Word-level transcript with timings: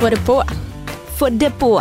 Få 0.00 0.10
det 0.10 0.26
på. 0.26 0.42
Få 1.18 1.28
det 1.28 1.50
på! 1.58 1.80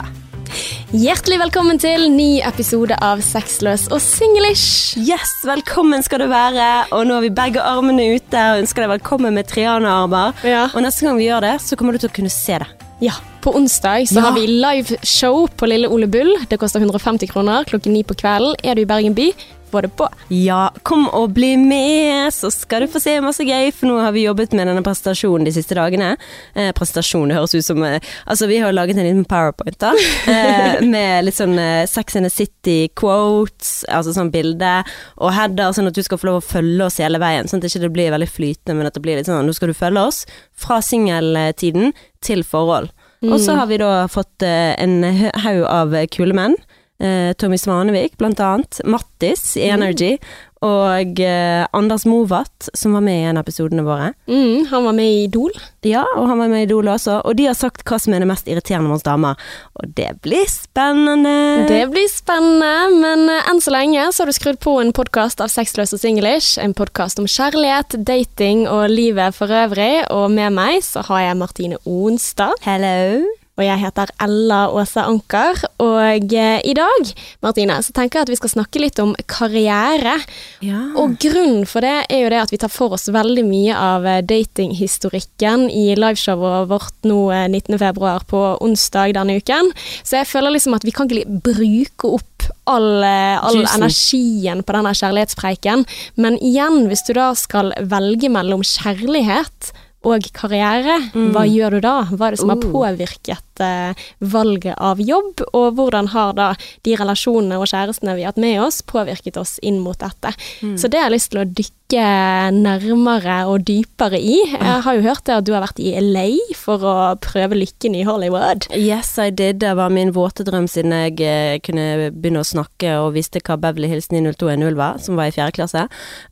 Hjertelig 0.89 1.37
velkommen 1.37 1.77
til 1.77 2.07
ny 2.09 2.39
episode 2.41 2.95
av 3.05 3.21
Sexløs 3.21 3.83
og 3.91 4.01
singlish. 4.01 4.97
Yes, 4.97 5.35
velkommen 5.45 6.01
skal 6.01 6.23
du 6.23 6.25
være. 6.31 6.87
Og 6.97 7.05
nå 7.05 7.19
har 7.19 7.27
vi 7.27 7.29
begge 7.37 7.61
armene 7.61 8.07
ute 8.17 8.41
og 8.41 8.63
ønsker 8.63 8.87
deg 8.87 8.95
velkommen 8.95 9.37
med 9.37 9.45
Triana-armer. 9.51 10.33
Ja. 10.41 10.65
Og 10.71 10.81
neste 10.81 11.05
gang 11.05 11.21
vi 11.21 11.27
gjør 11.27 11.45
det, 11.45 11.53
så 11.61 11.77
kommer 11.77 11.93
du 11.93 12.01
til 12.01 12.09
å 12.09 12.15
kunne 12.17 12.33
se 12.33 12.57
det. 12.63 12.71
Ja, 13.05 13.13
på 13.47 13.55
onsdag 13.55 14.07
så 14.11 14.19
Ja. 14.19 14.27
har 14.27 14.35
vi 14.35 14.47
liveshow 14.47 15.47
på 15.57 15.67
Lille 15.71 15.87
Ole 15.87 16.07
Bull. 16.11 16.33
Det 16.49 16.59
koster 16.59 16.83
150 16.83 17.27
kroner 17.31 17.63
klokken 17.69 17.93
ni 17.95 18.03
på 18.03 18.15
kvelden. 18.19 18.55
Er 18.63 18.75
du 18.75 18.81
i 18.83 18.85
Bergen 18.89 19.15
by, 19.15 19.31
få 19.71 19.81
det 19.83 19.89
på. 19.99 20.07
Ja, 20.31 20.69
kom 20.87 21.07
og 21.15 21.33
bli 21.35 21.53
med, 21.59 22.31
så 22.31 22.47
skal 22.51 22.81
du 22.85 22.87
få 22.87 23.01
se 23.03 23.17
masse 23.23 23.43
gøy, 23.43 23.71
for 23.75 23.87
nå 23.89 23.97
har 24.03 24.13
vi 24.15 24.23
jobbet 24.25 24.53
med 24.55 24.67
denne 24.69 24.83
presentasjonen 24.83 25.43
de 25.47 25.51
siste 25.55 25.75
dagene. 25.75 26.13
Eh, 26.55 26.71
presentasjon, 26.75 27.27
det 27.27 27.35
høres 27.35 27.55
ut 27.55 27.65
som 27.67 27.83
eh, 27.83 27.99
Altså, 28.27 28.47
vi 28.47 28.59
har 28.63 28.71
laget 28.75 28.97
en 28.97 29.03
liten 29.07 29.25
powerpoint, 29.27 29.77
da. 29.79 29.91
Eh, 30.27 30.81
med 30.87 31.25
litt 31.27 31.35
sånn 31.35 31.57
eh, 31.59 31.85
Sex 31.87 32.15
in 32.15 32.23
the 32.23 32.29
City-quotes, 32.31 33.85
altså 33.91 34.13
sånn 34.15 34.31
bilde, 34.31 34.83
og 35.17 35.33
header, 35.35 35.71
sånn 35.75 35.87
at 35.91 35.95
du 35.97 36.03
skal 36.03 36.19
få 36.21 36.29
lov 36.31 36.41
å 36.41 36.47
følge 36.47 36.85
oss 36.87 36.99
hele 37.03 37.19
veien. 37.19 37.47
Sånn 37.47 37.59
at 37.61 37.67
det 37.67 37.73
ikke 37.75 37.91
blir 37.95 38.11
veldig 38.15 38.29
flytende, 38.31 38.75
men 38.79 38.87
at 38.89 38.95
det 38.97 39.03
blir 39.03 39.19
litt 39.19 39.27
sånn 39.29 39.45
Nå 39.47 39.53
skal 39.55 39.71
du 39.71 39.77
følge 39.77 40.03
oss 40.09 40.23
fra 40.57 40.79
singeltiden 40.83 41.93
til 42.23 42.43
forhold. 42.47 42.89
Og 43.25 43.39
så 43.41 43.55
har 43.57 43.69
vi 43.69 43.79
da 43.81 44.07
fått 44.11 44.45
eh, 44.45 44.73
en 44.77 45.01
haug 45.41 45.63
av 45.65 45.95
kule 46.13 46.35
menn. 46.37 46.57
Eh, 46.99 47.33
Tommy 47.37 47.57
Svanevik, 47.57 48.17
blant 48.17 48.39
annet. 48.39 48.81
Mattis 48.85 49.57
i 49.57 49.69
Energy. 49.69 50.17
Og 50.65 51.19
eh, 51.21 51.65
Anders 51.77 52.05
Movatt, 52.09 52.69
som 52.73 52.95
var 52.97 53.03
med 53.05 53.19
i 53.19 53.25
en 53.29 53.37
av 53.37 53.45
episodene 53.45 53.85
våre. 53.85 54.11
Mm, 54.25 54.65
han 54.71 54.87
var 54.87 54.95
med 54.97 55.05
i 55.05 55.23
Idol. 55.27 55.53
Ja, 55.85 56.03
og 56.17 56.27
han 56.31 56.41
var 56.41 56.49
med 56.51 56.63
i 56.63 56.67
Idol 56.67 56.89
også. 56.89 57.19
Og 57.27 57.37
de 57.37 57.45
har 57.49 57.57
sagt 57.57 57.85
hva 57.87 57.99
som 58.01 58.15
er 58.15 58.23
det 58.23 58.29
mest 58.31 58.49
irriterende 58.49 58.89
med 58.89 58.97
oss 58.97 59.05
damer. 59.05 59.37
Og 59.77 59.93
det 59.97 60.09
blir 60.25 60.47
spennende. 60.49 61.67
Det 61.69 61.83
blir 61.93 62.09
spennende, 62.11 62.73
men 62.97 63.27
eh, 63.29 63.49
enn 63.51 63.61
så 63.63 63.73
lenge 63.75 64.09
så 64.11 64.23
har 64.23 64.31
du 64.31 64.37
skrudd 64.37 64.61
på 64.63 64.77
en 64.81 64.93
podkast 64.97 65.43
av 65.43 65.53
Sexløs 65.53 65.93
og 65.93 66.01
singlish. 66.01 66.57
En 66.61 66.75
podkast 66.77 67.21
om 67.21 67.29
kjærlighet, 67.29 67.99
dating 68.07 68.65
og 68.71 68.87
livet 68.93 69.37
for 69.37 69.53
øvrig. 69.63 70.07
Og 70.13 70.31
med 70.33 70.57
meg 70.57 70.81
så 70.85 71.05
har 71.11 71.29
jeg 71.29 71.41
Martine 71.43 71.83
Onstad. 71.85 72.57
Hello. 72.65 73.27
Og 73.57 73.65
jeg 73.65 73.81
heter 73.81 74.11
Ella 74.21 74.59
Åse 74.69 75.01
Anker. 75.01 75.57
Og 75.81 76.33
eh, 76.37 76.59
i 76.61 76.75
dag, 76.77 77.11
Martine, 77.41 77.79
så 77.81 77.93
tenker 77.95 78.19
jeg 78.19 78.27
at 78.27 78.31
vi 78.31 78.37
skal 78.37 78.53
snakke 78.53 78.81
litt 78.83 79.01
om 79.01 79.15
karriere. 79.25 80.13
Ja. 80.61 80.83
Og 81.01 81.17
grunnen 81.21 81.65
for 81.69 81.85
det 81.85 81.95
er 82.13 82.21
jo 82.21 82.31
det 82.33 82.43
at 82.43 82.53
vi 82.53 82.59
tar 82.61 82.73
for 82.73 82.93
oss 82.93 83.07
veldig 83.13 83.45
mye 83.47 83.73
av 83.73 84.05
eh, 84.05 84.21
datinghistorikken 84.29 85.67
i 85.73 85.87
liveshowet 85.97 86.69
vårt 86.69 87.09
nå 87.09 87.19
eh, 87.33 87.47
19. 87.49 87.79
februar 87.81 88.27
på 88.29 88.43
onsdag 88.61 89.17
denne 89.17 89.39
uken. 89.41 89.73
Så 90.03 90.19
jeg 90.21 90.29
føler 90.29 90.53
liksom 90.53 90.77
at 90.77 90.85
vi 90.85 90.93
kan 90.93 91.09
ikke 91.09 91.41
bruke 91.49 92.13
opp 92.19 92.37
all, 92.69 93.03
eh, 93.03 93.41
all 93.41 93.63
energien 93.65 94.61
på 94.61 94.77
denne 94.77 94.93
kjærlighetspreiken. 95.01 95.85
Men 96.21 96.37
igjen, 96.45 96.85
hvis 96.91 97.05
du 97.09 97.15
da 97.17 97.31
skal 97.37 97.73
velge 97.89 98.29
mellom 98.29 98.61
kjærlighet 98.61 99.73
og 100.05 100.27
karriere, 100.35 100.99
hva 101.33 101.43
gjør 101.49 101.77
du 101.77 101.79
da? 101.83 101.95
Hva 102.11 102.27
er 102.27 102.35
det 102.35 102.39
som 102.39 102.51
har 102.53 102.61
Uh. 102.61 102.71
påvirket 102.71 103.59
eh, 103.59 103.93
valget 104.19 104.75
av 104.77 105.01
jobb, 105.01 105.41
og 105.53 105.73
hvordan 105.75 106.07
har 106.13 106.33
da 106.37 106.51
de 106.85 106.95
relasjonene 106.95 107.57
og 107.57 107.67
kjærestene 107.67 108.15
vi 108.15 108.23
har 108.23 108.31
hatt 108.31 108.41
med 108.41 108.61
oss, 108.61 108.81
påvirket 108.85 109.37
oss 109.37 109.57
inn 109.61 109.79
mot 109.81 109.97
dette? 109.97 110.33
Så 110.77 110.87
det 110.87 111.01
har 111.01 111.09
jeg 111.09 111.17
lyst 111.17 111.31
til 111.33 111.41
å 111.41 111.47
dykke 111.49 112.05
nærmere 112.53 113.39
og 113.49 113.65
dypere 113.65 114.19
i. 114.19 114.37
Jeg 114.51 114.81
har 114.85 114.95
jo 114.95 115.01
hørt 115.01 115.29
at 115.29 115.45
du 115.47 115.53
har 115.55 115.65
vært 115.65 115.81
i 115.81 115.95
LA 115.99 116.27
for 116.55 116.83
å 116.83 116.95
prøve 117.23 117.57
lykken 117.57 117.95
i 117.95 118.05
Hollywood. 118.07 118.69
Yes, 118.75 119.17
I 119.17 119.31
did. 119.31 119.59
Det 119.63 119.73
var 119.75 119.89
min 119.89 120.13
våte 120.13 120.45
drøm 120.47 120.67
siden 120.69 120.93
jeg 120.93 121.19
eh, 121.25 121.57
kunne 121.65 122.11
begynne 122.13 122.45
å 122.45 122.47
snakke 122.47 122.99
og 123.01 123.15
visste 123.17 123.41
hva 123.41 123.57
Beverly 123.57 123.89
Hills 123.91 124.11
90210 124.13 124.77
var, 124.77 125.01
som 125.01 125.17
var 125.17 125.31
i 125.31 125.35
fjerde 125.35 125.57
klasse. 125.57 125.87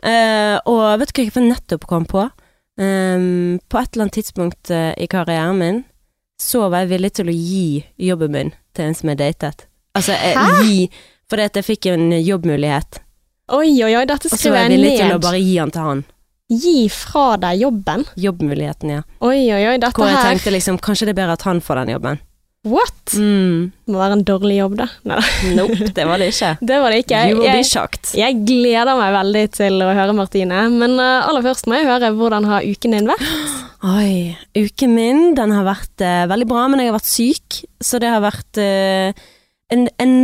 Uh, 0.05 0.61
og 0.69 0.99
vet 1.01 1.11
du 1.11 1.21
hva 1.21 1.29
jeg 1.29 1.47
nettopp 1.49 1.87
kom 1.89 2.05
på? 2.05 2.29
Ehm, 2.81 3.59
på 3.71 3.79
et 3.79 3.93
eller 3.93 4.07
annet 4.07 4.17
tidspunkt 4.17 4.71
uh, 4.73 4.91
i 4.99 5.07
karrieren 5.07 5.59
min 5.61 5.83
så 6.41 6.65
var 6.67 6.83
jeg 6.83 6.91
villig 6.91 7.13
til 7.15 7.31
å 7.31 7.35
gi 7.35 7.67
jobben 8.09 8.33
min 8.33 8.51
til 8.75 8.89
en 8.89 8.97
som 8.97 9.11
jeg 9.11 9.21
datet. 9.21 9.67
Altså, 9.95 10.11
jeg, 10.11 10.35
Hæ? 10.35 10.63
gi 10.67 10.87
Fordi 11.31 11.45
at 11.47 11.55
jeg 11.57 11.65
fikk 11.65 11.87
en 11.89 12.11
jobbmulighet, 12.19 12.99
Oi, 13.53 13.77
oi, 13.85 13.91
oi, 13.93 14.05
dette 14.09 14.29
og 14.31 14.39
så 14.41 14.49
var 14.49 14.63
jeg 14.63 14.71
jeg 14.71 14.79
villig 14.79 14.91
til 14.97 15.11
å 15.13 15.17
bare 15.21 15.37
gi 15.37 15.53
den 15.59 15.71
til 15.73 15.85
han. 15.85 15.99
Gi 16.49 16.77
fra 16.89 17.25
deg 17.41 17.59
jobben. 17.61 18.05
Jobbmuligheten, 18.17 18.93
ja. 18.95 19.03
Oi, 19.21 19.37
oi, 19.53 19.59
oi, 19.69 19.75
dette 19.81 19.93
Hvor 19.93 20.09
jeg 20.09 20.17
her 20.17 20.31
tenkte 20.31 20.53
liksom, 20.53 20.79
kanskje 20.81 21.07
det 21.09 21.13
er 21.13 21.19
bedre 21.19 21.35
at 21.37 21.45
han 21.45 21.61
får 21.61 21.83
den 21.83 21.93
jobben. 21.93 22.21
What? 22.65 23.13
Mm. 23.13 23.69
Må 23.93 23.99
være 23.99 24.15
en 24.17 24.23
dårlig 24.25 24.55
jobb, 24.57 24.73
da. 24.79 24.87
Neida. 25.05 25.25
Nope, 25.53 25.89
det 25.93 26.05
var 26.09 26.21
det 26.21 26.31
ikke. 26.33 26.49
Det 26.71 26.79
var 26.81 26.93
det 26.93 27.03
ikke. 27.03 27.19
You 27.29 27.37
will 27.37 27.51
be 27.51 27.59
Jeg, 27.61 27.67
shocked. 27.69 28.15
jeg 28.17 28.39
gleder 28.47 28.97
meg 28.97 29.13
veldig 29.13 29.43
til 29.53 29.85
å 29.85 29.91
høre 29.93 30.15
Martine, 30.17 30.63
men 30.73 30.97
uh, 30.97 31.27
aller 31.29 31.45
først 31.45 31.69
må 31.69 31.77
jeg 31.77 31.85
høre 31.91 32.09
hvordan 32.17 32.47
har 32.49 32.65
uken 32.65 32.97
din 32.97 33.09
vært? 33.11 33.27
Oi, 33.95 34.33
uken 34.57 34.95
min 34.97 35.23
den 35.37 35.53
har 35.53 35.67
vært 35.67 36.01
uh, 36.01 36.25
veldig 36.31 36.47
bra, 36.49 36.63
men 36.71 36.81
jeg 36.81 36.89
har 36.89 36.97
vært 36.97 37.11
syk, 37.11 37.59
så 37.85 38.01
det 38.01 38.09
har 38.09 38.23
vært 38.25 38.61
uh, 38.61 39.27
en, 39.75 39.85
en, 40.01 40.15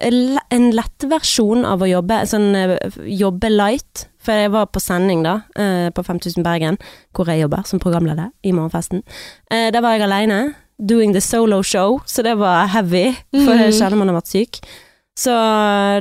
eh, 0.00 0.40
en 0.56 0.66
lett 0.76 1.06
versjon 1.12 1.64
av 1.68 1.84
å 1.84 1.88
jobbe, 1.88 2.22
sånn 2.28 2.48
jobbe 3.04 3.52
light. 3.52 4.06
For 4.20 4.36
jeg 4.36 4.52
var 4.52 4.66
på 4.68 4.82
sending 4.84 5.22
da, 5.24 5.38
på 5.96 6.02
5000 6.04 6.44
Bergen, 6.44 6.76
hvor 7.16 7.30
jeg 7.32 7.40
jobber 7.40 7.64
som 7.64 7.80
programleder 7.80 8.28
i 8.44 8.52
Morgenfesten. 8.52 9.00
Der 9.48 9.80
var 9.80 9.96
jeg 9.96 10.04
alene, 10.04 10.42
doing 10.86 11.12
the 11.12 11.20
solo 11.20 11.62
show, 11.62 12.00
så 12.06 12.22
det 12.24 12.36
var 12.40 12.66
heavy, 12.72 13.10
for 13.32 13.52
jeg 13.54 13.74
kjenner 13.76 13.96
man 14.00 14.08
har 14.08 14.20
vært 14.20 14.32
syk. 14.32 14.60
Så 15.20 15.34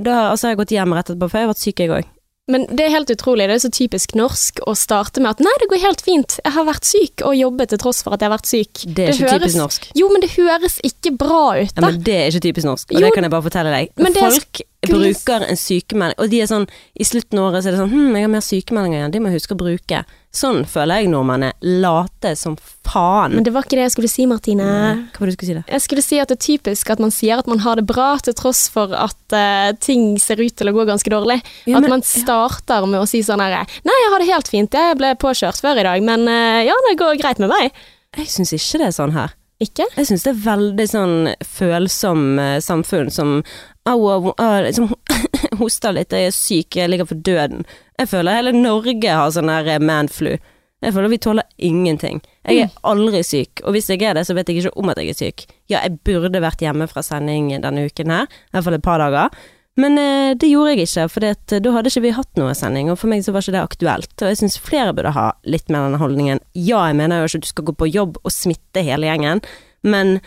da 0.05 0.29
og 0.31 0.37
så 0.39 0.47
har 0.47 0.55
jeg 0.55 0.61
gått 0.63 0.71
hjem 0.77 0.93
rett 0.95 1.09
etterpå, 1.11 1.27
for 1.29 1.39
jeg 1.41 1.47
har 1.47 1.53
vært 1.53 1.65
syk 1.65 1.83
jeg 1.83 1.91
òg. 1.97 2.07
Men 2.49 2.63
det 2.73 2.81
er 2.87 2.89
helt 2.95 3.11
utrolig, 3.13 3.45
det 3.45 3.59
er 3.59 3.61
så 3.61 3.69
typisk 3.69 4.15
norsk 4.17 4.57
å 4.65 4.73
starte 4.73 5.21
med 5.21 5.35
at 5.35 5.41
nei, 5.45 5.51
det 5.61 5.67
går 5.69 5.83
helt 5.83 5.99
fint, 6.01 6.39
jeg 6.41 6.53
har 6.55 6.65
vært 6.65 6.87
syk 6.89 7.21
og 7.21 7.35
jobbet 7.37 7.69
til 7.69 7.77
tross 7.83 7.99
for 8.01 8.15
at 8.15 8.23
jeg 8.23 8.25
har 8.31 8.33
vært 8.39 8.49
syk. 8.49 8.81
Det 8.89 9.03
er 9.05 9.11
ikke 9.13 9.27
høres- 9.27 9.43
typisk 9.43 9.59
norsk. 9.59 9.85
Jo, 9.99 10.07
men 10.09 10.21
det 10.23 10.31
høres 10.33 10.79
ikke 10.81 11.11
bra 11.21 11.43
ut, 11.59 11.75
da. 11.75 11.83
Ja, 11.83 11.91
men 11.91 12.01
det 12.07 12.15
er 12.17 12.31
ikke 12.31 12.41
typisk 12.47 12.65
norsk, 12.65 12.89
og 12.89 12.97
Jo, 12.97 13.05
det 13.05 13.13
kan 13.13 13.27
jeg 13.27 13.31
bare 13.35 13.45
fortelle 13.45 13.75
deg. 13.75 13.91
Folk 14.17 14.63
skulle- 14.63 14.65
bruker 14.89 15.45
en 15.45 15.55
sykemelding, 15.61 16.17
og 16.17 16.29
de 16.31 16.41
er 16.41 16.47
sånn 16.47 16.65
I 16.97 17.03
slutten 17.03 17.37
av 17.37 17.51
året 17.53 17.61
så 17.63 17.67
er 17.67 17.71
det 17.77 17.79
sånn 17.83 17.91
Hm, 17.93 18.15
jeg 18.15 18.21
har 18.25 18.33
mer 18.33 18.41
sykemeldinger 18.41 18.97
igjen, 19.03 19.11
de 19.11 19.19
må 19.19 19.29
jeg 19.29 19.41
huske 19.41 19.53
å 19.53 19.61
bruke. 19.61 20.05
Sånn 20.29 20.59
føler 20.69 21.01
jeg 21.01 21.09
nordmenn 21.09 21.47
er 21.47 21.55
late 21.81 22.35
som 22.37 22.53
faen. 22.85 23.33
Men 23.33 23.45
det 23.47 23.53
var 23.55 23.65
ikke 23.65 23.79
det 23.79 23.87
jeg 23.87 23.93
skulle 23.95 24.11
si, 24.11 24.27
Martine. 24.29 24.65
Hva 25.09 25.23
var 25.23 25.29
det 25.31 25.33
du 25.33 25.37
skulle 25.39 25.49
si 25.49 25.55
da? 25.57 25.63
Jeg 25.73 25.83
skulle 25.85 26.03
si 26.05 26.19
at 26.21 26.29
det 26.29 26.37
er 26.37 26.43
typisk 26.45 26.91
at 26.93 27.01
man 27.01 27.13
sier 27.15 27.41
at 27.41 27.49
man 27.49 27.63
har 27.65 27.81
det 27.81 27.87
bra, 27.89 28.11
til 28.21 28.35
tross 28.37 28.67
for 28.69 28.93
at 28.93 29.33
uh, 29.33 29.71
ting 29.81 30.19
ser 30.21 30.37
ut 30.43 30.53
til 30.53 30.69
å 30.69 30.75
gå 30.75 30.85
ganske 30.89 31.09
dårlig. 31.09 31.39
Ja, 31.65 31.79
at 31.79 31.87
men- 31.87 31.95
man 31.97 32.05
starter 32.05 32.85
med 32.85 33.01
å 33.01 33.07
si 33.09 33.23
sånn 33.25 33.41
herre 33.41 33.63
Nei, 33.87 33.97
jeg 34.03 34.13
har 34.13 34.21
det 34.21 34.29
helt 34.29 34.53
fint, 34.53 34.77
jeg 34.77 34.99
ble 35.01 35.15
påkjørt 35.17 35.61
før 35.65 35.81
i 35.81 35.87
dag, 35.89 36.05
men 36.05 36.29
uh, 36.29 36.61
ja, 36.67 36.77
det 36.89 36.97
går 37.01 37.17
greit 37.21 37.41
med 37.41 37.49
meg. 37.49 37.73
Jeg 38.17 38.29
syns 38.29 38.53
ikke 38.53 38.83
det 38.83 38.91
er 38.91 38.97
sånn 39.01 39.17
her. 39.17 39.33
Ikke? 39.59 39.89
Jeg 39.97 40.07
syns 40.07 40.23
det 40.23 40.31
er 40.31 40.43
veldig 40.45 40.85
sånn 40.87 41.15
følsom 41.43 42.21
eh, 42.39 42.59
samfunn 42.63 43.09
som 43.11 43.41
Au, 43.89 43.97
au, 44.07 44.29
au, 44.37 44.61
liksom 44.63 44.91
hoster 45.61 45.95
litt, 45.95 46.13
jeg 46.15 46.29
er 46.29 46.35
syk, 46.35 46.79
jeg 46.79 46.91
ligger 46.91 47.09
for 47.09 47.19
døden. 47.25 47.65
Jeg 47.99 48.11
føler 48.11 48.39
hele 48.39 48.55
Norge 48.55 49.19
har 49.19 49.35
sånn 49.35 49.51
her 49.51 49.67
eh, 49.75 49.83
manflu. 49.83 50.35
Jeg 50.79 50.95
føler 50.95 51.11
vi 51.11 51.19
tåler 51.19 51.47
ingenting. 51.57 52.21
Jeg 52.47 52.63
er 52.63 52.75
aldri 52.87 53.19
syk, 53.27 53.59
og 53.67 53.75
hvis 53.75 53.89
jeg 53.91 54.05
er 54.07 54.15
det, 54.15 54.23
så 54.29 54.35
vet 54.37 54.47
jeg 54.47 54.61
ikke 54.61 54.77
om 54.79 54.91
at 54.91 55.01
jeg 55.01 55.11
er 55.11 55.17
syk. 55.17 55.43
Ja, 55.67 55.81
jeg 55.81 55.97
burde 56.07 56.39
vært 56.39 56.63
hjemme 56.63 56.87
fra 56.87 57.03
sending 57.03 57.51
denne 57.51 57.83
uken 57.89 58.13
her, 58.15 58.29
i 58.31 58.55
hvert 58.55 58.67
fall 58.67 58.77
et 58.77 58.85
par 58.85 59.03
dager. 59.03 59.33
Men 59.79 59.99
eh, 59.99 60.33
det 60.39 60.49
gjorde 60.49 60.73
jeg 60.73 60.87
ikke, 60.87 61.07
for 61.11 61.23
da 61.23 61.73
hadde 61.75 61.91
ikke 61.91 62.03
vi 62.07 62.15
hatt 62.15 62.39
noe 62.39 62.55
sending, 62.57 62.91
og 62.91 62.99
for 62.99 63.11
meg 63.11 63.23
så 63.25 63.35
var 63.35 63.43
ikke 63.43 63.55
det 63.55 63.63
aktuelt. 63.63 64.13
Og 64.17 64.31
jeg 64.31 64.39
syns 64.41 64.59
flere 64.63 64.95
burde 64.95 65.13
ha 65.15 65.29
litt 65.47 65.67
mer 65.71 65.87
denne 65.87 66.01
holdningen. 66.01 66.41
Ja, 66.55 66.85
jeg 66.89 66.99
mener 66.99 67.21
jo 67.21 67.29
ikke 67.29 67.41
at 67.41 67.47
du 67.47 67.51
skal 67.51 67.67
gå 67.69 67.75
på 67.79 67.91
jobb 67.91 68.19
og 68.23 68.33
smitte 68.33 68.83
hele 68.85 69.11
gjengen, 69.11 69.43
men 69.83 70.19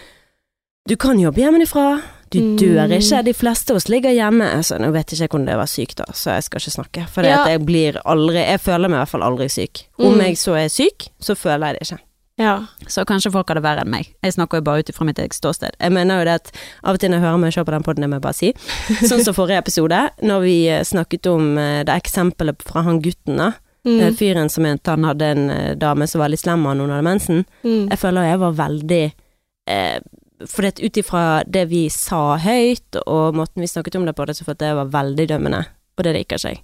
du 0.89 0.97
kan 1.01 1.21
jobbe 1.21 1.45
hjemmefra. 1.45 1.87
Du 2.33 2.41
Mm. 2.41 2.57
dør 2.59 2.93
ikke. 2.99 3.25
De 3.25 3.33
fleste 3.35 3.71
av 3.71 3.77
oss 3.77 3.89
ligger 3.89 4.11
hjemme. 4.11 4.47
Altså, 4.57 4.79
nå 4.81 4.91
vet 4.93 5.11
jeg 5.13 5.21
ikke 5.29 5.35
om 5.35 5.41
hvordan 5.43 5.47
det 5.53 5.57
var 5.57 5.67
syk, 5.67 5.95
da, 5.97 6.05
så 6.13 6.31
jeg 6.35 6.43
skal 6.45 6.61
ikke 6.61 6.77
snakke. 6.79 7.09
For 7.09 7.23
Ja. 7.23 7.45
jeg 7.47 7.65
blir 7.67 8.01
aldri 8.07 8.47
Jeg 8.47 8.61
føler 8.61 8.89
meg 8.89 8.97
i 8.97 9.01
hvert 9.05 9.09
fall 9.09 9.23
aldri 9.23 9.49
syk. 9.51 9.85
Om 9.99 10.15
Mm. 10.15 10.21
jeg 10.21 10.35
så 10.37 10.57
er 10.65 10.69
syk, 10.69 11.09
så 11.21 11.35
føler 11.37 11.67
jeg 11.67 11.79
det 11.79 11.89
ikke. 11.91 11.99
Ja. 12.39 12.67
Så 12.89 13.05
kanskje 13.05 13.31
folk 13.31 13.47
har 13.49 13.55
det 13.55 13.63
verre 13.63 13.81
enn 13.85 13.91
meg. 13.91 14.09
Jeg 14.25 14.33
snakker 14.33 14.57
jo 14.57 14.63
bare 14.63 14.79
ut 14.81 14.89
ifra 14.89 15.05
mitt 15.05 15.19
eget 15.19 15.35
ståsted. 15.35 15.73
Jeg 15.79 15.93
mener 15.93 16.19
jo 16.19 16.25
det 16.25 16.35
at 16.35 16.53
av 16.83 16.95
og 16.95 16.99
til 17.01 17.11
når 17.11 17.21
jeg 17.21 17.23
hører 17.29 17.39
meg 17.39 17.53
se 17.53 17.61
på 17.65 17.71
den 17.71 17.83
podden, 17.83 18.01
jeg 18.03 18.11
må 18.11 18.21
bare 18.21 18.35
si. 18.35 18.53
Sånn 19.11 19.23
som 19.23 19.35
forrige 19.35 19.59
episode, 19.59 20.11
når 20.23 20.41
vi 20.43 20.67
eh, 20.69 20.81
snakket 20.83 21.27
om 21.27 21.59
eh, 21.59 21.85
det 21.85 21.95
eksempelet 22.03 22.63
fra 22.63 22.83
han 22.83 23.01
gutten, 23.03 23.37
da. 23.37 23.53
Mm. 23.87 24.01
Eh, 24.01 24.11
Fyren 24.13 24.49
som 24.51 24.63
mente 24.65 24.89
han 24.91 25.05
hadde 25.05 25.23
en 25.23 25.79
dame 25.79 26.07
som 26.09 26.21
var 26.21 26.29
litt 26.31 26.41
slem 26.41 26.65
av 26.67 26.77
noen 26.77 26.91
av 26.91 27.03
hadde 27.03 27.05
mensen. 27.05 27.45
Mm. 27.65 27.91
Jeg 27.91 27.99
føler 27.99 28.23
jeg 28.31 28.39
var 28.39 28.53
veldig 28.53 29.13
eh, 29.69 29.99
For 30.51 30.67
ut 30.67 30.99
ifra 30.99 31.43
det 31.47 31.67
vi 31.71 31.87
sa 31.93 32.39
høyt, 32.43 33.01
og 33.07 33.39
måten 33.39 33.63
vi 33.63 33.71
snakket 33.71 34.01
om 34.01 34.09
det 34.09 34.17
på, 34.19 34.27
det, 34.27 34.37
så 34.39 34.47
følte 34.49 34.71
jeg 34.71 34.79
var 34.81 34.93
veldig 34.93 35.29
dømmende. 35.31 35.65
Og 35.99 36.07
det 36.07 36.17
liker 36.17 36.41
ikke 36.41 36.55
jeg. 36.55 36.63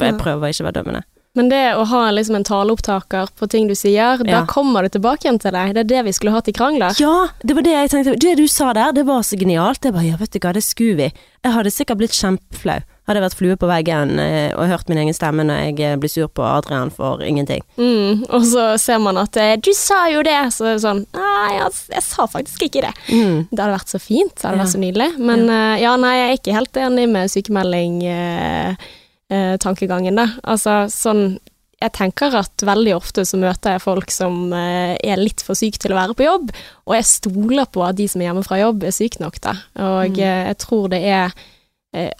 For 0.00 0.08
jeg 0.08 0.20
prøver 0.20 0.52
ikke 0.52 0.64
å 0.64 0.68
være 0.70 0.78
dømmende. 0.80 1.06
Men 1.38 1.46
det 1.46 1.62
å 1.78 1.84
ha 1.86 2.00
liksom 2.10 2.40
en 2.40 2.44
taleopptaker 2.46 3.28
på 3.38 3.46
ting 3.52 3.68
du 3.70 3.76
sier, 3.78 4.18
da 4.26 4.40
kommer 4.50 4.82
det 4.82 4.96
tilbake 4.96 5.28
igjen 5.28 5.38
til 5.38 5.54
deg. 5.54 5.76
Det 5.76 5.84
er 5.84 5.90
det 5.92 6.00
vi 6.08 6.14
skulle 6.16 6.34
hatt 6.34 6.50
i 6.50 6.54
krangler. 6.56 6.96
Ja, 6.98 7.28
det 7.46 7.54
var 7.54 7.66
det 7.66 7.74
jeg 7.76 7.92
tenkte. 7.92 8.16
Det 8.18 8.32
du 8.40 8.46
sa 8.50 8.72
der, 8.74 8.90
det 8.96 9.04
var 9.06 9.22
så 9.26 9.38
genialt. 9.38 9.84
Jeg 9.86 9.94
bare, 9.94 10.08
ja, 10.08 10.18
vet 10.18 10.34
du 10.34 10.40
hva, 10.42 10.54
det 10.56 10.64
skulle 10.66 10.98
vi. 10.98 11.26
Jeg 11.46 11.54
hadde 11.54 11.74
sikkert 11.74 12.00
blitt 12.02 12.18
kjempeflau. 12.18 12.80
Hadde 13.10 13.18
jeg 13.18 13.26
vært 13.26 13.40
flue 13.40 13.56
på 13.58 13.66
veggen 13.66 14.20
eh, 14.22 14.54
og 14.54 14.70
hørt 14.70 14.86
min 14.86 15.00
egen 15.02 15.10
stemme 15.16 15.42
når 15.42 15.56
jeg 15.64 15.80
eh, 15.82 15.96
blir 15.98 16.06
sur 16.12 16.28
på 16.30 16.44
Adrian 16.46 16.92
for 16.94 17.18
ingenting. 17.26 17.58
Mm, 17.74 18.22
og 18.30 18.46
så 18.46 18.78
ser 18.78 19.02
man 19.02 19.18
at 19.18 19.34
eh, 19.34 19.58
'du 19.58 19.74
sa 19.74 20.06
jo 20.12 20.22
det', 20.22 20.54
så 20.54 20.70
er 20.70 20.78
det 20.78 20.86
sånn 20.86 21.02
'nei, 21.10 21.50
jeg, 21.56 21.74
jeg 21.96 22.04
sa 22.06 22.22
faktisk 22.30 22.62
ikke 22.68 22.86
det'. 22.86 22.94
Mm. 23.10 23.50
Det 23.50 23.58
hadde 23.58 23.74
vært 23.74 23.90
så 23.90 23.98
fint, 23.98 24.30
det 24.36 24.46
hadde 24.46 24.58
Ja. 24.60 24.62
vært 24.62 24.76
så 24.76 24.84
nydelig. 24.84 25.10
Men 25.18 25.50
ja. 25.50 25.74
ja, 25.82 25.98
nei, 25.98 26.14
jeg 26.20 26.28
er 26.28 26.38
ikke 26.38 26.54
helt 26.60 26.70
enig 26.86 27.06
med 27.10 27.26
sykemelding-tankegangen, 27.34 30.14
da. 30.14 30.30
Altså 30.46 30.86
sånn 30.86 31.42
jeg 31.80 31.92
tenker 31.96 32.28
at 32.36 32.60
veldig 32.62 32.92
ofte 32.94 33.24
så 33.26 33.36
møter 33.40 33.72
jeg 33.74 33.80
folk 33.82 34.10
som 34.12 34.52
er 34.52 35.16
litt 35.16 35.40
for 35.42 35.54
syke 35.56 35.78
til 35.80 35.92
å 35.94 35.96
være 35.98 36.14
på 36.14 36.22
jobb, 36.28 36.50
og 36.86 36.94
jeg 36.94 37.04
stoler 37.08 37.64
på 37.72 37.82
at 37.82 37.96
de 37.96 38.06
som 38.06 38.20
er 38.20 38.24
hjemme 38.28 38.44
fra 38.44 38.58
jobb 38.60 38.84
er 38.84 38.90
syke 38.92 39.16
nok, 39.18 39.40
da. 39.40 39.54
Og 39.80 40.10
mm. 40.12 40.16
jeg 40.20 40.56
tror 40.60 40.88
det 40.92 41.00
er 41.08 41.32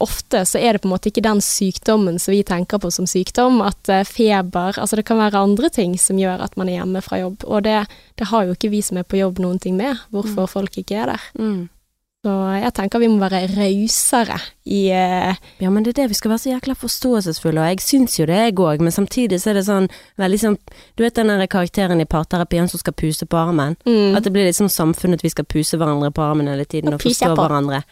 Ofte 0.02 0.42
så 0.48 0.58
er 0.58 0.74
det 0.74 0.82
på 0.82 0.88
en 0.88 0.94
måte 0.96 1.12
ikke 1.12 1.22
den 1.22 1.38
sykdommen 1.44 2.18
som 2.18 2.34
vi 2.34 2.42
tenker 2.42 2.80
på 2.82 2.90
som 2.90 3.06
sykdom, 3.06 3.60
at 3.62 3.90
eh, 3.92 4.06
feber 4.08 4.74
Altså 4.74 4.98
det 4.98 5.04
kan 5.06 5.20
være 5.20 5.38
andre 5.38 5.70
ting 5.70 5.94
som 5.98 6.18
gjør 6.18 6.42
at 6.42 6.56
man 6.58 6.68
er 6.68 6.80
hjemme 6.80 7.02
fra 7.06 7.20
jobb, 7.20 7.44
og 7.46 7.62
det, 7.68 7.84
det 8.18 8.30
har 8.32 8.48
jo 8.48 8.56
ikke 8.56 8.72
vi 8.72 8.80
som 8.82 8.98
er 8.98 9.06
på 9.06 9.20
jobb 9.20 9.38
noen 9.38 9.60
ting 9.62 9.76
med, 9.78 10.00
hvorfor 10.10 10.50
folk 10.50 10.80
ikke 10.82 10.98
er 10.98 11.12
der. 11.14 11.28
Mm. 11.38 11.68
Så 12.20 12.32
jeg 12.60 12.72
tenker 12.76 13.00
vi 13.00 13.08
må 13.08 13.16
være 13.22 13.46
rausere 13.54 14.34
i 14.68 14.80
eh, 14.92 15.38
Ja, 15.62 15.70
men 15.70 15.86
det 15.86 15.94
er 15.94 16.02
det 16.02 16.10
vi 16.10 16.18
skal 16.18 16.34
være 16.34 16.42
så 16.42 16.50
jækla 16.50 16.74
forståelsesfulle, 16.76 17.62
og 17.62 17.70
jeg 17.70 17.80
syns 17.80 18.18
jo 18.18 18.26
det, 18.28 18.36
jeg 18.36 18.58
òg, 18.58 18.82
men 18.84 18.92
samtidig 18.92 19.38
så 19.40 19.54
er 19.54 19.60
det 19.60 19.64
sånn 19.70 19.86
veldig 20.20 20.40
sånn 20.42 20.58
Du 20.98 21.06
vet 21.06 21.16
den 21.16 21.32
der 21.32 21.46
karakteren 21.48 22.02
i 22.02 22.08
parterapien 22.10 22.68
som 22.68 22.82
skal 22.82 22.92
puse 22.92 23.24
på 23.24 23.38
armen? 23.40 23.78
mm, 23.86 24.18
At 24.18 24.26
det 24.26 24.34
blir 24.34 24.50
liksom 24.50 24.68
samfunnet 24.68 25.24
vi 25.24 25.32
skal 25.32 25.48
puse 25.48 25.80
hverandre 25.80 26.10
på 26.12 26.26
armen 26.26 26.50
hele 26.50 26.66
tiden 26.68 26.92
Og 26.92 26.98
og, 26.98 27.06
forstå 27.06 27.32
hverandre. 27.38 27.84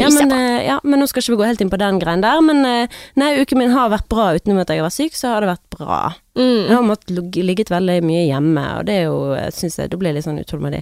Ja 0.00 0.08
men, 0.08 0.32
eh, 0.32 0.64
ja, 0.64 0.78
men 0.88 1.02
nå 1.02 1.06
skal 1.10 1.20
ikke 1.20 1.34
vi 1.34 1.40
gå 1.42 1.46
helt 1.50 1.60
inn 1.60 1.70
på 1.72 1.78
den 1.80 1.98
greien 2.00 2.22
der, 2.24 2.40
men 2.40 2.64
eh, 2.64 3.00
nei, 3.20 3.34
uken 3.42 3.60
min 3.60 3.74
har 3.74 3.90
vært 3.92 4.08
bra 4.08 4.30
utenom 4.38 4.62
at 4.62 4.72
jeg 4.72 4.80
har 4.80 4.88
vært 4.88 4.96
syk, 4.96 5.18
så 5.18 5.34
har 5.34 5.44
det 5.44 5.50
vært 5.52 5.76
bra. 5.76 5.98
Jeg 6.38 6.48
mm, 6.48 6.72
har 6.72 6.86
måttet 6.88 7.36
ligget 7.36 7.72
veldig 7.72 7.98
mye 8.08 8.22
hjemme, 8.24 8.64
og 8.78 8.86
det 8.88 9.02
er 9.02 9.10
jo, 9.10 9.18
syns 9.52 9.76
jeg, 9.82 9.92
da 9.92 10.00
blir 10.00 10.12
jeg 10.12 10.20
litt 10.20 10.28
sånn 10.28 10.40
utålmodig. 10.40 10.80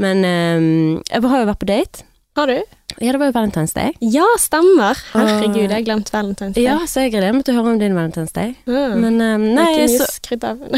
Men 0.00 0.24
um, 0.24 1.02
jeg 1.08 1.24
har 1.24 1.42
jo 1.42 1.48
vært 1.50 1.62
på 1.62 1.68
date. 1.68 2.06
Har 2.36 2.50
du? 2.52 2.56
Ja, 3.00 3.12
det 3.12 3.20
var 3.20 3.30
jo 3.30 3.34
Valentine's 3.36 3.72
Day. 3.76 3.92
Ja, 4.00 4.24
stemmer. 4.40 4.98
Herregud, 5.12 5.62
jeg 5.66 5.72
har 5.72 5.84
glemt 5.84 6.12
Valentine's 6.12 6.56
Day. 6.56 6.64
Ja, 6.64 6.78
så 6.88 7.04
jeg 7.04 7.14
gleder 7.14 7.32
meg 7.36 7.46
til 7.48 7.56
å 7.56 7.62
høre 7.62 7.74
om 7.74 7.80
din 7.80 7.96
Valentine's 7.96 8.32
Day. 8.36 8.54
Mm. 8.68 8.96
Men 9.04 9.20
um, 9.24 9.46
nei, 9.56 9.70
så 9.92 10.08
skryt 10.16 10.44
av. 10.48 10.60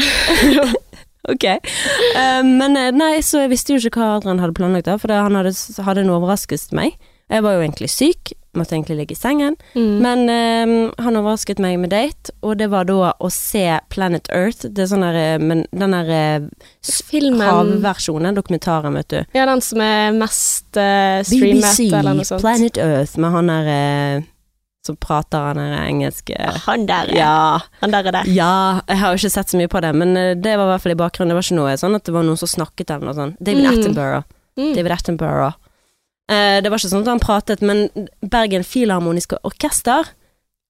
Ok. 1.29 1.43
Um, 2.15 2.55
men 2.57 2.77
eh, 2.79 2.93
nei, 2.95 3.19
så 3.21 3.43
jeg 3.43 3.51
visste 3.51 3.75
jo 3.75 3.89
ikke 3.91 3.99
hva 4.01 4.15
Adrian 4.15 4.39
hadde 4.41 4.55
planlagt 4.57 4.87
da, 4.87 4.95
for 4.97 5.11
han 5.13 5.35
hadde, 5.37 5.51
hadde 5.85 6.01
en 6.01 6.13
overraskelse 6.15 6.71
til 6.71 6.79
meg. 6.79 7.08
Jeg 7.29 7.43
var 7.45 7.53
jo 7.53 7.61
egentlig 7.61 7.89
syk, 7.93 8.31
måtte 8.57 8.73
egentlig 8.73 8.95
ligge 8.97 9.13
i 9.13 9.19
sengen, 9.19 9.55
Mm. 9.75 9.99
men 10.01 10.19
um, 10.29 10.93
han 10.97 11.15
overrasket 11.19 11.59
meg 11.61 11.77
med 11.79 11.91
date, 11.93 12.31
og 12.41 12.57
det 12.57 12.69
var 12.71 12.85
da 12.89 13.11
å 13.21 13.29
se 13.31 13.79
Planet 13.93 14.27
Earth, 14.33 14.65
det 14.65 14.79
er 14.83 14.89
sånn 14.89 15.05
der, 15.05 15.15
eh, 15.15 15.37
men 15.37 15.65
den 15.71 15.91
der 15.93 16.09
eh, 16.09 16.47
Filmen 16.81 17.39
havversjonen, 17.45 18.33
dokumentaren, 18.35 18.97
vet 18.97 19.07
du. 19.13 19.19
Ja, 19.37 19.45
den 19.45 19.61
som 19.61 19.79
er 19.85 20.11
mest 20.17 20.73
uh, 20.81 21.21
streamet, 21.21 21.61
BBC, 21.69 21.91
eller 21.93 22.17
noe 22.17 22.25
sånt. 22.25 22.41
Planet 22.41 22.77
Earth, 22.81 23.15
med 23.21 23.31
han 23.37 23.53
der 23.53 23.69
uh, 23.69 24.27
som 24.89 24.95
prater 24.97 25.37
han 25.51 25.57
der 25.59 25.73
engelske 25.83 26.35
Han 26.65 26.85
der, 26.89 27.09
er- 27.11 27.17
Ja. 27.19 27.59
han 27.81 27.91
der 27.91 28.07
er 28.07 28.11
der. 28.15 28.29
Ja, 28.33 28.81
jeg 28.87 28.97
har 28.97 29.11
jo 29.13 29.19
ikke 29.21 29.29
sett 29.37 29.51
så 29.53 29.57
mye 29.59 29.67
på 29.69 29.81
det, 29.85 29.93
men 29.93 30.13
det 30.41 30.57
var 30.57 30.65
i 30.65 30.71
hvert 30.73 30.81
fall 30.87 30.95
i 30.97 31.01
bakgrunnen. 31.05 31.29
Det 31.29 31.37
var 31.37 31.45
ikke 31.45 31.59
noe 31.61 31.77
sånn 31.77 31.95
at 31.99 32.05
det 32.09 32.13
var 32.15 32.23
noen 32.25 32.37
som 32.39 32.47
snakket 32.49 32.89
eller 32.95 33.05
noe 33.11 33.13
sånt. 33.17 33.37
David 33.43 33.65
Mm. 33.67 33.73
Attenborough. 33.77 34.23
Mm. 34.57 34.73
David 34.75 34.91
Attenborough. 34.95 35.53
Eh, 36.29 36.59
det 36.61 36.69
var 36.69 36.77
ikke 36.77 36.93
sånn 36.93 37.05
at 37.05 37.13
han 37.15 37.23
pratet, 37.23 37.65
men 37.65 37.87
Bergen 38.21 38.65
Filharmoniske 38.67 39.41
Orkester 39.47 40.13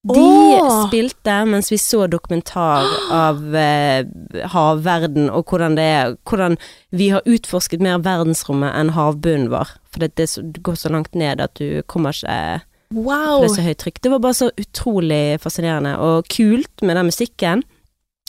de 0.07 0.21
oh! 0.23 0.85
spilte 0.87 1.33
mens 1.43 1.67
vi 1.71 1.77
så 1.77 2.05
dokumentar 2.07 2.87
av 3.11 3.41
eh, 3.55 4.05
havverden 4.53 5.27
og 5.27 5.51
hvordan 5.51 5.75
det 5.75 5.87
er 5.91 6.13
Hvordan 6.23 6.55
vi 6.95 7.09
har 7.11 7.27
utforsket 7.27 7.83
mer 7.83 7.99
verdensrommet 8.05 8.77
enn 8.79 8.93
havbunnen 8.95 9.49
vår. 9.51 9.73
For 9.91 10.05
det, 10.05 10.13
det, 10.15 10.63
går 10.63 10.77
så 10.79 10.91
langt 10.93 11.19
ned 11.19 11.43
at 11.43 11.59
du 11.59 11.83
kommer 11.87 12.15
ikke 12.15 12.63
Wow. 12.89 13.43
det 13.43 13.51
er 13.51 13.53
så 13.53 13.63
høyt 13.67 13.81
trykk. 13.83 13.99
Det 14.01 14.09
var 14.09 14.21
bare 14.23 14.33
så 14.33 14.47
utrolig 14.57 15.37
fascinerende 15.43 15.91
og 16.01 16.25
kult 16.31 16.81
med 16.81 16.97
den 16.97 17.11
musikken. 17.11 17.61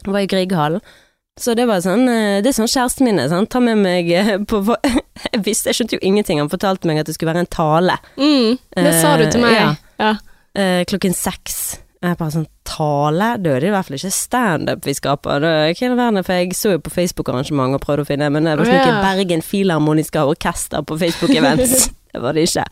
Det 0.02 0.12
var 0.12 0.20
i 0.20 0.28
Grieghallen. 0.28 0.82
Så 1.40 1.54
det 1.56 1.64
var 1.70 1.80
sånn 1.80 2.02
eh, 2.12 2.38
Det 2.44 2.50
er 2.50 2.56
sånn 2.58 2.68
kjæresten 2.68 3.06
min 3.08 3.18
er. 3.22 3.30
Sånn. 3.32 3.46
Ta 3.48 3.60
med 3.64 3.78
meg 3.80 4.10
eh, 4.12 4.34
på 4.44 4.60
Jeg 5.32 5.42
visste, 5.46 5.70
jeg 5.72 5.78
skjønte 5.80 5.96
jo 5.96 6.02
ingenting. 6.04 6.40
Han 6.42 6.50
fortalte 6.52 6.88
meg 6.90 7.00
at 7.00 7.08
det 7.08 7.14
skulle 7.16 7.32
være 7.32 7.46
en 7.46 7.52
tale 7.52 7.96
Mm, 8.20 8.58
det 8.76 8.92
sa 9.00 9.16
du 9.20 9.24
til 9.32 9.40
Eh, 9.40 9.46
meg. 9.46 9.54
ja. 9.56 9.70
Ja. 10.00 10.84
klokken 10.88 11.12
seks. 11.14 11.78
Jeg 12.00 12.16
bare 12.16 12.32
sånn 12.32 12.46
Tale? 12.64 13.34
Da 13.42 13.50
er 13.56 13.60
det 13.60 13.68
i 13.68 13.72
hvert 13.74 13.88
fall 13.88 13.96
ikke 13.98 14.12
standup 14.14 14.86
vi 14.86 14.94
skaper. 14.96 15.40
Det 15.42 15.48
er 15.50 15.72
ikke 15.74 15.90
verden, 15.98 16.24
for 16.24 16.32
jeg 16.38 16.54
så 16.56 16.72
jo 16.76 16.80
på 16.86 16.92
Facebook-arrangement 16.94 17.74
og 17.76 17.82
prøvde 17.82 18.04
å 18.06 18.08
finne, 18.08 18.28
men 18.32 18.46
det 18.46 18.54
var 18.56 18.64
Å, 18.64 18.68
ikke 18.70 18.92
ja. 18.94 19.00
Bergen 19.04 19.42
Filharmoniske 19.44 20.22
Orkester 20.30 20.84
på 20.86 20.96
Facebook-events. 21.00 21.88
det 22.14 22.22
var 22.22 22.32
det 22.38 22.46
ikke. 22.48 22.64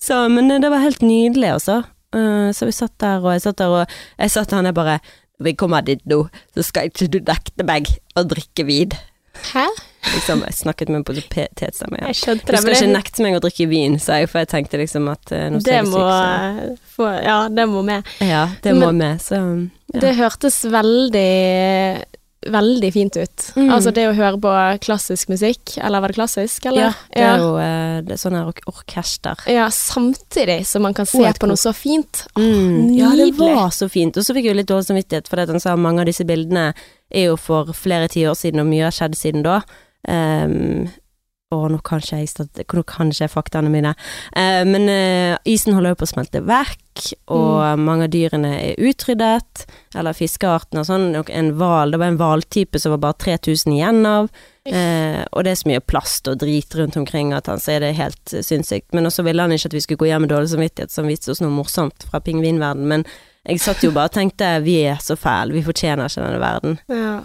Så, 0.00 0.20
men 0.30 0.52
det 0.62 0.70
var 0.70 0.84
helt 0.84 1.02
nydelig, 1.02 1.50
altså. 1.56 1.80
Uh, 2.14 2.50
så 2.54 2.66
vi 2.68 2.72
satt 2.76 2.94
der, 3.02 3.18
og 3.24 3.32
jeg 3.34 3.42
satt 3.48 3.58
der, 3.58 3.74
og 3.80 3.96
jeg 4.20 4.30
satt 4.36 4.50
der, 4.52 4.60
og 4.62 4.70
jeg 4.70 4.78
bare 4.78 4.98
vi 5.40 5.54
kommer 5.58 5.84
dit 5.86 6.02
nå, 6.10 6.24
så 6.54 6.64
skal 6.66 6.90
ikke 6.90 7.08
du 7.12 7.20
nekte 7.24 7.66
meg 7.66 7.88
å 8.18 8.24
drikke 8.28 8.66
vin. 8.68 8.96
Hæ? 9.52 9.66
Liksom, 10.14 10.42
jeg 10.48 10.56
snakket 10.56 10.88
med 10.92 11.04
på 11.06 11.14
PT-stemme. 11.32 12.00
Ja. 12.00 12.08
Jeg 12.08 12.40
Du 12.40 12.56
skal 12.56 12.72
ikke 12.74 12.88
nekte 12.92 13.24
meg 13.24 13.36
å 13.36 13.42
drikke 13.44 13.66
vin, 13.70 13.98
sa 14.00 14.20
jeg, 14.20 14.30
for 14.32 14.42
jeg 14.42 14.50
tenkte 14.52 14.80
liksom 14.80 15.08
at 15.12 15.32
uh, 15.32 15.46
nå 15.52 15.60
det 15.64 15.82
må 15.86 16.00
syk, 16.00 16.06
så 16.06 16.62
eh, 16.64 16.78
få 16.96 17.10
Ja, 17.24 17.38
det 17.52 17.66
må 17.68 17.82
med. 17.86 18.08
Ja, 18.24 18.46
det 18.64 18.74
må 18.78 18.90
Men- 18.90 19.02
med, 19.04 19.22
så 19.24 19.40
ja. 19.90 20.00
Det 20.04 20.12
hørtes 20.20 20.60
veldig 20.70 21.30
Veldig 22.48 22.88
fint 22.92 23.16
ut. 23.20 23.42
Mm. 23.56 23.66
Altså 23.74 23.90
det 23.92 24.06
å 24.08 24.14
høre 24.16 24.38
på 24.40 24.52
klassisk 24.80 25.28
musikk, 25.28 25.74
eller 25.76 26.00
var 26.00 26.08
det 26.08 26.16
klassisk, 26.16 26.64
Ja, 26.64 26.72
det 27.12 27.20
er 27.20 27.42
jo 27.42 27.50
eh, 27.60 27.98
det 28.06 28.14
er 28.14 28.20
sånne 28.22 28.46
ork 28.48 28.62
orkester. 28.70 29.42
Ja, 29.50 29.66
samtidig 29.68 30.62
som 30.66 30.86
man 30.86 30.96
kan 30.96 31.04
se 31.06 31.20
på 31.36 31.50
noe 31.50 31.60
så 31.60 31.74
fint. 31.76 32.24
Åh, 32.34 32.40
Mm. 32.40 32.96
Ja, 32.96 33.10
det 33.16 33.34
var 33.36 33.68
så 33.76 33.90
fint. 33.92 34.16
Og 34.16 34.24
så 34.24 34.32
fikk 34.32 34.48
jeg 34.48 34.54
jo 34.54 34.60
litt 34.62 34.70
dårlig 34.72 34.88
samvittighet, 34.88 35.28
for 35.28 35.36
han 35.36 35.60
sa 35.60 35.76
mange 35.76 36.00
av 36.00 36.08
disse 36.08 36.24
bildene 36.24 36.70
er 37.10 37.26
jo 37.28 37.36
for 37.36 37.74
flere 37.76 38.08
tiår 38.08 38.34
siden, 38.38 38.60
og 38.64 38.70
mye 38.72 38.88
har 38.88 38.96
skjedd 38.96 39.18
siden 39.18 39.44
da. 39.44 39.60
Um, 40.08 40.88
og 41.50 41.64
nå 41.72 41.80
kan 41.86 42.02
ikke 42.02 42.20
jeg, 42.20 42.30
stod, 42.30 42.60
nå 42.62 42.82
kan 42.86 43.10
ikke 43.10 43.24
jeg 43.24 43.32
faktaene 43.32 43.72
mine. 43.72 43.94
Eh, 44.38 44.62
men 44.68 44.86
eh, 44.92 45.34
isen 45.50 45.74
holder 45.74 45.94
jo 45.94 46.00
på 46.00 46.06
å 46.06 46.12
smelte 46.12 46.44
vekk, 46.46 47.08
og 47.32 47.80
mange 47.80 48.06
av 48.06 48.12
dyrene 48.12 48.52
er 48.58 48.84
utryddet. 48.90 49.64
Eller 49.98 50.14
fiskeartene 50.14 50.84
og 50.84 50.86
sånn. 50.86 51.08
En 51.26 51.50
val, 51.58 51.90
det 51.90 52.00
var 52.00 52.12
en 52.12 52.20
hvaltype 52.20 52.78
som 52.78 52.94
var 52.94 53.02
bare 53.08 53.18
3000 53.26 53.74
igjen 53.74 54.06
av. 54.06 54.30
Eh, 54.68 55.22
og 55.32 55.42
det 55.42 55.54
er 55.54 55.58
så 55.58 55.70
mye 55.70 55.82
plast 55.82 56.28
og 56.30 56.38
drit 56.42 56.74
rundt 56.76 56.98
omkring 57.00 57.32
at 57.34 57.48
han 57.50 57.62
sier 57.62 57.80
det 57.82 57.94
er 57.94 58.02
helt 58.02 58.34
eh, 58.36 58.44
sinnssykt. 58.46 58.92
Men 58.94 59.08
også 59.10 59.24
ville 59.26 59.42
han 59.42 59.54
ikke 59.56 59.72
at 59.72 59.76
vi 59.78 59.82
skulle 59.86 60.04
gå 60.04 60.10
hjem 60.12 60.26
med 60.26 60.34
dårlig 60.34 60.52
samvittighet, 60.52 60.92
så 60.92 61.02
han 61.02 61.10
viste 61.10 61.34
oss 61.34 61.42
noe 61.42 61.54
morsomt 61.54 62.06
fra 62.10 62.22
pingvinverden. 62.22 62.86
Men 62.90 63.06
jeg 63.48 63.62
satt 63.64 63.82
jo 63.82 63.90
bare 63.96 64.12
og 64.12 64.18
tenkte 64.20 64.52
vi 64.62 64.82
er 64.84 65.00
så 65.02 65.18
fæle, 65.18 65.56
vi 65.56 65.66
fortjener 65.66 66.10
ikke 66.10 66.26
denne 66.26 66.42
verden. 66.42 66.80
Ja. 66.92 67.18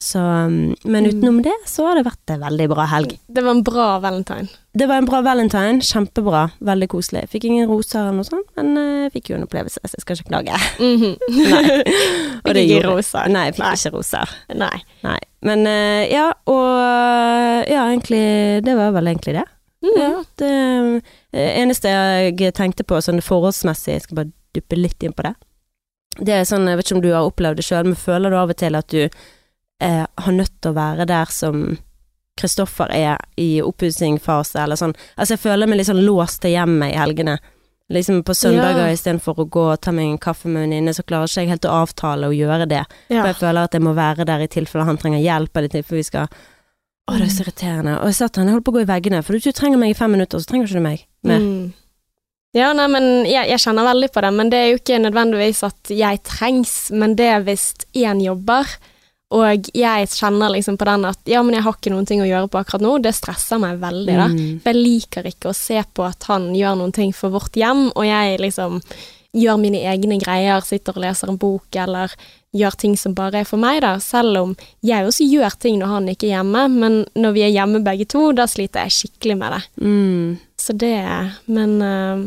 Så, 0.00 0.16
um, 0.18 0.74
men 0.88 1.04
Mm. 1.04 1.10
utenom 1.12 1.42
det 1.44 1.52
så 1.68 1.84
har 1.86 1.94
det 1.98 2.06
vært 2.06 2.30
en 2.32 2.40
veldig 2.40 2.68
bra 2.72 2.86
helg. 2.88 3.18
Det 3.28 3.42
var 3.44 3.50
en 3.50 3.62
bra 3.62 3.98
valentine. 4.00 4.48
Det 4.72 4.86
var 4.88 4.96
en 4.96 5.04
bra 5.04 5.20
valentine, 5.20 5.82
kjempebra, 5.84 6.46
veldig 6.64 6.88
koselig. 6.88 7.26
Fikk 7.28 7.44
ingen 7.44 7.68
roser 7.68 7.98
eller 8.00 8.12
noe 8.16 8.24
sånt, 8.24 8.46
men 8.56 8.70
eh, 8.80 9.02
jeg 9.04 9.12
fikk 9.18 9.28
jo 9.30 9.36
en 9.36 9.44
opplevelse, 9.44 9.76
så 9.84 9.98
jeg 9.98 10.00
skal 10.00 10.16
ikke 10.16 10.30
klage. 10.30 10.56
Mhm. 10.80 11.12
Nei. 11.52 11.82
Og 12.46 12.54
det 12.54 12.62
Fikk 12.64 12.72
ikke 12.78 12.88
roser. 12.94 13.28
Nei, 13.28 13.44
jeg 13.50 13.54
fikk 13.58 13.64
Nei. 13.66 13.72
ikke 13.76 13.92
roser. 13.98 14.32
Nei. 14.56 14.76
Nei. 15.04 15.18
Men 15.42 15.66
eh, 15.66 16.06
ja, 16.12 16.26
og 16.52 17.68
ja, 17.68 17.84
egentlig 17.88 18.62
Det 18.64 18.74
var 18.76 18.90
vel 18.92 19.06
egentlig 19.12 19.34
det. 19.38 19.44
Mm. 19.84 19.94
Ja, 19.96 20.10
det 20.40 20.50
eh, 21.32 21.60
eneste 21.62 21.88
jeg 21.92 22.52
tenkte 22.56 22.84
på 22.84 22.98
sånn 23.04 23.20
forholdsmessig, 23.24 23.94
jeg 23.98 24.02
skal 24.04 24.16
bare 24.22 24.32
duppe 24.56 24.76
litt 24.80 25.02
inn 25.04 25.12
på 25.16 25.24
det. 25.28 25.34
Det 26.20 26.34
er 26.40 26.44
sånn, 26.48 26.66
jeg 26.68 26.76
vet 26.80 26.88
ikke 26.88 26.96
om 26.98 27.04
du 27.04 27.12
har 27.14 27.28
opplevd 27.28 27.60
det 27.60 27.64
sjøl, 27.68 27.84
men 27.88 27.96
føler 27.96 28.32
du 28.32 28.36
av 28.40 28.50
og 28.52 28.56
til 28.60 28.76
at 28.76 28.88
du 28.92 29.06
eh, 29.80 30.04
har 30.16 30.32
nødt 30.36 30.52
til 30.60 30.72
å 30.72 30.76
være 30.76 31.06
der 31.08 31.30
som 31.32 31.78
Kristoffer 32.40 32.88
er 32.94 33.18
i 33.36 33.60
oppussingsfase, 33.60 34.62
eller 34.62 34.78
sånn. 34.78 34.94
Altså, 35.16 35.34
jeg 35.34 35.42
føler 35.42 35.68
meg 35.68 35.80
litt 35.80 35.88
sånn 35.90 36.04
låst 36.06 36.40
til 36.44 36.54
hjemmet 36.54 36.94
i 36.94 37.00
helgene. 37.00 37.38
Liksom 37.90 38.22
på 38.24 38.32
søndager 38.38 38.86
Ja. 38.86 38.92
istedenfor 38.94 39.34
å 39.42 39.48
gå 39.50 39.64
og 39.72 39.80
ta 39.82 39.90
meg 39.92 40.06
en 40.06 40.18
kaffe 40.18 40.46
med 40.46 40.62
en 40.62 40.70
venninne, 40.70 40.94
så 40.94 41.02
klarer 41.02 41.26
ikke 41.26 41.42
jeg 41.42 41.48
helt 41.50 41.66
å 41.66 41.74
avtale 41.82 42.28
å 42.30 42.32
gjøre 42.36 42.68
det. 42.70 42.84
Ja. 43.10 43.22
For 43.22 43.26
jeg 43.32 43.36
føler 43.42 43.64
at 43.66 43.72
jeg 43.74 43.82
må 43.82 43.94
være 43.94 44.24
der 44.24 44.40
i 44.40 44.46
tilfelle 44.46 44.86
han 44.86 44.96
trenger 44.96 45.18
hjelp, 45.20 45.50
eller 45.56 45.68
i 45.68 45.74
tilfelle 45.74 45.98
vi 45.98 46.02
skal 46.06 46.28
Å, 47.10 47.16
det 47.18 47.26
er 47.26 47.32
så 47.34 47.42
irriterende. 47.42 47.96
Og 47.98 48.06
jeg 48.06 48.14
satt 48.14 48.36
han, 48.36 48.46
jeg 48.46 48.54
holdt 48.54 48.64
på 48.68 48.70
å 48.70 48.74
gå 48.78 48.82
i 48.84 48.88
veggene, 48.92 49.22
for 49.26 49.34
du 49.34 49.50
trenger 49.52 49.78
meg 49.80 49.90
i 49.90 49.98
fem 49.98 50.12
minutter, 50.14 50.38
så 50.38 50.46
trenger 50.46 50.68
ikke 50.68 50.78
du 50.78 50.84
meg. 50.84 51.00
Mer. 51.26 51.40
Mm. 51.42 51.72
Ja, 52.54 52.72
nei, 52.72 52.86
men 52.86 53.08
jeg, 53.26 53.48
jeg 53.50 53.58
kjenner 53.64 53.84
veldig 53.88 54.10
på 54.14 54.22
det, 54.22 54.30
men 54.36 54.50
det 54.52 54.58
er 54.58 54.68
jo 54.70 54.78
ikke 54.78 55.00
nødvendigvis 55.02 55.64
at 55.66 55.90
jeg 55.90 56.22
trengs, 56.22 56.90
men 56.94 57.16
det 57.18 57.26
er 57.26 57.42
hvis 57.42 57.72
én 57.98 58.22
jobber, 58.22 58.70
og 59.30 59.68
jeg 59.76 60.08
kjenner 60.10 60.50
liksom 60.50 60.74
på 60.80 60.88
den 60.88 61.04
at 61.06 61.18
ja, 61.30 61.42
men 61.46 61.54
jeg 61.54 61.62
har 61.62 61.76
ikke 61.78 61.92
noen 61.94 62.06
ting 62.08 62.22
å 62.24 62.26
gjøre 62.26 62.48
på 62.50 62.58
akkurat 62.58 62.82
nå, 62.82 62.96
det 63.04 63.12
stresser 63.14 63.60
meg 63.62 63.78
veldig, 63.78 64.16
da. 64.18 64.26
Mm. 64.32 64.58
For 64.64 64.72
jeg 64.74 64.80
liker 64.82 65.28
ikke 65.30 65.52
å 65.52 65.54
se 65.54 65.78
på 65.94 66.02
at 66.08 66.26
han 66.32 66.48
gjør 66.56 66.80
noen 66.80 66.92
ting 66.96 67.12
for 67.14 67.30
vårt 67.30 67.54
hjem, 67.60 67.88
og 67.94 68.04
jeg 68.08 68.40
liksom 68.42 68.80
gjør 69.38 69.60
mine 69.62 69.78
egne 69.86 70.16
greier, 70.18 70.58
sitter 70.66 70.96
og 70.98 71.04
leser 71.04 71.30
en 71.30 71.38
bok, 71.38 71.68
eller 71.78 72.10
gjør 72.50 72.74
ting 72.82 72.96
som 72.98 73.14
bare 73.14 73.44
er 73.44 73.46
for 73.46 73.62
meg, 73.62 73.78
da. 73.84 73.92
Selv 74.02 74.40
om 74.40 74.56
jeg 74.82 75.06
også 75.06 75.22
gjør 75.30 75.54
ting 75.62 75.78
når 75.78 75.92
han 75.94 76.08
ikke 76.10 76.26
er 76.26 76.32
hjemme, 76.40 76.64
men 76.74 76.96
når 77.14 77.36
vi 77.36 77.44
er 77.46 77.52
hjemme 77.54 77.84
begge 77.86 78.08
to, 78.10 78.24
da 78.34 78.48
sliter 78.50 78.88
jeg 78.88 78.96
skikkelig 78.96 79.36
med 79.38 79.54
det. 79.54 79.62
Mm. 79.86 80.32
Så 80.58 80.74
det 80.74 80.96
Men 81.46 81.78
øh, 81.80 82.26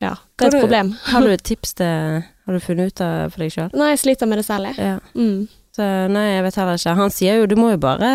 ja, 0.00 0.14
det 0.16 0.46
er 0.46 0.48
Har 0.48 0.48
et 0.48 0.56
du- 0.56 0.60
problem. 0.64 0.94
Har 1.12 1.20
du 1.20 1.30
et 1.36 1.44
tips 1.52 1.74
til 1.74 2.24
Har 2.24 2.56
du 2.56 2.60
funnet 2.64 2.94
ut 2.94 3.00
av 3.04 3.30
for 3.36 3.44
deg 3.44 3.52
sjøl? 3.52 3.68
Nei, 3.76 3.90
jeg 3.92 3.98
sliter 4.06 4.26
med 4.32 4.40
det 4.40 4.46
selv, 4.48 4.72
jeg. 4.72 4.80
Ja. 4.80 4.98
Mm. 5.14 5.48
Så 5.78 5.86
nei, 6.10 6.24
jeg 6.34 6.46
vet 6.48 6.56
heller 6.58 6.80
ikke. 6.80 6.94
Han 6.98 7.12
sier 7.14 7.38
jo 7.38 7.46
du 7.50 7.54
må 7.58 7.70
jo 7.76 7.78
bare 7.86 8.12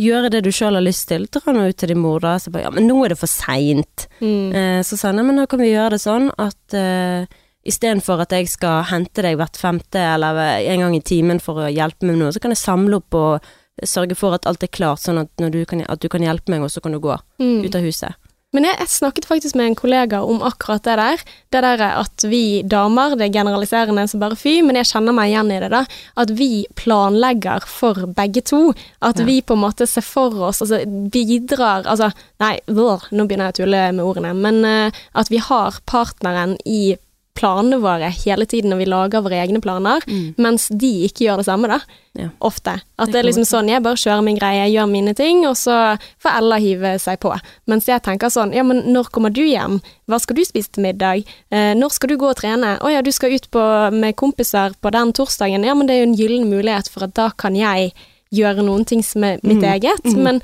gjøre 0.00 0.30
det 0.32 0.42
du 0.46 0.50
sjøl 0.52 0.76
har 0.78 0.84
lyst 0.84 1.08
til. 1.10 1.26
Dra 1.32 1.52
nå 1.52 1.66
ut 1.68 1.76
til 1.80 1.90
din 1.94 2.00
mor, 2.00 2.20
da. 2.24 2.34
Så 2.40 2.52
bare 2.52 2.66
ja, 2.68 2.72
men 2.76 2.86
nå 2.88 2.98
er 3.04 3.12
det 3.14 3.20
for 3.20 3.28
seint. 3.30 4.06
Mm. 4.20 4.52
Eh, 4.56 4.80
så 4.84 4.96
sa 5.00 5.10
han, 5.10 5.18
nei, 5.20 5.26
men 5.28 5.40
da 5.40 5.46
kan 5.50 5.60
vi 5.60 5.72
gjøre 5.72 5.94
det 5.96 6.02
sånn 6.04 6.30
at 6.40 6.76
eh, 6.76 7.24
istedenfor 7.68 8.22
at 8.24 8.32
jeg 8.32 8.48
skal 8.48 8.84
hente 8.88 9.20
deg 9.24 9.36
hvert 9.40 9.58
femte 9.60 10.00
eller 10.00 10.38
en 10.72 10.80
gang 10.86 10.94
i 10.96 11.02
timen 11.04 11.40
for 11.44 11.60
å 11.66 11.68
hjelpe 11.72 12.06
meg 12.08 12.14
med 12.16 12.22
noe, 12.24 12.32
så 12.32 12.40
kan 12.40 12.54
jeg 12.54 12.62
samle 12.62 13.00
opp 13.02 13.16
og 13.20 13.50
sørge 13.84 14.16
for 14.16 14.36
at 14.36 14.48
alt 14.48 14.64
er 14.64 14.72
klart, 14.72 15.00
sånn 15.04 15.20
at, 15.22 15.28
du, 15.36 15.60
kan, 15.68 15.80
at 15.88 16.00
du 16.00 16.08
kan 16.12 16.24
hjelpe 16.24 16.52
meg, 16.52 16.64
og 16.64 16.72
så 16.72 16.80
kan 16.84 16.92
du 16.96 17.00
gå 17.00 17.16
Mm. 17.40 17.64
ut 17.64 17.76
av 17.76 17.84
huset. 17.84 18.16
Men 18.52 18.66
jeg, 18.66 18.74
jeg 18.82 18.90
snakket 18.90 19.26
faktisk 19.30 19.54
med 19.54 19.68
en 19.70 19.76
kollega 19.78 20.20
om 20.26 20.40
akkurat 20.42 20.82
det 20.82 20.96
der. 20.98 21.20
Det 21.54 21.60
der 21.62 21.82
at 21.86 22.24
vi 22.26 22.62
damer, 22.66 23.14
det 23.14 23.28
er 23.28 23.36
generaliserende 23.36 24.08
som 24.10 24.22
bare 24.22 24.38
fy, 24.38 24.56
men 24.66 24.78
jeg 24.80 24.88
kjenner 24.90 25.14
meg 25.14 25.30
igjen 25.30 25.52
i 25.54 25.60
det, 25.62 25.68
da. 25.70 25.84
At 26.18 26.32
vi 26.34 26.64
planlegger 26.80 27.62
for 27.70 28.08
begge 28.16 28.42
to. 28.42 28.72
At 29.00 29.20
Ja. 29.22 29.24
vi 29.28 29.40
på 29.42 29.54
en 29.54 29.62
måte 29.62 29.86
ser 29.86 30.02
for 30.02 30.34
oss, 30.48 30.62
altså 30.62 30.82
bidrar 31.14 31.86
Altså, 31.86 32.10
nei, 32.40 32.58
vår, 32.66 33.06
nå 33.12 33.26
begynner 33.26 33.50
jeg 33.50 33.54
å 33.54 33.60
tulle 33.62 33.84
med 33.92 34.04
ordene, 34.04 34.34
men 34.34 34.64
uh, 34.64 34.90
at 35.14 35.30
vi 35.30 35.38
har 35.38 35.78
partneren 35.86 36.56
i 36.66 36.96
planene 37.38 37.78
våre 37.80 38.08
hele 38.12 38.44
tiden 38.44 38.70
når 38.72 38.78
vi 38.82 38.86
lager 38.90 39.22
våre 39.24 39.38
egne 39.40 39.60
planer, 39.62 40.02
mens 40.36 40.66
de 40.68 40.90
ikke 41.06 41.24
gjør 41.28 41.40
det 41.40 41.46
samme, 41.46 41.68
da. 41.70 41.78
Ja. 42.18 42.26
Ofte. 42.42 42.74
At 42.98 43.06
Det 43.06 43.12
det 43.14 43.18
er 43.20 43.26
liksom 43.28 43.44
sånn, 43.46 43.68
jeg 43.70 43.82
bare 43.82 43.96
kjører 43.96 44.24
min 44.26 44.36
greie, 44.36 44.66
gjør 44.72 44.88
mine 44.90 45.14
ting, 45.14 45.44
og 45.46 45.54
så 45.56 45.76
får 46.20 46.36
Ella 46.40 46.58
hive 46.58 46.90
seg 46.98 47.20
på. 47.22 47.30
Mens 47.70 47.86
jeg 47.86 48.02
tenker 48.02 48.28
sånn, 48.34 48.52
ja, 48.52 48.64
men 48.66 48.82
når 48.92 49.08
kommer 49.14 49.30
du 49.32 49.40
hjem? 49.46 49.78
Hva 50.10 50.18
skal 50.20 50.36
du 50.36 50.42
spise 50.44 50.72
til 50.74 50.82
middag? 50.84 51.22
Eh, 51.50 51.72
når 51.78 51.94
skal 51.94 52.08
du 52.12 52.16
gå 52.18 52.28
og 52.32 52.36
trene? 52.42 52.74
Å 52.82 52.90
ja, 52.92 53.00
du 53.00 53.12
skal 53.14 53.32
ut 53.38 53.46
på, 53.54 53.62
med 53.94 54.16
kompiser 54.16 54.74
på 54.82 54.90
den 54.92 55.12
torsdagen. 55.16 55.64
Ja, 55.64 55.74
men 55.78 55.86
det 55.86 55.96
er 55.96 56.02
jo 56.04 56.10
en 56.10 56.18
gyllen 56.18 56.50
mulighet 56.50 56.90
for 56.90 57.06
at 57.06 57.14
da 57.14 57.30
kan 57.30 57.54
jeg 57.56 57.92
gjøre 58.34 58.62
noen 58.66 58.84
ting 58.84 59.02
som 59.06 59.24
er 59.24 59.38
mitt 59.42 59.62
Mm. 59.62 59.70
eget. 59.72 60.04
Men, 60.18 60.42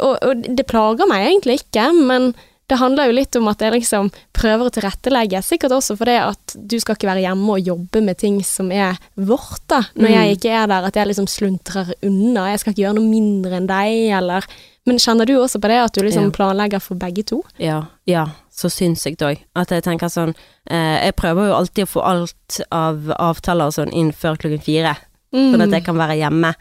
og, 0.00 0.18
og 0.26 0.42
det 0.56 0.66
plager 0.66 1.06
meg 1.06 1.28
egentlig 1.30 1.60
ikke, 1.62 1.88
men 1.94 2.34
det 2.70 2.78
handler 2.78 3.08
jo 3.10 3.14
litt 3.18 3.36
om 3.36 3.48
at 3.50 3.58
jeg 3.64 3.72
liksom 3.74 4.08
prøver 4.36 4.68
å 4.68 4.72
tilrettelegge, 4.74 5.42
sikkert 5.44 5.74
også 5.76 5.96
fordi 5.98 6.14
at 6.22 6.54
du 6.56 6.76
skal 6.80 6.94
ikke 6.96 7.08
være 7.10 7.24
hjemme 7.26 7.56
og 7.56 7.66
jobbe 7.66 8.02
med 8.06 8.18
ting 8.22 8.38
som 8.46 8.70
er 8.72 8.96
vårt, 9.18 9.64
da. 9.68 9.80
Når 9.98 10.08
Mm. 10.08 10.14
jeg 10.16 10.36
ikke 10.38 10.50
er 10.62 10.66
der, 10.70 10.86
at 10.86 10.94
jeg 10.96 11.06
liksom 11.10 11.26
sluntrer 11.28 11.92
unna. 12.06 12.48
Jeg 12.52 12.60
skal 12.60 12.72
ikke 12.72 12.84
gjøre 12.86 12.98
noe 13.00 13.10
mindre 13.10 13.56
enn 13.60 13.66
deg, 13.70 14.10
eller 14.22 14.44
Men 14.86 14.96
kjenner 14.96 15.26
du 15.28 15.34
også 15.36 15.60
på 15.60 15.68
det, 15.68 15.76
at 15.76 15.92
du 15.92 16.00
liksom 16.02 16.24
Ja. 16.24 16.30
planlegger 16.30 16.80
for 16.80 16.94
begge 16.96 17.22
to? 17.26 17.42
Ja, 17.58 17.82
ja, 18.06 18.24
så 18.50 18.70
sinnssykt 18.72 19.20
òg. 19.20 19.38
At 19.54 19.68
jeg 19.68 19.82
tenker 19.84 20.08
sånn 20.08 20.34
eh, 20.66 21.04
Jeg 21.04 21.16
prøver 21.16 21.48
jo 21.50 21.54
alltid 21.54 21.84
å 21.84 21.90
få 21.90 22.02
alt 22.02 22.60
av 22.72 22.96
avtaler 23.18 23.66
og 23.66 23.72
sånn 23.76 23.92
inn 23.92 24.10
før 24.10 24.36
klokken 24.40 24.62
fire. 24.62 24.96
Mm. 25.34 25.52
Sånn 25.52 25.62
at 25.62 25.70
jeg 25.70 25.84
kan 25.84 25.96
være 25.96 26.16
hjemme 26.18 26.54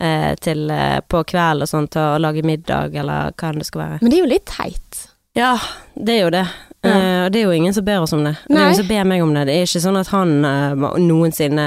eh, 0.00 0.34
til 0.40 0.70
eh, 0.70 1.00
på 1.06 1.22
kveld 1.24 1.62
og 1.62 1.68
sånn 1.68 1.88
til 1.90 2.00
å 2.00 2.18
lage 2.20 2.42
middag, 2.42 2.94
eller 2.96 3.30
hva 3.36 3.48
enn 3.52 3.58
det 3.58 3.66
skal 3.66 3.80
være. 3.82 3.98
Men 4.02 4.10
det 4.10 4.18
er 4.18 4.24
jo 4.24 4.32
litt 4.32 4.46
teit. 4.46 5.08
Ja, 5.36 5.52
det 5.94 6.14
er 6.16 6.22
jo 6.24 6.30
det. 6.34 6.44
Ja. 6.86 6.90
Eh, 6.96 7.26
det 7.32 7.40
er 7.40 7.48
jo 7.48 7.54
ingen 7.56 7.74
som 7.76 7.84
ber 7.84 8.00
oss 8.04 8.12
om 8.16 8.22
det. 8.24 8.36
Nei. 8.48 8.56
Det 8.56 8.56
er 8.56 8.66
ingen 8.70 8.80
som 8.80 8.88
ber 8.90 9.08
meg 9.10 9.22
om 9.24 9.34
det. 9.36 9.44
Det 9.48 9.56
er 9.58 9.66
ikke 9.68 9.82
sånn 9.84 9.98
at 10.00 10.10
han 10.14 10.34
eh, 10.48 10.86
noensinne 11.02 11.66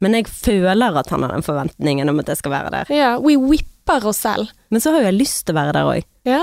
Men 0.00 0.14
jeg 0.16 0.30
føler 0.32 0.96
at 0.96 1.10
han 1.12 1.26
har 1.26 1.34
den 1.34 1.44
forventningen 1.44 2.08
om 2.08 2.20
at 2.22 2.30
jeg 2.32 2.38
skal 2.40 2.54
være 2.54 2.70
der. 2.72 2.92
Ja, 2.96 3.10
we 3.20 3.34
whipper 3.36 4.06
oss 4.08 4.22
selv. 4.24 4.48
Men 4.72 4.80
så 4.80 4.94
har 4.94 5.02
jo 5.02 5.10
jeg 5.10 5.18
lyst 5.18 5.42
til 5.44 5.52
å 5.52 5.58
være 5.60 5.74
der 5.76 5.90
òg, 5.90 6.06
Ja. 6.24 6.40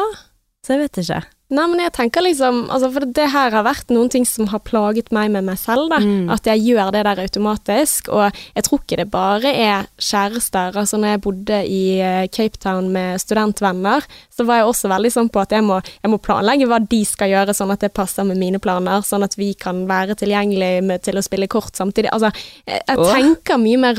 så 0.62 0.76
jeg 0.76 0.84
vet 0.84 1.00
ikke. 1.02 1.22
Nei, 1.50 1.64
men 1.72 1.80
jeg 1.80 1.94
tenker 1.96 2.20
liksom 2.26 2.58
altså 2.76 2.90
For 2.92 3.06
det 3.16 3.30
her 3.32 3.54
har 3.56 3.64
vært 3.64 3.88
noen 3.96 4.10
ting 4.12 4.26
som 4.28 4.50
har 4.52 4.60
plaget 4.68 5.14
meg 5.16 5.30
med 5.32 5.46
meg 5.48 5.56
selv, 5.62 5.86
da. 5.94 6.02
Mm. 6.04 6.26
At 6.34 6.44
jeg 6.50 6.60
gjør 6.66 6.90
det 6.92 7.04
der 7.08 7.22
automatisk. 7.24 8.10
Og 8.12 8.36
jeg 8.58 8.66
tror 8.68 8.82
ikke 8.84 8.98
det 9.00 9.06
bare 9.14 9.54
er 9.56 9.86
kjærester. 9.96 10.76
Altså 10.76 11.00
når 11.00 11.14
jeg 11.14 11.22
bodde 11.24 11.60
i 11.72 11.80
eh, 12.04 12.28
Cape 12.36 12.60
Town 12.60 12.90
med 12.92 13.22
studentvenner, 13.24 14.04
så 14.36 14.44
var 14.44 14.60
jeg 14.60 14.68
også 14.74 14.92
veldig 14.92 15.14
sånn 15.16 15.30
på 15.32 15.40
at 15.46 15.56
jeg 15.56 15.64
må, 15.64 15.80
jeg 16.04 16.12
må 16.12 16.20
planlegge 16.20 16.68
hva 16.68 16.82
de 16.84 17.00
skal 17.08 17.32
gjøre, 17.32 17.56
sånn 17.56 17.72
at 17.78 17.86
det 17.88 17.94
passer 17.96 18.28
med 18.28 18.42
mine 18.44 18.60
planer. 18.60 19.06
Sånn 19.08 19.24
at 19.24 19.40
vi 19.40 19.54
kan 19.56 19.86
være 19.88 20.18
tilgjengelig 20.20 20.74
med, 20.84 21.06
til 21.08 21.16
å 21.16 21.24
spille 21.24 21.48
kort 21.48 21.80
samtidig. 21.80 22.12
Altså, 22.12 22.34
jeg, 22.68 22.84
jeg 22.92 23.08
tenker 23.14 23.64
mye 23.64 23.80
mer 23.88 23.96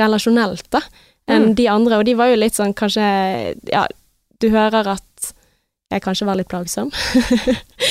relasjonelt, 0.00 0.70
da. 0.72 0.80
Enn 1.28 1.50
Mm. 1.50 1.54
de 1.58 1.68
andre. 1.68 1.98
Og 2.00 2.04
de 2.06 2.14
var 2.14 2.28
jo 2.30 2.36
litt 2.40 2.54
sånn 2.54 2.72
kanskje 2.72 3.04
Ja, 3.72 3.84
du 4.40 4.48
hører 4.52 4.86
at 4.96 5.02
jeg 5.94 6.02
kanskje 6.02 6.26
være 6.26 6.40
litt 6.42 6.50
plagsom. 6.52 6.90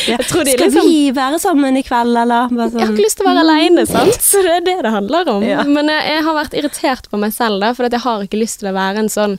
Ja. 0.06 0.20
Skal 0.22 0.44
liksom- 0.46 0.86
vi 0.86 1.10
være 1.16 1.40
sammen 1.42 1.78
i 1.80 1.82
kveld, 1.82 2.14
eller? 2.22 2.50
Bare 2.52 2.68
Jeg 2.70 2.78
har 2.78 2.88
sånn. 2.90 2.94
ikke 2.94 3.06
lyst 3.08 3.18
til 3.18 3.26
å 3.26 3.30
være 3.32 3.42
aleine, 3.42 3.86
sant. 3.90 4.20
Så 4.22 4.42
det 4.46 4.52
er 4.60 4.66
det 4.68 4.76
det 4.86 4.92
handler 4.94 5.30
om. 5.32 5.42
Ja. 5.48 5.64
Men 5.66 5.88
jeg, 5.90 6.04
jeg 6.12 6.24
har 6.28 6.36
vært 6.38 6.54
irritert 6.60 7.08
på 7.10 7.18
meg 7.18 7.34
selv, 7.34 7.58
da, 7.64 7.72
for 7.74 7.88
at 7.88 7.96
jeg 7.96 8.04
har 8.04 8.22
ikke 8.28 8.38
lyst 8.38 8.60
til 8.62 8.70
å 8.70 8.74
være 8.76 9.02
en 9.02 9.10
sånn 9.10 9.34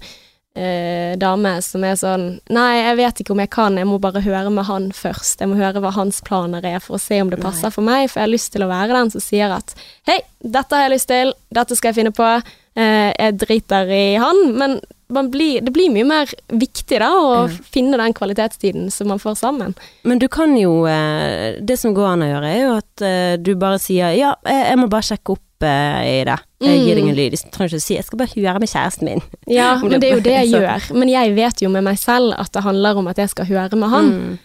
eh, 0.56 1.14
dame 1.20 1.52
som 1.62 1.84
er 1.86 1.94
sånn 2.00 2.24
Nei, 2.50 2.72
jeg 2.80 2.96
vet 2.98 3.20
ikke 3.22 3.34
om 3.36 3.42
jeg 3.44 3.50
kan, 3.54 3.76
jeg 3.78 3.86
må 3.86 4.00
bare 4.02 4.24
høre 4.24 4.50
med 4.50 4.66
han 4.66 4.88
først. 4.96 5.38
Jeg 5.44 5.52
må 5.52 5.58
høre 5.60 5.82
hva 5.84 5.92
hans 5.94 6.18
planer 6.26 6.64
er, 6.66 6.80
for 6.82 6.96
å 6.98 7.02
se 7.04 7.20
om 7.22 7.30
det 7.30 7.38
passer 7.44 7.70
for 7.70 7.86
meg. 7.86 8.08
For 8.10 8.18
jeg 8.24 8.26
har 8.26 8.34
lyst 8.34 8.52
til 8.56 8.66
å 8.66 8.70
være 8.72 8.96
den 8.96 9.12
som 9.14 9.22
sier 9.22 9.54
at 9.54 9.76
hei, 10.08 10.18
dette 10.42 10.74
har 10.74 10.88
jeg 10.88 10.96
lyst 10.96 11.12
til, 11.12 11.34
dette 11.54 11.76
skal 11.78 11.92
jeg 11.92 12.00
finne 12.02 12.16
på. 12.16 12.32
Eh, 12.76 13.12
jeg 13.14 13.38
driter 13.38 13.86
i 13.94 14.04
han, 14.18 14.42
men 14.58 14.80
blir, 15.08 15.60
det 15.62 15.70
blir 15.72 15.90
mye 15.94 16.04
mer 16.04 16.26
viktig 16.50 16.98
da 16.98 17.10
å 17.14 17.48
Ja. 17.48 17.48
finne 17.70 17.96
den 18.00 18.12
kvalitetstiden 18.14 18.90
som 18.90 19.08
man 19.08 19.18
får 19.22 19.36
sammen. 19.38 19.74
Men 20.04 20.18
du 20.18 20.28
kan 20.28 20.56
jo 20.58 20.84
eh, 20.86 21.60
Det 21.62 21.78
som 21.78 21.94
går 21.94 22.06
an 22.12 22.22
å 22.26 22.30
gjøre, 22.34 22.50
er 22.54 22.62
jo 22.64 22.76
at 22.76 23.02
eh, 23.06 23.36
du 23.36 23.54
bare 23.54 23.78
sier 23.78 24.10
ja, 24.18 24.34
jeg, 24.44 24.76
må 24.78 24.88
bare 24.90 25.02
sjekke 25.06 25.32
opp 25.36 25.62
eh, 25.62 26.20
i 26.20 26.24
det. 26.24 26.38
Jeg 26.60 26.80
gir 26.82 26.94
deg 26.96 27.04
Mm. 27.04 27.08
en 27.10 27.16
lyd. 27.16 27.32
Jeg 27.36 27.50
trenger 27.52 27.68
ikke 27.70 27.76
å 27.82 27.84
si 27.86 27.94
jeg 27.94 28.04
skal 28.04 28.18
bare 28.18 28.34
høre 28.34 28.60
med 28.60 28.68
kjæresten 28.68 29.04
min. 29.04 29.22
Ja, 29.46 29.76
men 29.82 30.00
det 30.00 30.08
er 30.10 30.14
jo 30.16 30.24
det 30.24 30.34
jeg 30.36 30.50
gjør. 30.56 30.88
Men 30.96 31.08
jeg 31.12 31.34
vet 31.36 31.62
jo 31.62 31.68
med 31.70 31.84
meg 31.84 31.98
selv 31.98 32.34
at 32.36 32.50
det 32.52 32.62
handler 32.64 32.96
om 32.98 33.06
at 33.08 33.16
jeg 33.18 33.28
skal 33.30 33.46
høre 33.46 33.76
med 33.76 33.88
han. 33.92 34.10
Mm. 34.10 34.38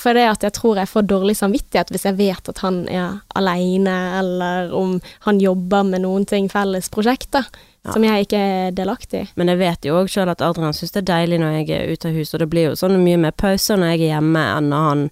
For 0.00 0.16
det 0.16 0.24
at 0.24 0.42
jeg 0.42 0.52
tror 0.56 0.78
jeg 0.80 0.88
får 0.88 1.04
dårlig 1.06 1.36
samvittighet 1.36 1.90
hvis 1.92 2.06
jeg 2.08 2.16
vet 2.16 2.48
at 2.48 2.58
han 2.64 2.88
er 2.88 3.20
aleine, 3.36 3.94
eller 4.18 4.72
om 4.74 4.94
han 5.26 5.38
jobber 5.40 5.84
med 5.84 6.00
noen 6.02 6.24
ting, 6.26 6.48
felles 6.48 6.88
prosjekter, 6.88 7.44
Ja. 7.84 7.92
som 7.92 8.04
jeg 8.06 8.24
ikke 8.26 8.38
er 8.40 8.70
delaktig 8.72 9.18
i. 9.20 9.28
Men 9.36 9.48
jeg 9.52 9.58
vet 9.60 9.84
jo 9.84 9.98
òg 10.00 10.08
sjøl 10.08 10.30
at 10.32 10.40
Adrian 10.40 10.72
syns 10.72 10.92
det 10.94 11.02
er 11.02 11.10
deilig 11.12 11.38
når 11.42 11.50
jeg 11.58 11.70
er 11.76 11.92
ute 11.92 12.08
av 12.08 12.14
huset, 12.16 12.34
og 12.34 12.40
det 12.40 12.50
blir 12.54 12.70
jo 12.70 12.74
sånn 12.80 12.96
mye 13.04 13.18
mer 13.20 13.32
pauser 13.36 13.76
når 13.76 13.92
jeg 13.94 14.00
er 14.06 14.12
hjemme 14.16 14.40
enn 14.56 14.70
når 14.72 14.86
han 14.88 15.02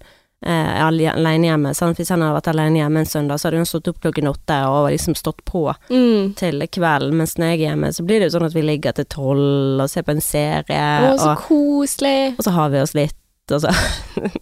eh, 0.43 0.71
er 0.81 1.11
alene 1.13 1.47
hjemme. 1.51 1.73
Sant? 1.77 1.97
Hvis 2.01 2.09
han 2.09 2.21
hadde 2.25 2.33
vært 2.39 2.49
alene 2.51 2.81
hjemme 2.81 2.99
en 3.03 3.05
søndag, 3.11 3.37
så 3.39 3.47
hadde 3.51 3.61
han 3.61 3.69
stått 3.69 3.87
opp 3.93 3.99
klokken 4.01 4.27
åtte 4.31 4.57
og 4.67 4.89
liksom 4.91 5.13
stått 5.15 5.45
på 5.45 5.67
Mm. 5.93 6.33
til 6.35 6.65
kvelden, 6.67 7.13
mens 7.21 7.37
når 7.37 7.53
jeg 7.53 7.59
er 7.61 7.65
hjemme, 7.69 7.93
så 7.93 8.03
blir 8.09 8.19
det 8.19 8.31
jo 8.31 8.39
sånn 8.39 8.47
at 8.49 8.55
vi 8.57 8.61
ligger 8.65 8.91
til 8.97 9.05
tolv 9.05 9.79
og 9.85 9.89
ser 9.93 10.01
på 10.03 10.11
en 10.17 10.21
serie, 10.25 11.13
Å, 11.13 11.13
så 11.21 11.29
og, 11.35 11.45
koselig. 11.45 12.33
og 12.39 12.43
så 12.43 12.51
har 12.57 12.69
vi 12.73 12.81
oss 12.81 12.95
litt, 12.97 13.15
og 13.53 13.61
så 13.61 13.69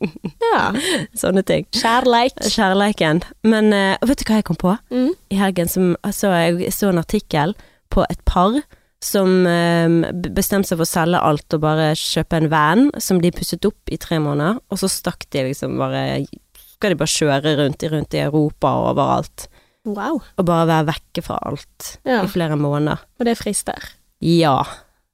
Ja. 0.51 0.71
sånne 1.21 1.43
ting. 1.47 1.65
Kjærleik. 1.75 2.39
Kjærleiken. 2.47 3.21
Men 3.43 3.71
uh, 3.73 3.95
vet 4.07 4.19
du 4.23 4.25
hva 4.27 4.39
jeg 4.39 4.47
kom 4.49 4.57
på? 4.59 4.73
Mm. 4.91 5.11
I 5.31 5.35
helgen 5.39 5.69
som, 5.71 5.93
så 6.11 6.31
jeg 6.33 6.71
så 6.75 6.89
en 6.91 6.99
artikkel 7.01 7.53
på 7.91 8.05
et 8.09 8.21
par 8.25 8.55
som 9.01 9.45
eh, 9.49 10.11
bestemte 10.33 10.69
seg 10.69 10.77
for 10.77 10.85
å 10.85 10.91
selge 10.91 11.21
alt 11.25 11.55
og 11.57 11.63
bare 11.63 11.91
kjøpe 11.97 12.37
en 12.37 12.49
van 12.51 12.83
som 13.01 13.19
de 13.23 13.31
pusset 13.33 13.65
opp 13.65 13.89
i 13.91 13.97
tre 14.01 14.19
måneder, 14.21 14.59
og 14.69 14.77
så 14.81 14.89
stakk 14.91 15.25
de 15.33 15.47
liksom 15.51 15.77
bare 15.81 16.23
Skal 16.81 16.93
de 16.95 16.97
bare 16.97 17.13
kjøre 17.13 17.51
rundt, 17.59 17.83
i- 17.85 17.89
rundt 17.93 18.13
i 18.17 18.21
Europa 18.23 18.69
og 18.79 18.87
overalt, 18.95 19.47
Wow. 19.85 20.19
og 20.37 20.45
bare 20.45 20.65
være 20.69 20.87
vekke 20.93 21.23
fra 21.25 21.37
alt 21.45 21.97
Ja. 22.05 22.23
i 22.23 22.27
flere 22.29 22.55
måneder. 22.57 22.99
Og 23.19 23.25
det 23.25 23.37
frister. 23.37 23.77
Ja. 24.21 24.63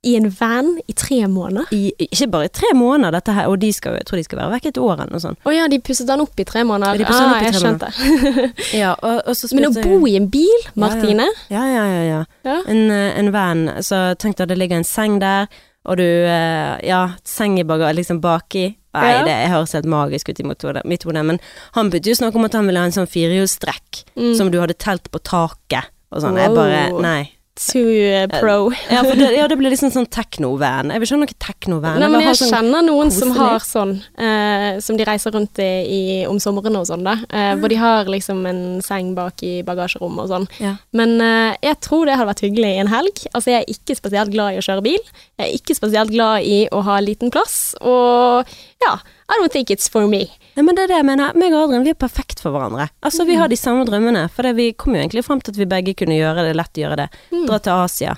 I 0.08 0.14
en 0.20 0.30
van 0.40 0.70
i 0.88 0.94
tre 0.98 1.20
måneder? 1.32 1.68
I, 1.76 1.92
ikke 2.08 2.28
bare 2.32 2.48
i 2.50 2.54
tre 2.56 2.72
måneder, 2.78 3.12
dette 3.18 3.36
her, 3.36 3.50
og 3.52 3.60
de 3.62 3.70
skal, 3.76 3.98
jeg 4.00 4.08
tror 4.08 4.22
de 4.22 4.26
skal 4.28 4.40
være 4.42 4.54
vekk 4.56 4.70
et 4.72 4.80
år 4.84 4.94
eller 4.96 5.12
noe 5.14 5.24
sånt. 5.24 5.40
Å 5.44 5.54
ja, 5.56 5.68
de 5.72 5.80
pusset 5.84 6.08
den 6.10 6.24
opp 6.24 6.40
i 6.40 6.46
tre 6.48 6.64
måneder. 6.68 7.02
De 7.02 7.08
ah, 7.12 7.38
jeg 7.44 7.60
skjønte. 7.60 7.92
Ja, 8.82 8.94
og, 9.02 9.22
og 9.28 9.36
så 9.38 9.50
Men 9.56 9.70
å 9.70 9.74
bo 9.78 10.00
i 10.10 10.16
en 10.20 10.28
bil, 10.34 10.68
Martine 10.80 11.28
Ja, 11.54 11.64
ja, 11.70 11.86
ja, 11.92 12.04
ja. 12.08 12.20
Ja. 12.48 12.58
En, 12.72 12.86
eh, 12.94 13.18
en 13.20 13.32
van, 13.36 13.66
så 13.86 14.02
tenkte 14.20 14.46
jeg 14.46 14.54
det 14.54 14.60
ligger 14.62 14.80
en 14.82 14.88
seng 14.88 15.20
der, 15.24 15.48
og 15.88 15.98
du 16.02 16.04
eh, 16.06 16.78
Ja, 16.88 17.02
seng 17.28 17.60
i 17.60 17.66
bagasje, 17.68 18.00
liksom 18.02 18.22
baki. 18.24 18.66
Nei, 18.98 19.12
Ja. 19.14 19.24
det 19.28 19.36
høres 19.52 19.76
helt 19.78 19.86
magisk 19.86 20.30
ut 20.32 20.40
i 20.42 20.46
mitt 20.48 20.64
hode, 20.66 21.24
men 21.24 21.38
han 21.76 21.92
begynte 21.92 22.10
jo 22.10 22.16
å 22.18 22.22
snakke 22.24 22.40
om 22.40 22.48
at 22.48 22.56
han 22.58 22.66
ville 22.66 22.82
ha 22.82 22.88
en 22.90 22.96
sånn 22.96 23.10
firehjulstrekk 23.10 24.06
Mm. 24.18 24.36
som 24.40 24.50
du 24.52 24.58
hadde 24.60 24.74
telt 24.74 25.12
på 25.14 25.20
taket 25.22 25.86
og 26.12 26.24
sånn. 26.24 26.38
Jeg 26.40 26.56
bare 26.56 27.02
Nei. 27.04 27.32
Too 27.58 27.90
uh, 28.14 28.28
pro. 28.30 28.70
Ja, 28.94 29.02
for 29.04 29.18
det, 29.18 29.32
ja, 29.36 29.48
det 29.50 29.58
blir 29.60 29.72
liksom 29.74 29.90
sånn 29.94 30.06
teknovan. 30.14 30.92
Jeg 30.94 31.02
vil 31.02 31.08
ikke 31.08 31.18
ha 31.18 31.22
noe 31.24 31.38
teknovan. 31.48 32.00
Nei, 32.04 32.10
men 32.14 32.24
jeg 32.24 32.38
sånn- 32.40 32.54
kjenner 32.54 32.86
noen 32.86 33.12
som 33.14 33.34
har 33.36 33.60
sånn, 33.66 33.96
eh, 34.22 34.78
som 34.84 35.00
de 35.00 35.08
reiser 35.08 35.34
rundt 35.34 35.60
i, 35.64 35.70
i 35.98 36.02
om 36.30 36.40
sommeren 36.44 36.78
og 36.80 36.86
sånn, 36.90 37.04
da. 37.08 37.18
Eh, 37.30 37.56
hvor 37.58 37.74
de 37.74 37.80
har 37.82 38.10
liksom 38.12 38.46
en 38.50 38.62
seng 38.86 39.14
bak 39.18 39.42
i 39.46 39.56
bagasjerommet 39.68 40.28
og 40.28 40.32
sånn. 40.32 40.48
Ja. 40.64 40.76
Men 40.98 41.18
eh, 41.24 41.58
jeg 41.66 41.82
tror 41.86 42.06
det 42.06 42.18
hadde 42.20 42.30
vært 42.32 42.46
hyggelig 42.46 42.74
i 42.76 42.82
en 42.86 42.94
helg. 42.94 43.26
Altså, 43.34 43.56
jeg 43.56 43.66
er 43.66 43.74
ikke 43.74 43.98
spesielt 43.98 44.34
glad 44.34 44.54
i 44.56 44.62
å 44.62 44.66
kjøre 44.70 44.86
bil. 44.86 45.14
Jeg 45.38 45.46
er 45.50 45.58
ikke 45.58 45.78
spesielt 45.78 46.14
glad 46.14 46.46
i 46.46 46.60
å 46.72 46.84
ha 46.86 47.00
liten 47.04 47.34
plass. 47.34 47.74
Og 47.82 48.58
ja, 48.86 48.98
I 49.30 49.36
don't 49.42 49.52
think 49.52 49.70
it's 49.74 49.90
for 49.92 50.08
me. 50.08 50.22
Nei, 50.56 50.64
men 50.64 50.76
det 50.78 50.86
er 50.86 50.92
det 50.94 50.98
jeg 51.02 51.06
mener. 51.10 51.34
Meg 51.36 51.52
og 51.52 51.66
Adrian 51.66 51.84
vi 51.84 51.92
er 51.92 52.00
perfekt 52.00 52.40
for 52.40 52.56
hverandre. 52.56 52.86
Altså, 53.04 53.26
Vi 53.28 53.36
har 53.36 53.50
de 53.52 53.58
samme 53.60 53.84
drømmene. 53.86 54.30
For 54.32 54.48
det, 54.48 54.54
vi 54.56 54.70
kom 54.74 54.96
jo 54.96 55.02
egentlig 55.02 55.26
frem 55.28 55.42
til 55.44 55.52
at 55.52 55.60
vi 55.60 55.68
begge 55.68 55.94
kunne 56.00 56.16
gjøre 56.16 56.46
det, 56.48 56.56
lett 56.56 56.80
gjøre 56.80 56.96
det. 57.02 57.10
Mm. 57.34 57.44
Dra 57.50 57.60
til 57.60 57.74
Asia. 57.76 58.16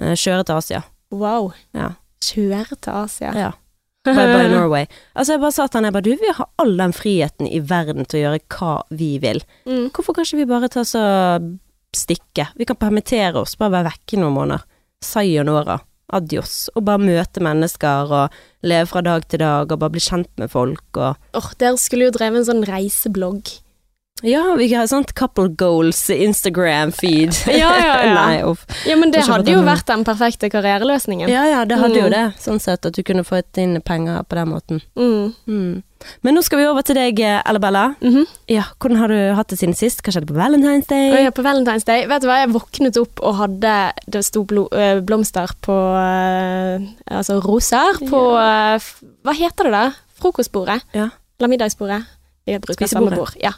Eh, 0.00 0.14
Kjøre 0.14 0.44
til 0.46 0.54
Asia. 0.60 0.82
Wow. 1.10 1.50
Ja. 1.74 1.90
Kjøre 2.22 2.78
til 2.78 2.92
Asia. 3.02 3.34
ja. 3.34 3.50
Bye 4.04 4.14
bye 4.14 4.48
Norway. 4.52 4.84
Altså, 5.16 5.32
jeg 5.32 5.40
bare 5.40 5.52
sa 5.56 5.66
til 5.66 5.78
han, 5.80 5.84
jeg 5.88 5.94
bare 5.96 6.04
du, 6.04 6.10
vi 6.20 6.32
har 6.36 6.48
all 6.60 6.74
den 6.76 6.92
friheten 6.92 7.46
i 7.48 7.58
verden 7.64 8.04
til 8.04 8.20
å 8.20 8.22
gjøre 8.26 8.40
hva 8.52 8.72
vi 8.92 9.14
vil. 9.18 9.40
Mm. 9.64 9.86
Hvorfor 9.96 10.12
kan 10.18 10.26
ikke 10.28 10.42
vi 10.42 10.48
bare 10.50 10.68
ta 10.68 10.82
så 10.84 11.02
stikke? 11.96 12.46
Vi 12.58 12.66
kan 12.68 12.76
permittere 12.76 13.40
oss, 13.40 13.56
bare 13.56 13.72
være 13.78 13.88
vekke 13.94 14.20
noen 14.20 14.36
måneder. 14.36 14.66
Sayonara. 15.04 15.78
Adios. 16.12 16.68
Og 16.74 16.84
bare 16.88 17.02
møte 17.02 17.42
mennesker 17.44 18.12
og 18.12 18.38
leve 18.66 18.88
fra 18.90 19.04
dag 19.04 19.26
til 19.28 19.42
dag 19.44 19.70
og 19.72 19.80
bare 19.80 19.94
bli 19.96 20.04
kjent 20.04 20.30
med 20.40 20.52
folk 20.52 21.00
og 21.00 21.20
Åh, 21.34 21.52
dere 21.60 21.80
skulle 21.80 22.08
jo 22.08 22.14
drevet 22.14 22.42
en 22.42 22.48
sånn 22.50 22.66
reiseblogg. 22.68 23.50
Ja, 24.22 24.54
vi 24.58 24.74
har 24.74 24.86
sånt 24.86 25.12
couple 25.18 25.48
goals 25.48 26.10
Instagram-feed. 26.10 27.34
Ja, 27.50 27.70
ja, 27.78 28.04
ja. 28.06 28.12
Nei, 28.28 28.42
uff. 28.46 28.62
Ja, 28.86 28.94
men 28.96 29.10
det 29.10 29.24
hadde 29.26 29.50
jo 29.50 29.64
vært 29.66 29.88
den 29.90 30.04
perfekte 30.06 30.48
karriereløsningen. 30.52 31.28
Ja 31.32 31.42
ja, 31.50 31.64
det 31.66 31.80
hadde 31.80 31.98
jo 31.98 32.04
Mm. 32.06 32.12
det. 32.14 32.22
Sånn 32.38 32.60
sett 32.62 32.86
at 32.86 32.94
du 32.94 33.02
kunne 33.02 33.24
fått 33.26 33.58
inn 33.58 33.80
penger 33.82 34.22
på 34.28 34.38
den 34.38 34.48
måten. 34.52 34.80
Mm. 34.94 35.34
Mm. 35.50 35.82
Men 36.22 36.36
nå 36.36 36.42
skal 36.44 36.60
vi 36.60 36.66
over 36.68 36.84
til 36.86 36.94
deg, 36.94 37.18
Ellabella. 37.20 37.94
-hmm. 38.00 38.10
Mhm. 38.12 38.26
Ja, 38.48 38.62
hvordan 38.78 38.98
har 38.98 39.08
du 39.08 39.34
hatt 39.34 39.48
det 39.48 39.58
siden 39.58 39.74
sist? 39.74 40.00
Hva 40.02 40.12
skjedde 40.12 40.26
på 40.30 40.38
Valentine's 40.38 40.86
Day? 40.86 41.24
Ja, 41.24 41.30
på 41.30 41.42
Valentine's 41.42 41.84
Day, 41.84 42.06
vet 42.06 42.22
du 42.22 42.28
hva, 42.28 42.38
jeg 42.44 42.52
våknet 42.52 42.96
opp 42.96 43.20
og 43.20 43.34
hadde, 43.36 43.92
det 44.06 44.24
sto 44.24 44.46
øh, 44.72 45.00
blomster 45.02 45.50
på, 45.60 45.72
øh, 45.72 46.80
altså 47.10 47.40
roser 47.40 47.98
på, 48.08 48.36
øh, 48.36 48.80
hva 49.24 49.32
heter 49.32 49.64
det 49.64 49.72
da? 49.72 49.90
Frokostbordet? 50.20 50.82
Ja. 50.94 51.08
Eller 51.40 51.48
middagsbordet? 51.48 52.04
Jeg 52.46 52.60
bruker 52.60 52.86
samme 52.86 53.10
bord, 53.10 53.34
ja. 53.42 53.50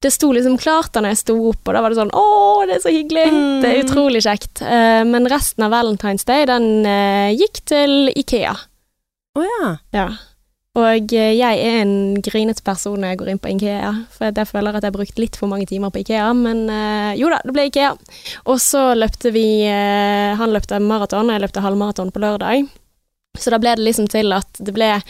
Det 0.00 0.12
sto 0.14 0.28
liksom 0.30 0.54
klart 0.62 0.92
da 0.94 1.02
når 1.02 1.16
jeg 1.16 1.20
sto 1.24 1.34
opp, 1.50 1.64
og 1.66 1.74
da 1.74 1.80
var 1.82 1.90
det 1.90 1.98
sånn, 1.98 2.12
Å, 2.14 2.24
det 2.70 2.76
er 2.76 2.82
så 2.84 2.92
hyggelig, 2.94 3.26
Mm. 3.34 3.60
det 3.64 3.70
er 3.70 3.80
utrolig 3.82 4.22
kjekt. 4.22 4.62
Uh, 4.62 5.02
men 5.08 5.26
resten 5.26 5.64
av 5.66 5.72
Valentine's 5.74 6.24
Day, 6.28 6.46
den 6.46 6.86
uh, 6.86 7.34
gikk 7.34 7.64
til 7.66 8.12
Ikea. 8.14 8.54
Å 9.34 9.42
ja. 9.42 9.72
Ja. 9.96 10.06
Og 10.78 11.10
uh, 11.18 11.32
jeg 11.34 11.58
er 11.66 11.80
en 11.82 12.22
grinete 12.22 12.62
person 12.62 12.94
når 13.02 13.10
jeg 13.16 13.18
går 13.24 13.32
inn 13.32 13.42
på 13.42 13.50
Ikea, 13.56 13.92
for 14.14 14.30
jeg 14.30 14.46
føler 14.52 14.78
at 14.78 14.86
jeg 14.86 14.92
har 14.92 14.98
brukt 15.00 15.18
litt 15.18 15.38
for 15.40 15.50
mange 15.50 15.66
timer 15.66 15.90
på 15.90 16.04
Ikea, 16.04 16.30
men 16.46 16.68
jo 17.18 17.34
da, 17.34 17.42
det 17.42 17.56
ble 17.58 17.66
Ikea. 17.66 17.96
Og 18.46 18.62
så 18.62 18.92
løpte 18.94 19.34
vi 19.34 19.66
Han 19.66 20.54
løpte 20.54 20.78
maraton, 20.78 21.26
og 21.26 21.34
jeg 21.34 21.42
løpte 21.48 21.64
halvmaraton 21.64 22.14
på 22.14 22.22
lørdag. 22.22 22.68
Så 23.38 23.50
da 23.50 23.58
ble 23.58 23.74
det 23.74 23.82
liksom 23.90 24.06
til 24.10 24.30
at 24.34 24.62
det 24.62 24.74
ble 24.78 25.00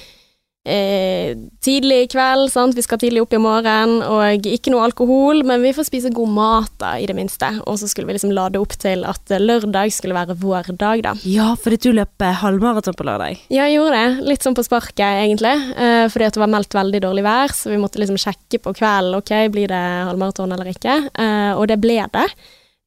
eh, 0.69 1.33
tidlig 1.65 2.03
i 2.05 2.09
kveld, 2.13 2.51
sant? 2.53 2.77
vi 2.77 2.85
skal 2.85 3.01
tidlig 3.01 3.23
opp 3.25 3.35
i 3.35 3.41
morgen, 3.43 3.99
og 4.05 4.47
ikke 4.47 4.73
noe 4.75 4.85
alkohol, 4.87 5.43
men 5.49 5.65
vi 5.65 5.73
får 5.77 5.89
spise 5.89 6.13
god 6.15 6.35
mat 6.37 6.75
da, 6.81 6.93
i 7.01 7.07
det 7.09 7.17
minste. 7.17 7.51
Og 7.65 7.81
så 7.81 7.89
skulle 7.91 8.11
vi 8.11 8.19
liksom 8.19 8.35
lade 8.37 8.61
opp 8.61 8.77
til 8.81 9.07
at 9.09 9.33
lørdag 9.41 9.95
skulle 9.95 10.17
være 10.19 10.37
vår 10.39 10.73
dag, 10.79 11.05
da. 11.09 11.15
Ja, 11.29 11.51
fordi 11.59 11.81
du 11.89 11.91
løp 11.97 12.25
eh, 12.25 12.37
halvmaraton 12.43 12.99
på 12.99 13.09
lørdag. 13.09 13.41
Ja, 13.49 13.65
jeg 13.67 13.79
gjorde 13.79 13.97
det. 13.97 14.29
Litt 14.29 14.47
sånn 14.47 14.59
på 14.59 14.67
sparket, 14.67 15.07
egentlig. 15.09 15.55
Eh, 15.75 16.05
fordi 16.13 16.29
at 16.29 16.37
det 16.37 16.45
var 16.45 16.53
meldt 16.53 16.77
veldig 16.77 17.03
dårlig 17.09 17.25
vær, 17.27 17.57
så 17.57 17.73
vi 17.73 17.81
måtte 17.81 18.03
liksom 18.03 18.21
sjekke 18.21 18.63
på 18.63 18.77
kvelden. 18.77 19.19
Ok, 19.19 19.35
blir 19.55 19.73
det 19.73 19.85
halvmaraton 20.11 20.53
eller 20.55 20.73
ikke? 20.75 21.01
Eh, 21.13 21.53
og 21.57 21.67
det 21.71 21.81
ble 21.83 22.03
det. 22.13 22.29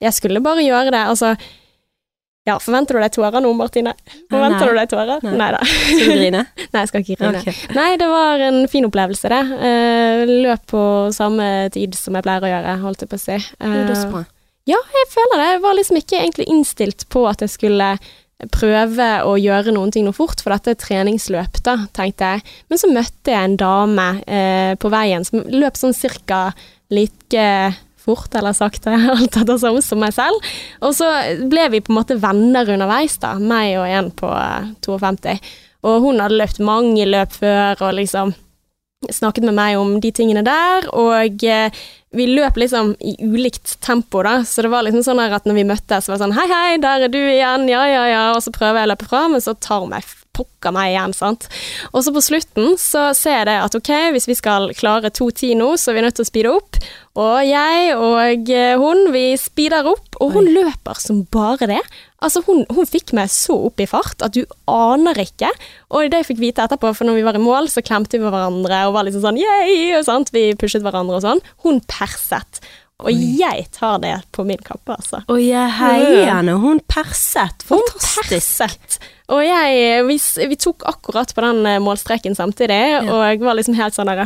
Jeg 0.02 0.18
skulle 0.18 0.42
bare 0.44 0.64
gjøre 0.66 0.94
det. 0.94 1.02
Altså 1.14 1.36
Ja, 2.50 2.56
forventer 2.58 2.98
du 2.98 3.04
deg 3.04 3.14
tårer 3.14 3.44
nå, 3.44 3.52
Martine? 3.54 3.92
Forventer 4.32 4.66
Nei. 4.66 4.70
du 4.72 4.80
deg 4.80 4.90
tårer? 4.90 5.26
Nei. 5.28 5.34
Nei 5.38 5.50
da. 5.54 5.60
Skal 5.68 6.00
du 6.02 6.16
grine? 6.16 6.40
Nei, 6.74 6.80
jeg 6.80 6.90
skal 6.90 7.04
ikke 7.04 7.18
grine. 7.20 7.42
Okay. 7.44 7.68
Nei, 7.78 7.90
det 8.02 8.08
var 8.10 8.42
en 8.48 8.64
fin 8.72 8.88
opplevelse, 8.88 9.30
det. 9.30 9.42
Eh, 9.70 10.32
løp 10.48 10.64
på 10.72 10.84
samme 11.14 11.52
tid 11.76 11.94
som 12.00 12.18
jeg 12.18 12.26
pleier 12.26 12.48
å 12.48 12.50
gjøre, 12.50 12.74
holdt 12.82 13.06
jeg 13.06 13.12
på 13.12 13.20
å 13.20 13.22
si. 13.22 13.38
Eh, 13.38 13.78
dødsbra. 13.92 14.24
jeg 14.96 15.12
føler 15.14 15.38
det. 15.38 15.48
Jeg 15.52 15.62
var 15.68 15.78
liksom 15.78 16.02
ikke 16.02 16.18
egentlig 16.24 16.50
innstilt 16.50 17.06
på 17.14 17.28
at 17.30 17.46
jeg 17.46 17.54
skulle 17.54 17.92
prøve 18.50 19.12
å 19.30 19.36
gjøre 19.38 19.76
noen 19.76 19.94
ting 19.94 20.08
noe 20.08 20.18
fort, 20.18 20.42
for 20.42 20.56
dette 20.56 20.74
er 20.74 20.82
treningsløp, 20.82 21.62
da, 21.62 21.78
tenkte 21.94 22.34
jeg. 22.34 22.46
Men 22.74 22.82
så 22.82 22.90
møtte 22.90 23.36
jeg 23.36 23.52
en 23.52 23.60
dame 23.62 24.08
eh, 24.26 24.74
på 24.82 24.90
veien 24.90 25.26
som 25.28 25.46
løp 25.46 25.78
sånn 25.78 25.94
cirka 25.94 26.48
like 26.90 27.46
fort 28.02 28.36
eller 28.38 28.56
sakte, 28.58 28.94
alt 29.16 29.38
etter 29.42 29.60
som, 29.62 29.80
som 29.84 30.02
meg 30.02 30.16
selv. 30.16 30.52
Og 30.82 30.96
så 30.98 31.10
ble 31.52 31.68
vi 31.74 31.84
på 31.84 31.94
en 31.94 32.00
måte 32.02 32.20
venner 32.22 32.70
underveis, 32.76 33.18
da, 33.22 33.36
meg 33.40 33.78
og 33.80 33.90
en 33.90 34.14
på 34.22 34.32
eh, 34.36 34.72
52. 34.86 35.38
Og 35.88 36.06
hun 36.06 36.22
hadde 36.22 36.38
løpt 36.38 36.62
mange 36.64 37.08
løp 37.10 37.34
før, 37.42 37.80
og 37.88 37.98
liksom 37.98 38.36
snakket 39.10 39.48
med 39.48 39.58
meg 39.58 39.80
om 39.80 39.96
de 40.02 40.12
tingene 40.14 40.44
der, 40.46 40.86
og 40.94 41.42
eh, 41.48 41.82
vi 42.14 42.28
løp 42.28 42.60
liksom 42.60 42.94
i 43.00 43.16
ulikt 43.24 43.80
tempo, 43.82 44.22
da, 44.26 44.42
så 44.46 44.66
det 44.66 44.70
var 44.74 44.86
liksom 44.86 45.06
sånn 45.08 45.22
at 45.24 45.48
når 45.48 45.58
vi 45.58 45.68
møttes, 45.72 46.10
var 46.10 46.20
det 46.20 46.26
sånn 46.26 46.36
hei, 46.38 46.48
hei, 46.52 46.74
der 46.84 47.08
er 47.08 47.14
du 47.14 47.18
igjen, 47.22 47.66
ja, 47.72 47.82
ja, 47.90 48.04
ja, 48.12 48.26
og 48.36 48.44
så 48.46 48.54
prøver 48.54 48.82
jeg 48.82 48.90
å 48.90 48.94
løpe 48.94 49.10
fra, 49.10 49.24
men 49.32 49.42
så 49.42 49.56
tar 49.58 49.82
hun 49.82 49.96
meg 49.96 50.06
pokker 50.36 50.74
meg 50.76 50.94
igjen, 50.94 51.14
sant. 51.16 51.48
Og 51.92 52.06
så 52.06 52.14
på 52.16 52.24
slutten 52.24 52.76
så 52.80 53.10
ser 53.18 53.42
jeg 53.42 53.50
det 53.50 53.58
at 53.66 53.78
ok, 53.78 53.92
hvis 54.16 54.30
vi 54.30 54.38
skal 54.38 54.70
klare 54.78 55.12
2.10 55.12 55.58
nå, 55.60 55.74
så 55.78 55.92
er 55.92 56.00
vi 56.00 56.06
nødt 56.06 56.18
til 56.20 56.26
å 56.26 56.32
speede 56.32 56.54
opp, 56.56 56.80
og 57.20 57.42
jeg 57.44 57.96
og 57.98 58.52
eh, 58.56 58.78
hun, 58.80 59.10
vi 59.12 59.26
speeder 59.40 59.88
opp, 59.92 60.16
og 60.24 60.38
hun 60.38 60.48
løper 60.48 61.00
som 61.02 61.24
bare 61.34 61.68
det. 61.68 61.82
Altså, 62.24 62.44
hun, 62.46 62.62
hun 62.72 62.88
fikk 62.88 63.12
meg 63.18 63.32
så 63.34 63.58
opp 63.68 63.82
i 63.82 63.88
fart 63.90 64.24
at 64.24 64.36
du 64.36 64.46
aner 64.70 65.18
ikke. 65.24 65.50
Og 65.92 66.12
det 66.12 66.22
jeg 66.22 66.30
fikk 66.30 66.44
vite 66.44 66.64
etterpå, 66.64 66.94
for 66.96 67.10
når 67.10 67.20
vi 67.20 67.26
var 67.26 67.40
i 67.40 67.44
mål, 67.44 67.68
så 67.74 67.84
klemte 67.84 68.20
vi 68.20 68.24
hverandre 68.24 68.86
og 68.88 68.96
var 68.96 69.08
liksom 69.08 69.26
sånn 69.26 69.42
yay, 69.42 69.92
og 69.98 70.06
sant? 70.08 70.32
vi 70.32 70.52
pushet 70.56 70.86
hverandre 70.86 71.20
og 71.20 71.26
sånn. 71.26 71.44
Hun 71.66 71.82
perset. 71.90 72.62
Og 73.02 73.24
jeg 73.40 73.66
tar 73.76 74.00
det 74.04 74.14
på 74.36 74.46
min 74.48 74.62
kappe, 74.66 74.96
altså. 74.98 75.22
Og 75.32 75.42
jeg 75.42 75.74
heier 75.80 76.30
henne. 76.30 76.58
Hun 76.62 76.82
perset. 76.90 77.66
Hun 77.70 77.82
Fantastisk. 77.90 78.30
perset. 78.30 79.00
Og 79.32 79.44
jeg, 79.46 80.04
vi, 80.10 80.18
vi 80.52 80.58
tok 80.60 80.84
akkurat 80.90 81.32
på 81.36 81.44
den 81.46 81.64
eh, 81.70 81.80
målstreken 81.84 82.36
samtidig, 82.36 82.82
og 83.08 83.22
jeg 83.30 83.40
var 83.46 83.56
liksom 83.56 83.78
helt 83.78 83.96
sånn 83.96 84.12
der 84.12 84.26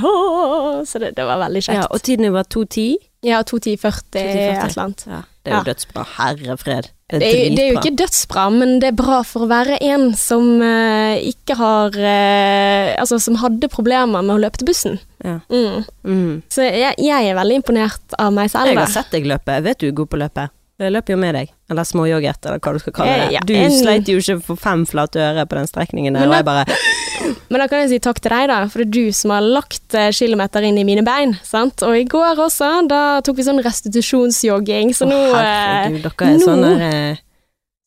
Så 0.89 1.01
det, 1.01 1.13
det 1.17 1.27
var 1.27 1.43
veldig 1.45 1.61
kjekt. 1.61 1.77
Ja, 1.83 1.85
og 1.91 2.01
tiden 2.01 2.33
var 2.33 2.49
2.10. 2.49 2.97
Ja, 3.25 3.43
2.10,40 3.45 3.77
et 3.77 4.17
2.10,40. 4.17 4.65
eller 4.65 4.83
annet. 4.85 5.05
Ja, 5.09 5.21
det 5.45 5.53
er 5.53 5.59
jo 5.59 5.63
Ja. 5.63 5.67
dødsbra. 5.71 6.03
Herre 6.17 6.57
fred. 6.57 6.89
Det 7.07 7.19
Det 7.21 7.27
er 7.27 7.35
er, 7.37 7.49
jo- 7.49 7.55
det 7.55 7.59
er 7.63 7.67
jo 7.71 7.79
ikke 7.79 7.97
dødsbra, 8.01 8.43
men 8.51 8.79
det 8.81 8.87
er 8.89 8.95
bra 8.97 9.19
for 9.23 9.45
å 9.45 9.47
være 9.51 9.77
en 9.85 10.07
som 10.17 10.47
uh, 10.59 11.13
ikke 11.21 11.53
har 11.59 11.93
uh, 11.93 12.95
Altså 12.99 13.19
som 13.21 13.35
hadde 13.37 13.69
problemer 13.69 14.23
med 14.25 14.33
å 14.35 14.39
løpe 14.41 14.57
til 14.57 14.65
bussen. 14.71 14.99
Ja. 15.23 15.39
Mm. 15.53 15.85
Mm. 16.03 16.41
Så 16.49 16.65
jeg, 16.65 16.95
jeg 16.97 17.29
er 17.29 17.35
veldig 17.37 17.59
imponert 17.61 18.17
av 18.17 18.33
meg 18.33 18.49
selv. 18.49 18.71
Jeg 18.73 18.77
har 18.81 18.87
sett 18.87 19.11
deg 19.13 19.25
løpe. 19.29 19.53
Jeg 19.59 19.63
vet 19.69 19.77
du 19.79 19.87
er 19.87 19.91
god 20.01 20.09
på 20.09 20.17
å 20.17 20.23
løpe. 20.25 20.47
Jeg 20.77 20.91
løper 20.91 21.13
jo 21.13 21.17
med 21.17 21.35
deg. 21.37 21.51
Eller 21.71 21.83
småjogget, 21.87 22.45
eller 22.45 22.59
hva 22.59 22.73
du 22.75 22.79
skal 22.79 22.93
kalle 22.93 23.13
det. 23.21 23.31
Ja, 23.31 23.39
Du 23.47 23.53
en- 23.55 23.71
sleit 23.71 24.05
jo 24.11 24.17
ikke 24.19 24.41
for 24.43 24.55
fem 24.59 24.85
flate 24.85 25.15
øre 25.23 25.45
på 25.47 25.55
den 25.55 25.67
strekningen 25.67 26.13
der, 26.13 26.19
Men 26.19 26.29
og 26.29 26.31
da- 26.31 26.37
jeg 26.37 26.45
bare 26.45 26.65
Men 27.49 27.59
da 27.61 27.67
kan 27.67 27.79
jeg 27.79 27.89
si 27.89 27.99
takk 27.99 28.19
til 28.21 28.29
deg, 28.29 28.47
da, 28.51 28.57
for 28.67 28.79
det 28.83 28.87
er 28.87 28.91
du 28.91 29.11
som 29.15 29.31
har 29.31 29.41
lagt 29.41 29.93
eh, 29.95 30.11
kilometer 30.11 30.61
inn 30.67 30.77
i 30.77 30.83
mine 30.83 31.01
bein. 31.05 31.33
Sant? 31.43 31.81
Og 31.81 31.95
i 31.95 32.03
går 32.03 32.35
også, 32.43 32.87
da 32.89 33.21
tok 33.21 33.37
vi 33.37 33.43
sånn 33.47 33.63
restitusjonsjogging, 33.63 34.91
så 34.93 35.07
nå 35.07 35.15
Å, 35.15 35.35
eh, 35.39 35.41
herregud, 35.41 36.03
dere 36.03 36.27
er 36.27 36.37
nå- 36.37 36.45
sånn 36.45 36.61
der, 36.61 36.81
eh, 37.11 37.15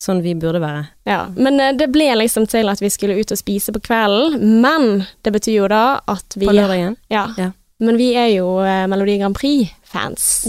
Sånn 0.00 0.22
vi 0.22 0.32
burde 0.38 0.60
være. 0.62 0.84
Ja, 1.10 1.26
men 1.34 1.56
det 1.76 1.88
ble 1.90 2.06
liksom 2.14 2.46
til 2.48 2.68
at 2.70 2.78
vi 2.78 2.86
skulle 2.88 3.18
ut 3.18 3.32
og 3.34 3.38
spise 3.40 3.72
på 3.74 3.80
kvelden, 3.82 4.60
men 4.62 5.06
det 5.24 5.32
betyr 5.34 5.56
jo 5.56 5.66
da 5.68 6.00
at 6.06 6.36
vi 6.38 6.46
På 6.46 6.52
lørdagen. 6.54 6.94
Ja. 7.10 7.26
Ja. 7.36 7.50
Men 7.80 7.96
vi 7.98 8.12
er 8.14 8.28
jo 8.36 8.46
Melodi 8.88 9.18
Grand 9.18 9.34
Prix-fans. 9.34 10.46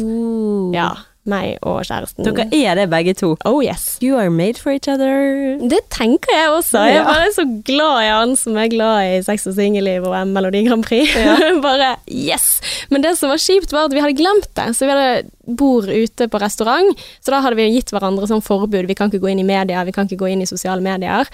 Ja, 0.73 0.91
meg 1.29 1.57
og 1.61 1.81
kjæresten. 1.87 2.25
Dere 2.27 2.47
er 2.51 2.75
det 2.79 2.87
begge 2.91 3.13
to. 3.19 3.35
Oh 3.45 3.59
yes. 3.63 3.97
You 4.03 4.17
are 4.19 4.29
made 4.33 4.57
for 4.61 4.71
each 4.75 4.89
other. 4.91 5.57
Det 5.71 5.79
tenker 5.93 6.33
jeg 6.35 6.49
også. 6.55 6.83
Jeg 6.89 6.95
Ja. 6.95 7.01
er 7.01 7.09
bare 7.13 7.31
så 7.35 7.45
glad 7.65 8.01
i 8.03 8.09
han 8.09 8.35
som 8.39 8.57
er 8.57 8.67
glad 8.73 8.99
i 9.19 9.21
sex 9.25 9.47
og 9.47 9.55
singelliv 9.57 10.03
og 10.09 10.15
Melodi 10.27 10.63
Grand 10.67 10.83
Prix. 10.85 11.13
bare 11.65 11.95
yes! 12.07 12.61
Men 12.89 13.01
det 13.05 13.15
som 13.17 13.29
var 13.29 13.37
kjipt, 13.41 13.71
var 13.71 13.85
at 13.89 13.93
vi 13.95 14.01
hadde 14.03 14.17
glemt 14.19 14.49
det. 14.57 14.67
Så 14.77 14.85
vi 14.89 14.91
hadde 14.95 15.55
bord 15.59 15.87
ute 15.89 16.27
på 16.29 16.41
restaurant, 16.41 16.93
så 17.25 17.31
da 17.33 17.39
hadde 17.41 17.55
vi 17.57 17.69
gitt 17.73 17.89
hverandre 17.93 18.27
sånn 18.29 18.43
forbud. 18.45 18.85
Vi 18.89 18.95
kan 18.97 19.09
ikke 19.09 19.21
gå 19.23 19.31
inn 19.31 19.39
i 19.41 19.47
media, 19.47 19.83
vi 19.87 19.91
kan 19.95 20.05
ikke 20.09 20.19
gå 20.25 20.29
inn 20.33 20.41
i 20.45 20.49
sosiale 20.49 20.81
medier. 20.81 21.25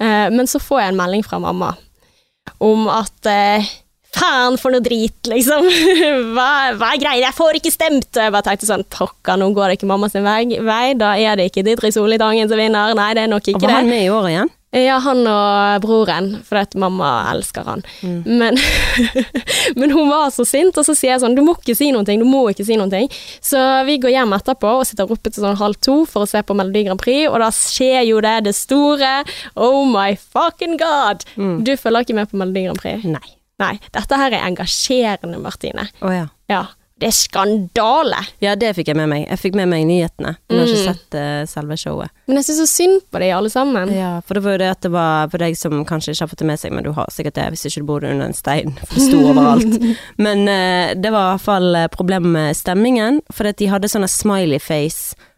Eh, 0.00 0.28
men 0.34 0.46
så 0.50 0.58
får 0.62 0.80
jeg 0.84 0.92
en 0.92 1.00
melding 1.00 1.24
fra 1.26 1.38
mamma 1.42 1.72
om 2.60 2.88
at 2.92 3.26
eh, 3.30 3.64
Faen 4.14 4.58
for 4.60 4.74
noe 4.74 4.84
drit, 4.84 5.18
liksom. 5.30 5.66
hva, 6.34 6.48
hva 6.78 6.92
er 6.94 7.02
greia? 7.02 7.22
Jeg 7.26 7.36
får 7.36 7.60
ikke 7.60 7.74
stemt! 7.74 8.10
Og 8.14 8.22
jeg 8.22 8.34
bare 8.34 8.46
tenkte 8.50 8.68
sånn 8.70 8.84
Pokker, 8.94 9.38
nå 9.40 9.50
går 9.56 9.72
det 9.72 9.78
ikke 9.80 9.90
mamma 9.90 10.10
sin 10.12 10.26
vei, 10.26 10.44
vei. 10.62 10.84
Da 10.98 11.14
er 11.18 11.40
det 11.40 11.50
ikke 11.50 11.64
Didrik 11.66 11.94
Solli 11.96 12.20
Tangen 12.20 12.50
som 12.50 12.60
vinner. 12.60 12.94
Nei, 12.98 13.12
det 13.18 13.26
er 13.26 13.32
nok 13.32 13.48
ikke 13.48 13.58
Og 13.62 13.66
var 13.66 13.74
det. 13.74 13.80
han 13.82 13.90
med 13.90 14.04
i 14.06 14.12
år 14.12 14.30
igjen? 14.32 14.52
Ja, 14.74 14.96
han 14.98 15.20
og 15.30 15.82
broren, 15.84 16.32
for 16.42 16.58
at 16.58 16.72
mamma 16.74 17.10
elsker 17.30 17.62
han. 17.62 17.84
Men, 18.02 18.58
men 19.78 19.92
hun 19.94 20.08
var 20.10 20.32
så 20.34 20.42
sint, 20.48 20.74
og 20.74 20.82
så 20.88 20.96
sier 20.98 21.12
jeg 21.12 21.22
sånn, 21.22 21.36
du 21.38 21.44
må 21.46 21.54
ikke 21.60 21.76
si 21.78 21.92
noen 21.94 22.08
ting, 22.08 22.18
du 22.18 22.26
må 22.26 22.40
ikke 22.50 22.66
si 22.66 22.74
noen 22.80 22.90
ting. 22.90 23.06
Så 23.38 23.60
vi 23.86 24.00
går 24.02 24.16
hjem 24.16 24.34
etterpå 24.34 24.72
og 24.80 24.82
sitter 24.88 25.06
oppe 25.14 25.30
til 25.30 25.46
sånn 25.46 25.60
halv 25.62 25.78
to 25.78 26.00
for 26.10 26.26
å 26.26 26.30
se 26.30 26.42
på 26.42 26.56
Melodi 26.58 26.82
Grand 26.88 26.98
Prix, 26.98 27.28
og 27.30 27.38
da 27.44 27.52
skjer 27.54 28.02
jo 28.08 28.18
det, 28.26 28.34
det 28.48 28.56
store. 28.58 29.12
Oh 29.54 29.84
my 29.86 30.16
fucking 30.18 30.74
god! 30.82 31.22
Du 31.38 31.76
følger 31.78 32.08
ikke 32.08 32.18
med 32.18 32.34
på 32.34 32.42
Melodi 32.42 32.66
Grand 32.66 32.82
Prix? 32.82 33.06
Nei. 33.14 33.28
Nei, 33.62 33.76
dette 33.94 34.16
her 34.18 34.32
er 34.34 34.48
engasjerende, 34.48 35.38
Martine. 35.42 35.88
Å 36.02 36.10
ja. 36.14 36.24
Ja, 36.50 36.62
det 36.98 37.08
er 37.10 37.14
skandale! 37.16 38.18
Ja, 38.42 38.54
det 38.58 38.72
fikk 38.76 38.88
jeg 38.92 38.96
med 38.98 39.08
meg. 39.10 39.24
Jeg 39.28 39.38
fikk 39.40 39.56
med 39.58 39.68
meg 39.70 39.82
nyhetene, 39.88 40.36
men 40.48 40.58
jeg 40.58 40.60
har 40.60 40.72
ikke 40.72 40.84
Mm. 40.84 40.94
sett 40.94 41.16
uh, 41.18 41.44
selve 41.50 41.76
showet. 41.78 42.10
Men 42.26 42.38
jeg 42.38 42.46
syns 42.48 42.60
så 42.62 42.66
synd 42.70 43.00
på 43.10 43.18
deg, 43.22 43.32
alle 43.34 43.50
sammen. 43.50 43.90
Ja, 43.94 44.20
for 44.26 44.34
det 44.38 44.42
var 44.44 44.54
jo 44.56 44.60
det 44.62 44.70
at 44.70 44.80
det 44.86 44.90
var 44.94 45.28
for 45.32 45.38
deg 45.42 45.56
som 45.58 45.84
kanskje 45.84 46.14
ikke 46.14 46.22
har 46.24 46.30
fått 46.32 46.42
det 46.44 46.50
med 46.52 46.60
seg, 46.62 46.72
men 46.72 46.86
du 46.86 46.92
har 46.96 47.10
sikkert 47.14 47.34
det 47.38 47.48
hvis 47.54 47.66
ikke 47.70 47.82
du 47.82 47.88
bor 47.90 48.06
under 48.06 48.26
en 48.26 48.34
stein, 48.38 48.74
for 48.86 48.94
det 48.94 49.06
sto 49.08 49.22
overalt. 49.30 49.78
Men 50.24 50.46
uh, 50.48 50.94
det 50.94 51.10
var 51.14 51.28
i 51.28 51.34
hvert 51.34 51.46
fall 51.46 51.74
eh, 51.74 51.88
problemet 51.94 52.30
med 52.38 52.56
stemmingen, 52.58 53.20
for 53.34 53.50
at 53.50 53.58
de 53.58 53.70
hadde 53.70 53.90
sånne 53.90 54.08
smiley 54.10 54.62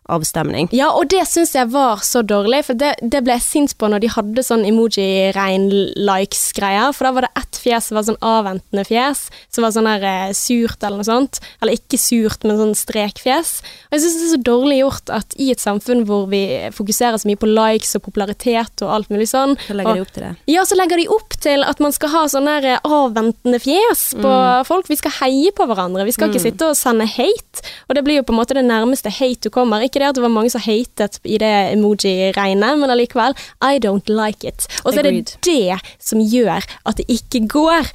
face-avstemning. 0.06 0.68
Ja, 0.72 0.90
og 0.94 1.08
det 1.10 1.26
syns 1.28 1.54
jeg 1.54 1.68
var 1.72 1.98
så 2.04 2.22
dårlig, 2.22 2.64
for 2.66 2.74
det, 2.78 2.94
det 3.02 3.22
ble 3.24 3.32
jeg 3.36 3.42
sint 3.44 3.74
på 3.78 3.88
når 3.90 4.00
de 4.04 4.08
hadde 4.14 4.42
sånn 4.46 4.64
emoji-rein-likes-greier. 4.66 6.92
for 6.94 7.04
da 7.06 7.12
var 7.12 7.22
det 7.26 7.32
ett 7.36 7.56
fjes 7.62 7.84
som 7.88 7.96
var 7.98 8.04
sånn 8.06 8.20
avventende 8.24 8.84
fjes, 8.86 9.20
som 9.52 9.62
var 9.66 9.72
sånn 9.74 9.88
her 9.90 10.02
eh, 10.06 10.32
surt 10.36 10.82
eller 10.82 10.96
noe 11.00 11.08
sånt, 11.08 11.34
eller 11.60 11.72
ikke 11.76 11.98
surt, 12.00 12.40
men 12.46 12.58
sånn 12.60 12.74
strekfjes. 12.78 13.50
Og 13.90 13.94
jeg 13.96 14.02
syns 14.04 14.16
det 14.16 14.26
er 14.26 14.34
så 14.34 14.42
dårlig 14.46 14.76
gjort 14.80 15.06
at 15.16 15.28
i 15.40 15.46
et 15.54 15.62
samfunn 15.62 16.00
hvor 16.08 16.22
vi 16.30 16.42
fokuserer 16.76 17.16
så 17.20 17.26
mye 17.30 17.40
på 17.40 17.50
likes 17.50 17.96
og 17.98 18.02
popularitet 18.06 18.76
og 18.84 18.88
alt 18.96 19.08
mulig 19.12 19.28
sånn, 19.32 19.52
Så 19.66 19.74
legger 19.76 19.90
og, 19.90 19.96
de 19.96 20.00
opp 20.06 20.12
til 20.14 20.22
det. 20.26 20.32
ja, 20.52 20.62
så 20.66 20.74
legger 20.78 20.96
de 21.02 21.08
opp 21.16 21.30
til 21.42 21.60
at 21.66 21.78
man 21.82 21.92
skal 21.94 22.08
ha 22.14 22.22
sånne 22.30 22.50
her 22.58 22.66
eh, 22.76 22.80
avventende 22.86 23.58
fjes 23.62 24.02
på 24.16 24.32
folk. 24.68 24.86
Vi 24.90 24.96
skal 25.00 25.12
heie 25.20 25.50
på 25.56 25.62
hverandre, 25.68 26.06
vi 26.06 26.12
skal 26.14 26.28
ikke 26.30 26.44
sitte 26.46 26.64
og 26.70 26.76
sende 26.78 27.06
hate. 27.08 27.56
Og 27.88 27.92
det 27.96 28.02
blir 28.06 28.16
jo 28.20 28.24
på 28.26 28.32
en 28.34 28.40
måte 28.40 28.56
det 28.56 28.64
nærmeste 28.66 29.10
hate 29.12 29.44
du 29.46 29.50
kommer. 29.54 29.78
Ikke 29.84 29.95
det 30.02 30.10
at 30.10 30.18
det 30.18 30.24
var 30.24 30.32
mange 30.32 30.52
som 30.52 30.62
hatet 30.64 31.20
i 31.24 31.38
det 31.42 31.52
emoji-regnet, 31.74 32.80
men 32.80 32.92
allikevel, 32.92 33.36
I 33.64 33.80
don't 33.82 34.10
like 34.10 34.46
it. 34.46 34.68
Og 34.84 34.92
så 34.92 35.00
er 35.00 35.08
det 35.10 35.36
det 35.46 35.78
som 36.02 36.20
gjør 36.20 36.64
at 36.86 37.00
det 37.00 37.06
ikke 37.12 37.44
går. 37.50 37.92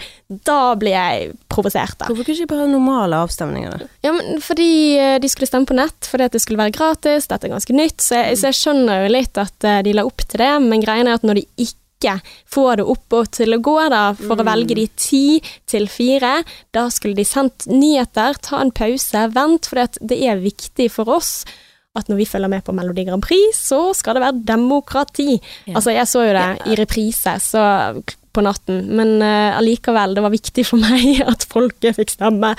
Da 0.47 0.59
blir 0.79 0.95
jeg 0.95 1.33
provosert, 1.51 1.97
da. 1.99 2.09
Hvorfor 2.09 2.33
ikke 2.33 2.49
bare 2.53 2.65
ha 2.65 2.71
normale 2.71 3.19
avstemninger? 3.25 3.83
da? 3.83 3.89
Ja, 4.05 4.15
men 4.15 4.41
fordi 4.43 4.71
eh, 4.97 5.17
de 5.21 5.29
skulle 5.31 5.49
stemme 5.49 5.69
på 5.69 5.77
nett, 5.77 6.07
fordi 6.07 6.29
at 6.29 6.37
det 6.37 6.43
skulle 6.43 6.61
være 6.61 6.75
gratis, 6.75 7.29
dette 7.31 7.47
er 7.47 7.55
ganske 7.55 7.75
nytt, 7.75 7.99
så 8.03 8.21
jeg, 8.21 8.39
så 8.39 8.51
jeg 8.51 8.59
skjønner 8.61 9.05
jo 9.05 9.13
litt 9.17 9.41
at 9.41 9.67
eh, 9.67 9.83
de 9.85 9.95
la 9.97 10.07
opp 10.07 10.25
til 10.25 10.43
det, 10.43 10.51
men 10.65 10.83
greien 10.83 11.09
er 11.09 11.19
at 11.19 11.27
når 11.27 11.41
de 11.41 11.47
ikke 11.67 12.15
får 12.49 12.79
det 12.79 12.85
opp 12.89 13.13
og 13.13 13.27
til 13.37 13.53
å 13.53 13.59
gå 13.61 13.75
da, 13.93 14.03
for 14.17 14.41
å 14.41 14.45
velge 14.47 14.77
de 14.79 14.87
ti 14.97 15.25
til 15.69 15.85
fire, 15.91 16.39
da 16.73 16.87
skulle 16.89 17.19
de 17.19 17.27
sendt 17.27 17.67
nyheter, 17.69 18.39
ta 18.41 18.63
en 18.63 18.73
pause, 18.73 19.27
vent, 19.35 19.69
for 19.69 19.99
det 20.01 20.17
er 20.17 20.41
viktig 20.41 20.89
for 20.95 21.11
oss 21.19 21.43
at 21.99 22.07
når 22.07 22.21
vi 22.21 22.27
følger 22.29 22.51
med 22.51 22.63
på 22.63 22.73
Melodi 22.75 23.03
Grand 23.07 23.23
Prix, 23.23 23.57
så 23.67 23.91
skal 23.97 24.15
det 24.15 24.23
være 24.23 24.41
demokrati. 24.47 25.33
Yeah. 25.67 25.75
Altså, 25.75 25.91
jeg 25.91 26.07
så 26.07 26.23
jo 26.23 26.33
det 26.37 26.47
i 26.71 26.77
reprise, 26.79 27.33
så 27.43 27.63
på 28.31 28.39
natten, 28.45 28.85
men 28.95 29.17
uh, 29.19 29.57
allikevel, 29.57 30.13
det 30.15 30.21
var 30.23 30.31
viktig 30.31 30.63
for 30.63 30.79
meg 30.85 31.19
at 31.27 31.43
folket 31.51 31.97
fikk 31.97 32.13
stemme. 32.13 32.53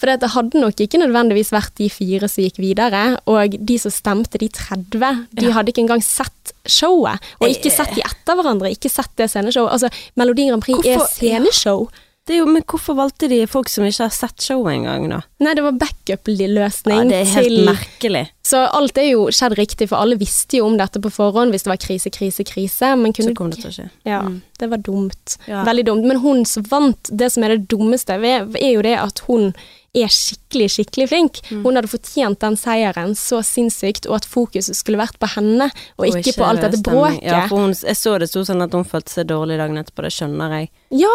For 0.00 0.08
det 0.08 0.30
hadde 0.32 0.62
nok 0.64 0.80
ikke 0.80 1.02
nødvendigvis 1.02 1.52
vært 1.52 1.74
de 1.76 1.90
fire 1.92 2.30
som 2.32 2.46
gikk 2.46 2.62
videre, 2.64 3.02
og 3.28 3.58
de 3.60 3.76
som 3.82 3.92
stemte, 3.92 4.40
de 4.40 4.48
30, 4.56 5.26
de 5.36 5.50
Ja. 5.50 5.52
hadde 5.58 5.74
ikke 5.74 5.84
engang 5.84 6.00
sett 6.04 6.54
showet, 6.64 7.20
og 7.42 7.48
ikke 7.52 7.68
sett 7.74 7.92
de 7.92 8.00
etter 8.08 8.40
hverandre, 8.40 8.72
ikke 8.72 8.88
sett 8.92 9.12
det 9.20 9.28
sceneshowet. 9.28 9.68
Altså, 9.76 9.92
Melodi 10.16 10.48
Grand 10.48 10.64
Prix 10.64 10.80
er 10.80 11.04
sceneshow. 11.04 11.84
sceneshow. 11.84 11.88
Det 12.28 12.34
er 12.36 12.42
jo, 12.42 12.46
men 12.52 12.62
hvorfor 12.68 12.92
valgte 12.98 13.28
de 13.32 13.38
folk 13.48 13.70
som 13.72 13.86
ikke 13.88 14.04
har 14.04 14.12
sett 14.12 14.44
showet 14.44 14.74
engang, 14.76 15.06
da? 15.08 15.22
Nei, 15.40 15.54
det 15.56 15.62
var 15.64 15.78
backup-løsning 15.80 16.98
Ja, 16.98 17.06
det 17.08 17.20
er 17.22 17.30
helt 17.38 17.48
til 17.48 17.64
merkelig. 17.68 18.24
Så 18.48 18.60
alt 18.72 18.98
er 19.00 19.08
jo 19.10 19.26
skjedd 19.34 19.56
riktig, 19.58 19.88
for 19.90 20.00
alle 20.02 20.16
visste 20.20 20.60
jo 20.60 20.66
om 20.68 20.76
dette 20.80 21.00
på 21.04 21.10
forhånd 21.12 21.52
hvis 21.52 21.64
det 21.66 21.72
var 21.72 21.80
krise, 21.80 22.12
krise, 22.12 22.44
krise. 22.48 22.92
Men 23.00 23.12
kunne 23.16 23.32
Så 23.32 23.36
kom 23.38 23.50
det 23.52 23.60
til 23.62 23.70
å 23.70 23.74
skje. 23.78 23.88
Ja, 24.08 24.20
Mm. 24.28 24.42
det 24.58 24.68
var 24.70 24.78
dumt. 24.78 25.36
Ja. 25.46 25.64
Veldig 25.64 25.84
dumt. 25.86 26.04
Men 26.04 26.20
hun 26.20 26.44
som 26.44 26.62
vant, 26.68 27.10
det 27.12 27.32
som 27.32 27.44
er 27.44 27.56
det 27.56 27.68
dummeste, 27.68 28.10
er 28.20 28.72
jo 28.72 28.82
det 28.82 28.96
at 28.98 29.20
hun 29.28 29.54
er 29.96 30.08
skikkelig, 30.12 30.68
skikkelig 30.70 31.08
flink. 31.08 31.40
Mm. 31.50 31.62
Hun 31.64 31.74
hadde 31.76 31.88
fortjent 31.88 32.38
den 32.40 32.56
seieren 32.56 33.14
så 33.16 33.40
sinnssykt, 33.42 34.06
og 34.06 34.16
at 34.20 34.26
fokuset 34.28 34.76
skulle 34.76 34.98
vært 35.00 35.18
på 35.18 35.26
henne, 35.34 35.70
og 35.98 36.06
ikke, 36.06 36.36
på 36.36 36.44
alt 36.44 36.60
dette 36.60 36.82
bråket. 36.84 37.22
Ja, 37.24 37.46
for 37.48 37.58
hun, 37.64 37.72
jeg 37.72 37.96
så 37.96 38.18
det 38.20 38.28
sto 38.28 38.44
sånn 38.44 38.62
at 38.62 38.72
hun 38.76 38.84
følte 38.84 39.10
seg 39.16 39.26
dårlig 39.28 39.56
dagen 39.58 39.80
etterpå, 39.80 40.04
det 40.04 40.12
skjønner 40.12 40.58
jeg. 40.60 40.70
Ja, 40.90 41.14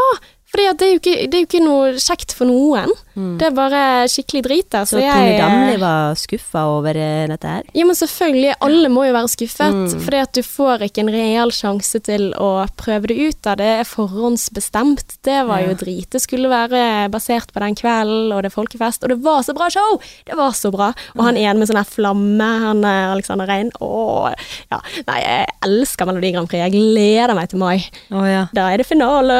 for 0.54 0.62
det 0.62 0.74
det 0.78 0.88
er 1.34 1.40
jo 1.42 1.46
ikke 1.48 1.64
noe 1.64 1.96
kjekt 1.98 2.36
for 2.38 2.46
noen. 2.46 2.92
Det 3.14 3.46
er 3.46 3.54
bare 3.54 3.82
skikkelig 4.10 4.42
drit 4.46 4.68
der. 4.74 4.86
Mm. 4.86 4.90
Så 4.90 4.98
Så, 4.98 5.02
Tone 5.02 5.38
Damli 5.38 5.78
var 5.82 6.16
skuffa 6.18 6.64
over 6.70 6.98
eh, 6.98 7.26
dette 7.30 7.50
her? 7.50 7.66
Ja, 7.74 7.86
men 7.86 7.98
selvfølgelig. 7.98 8.56
Alle 8.66 8.90
må 8.94 9.06
jo 9.06 9.14
være 9.16 9.32
skuffet. 9.34 9.74
Mm. 9.74 10.04
Fordi 10.06 10.22
at 10.22 10.34
du 10.38 10.42
får 10.46 10.86
ikke 10.88 11.04
en 11.04 11.12
real 11.14 11.54
sjanse 11.54 12.02
til 12.06 12.32
å 12.42 12.50
prøve 12.80 13.10
det 13.12 13.18
ut. 13.18 13.40
Da. 13.46 13.56
Det 13.60 13.70
er 13.82 13.90
forhåndsbestemt. 13.90 15.18
Det 15.26 15.40
var 15.50 15.62
jo 15.66 15.78
drit. 15.78 16.10
Det 16.14 16.22
skulle 16.24 16.52
være 16.54 17.10
basert 17.14 17.54
på 17.54 17.62
den 17.64 17.78
kvelden, 17.78 18.34
og 18.34 18.42
det 18.44 18.52
er 18.52 18.58
folkefest. 18.58 19.06
Og 19.06 19.14
det 19.14 19.20
var 19.26 19.46
så 19.46 19.58
bra 19.58 19.70
show! 19.74 20.00
Det 20.26 20.38
var 20.38 20.58
så 20.58 20.74
bra. 20.74 20.92
Og 21.18 21.26
han 21.28 21.38
ene 21.38 21.58
med 21.62 21.70
sånn 21.70 21.82
her 21.82 21.90
flamme, 21.90 22.50
han 22.66 22.86
eh, 22.88 23.14
Alexander 23.14 23.50
Rein. 23.50 23.74
Åh, 23.82 24.34
ja. 24.74 24.82
Nei, 25.10 25.22
jeg 25.22 25.58
elsker 25.70 26.10
Melodi 26.10 26.34
Grand 26.34 26.50
Prix. 26.50 26.66
Jeg 26.66 26.78
gleder 26.78 27.38
meg 27.38 27.50
til 27.54 27.62
mai. 27.62 27.78
Oh, 28.14 28.26
ja. 28.26 28.48
Da 28.54 28.72
er 28.72 28.82
det 28.82 28.90
finale. 28.90 29.38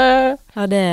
Ja, 0.54 0.68
det, 0.70 0.84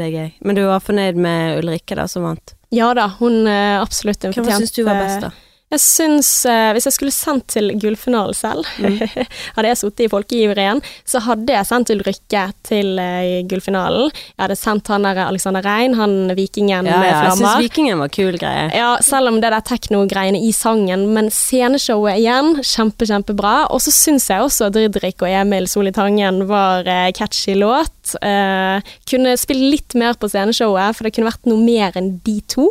det 0.00 0.06
er 0.06 0.14
gøy. 0.14 0.30
Men 0.46 0.56
du 0.56 0.62
var 0.64 0.80
fornøyd 0.84 1.18
med 1.20 1.60
Ulrikke 1.60 1.98
da, 1.98 2.06
som 2.08 2.24
vant? 2.24 2.54
Ja 2.72 2.92
da, 2.96 3.08
hun 3.18 3.44
er 3.50 3.80
absolutt 3.82 4.24
en 4.24 4.34
Hva 4.36 4.56
syns 4.56 4.72
du 4.76 4.84
var 4.86 5.00
best, 5.02 5.26
da? 5.26 5.32
Jeg 5.70 5.80
syns, 5.84 6.28
eh, 6.50 6.72
Hvis 6.74 6.88
jeg 6.88 6.94
skulle 6.96 7.14
sendt 7.14 7.46
til 7.54 7.70
gullfinalen 7.78 8.34
selv, 8.34 8.66
Mm. 8.80 8.96
hadde 9.56 9.68
jeg 9.68 9.78
sittet 9.78 10.04
i 10.06 10.08
folkegiverien, 10.10 10.80
så 11.06 11.20
hadde 11.22 11.52
jeg 11.52 11.66
sendt 11.68 11.90
Ulrikke 11.94 12.42
til 12.66 12.98
eh, 12.98 13.42
gullfinalen. 13.50 14.08
Jeg 14.10 14.40
hadde 14.44 14.56
sendt 14.58 14.88
han 14.90 15.04
der 15.06 15.20
Alexander 15.26 15.62
Rein, 15.62 15.94
han 15.98 16.32
vikingen 16.36 16.86
Ja, 16.88 16.96
med 16.98 17.06
ja, 17.10 17.22
jeg 17.28 17.38
syns. 17.38 17.58
Vikingen 17.64 18.00
var 18.02 18.08
kul 18.14 18.38
greie. 18.40 18.66
Ja, 18.74 18.96
selv 19.04 19.30
om 19.30 19.38
det 19.42 19.50
der 19.54 19.62
tekno-greiene 19.68 20.40
i 20.42 20.50
sangen, 20.56 21.06
men 21.14 21.30
sceneshowet 21.34 22.18
igjen, 22.18 22.56
kjempe, 22.66 23.06
kjempebra. 23.10 23.54
Og 23.70 23.82
så 23.84 23.92
syns 23.94 24.26
jeg 24.32 24.42
også 24.42 24.70
Didrik 24.74 25.22
og 25.22 25.28
Emil 25.30 25.68
Soli 25.70 25.92
Tangen 25.94 26.44
var 26.50 26.88
eh, 26.88 27.10
catchy 27.16 27.54
låt. 27.58 28.16
Eh, 28.22 28.80
kunne 29.10 29.36
spille 29.38 29.70
litt 29.76 29.94
mer 29.94 30.18
på 30.18 30.30
sceneshowet, 30.32 30.96
for 30.96 31.06
det 31.06 31.14
kunne 31.14 31.30
vært 31.30 31.46
noe 31.50 31.62
mer 31.62 31.94
enn 32.00 32.16
de 32.26 32.40
to. 32.50 32.70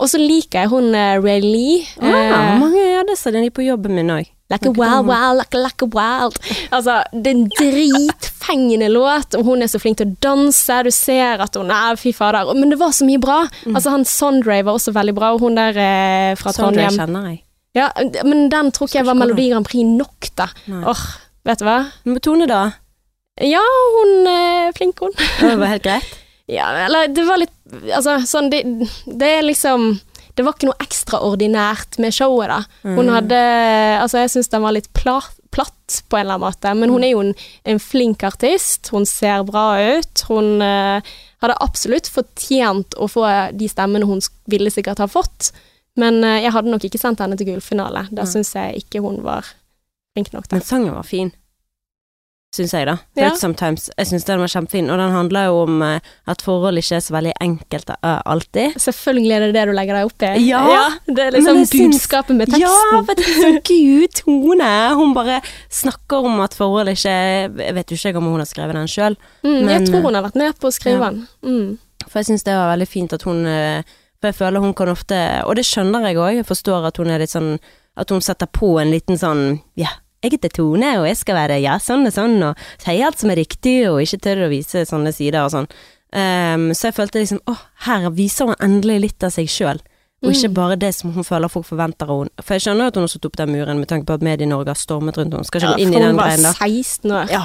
Og 0.00 0.08
så 0.08 0.18
liker 0.20 0.64
jeg 0.64 0.70
hun 0.72 0.94
uh, 0.96 1.20
Ray 1.20 1.42
Lee. 1.44 1.80
Ah, 2.00 2.56
uh, 2.56 2.60
mange 2.62 2.82
av 2.98 3.08
disse 3.10 3.28
er 3.28 3.36
de 3.36 3.50
på 3.52 3.66
jobben 3.66 3.94
min 3.98 4.12
òg. 4.14 4.28
Like 4.50 4.66
a 4.66 4.72
wild, 4.74 5.06
wild, 5.06 5.38
like 5.38 5.54
a, 5.54 5.60
like 5.62 5.84
a 5.84 5.86
wild. 5.94 6.38
Altså, 6.74 6.96
det 7.14 7.30
er 7.30 7.36
en 7.36 7.44
dritfengende 7.54 8.88
låt, 8.90 9.36
og 9.38 9.44
hun 9.46 9.62
er 9.62 9.70
så 9.70 9.78
flink 9.78 10.00
til 10.00 10.08
å 10.10 10.16
danse. 10.24 10.80
Du 10.82 10.90
ser 10.90 11.38
at 11.44 11.54
hun 11.54 11.70
er 11.70 11.94
Fy 12.00 12.10
fader. 12.16 12.50
Men 12.58 12.72
det 12.74 12.80
var 12.80 12.90
så 12.96 13.06
mye 13.06 13.20
bra. 13.22 13.44
Altså, 13.70 13.92
han 13.94 14.02
Sondre 14.08 14.56
var 14.66 14.74
også 14.74 14.90
veldig 14.96 15.14
bra, 15.14 15.30
og 15.36 15.44
hun 15.44 15.54
der 15.54 15.78
eh, 15.78 16.32
fra 16.40 16.50
Sondre 16.56 16.82
Trondheim. 16.82 16.98
kjenner 16.98 17.28
jeg. 17.30 17.38
Ja, 17.78 17.86
men 18.26 18.48
den 18.50 18.72
tror 18.74 18.90
ikke 18.90 18.98
jeg 18.98 19.06
var 19.06 19.14
Melodi 19.20 19.46
Grand 19.52 19.68
Prix 19.68 19.86
nok, 19.86 20.32
da. 20.40 20.48
Åh, 20.66 21.04
vet 21.46 21.62
du 21.62 21.68
hva? 21.68 21.76
Men 22.08 22.18
Tone, 22.26 22.50
da? 22.50 22.64
Ja, 23.46 23.62
hun 24.00 24.26
er 24.26 24.74
flink, 24.74 24.98
hun. 24.98 25.14
Det 25.14 25.54
var 25.62 25.76
helt 25.76 25.86
greit? 25.86 26.16
Ja, 26.50 26.64
eller 26.82 27.06
det 27.14 27.22
var 27.28 27.38
litt 27.38 27.52
Altså, 27.72 28.18
sånn 28.26 28.50
Det, 28.50 28.62
det 29.06 29.28
er 29.38 29.44
liksom 29.46 29.92
Det 30.36 30.44
var 30.46 30.56
ikke 30.56 30.70
noe 30.70 30.82
ekstraordinært 30.82 31.98
med 32.00 32.14
showet, 32.14 32.48
da. 32.48 32.60
Hun 32.86 33.06
Mm. 33.08 33.14
hadde 33.14 33.40
Altså, 34.00 34.22
jeg 34.22 34.30
syns 34.30 34.50
den 34.52 34.62
var 34.62 34.72
litt 34.72 34.88
pla, 34.96 35.18
platt 35.50 36.02
på 36.08 36.16
en 36.16 36.24
eller 36.24 36.38
annen 36.38 36.46
måte, 36.46 36.74
men 36.78 36.90
hun 36.90 37.04
er 37.04 37.10
jo 37.10 37.20
en, 37.24 37.34
en 37.64 37.80
flink 37.82 38.22
artist. 38.24 38.88
Hun 38.94 39.04
ser 39.04 39.42
bra 39.44 39.74
ut. 39.98 40.22
Hun 40.30 40.62
uh, 40.62 41.02
hadde 41.42 41.58
absolutt 41.60 42.08
fortjent 42.08 42.94
å 42.96 43.08
få 43.10 43.26
de 43.52 43.68
stemmene 43.68 44.06
hun 44.06 44.22
ville 44.46 44.70
sikkert 44.70 45.02
ha 45.02 45.08
fått, 45.10 45.50
men 45.98 46.22
uh, 46.24 46.38
jeg 46.38 46.54
hadde 46.54 46.70
nok 46.70 46.86
ikke 46.86 47.02
sendt 47.02 47.20
henne 47.20 47.36
til 47.36 47.50
gullfinale. 47.50 48.06
Da 48.14 48.22
mm. 48.22 48.30
syns 48.30 48.54
jeg 48.54 48.84
ikke 48.84 49.02
hun 49.04 49.20
var 49.26 49.50
flink 50.14 50.32
nok 50.32 50.48
der 50.48 50.60
Men 50.60 50.66
sangen 50.66 50.94
var 50.94 51.06
fin. 51.06 51.34
Syns 52.50 52.72
jeg, 52.74 52.86
da. 52.88 52.96
Ja. 53.14 53.28
Sometimes. 53.38 53.84
Jeg 53.94 54.08
syns 54.10 54.24
den 54.26 54.40
var 54.42 54.50
kjempefin, 54.50 54.88
og 54.90 54.98
den 54.98 55.12
handler 55.14 55.44
jo 55.46 55.58
om 55.68 55.82
eh, 55.86 56.00
at 56.26 56.42
forhold 56.42 56.80
ikke 56.80 56.96
er 56.98 57.04
så 57.04 57.14
veldig 57.14 57.34
enkelt 57.46 57.92
eh, 57.94 58.16
alltid. 58.26 58.74
Selvfølgelig 58.82 59.34
er 59.36 59.44
det 59.44 59.50
det 59.54 59.62
du 59.68 59.72
legger 59.78 59.98
deg 60.00 60.08
opp 60.08 60.24
i. 60.26 60.30
Ja, 60.48 60.62
det 61.06 61.26
er 61.28 61.36
liksom 61.36 61.60
syns- 61.62 61.74
budskapet 61.94 62.34
med 62.40 62.50
teksten. 62.50 62.66
Ja, 62.66 63.02
for 63.06 63.14
det 63.20 63.28
er 63.28 63.38
så 63.38 63.52
gud 63.70 64.18
tone! 64.18 64.72
Hun 64.98 65.14
bare 65.14 65.38
snakker 65.70 66.26
om 66.26 66.40
at 66.42 66.54
forhold 66.58 66.90
ikke 66.90 67.14
Jeg 67.14 67.74
vet 67.78 67.90
jo 67.94 68.00
ikke 68.00 68.18
om 68.18 68.26
hun 68.32 68.42
har 68.42 68.50
skrevet 68.50 68.74
den 68.80 68.90
sjøl, 68.90 69.16
Mm, 69.46 69.68
jeg 69.70 69.86
tror 69.86 70.02
hun 70.08 70.14
har 70.18 70.26
vært 70.26 70.36
med 70.42 70.58
på 70.60 70.68
å 70.68 70.74
skrive 70.74 70.98
ja. 71.06 71.10
den. 71.14 71.22
Mm. 71.46 71.78
for 72.10 72.18
jeg 72.20 72.26
syns 72.32 72.42
det 72.44 72.52
var 72.58 72.72
veldig 72.74 72.88
fint 72.90 73.12
at 73.16 73.22
hun 73.30 73.46
eh, 73.46 73.82
For 74.20 74.28
jeg 74.32 74.36
føler 74.42 74.60
hun 74.66 74.74
kan 74.76 74.90
ofte 74.92 75.16
Og 75.46 75.54
det 75.56 75.64
skjønner 75.64 76.04
jeg 76.10 76.18
òg, 76.20 76.34
jeg 76.42 76.46
forstår 76.50 76.86
at 76.90 76.98
hun 77.00 77.10
er 77.14 77.22
litt 77.22 77.32
sånn 77.32 77.54
At 77.96 78.10
hun 78.12 78.20
setter 78.24 78.50
på 78.52 78.74
en 78.82 78.90
liten 78.92 79.16
sånn 79.20 79.60
Ja, 79.80 79.94
jeg 80.20 80.34
heter 80.36 80.52
Tone, 80.52 80.90
og 81.00 81.06
jeg 81.08 81.16
skal 81.20 81.38
være 81.38 81.60
ja, 81.62 81.78
sånn 81.80 82.04
og 82.08 82.12
sånn, 82.12 82.36
og 82.44 82.58
si 82.82 82.98
alt 83.00 83.22
som 83.22 83.32
er 83.32 83.40
riktig, 83.40 83.78
og 83.88 84.02
ikke 84.04 84.20
tør 84.26 84.44
å 84.46 84.50
vise 84.52 84.84
sånne 84.88 85.14
sider 85.16 85.46
og 85.46 85.54
sånn. 85.54 85.70
Um, 86.10 86.70
så 86.74 86.88
jeg 86.88 86.96
følte 86.96 87.20
liksom 87.22 87.38
Å, 87.46 87.52
her 87.86 88.08
viser 88.10 88.48
hun 88.50 88.56
endelig 88.58 88.96
litt 89.04 89.26
av 89.26 89.30
seg 89.30 89.46
sjøl. 89.46 89.78
Og 90.20 90.34
ikke 90.34 90.50
bare 90.52 90.76
det 90.76 90.90
som 90.92 91.14
hun 91.14 91.24
føler 91.24 91.48
folk 91.48 91.64
forventer 91.68 92.10
av 92.10 92.24
henne. 92.24 92.44
For 92.44 92.58
jeg 92.58 92.66
skjønner 92.66 92.90
at 92.90 92.98
hun 92.98 93.06
har 93.06 93.12
satt 93.12 93.28
opp 93.30 93.38
den 93.40 93.52
muren 93.54 93.78
med 93.80 93.88
tanke 93.88 94.08
på 94.10 94.18
at 94.18 94.24
Medie-Norge 94.26 94.74
har 94.74 94.76
stormet 94.76 95.16
rundt 95.16 95.32
henne. 95.32 95.48
Skal 95.48 95.62
ikke 95.62 95.78
gå 95.78 95.84
inn 95.86 95.94
i 95.94 95.96
for 95.96 96.08
hun 96.10 96.18
var 96.18 96.28
greien 96.28 96.44
da. 96.44 96.52
16 96.58 97.14
år. 97.16 97.32
Ja, 97.32 97.44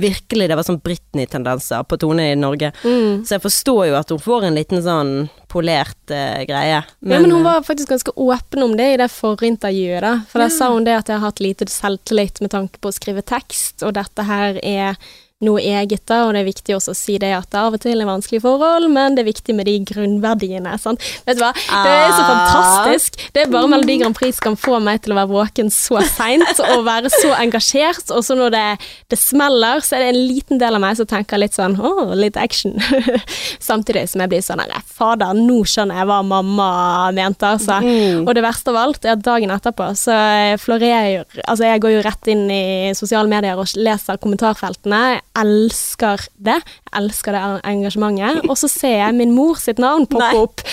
virkelig. 0.00 0.48
Det 0.50 0.58
var 0.58 0.66
sånn 0.66 0.80
Britney-tendenser 0.84 1.86
på 1.88 1.98
Tone 2.00 2.30
i 2.32 2.36
Norge. 2.38 2.72
Mm. 2.84 3.24
Så 3.26 3.36
jeg 3.36 3.44
forstår 3.44 3.88
jo 3.90 3.96
at 3.98 4.12
hun 4.12 4.22
får 4.22 4.48
en 4.48 4.58
liten 4.58 4.82
sånn 4.84 5.14
polert 5.54 6.10
uh, 6.10 6.42
greie. 6.48 6.80
ja, 6.82 6.84
men 7.00 7.30
hun 7.30 7.44
var 7.46 7.62
faktisk 7.66 7.92
ganske 7.92 8.14
åpen 8.18 8.66
om 8.66 8.76
det 8.78 8.88
i 8.94 8.96
det 8.98 9.10
forintervjuet, 9.14 10.02
da. 10.02 10.14
For 10.30 10.42
der 10.42 10.54
sa 10.54 10.72
hun 10.74 10.86
det 10.86 10.96
at 10.98 11.12
jeg 11.12 11.20
har 11.20 11.28
hatt 11.28 11.44
lite 11.44 11.68
selvtillit 11.70 12.42
med 12.42 12.54
tanke 12.54 12.82
på 12.82 12.90
å 12.90 12.96
skrive 12.96 13.22
tekst, 13.22 13.84
og 13.86 13.94
dette 13.98 14.26
her 14.26 14.58
er 14.62 14.98
noe 15.44 15.60
eget, 15.62 16.02
da, 16.10 16.22
og 16.26 16.34
det 16.34 16.42
er 16.42 16.48
viktig 16.48 16.74
også 16.76 16.94
å 16.94 16.98
si 16.98 17.18
det 17.22 17.30
at 17.36 17.48
det 17.52 17.60
av 17.60 17.76
og 17.76 17.82
til 17.84 18.00
er 18.00 18.08
vanskelige 18.08 18.42
forhold, 18.44 18.88
men 18.92 19.14
det 19.16 19.24
er 19.24 19.28
viktig 19.30 19.54
med 19.56 19.68
de 19.68 19.76
grunnverdiene. 19.90 20.74
Sant? 20.80 21.02
Vet 21.26 21.38
du 21.38 21.44
hva, 21.44 21.52
det 21.54 21.92
er 21.92 22.10
så 22.12 22.22
Ah. 22.24 22.30
fantastisk. 22.32 23.18
Det 23.34 23.42
er 23.44 23.50
bare 23.52 23.68
Melodi 23.70 23.98
Grand 24.00 24.16
Prix 24.16 24.38
som 24.38 24.50
kan 24.50 24.56
få 24.60 24.80
meg 24.82 25.02
til 25.04 25.12
å 25.14 25.18
være 25.20 25.30
våken 25.32 25.70
så 25.74 26.00
seint, 26.08 26.60
og 26.70 26.84
være 26.86 27.10
så 27.12 27.34
engasjert, 27.38 28.10
og 28.14 28.24
så 28.24 28.36
når 28.38 28.50
det, 28.54 28.64
det 29.12 29.18
smeller, 29.20 29.80
så 29.84 29.96
er 29.96 30.04
det 30.04 30.08
en 30.14 30.20
liten 30.28 30.58
del 30.62 30.74
av 30.78 30.82
meg 30.84 30.96
som 30.98 31.06
tenker 31.10 31.38
litt 31.40 31.54
sånn 31.56 31.76
åh, 31.80 32.14
litt 32.18 32.36
action. 32.40 32.74
Samtidig 33.60 34.06
som 34.10 34.22
jeg 34.24 34.32
blir 34.32 34.42
sånn 34.44 34.62
herre, 34.62 34.80
fader, 34.86 35.34
nå 35.36 35.60
skjønner 35.68 36.00
jeg 36.00 36.08
hva 36.10 36.20
mamma 36.26 36.68
mente, 37.16 37.46
altså. 37.54 37.80
Mm. 37.84 38.24
Og 38.26 38.32
det 38.36 38.44
verste 38.44 38.72
av 38.72 38.80
alt 38.84 39.04
er 39.06 39.14
at 39.16 39.24
dagen 39.24 39.52
etterpå 39.54 39.90
så 39.98 40.14
florerer 40.62 41.08
jeg 41.10 41.24
Altså, 41.44 41.64
jeg 41.66 41.80
går 41.82 41.92
jo 41.94 42.02
rett 42.04 42.28
inn 42.32 42.42
i 42.52 42.92
sosiale 42.96 43.28
medier 43.30 43.58
og 43.60 43.68
leser 43.76 44.18
kommentarfeltene. 44.22 45.20
Elsker 45.40 46.28
det. 46.38 46.60
Jeg 46.62 47.02
elsker 47.02 47.34
det 47.34 47.42
engasjementet. 47.66 48.44
Og 48.48 48.56
så 48.60 48.68
ser 48.70 48.96
jeg 49.00 49.18
min 49.18 49.34
mor 49.34 49.58
sitt 49.58 49.82
navn 49.82 50.06
poppe 50.06 50.30
Nei. 50.30 50.40
opp. 50.44 50.64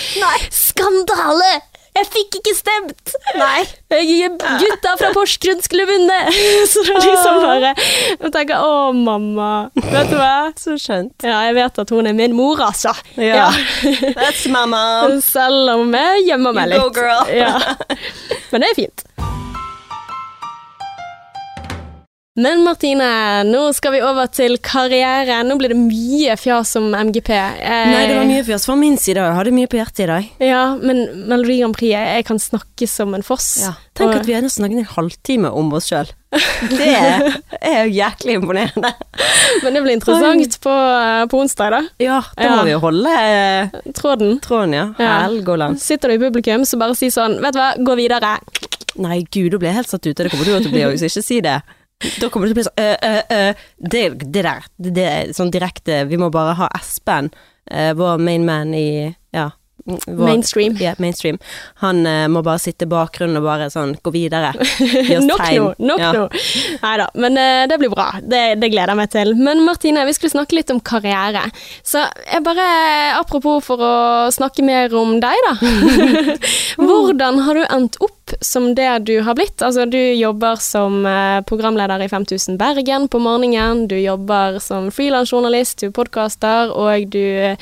Skandale! 0.54 1.52
Jeg 1.92 2.06
fikk 2.08 2.36
ikke 2.38 2.52
stemt! 2.56 3.10
Nei. 3.36 3.66
Gutta 3.92 4.94
fra 4.96 5.10
Porsgrunn 5.12 5.60
skulle 5.60 5.84
vunnet! 5.90 6.30
Så 6.72 6.80
det 6.86 6.94
er 6.94 7.02
liksom 7.04 7.40
bare 7.42 7.72
Jeg 7.76 8.30
tenker 8.32 8.62
å, 8.64 8.78
mamma. 8.96 9.50
Vet 9.76 10.08
du 10.08 10.16
hva? 10.16 10.30
Så 10.56 10.78
skjønt. 10.80 11.12
Ja, 11.20 11.42
jeg 11.50 11.58
vet 11.58 11.82
at 11.84 11.92
hun 11.92 12.08
er 12.08 12.16
min 12.16 12.32
mor, 12.38 12.62
altså. 12.64 12.94
Ja. 13.20 13.50
That's 14.16 14.46
my 14.48 14.64
mom. 14.72 15.18
Selv 15.26 15.74
om 15.74 15.92
jeg 15.98 16.24
gjemmer 16.30 16.56
meg 16.56 16.72
You 16.72 16.78
litt. 16.78 16.96
go, 16.96 17.04
girl. 17.04 17.28
Ja. 17.28 17.58
Men 18.54 18.64
det 18.64 18.72
er 18.72 18.78
fint. 18.86 19.04
Men 22.34 22.62
Martine, 22.64 23.04
nå 23.44 23.60
skal 23.76 23.92
vi 23.92 23.98
over 24.00 24.24
til 24.32 24.54
karriere. 24.64 25.42
Nå 25.44 25.58
blir 25.60 25.74
det 25.74 25.76
mye 25.76 26.32
fjas 26.40 26.70
om 26.80 26.86
MGP. 26.96 27.28
Jeg... 27.28 27.90
Nei, 27.92 28.06
det 28.08 28.14
var 28.16 28.24
mye 28.30 28.44
fjas 28.46 28.64
fra 28.64 28.76
min 28.80 28.94
side. 28.96 29.20
Jeg 29.20 29.36
hadde 29.36 29.52
mye 29.52 29.68
på 29.68 29.76
hjertet 29.76 30.00
i 30.06 30.06
dag. 30.08 30.30
Ja, 30.40 30.62
men 30.80 31.02
Melodi 31.28 31.58
Grand 31.60 31.76
Prix, 31.76 31.90
jeg, 31.92 32.24
kan 32.24 32.40
snakke 32.40 32.88
som 32.88 33.12
en 33.18 33.24
foss. 33.26 33.50
Tenk 33.92 34.14
Og- 34.14 34.22
at 34.22 34.30
vi 34.30 34.32
har 34.38 34.48
snakket 34.48 34.80
en 34.80 34.88
halvtime 34.94 35.50
om 35.52 35.68
oss 35.76 35.90
sjøl. 35.92 36.08
Det 36.72 36.88
er 36.88 37.82
jo 37.84 37.92
jæklig 37.98 38.38
imponerende. 38.38 38.94
Men 39.66 39.76
det 39.76 39.82
blir 39.84 39.98
interessant 39.98 40.56
på, 40.64 40.78
på 41.28 41.42
onsdag, 41.44 41.76
da. 41.76 41.82
Ja, 42.00 42.22
da 42.38 42.48
Ja. 42.48 42.54
må 42.56 42.64
vi 42.64 42.72
jo 42.72 42.80
holde 42.86 43.12
eh, 43.12 43.76
Tråden. 43.92 44.38
tråden, 44.40 44.72
ja. 44.72 44.86
Ja. 44.96 45.68
Sitter 45.76 46.08
du 46.08 46.16
i 46.16 46.22
publikum, 46.24 46.64
så 46.64 46.80
bare 46.80 46.96
si 46.96 47.12
sånn 47.12 47.36
Vet 47.44 47.52
du 47.52 47.60
hva, 47.60 47.74
gå 47.76 47.98
videre. 48.00 48.38
Nei, 49.04 49.20
gud, 49.28 49.52
da 49.52 49.60
blir 49.60 49.68
jeg 49.74 49.82
helt 49.82 49.92
satt 49.92 50.08
ut. 50.08 50.16
Det 50.16 50.32
kommer 50.32 50.48
du 50.48 50.56
til 50.56 50.72
å 50.72 50.76
bli 50.78 50.88
òg, 50.88 50.96
så 50.96 51.12
ikke 51.12 51.26
si 51.28 51.42
det. 51.44 51.60
Da 52.20 52.28
kommer 52.28 52.48
det 52.48 52.52
til 52.52 52.56
å 52.56 52.60
bli 52.60 52.66
sånn 52.66 52.82
øh, 52.82 52.96
øh, 53.08 53.22
øh, 53.36 53.64
det, 53.94 54.04
det 54.24 54.44
der. 54.44 54.68
Det, 54.76 54.92
det 54.96 55.08
sånn 55.36 55.52
direkte 55.54 56.02
Vi 56.10 56.18
må 56.20 56.30
bare 56.34 56.56
ha 56.58 56.70
Espen, 56.78 57.30
eh, 57.70 57.92
vår 57.98 58.22
main 58.22 58.46
man 58.48 58.74
i 58.76 58.86
Ja. 59.32 59.50
Vår, 59.84 60.24
Mainstream. 60.28 60.76
Ja, 60.80 60.92
mainstream. 61.02 61.38
Han 61.82 62.04
eh, 62.06 62.28
må 62.30 62.42
bare 62.46 62.60
sitte 62.62 62.86
i 62.86 62.90
bakgrunnen 62.92 63.40
og 63.40 63.46
bare 63.48 63.66
sånn 63.72 63.96
gå 64.02 64.12
videre. 64.14 64.52
Gi 65.08 65.16
oss 65.18 65.26
Nok 65.26 65.40
tegn. 65.42 65.56
nå, 65.64 65.72
nok 65.90 66.02
Ja. 66.04 66.12
nå. 66.14 66.26
Nei 66.84 66.92
da, 67.00 67.08
men 67.24 67.36
eh, 67.42 67.64
det 67.70 67.78
blir 67.82 67.90
bra. 67.90 68.08
Det, 68.22 68.42
det 68.62 68.70
gleder 68.70 68.92
jeg 68.94 69.00
meg 69.02 69.10
til. 69.14 69.34
Men 69.38 69.64
Martine, 69.66 70.04
vi 70.06 70.14
skulle 70.14 70.34
snakke 70.36 70.54
litt 70.60 70.70
om 70.70 70.78
karriere. 70.80 71.42
Så 71.82 72.04
jeg 72.30 72.44
bare, 72.46 72.68
apropos 73.18 73.58
for 73.66 73.82
å 73.82 73.92
snakke 74.34 74.62
mer 74.66 74.94
om 74.98 75.16
deg, 75.22 75.42
da. 75.48 75.54
Hvordan 76.82 77.42
har 77.46 77.58
du 77.58 77.64
endt 77.66 77.98
opp 78.02 78.34
som 78.42 78.70
det 78.78 78.88
du 79.08 79.16
har 79.26 79.36
blitt? 79.38 79.60
Altså, 79.62 79.84
du 79.90 79.98
jobber 79.98 80.56
som 80.62 81.02
eh, 81.06 81.40
programleder 81.48 82.02
i 82.06 82.08
5000 82.12 82.58
Bergen 82.60 83.08
på 83.12 83.20
morgenen. 83.22 83.86
Du 83.90 83.96
jobber 83.98 84.58
som 84.62 84.90
frilansjournalist, 84.94 85.80
du 85.82 85.90
er 85.90 85.96
podkaster, 85.96 86.70
og 86.74 87.08
du 87.12 87.20
eh, 87.22 87.56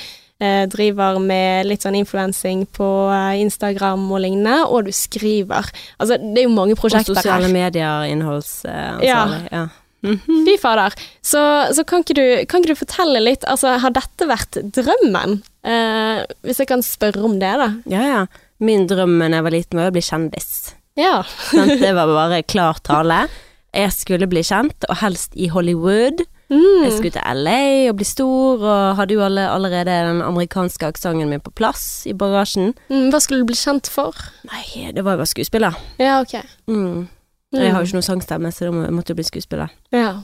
driver 0.72 1.18
med 1.20 1.68
litt 1.68 1.84
sånn 1.84 1.98
influensing 1.98 2.64
på 2.76 2.86
eh, 3.12 3.40
Instagram 3.42 4.06
og 4.10 4.22
lignende, 4.24 4.62
og 4.68 4.88
du 4.88 4.92
skriver. 4.96 5.68
Altså, 6.00 6.16
det 6.20 6.42
er 6.42 6.48
jo 6.48 6.54
mange 6.56 6.76
prosjekter. 6.78 7.12
Og 7.12 7.20
sosiale 7.20 7.50
medier, 7.52 8.08
innholdsansvarlig. 8.14 9.44
Ja. 9.52 9.66
Mhm. 10.00 10.44
Fy 10.46 10.54
fader. 10.56 10.94
Så, 11.20 11.40
så 11.76 11.84
kan, 11.84 12.00
ikke 12.00 12.16
du, 12.16 12.24
kan 12.48 12.62
ikke 12.62 12.72
du 12.72 12.80
fortelle 12.80 13.20
litt, 13.20 13.44
altså 13.44 13.74
har 13.82 13.92
dette 13.92 14.28
vært 14.30 14.56
drømmen? 14.76 15.42
Eh, 15.60 16.22
hvis 16.46 16.62
jeg 16.62 16.70
kan 16.70 16.84
spørre 16.84 17.24
om 17.28 17.36
det, 17.42 17.52
da. 17.60 17.68
ja, 17.92 18.06
ja. 18.08 18.22
Min 18.60 18.86
drøm 18.88 19.14
da 19.22 19.28
jeg 19.32 19.44
var 19.44 19.54
liten 19.54 19.78
var 19.80 19.88
å 19.88 19.94
bli 19.94 20.02
kjendis. 20.04 20.50
Ja. 21.00 21.22
Det 21.80 21.92
var 21.96 22.10
bare 22.12 22.42
klar 22.44 22.80
tale. 22.84 23.22
Jeg 23.72 23.92
skulle 23.94 24.28
bli 24.28 24.42
kjent, 24.44 24.84
og 24.90 24.98
helst 25.00 25.36
i 25.38 25.48
Hollywood. 25.52 26.24
Jeg 26.50 26.58
Mm. 26.58 26.90
skulle 26.96 27.12
til 27.14 27.22
LA 27.24 27.88
og 27.90 27.96
bli 27.96 28.04
stor, 28.04 28.58
og 28.58 28.96
hadde 28.96 29.14
jo 29.14 29.20
alle, 29.22 29.44
allerede 29.48 29.84
den 29.86 30.20
amerikanske 30.22 30.82
aksenten 30.86 31.28
min 31.30 31.40
på 31.40 31.52
plass 31.54 32.06
i 32.06 32.12
bagasjen. 32.12 32.74
Mm, 32.90 33.10
hva 33.12 33.20
skulle 33.22 33.40
du 33.40 33.46
bli 33.46 33.54
kjent 33.54 33.86
for? 33.88 34.12
Nei, 34.50 34.90
det 34.92 35.04
var 35.04 35.12
jo 35.14 35.18
bare 35.22 35.30
skuespiller. 35.30 35.76
Ja, 36.00 36.20
ok. 36.20 36.34
Mm. 36.66 37.08
Jeg 37.52 37.70
har 37.72 37.80
jo 37.80 37.86
ikke 37.86 37.98
noe 38.00 38.02
sangstemme, 38.02 38.50
så 38.52 38.66
da 38.66 38.70
må- 38.72 38.84
jeg 38.84 38.92
måtte 38.94 39.08
jo 39.10 39.14
bli 39.14 39.24
skuespiller. 39.24 39.70
Ja. 39.92 40.22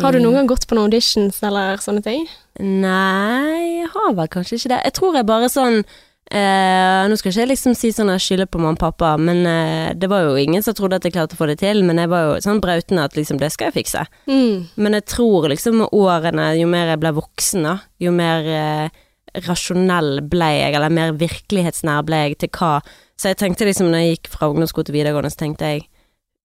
Har 0.00 0.12
du 0.12 0.18
noen 0.20 0.34
gang 0.34 0.46
gått 0.48 0.66
på 0.68 0.74
noen 0.74 0.86
auditions 0.90 1.42
eller 1.42 1.76
sånne 1.78 2.02
ting? 2.02 2.26
Nei, 2.58 3.80
jeg 3.82 3.88
har 3.94 4.12
vel 4.14 4.28
kanskje 4.28 4.58
ikke 4.58 4.68
det. 4.74 4.80
Jeg 4.84 4.92
tror 4.94 5.14
jeg 5.14 5.26
bare 5.26 5.48
sånn 5.52 5.84
eh, 6.32 7.02
Nå 7.08 7.16
skal 7.18 7.32
ikke 7.32 7.42
jeg 7.42 7.50
liksom 7.52 7.76
si 7.76 7.90
sånn 7.94 8.10
jeg 8.14 8.24
skylder 8.24 8.48
på 8.50 8.60
mamma 8.62 8.74
og 8.74 8.80
pappa, 8.80 9.12
men 9.20 9.44
eh, 9.48 9.92
det 9.98 10.08
var 10.10 10.24
jo 10.26 10.34
ingen 10.40 10.64
som 10.64 10.74
trodde 10.78 10.98
at 10.98 11.06
jeg 11.06 11.14
klarte 11.14 11.36
å 11.36 11.40
få 11.40 11.48
det 11.50 11.58
til. 11.62 11.84
Men 11.86 12.00
jeg 12.02 12.10
var 12.12 12.26
jo 12.26 12.34
sånn 12.44 12.62
brautende 12.64 13.04
at 13.06 13.16
liksom 13.18 13.40
det 13.42 13.52
skal 13.54 13.70
jeg 13.70 13.78
fikse. 13.82 14.04
Mm. 14.30 14.68
Men 14.76 14.98
jeg 14.98 15.06
tror 15.12 15.48
liksom 15.52 15.80
med 15.82 15.94
årene, 15.96 16.52
jo 16.60 16.68
mer 16.72 16.92
jeg 16.94 17.02
ble 17.04 17.14
voksen, 17.20 17.68
da, 17.68 17.76
jo 18.02 18.14
mer 18.16 18.48
eh, 18.48 19.02
rasjonell 19.46 20.20
ble 20.28 20.50
jeg, 20.58 20.76
eller 20.76 20.92
mer 20.92 21.14
virkelighetsnær 21.20 22.04
ble 22.08 22.24
jeg 22.26 22.40
til 22.42 22.52
hva 22.58 22.74
Så 23.16 23.30
jeg 23.30 23.38
tenkte 23.40 23.64
liksom 23.68 23.88
når 23.92 24.02
jeg 24.02 24.16
gikk 24.16 24.32
fra 24.34 24.48
ungdomsskole 24.50 24.88
til 24.88 24.96
videregående, 24.98 25.30
så 25.32 25.44
tenkte 25.44 25.68
jeg 25.70 25.84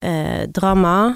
eh, 0.06 0.45
drama 0.54 1.15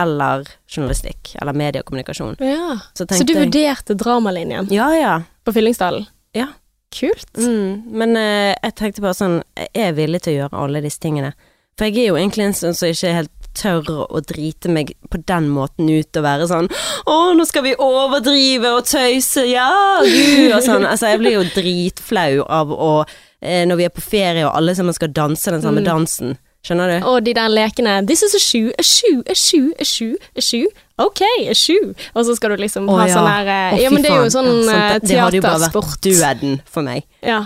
eller 0.00 0.42
journalistikk, 0.66 1.36
eller 1.38 1.54
mediekommunikasjon. 1.54 2.34
Ja. 2.42 2.80
Så 2.98 3.06
Så 3.06 3.22
du 3.22 3.34
vurderte 3.36 3.94
dramalinjen 3.94 4.66
Ja, 4.72 4.88
ja. 4.96 5.22
på 5.44 5.52
Fyllingsdalen? 5.54 6.06
Ja. 6.34 6.48
Kult. 6.94 7.30
Mm, 7.36 7.82
men 7.90 8.16
eh, 8.20 8.52
jeg 8.62 8.74
tenkte 8.78 9.02
bare 9.02 9.18
sånn, 9.18 9.40
jeg 9.58 9.70
er 9.88 9.96
villig 9.96 10.20
til 10.24 10.34
å 10.36 10.38
gjøre 10.44 10.60
alle 10.66 10.82
disse 10.84 11.02
tingene. 11.02 11.32
For 11.74 11.88
jeg 11.88 12.04
er 12.04 12.12
jo 12.12 12.18
egentlig 12.20 12.44
en 12.46 12.54
sånn 12.54 12.76
som 12.78 12.86
ikke 12.92 13.14
helt 13.16 13.32
tør 13.58 13.88
å 14.06 14.20
drite 14.22 14.70
meg 14.70 14.92
på 15.10 15.18
den 15.26 15.48
måten 15.54 15.86
ut 15.90 16.18
og 16.18 16.24
være 16.26 16.46
sånn 16.50 16.66
Å, 17.10 17.14
nå 17.38 17.44
skal 17.46 17.62
vi 17.66 17.72
overdrive 17.78 18.72
og 18.78 18.86
tøyse, 18.90 19.44
ja, 19.46 19.68
du', 20.02 20.54
og 20.56 20.62
sånn. 20.66 20.86
Altså, 20.86 21.10
jeg 21.12 21.20
blir 21.22 21.36
jo 21.36 21.44
dritflau 21.54 22.42
av 22.50 22.70
å 22.74 22.90
eh, 23.42 23.62
Når 23.66 23.76
vi 23.78 23.86
er 23.86 23.94
på 23.94 24.02
ferie 24.06 24.46
og 24.46 24.54
alle 24.54 24.74
sammen 24.74 24.94
skal 24.94 25.12
danse 25.14 25.50
den 25.54 25.62
samme 25.62 25.82
Mm. 25.82 25.86
dansen. 25.90 26.36
Skjønner 26.64 26.94
du? 26.94 27.08
Og 27.10 27.18
de 27.26 27.34
der 27.36 27.50
lekene 27.52 27.98
This 28.08 28.22
is 28.24 28.34
a 28.36 28.40
shoe, 28.40 28.72
a 28.78 28.84
shoe, 28.86 29.20
a 29.28 29.34
shoe, 29.36 29.72
a 29.78 29.84
shoe, 29.84 30.16
a 30.36 30.44
shoe. 30.44 30.70
Ok, 31.02 31.20
a 31.50 31.56
shoe. 31.58 31.92
Og 32.14 32.24
så 32.24 32.36
skal 32.38 32.54
du 32.54 32.62
liksom 32.62 32.88
ha 32.88 33.04
ja. 33.04 33.18
sånn 33.18 33.28
her 33.28 33.50
eh, 33.50 33.82
Ja, 33.82 33.90
men 33.92 34.04
det 34.04 34.12
er 34.14 34.22
jo 34.22 34.30
sånn 34.32 34.48
Ja, 34.48 34.62
sant, 34.70 34.78
eh, 34.78 34.94
det, 34.94 35.10
det 35.10 35.20
hadde 35.20 35.40
jo 35.40 35.44
bare 35.44 35.68
vært 35.74 36.00
dueden 36.06 36.56
for 36.70 36.86
meg. 36.86 37.04
Ja. 37.24 37.42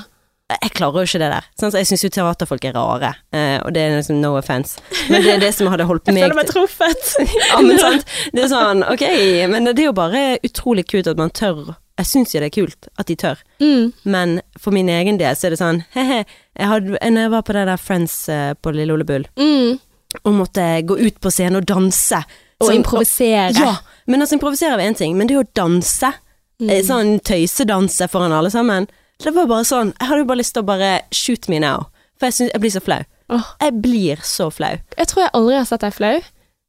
Jeg 0.48 0.70
klarer 0.78 1.02
jo 1.02 1.08
ikke 1.10 1.20
det 1.20 1.26
der. 1.34 1.48
Sånn, 1.60 1.74
jeg 1.76 1.88
syns 1.90 2.04
jo 2.06 2.08
teaterfolk 2.12 2.62
er 2.64 2.72
rare, 2.72 3.10
eh, 3.36 3.58
og 3.60 3.74
det 3.76 3.82
er 3.84 3.98
liksom 3.98 4.22
no 4.22 4.30
offence. 4.38 4.78
Men 5.10 5.26
det 5.26 5.34
er 5.34 5.42
det 5.42 5.50
som 5.58 5.68
hadde 5.68 5.84
holdt 5.88 6.08
meg 6.08 6.22
Jeg 6.22 6.24
føler 6.24 6.38
meg 6.38 6.48
truffet. 6.48 7.10
ja, 7.50 7.58
men 7.60 7.82
sant. 7.82 8.14
Det 8.32 8.46
er 8.46 8.48
sånn, 8.54 8.80
ok, 8.94 9.04
men 9.52 9.68
det 9.68 9.76
er 9.82 9.90
jo 9.90 9.96
bare 9.98 10.22
utrolig 10.46 10.86
kult 10.88 11.10
at 11.10 11.20
man 11.20 11.34
tør. 11.36 11.74
Jeg 11.98 12.06
syns 12.06 12.32
jo 12.34 12.40
det 12.40 12.46
er 12.52 12.54
kult 12.60 12.88
at 12.98 13.06
de 13.10 13.16
tør, 13.18 13.38
Mm. 13.60 13.92
men 14.04 14.40
for 14.58 14.70
min 14.70 14.88
egen 14.88 15.18
del 15.18 15.34
så 15.34 15.46
er 15.48 15.50
det 15.50 15.58
sånn, 15.58 15.80
he-he, 15.94 16.24
jeg 16.58 16.68
hadde, 16.70 16.98
når 17.02 17.20
jeg 17.26 17.30
var 17.32 17.42
på 17.42 17.52
det 17.56 17.64
der 17.66 17.76
Friends 17.82 18.28
eh, 18.28 18.54
på 18.54 18.70
Lille 18.72 18.92
Ole 18.94 19.04
Bull, 19.04 19.24
Mm. 19.36 19.80
og 20.24 20.32
måtte 20.32 20.68
gå 20.86 20.96
ut 20.98 21.18
på 21.20 21.30
scenen 21.34 21.56
og 21.56 21.66
danse. 21.66 22.22
Og 22.60 22.68
Sånn, 22.70 22.76
improvisere. 22.82 23.52
Ja, 23.58 23.76
men 24.06 24.20
altså 24.22 24.34
improvisere 24.38 24.78
er 24.78 24.88
én 24.90 24.96
ting, 24.96 25.16
men 25.18 25.26
det 25.26 25.36
å 25.36 25.44
danse, 25.54 26.12
Mm. 26.60 26.70
eh, 26.70 26.82
sånn 26.82 27.20
tøysedanse 27.20 28.08
foran 28.10 28.32
alle 28.32 28.50
sammen, 28.50 28.88
det 29.22 29.34
var 29.34 29.46
bare 29.46 29.64
sånn, 29.64 29.92
jeg 29.98 30.08
hadde 30.08 30.18
jo 30.20 30.24
bare 30.30 30.38
lyst 30.38 30.54
til 30.54 30.62
å 30.62 30.66
bare 30.66 31.02
shoot 31.12 31.48
me 31.48 31.58
now, 31.58 31.86
for 32.18 32.26
jeg, 32.26 32.32
synes, 32.34 32.50
jeg 32.52 32.60
blir 32.60 32.70
så 32.70 32.80
flau. 32.82 33.04
Oh. 33.30 33.44
Jeg 33.60 33.72
blir 33.82 34.16
så 34.22 34.50
flau. 34.50 34.78
jeg 34.96 35.06
tror 35.08 35.22
jeg 35.24 35.30
aldri 35.34 35.54
har 35.56 35.64
sett 35.66 35.80
deg 35.80 35.92
flau. 35.94 36.20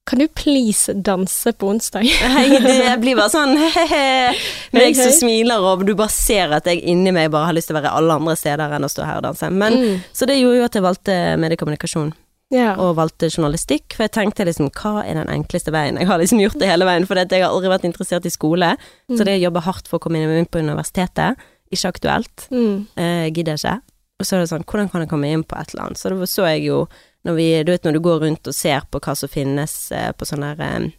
Kan 0.10 0.20
du 0.24 0.28
please 0.34 0.94
danse 1.06 1.52
på 1.54 1.68
onsdag? 1.70 2.08
Nei, 2.34 2.46
det 2.64 2.76
jeg 2.80 3.00
blir 3.04 3.18
bare 3.20 3.30
sånn 3.30 3.52
he-he, 3.60 4.32
meg 4.74 4.98
som 4.98 5.12
smiler 5.14 5.62
og 5.62 5.84
du 5.86 5.94
bare 6.00 6.10
ser 6.14 6.56
at 6.58 6.66
jeg 6.70 6.82
inni 6.90 7.14
meg 7.14 7.30
bare 7.34 7.52
har 7.52 7.58
lyst 7.58 7.70
til 7.70 7.78
å 7.78 7.82
være 7.82 7.92
alle 8.00 8.16
andre 8.18 8.34
steder 8.40 8.74
enn 8.80 8.88
å 8.88 8.90
stå 8.90 9.06
her 9.06 9.20
og 9.22 9.28
danse. 9.30 9.52
Men, 9.54 9.78
Mm. 9.80 10.02
Så 10.14 10.26
det 10.26 10.40
gjorde 10.40 10.58
jo 10.58 10.66
at 10.66 10.76
jeg 10.76 10.84
valgte 10.84 11.14
mediekommunikasjon 11.40 12.10
Ja. 12.52 12.74
og 12.82 12.96
valgte 12.98 13.30
journalistikk, 13.30 13.94
for 13.94 14.08
jeg 14.08 14.12
tenkte 14.18 14.46
liksom 14.50 14.72
hva 14.74 15.04
er 15.06 15.14
den 15.22 15.30
enkleste 15.30 15.72
veien? 15.72 16.00
Jeg 16.02 16.08
har 16.10 16.18
liksom 16.20 16.42
gjort 16.42 16.58
det 16.60 16.68
hele 16.72 16.86
veien, 16.90 17.06
for 17.06 17.16
jeg 17.16 17.30
har 17.30 17.52
aldri 17.54 17.70
vært 17.70 17.86
interessert 17.86 18.26
i 18.26 18.34
skole, 18.34 18.74
så 19.14 19.24
det 19.24 19.38
å 19.38 19.44
jobbe 19.46 19.62
hardt 19.62 19.88
for 19.88 20.00
å 20.00 20.04
komme 20.04 20.18
inn 20.26 20.50
på 20.50 20.60
universitetet, 20.66 21.38
ikke 21.72 21.94
aktuelt. 21.94 22.48
Mm. 22.50 22.88
eh, 22.98 23.30
gidder 23.30 23.62
ikke. 23.62 23.78
Og 24.20 24.26
så 24.28 24.36
er 24.36 24.42
det 24.44 24.50
sånn, 24.52 24.66
hvordan 24.66 24.90
kan 24.92 25.02
jeg 25.06 25.10
komme 25.14 25.30
inn 25.32 25.44
på 25.48 25.56
et 25.56 25.70
eller 25.74 25.86
annet? 25.86 25.98
Så 26.02 26.10
det 26.12 26.28
så 26.28 26.44
jeg 26.50 26.66
jo, 26.66 26.88
når 27.26 27.36
vi, 27.36 27.48
du 27.64 27.72
vet 27.74 27.84
når 27.84 27.94
du 27.94 28.00
går 28.00 28.20
rundt 28.24 28.48
og 28.48 28.56
ser 28.56 28.82
på 28.92 29.00
hva 29.04 29.16
som 29.16 29.30
finnes 29.30 29.74
eh, 29.92 30.12
på 30.16 30.26
sånn 30.26 30.44
her 30.48 30.60
eh, 30.64 30.90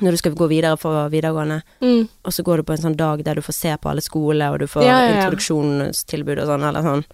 Når 0.00 0.14
du 0.14 0.16
skal 0.20 0.34
gå 0.38 0.46
videre 0.48 0.76
for 0.78 1.08
videregående, 1.10 1.62
Mm. 1.82 2.08
og 2.24 2.32
så 2.32 2.42
går 2.46 2.56
du 2.58 2.62
på 2.68 2.72
en 2.76 2.82
sånn 2.84 2.96
dag 2.96 3.24
der 3.24 3.34
du 3.34 3.42
får 3.42 3.54
se 3.56 3.72
på 3.82 3.88
alle 3.90 4.00
skoler, 4.04 4.52
og 4.52 4.60
du 4.60 4.66
får 4.70 4.84
Ja, 4.84 4.98
ja, 5.00 5.08
ja. 5.08 5.14
introduksjonstilbud 5.24 6.38
og 6.38 6.46
sånn, 6.46 6.66
eller 6.68 6.82
sånn. 6.86 7.04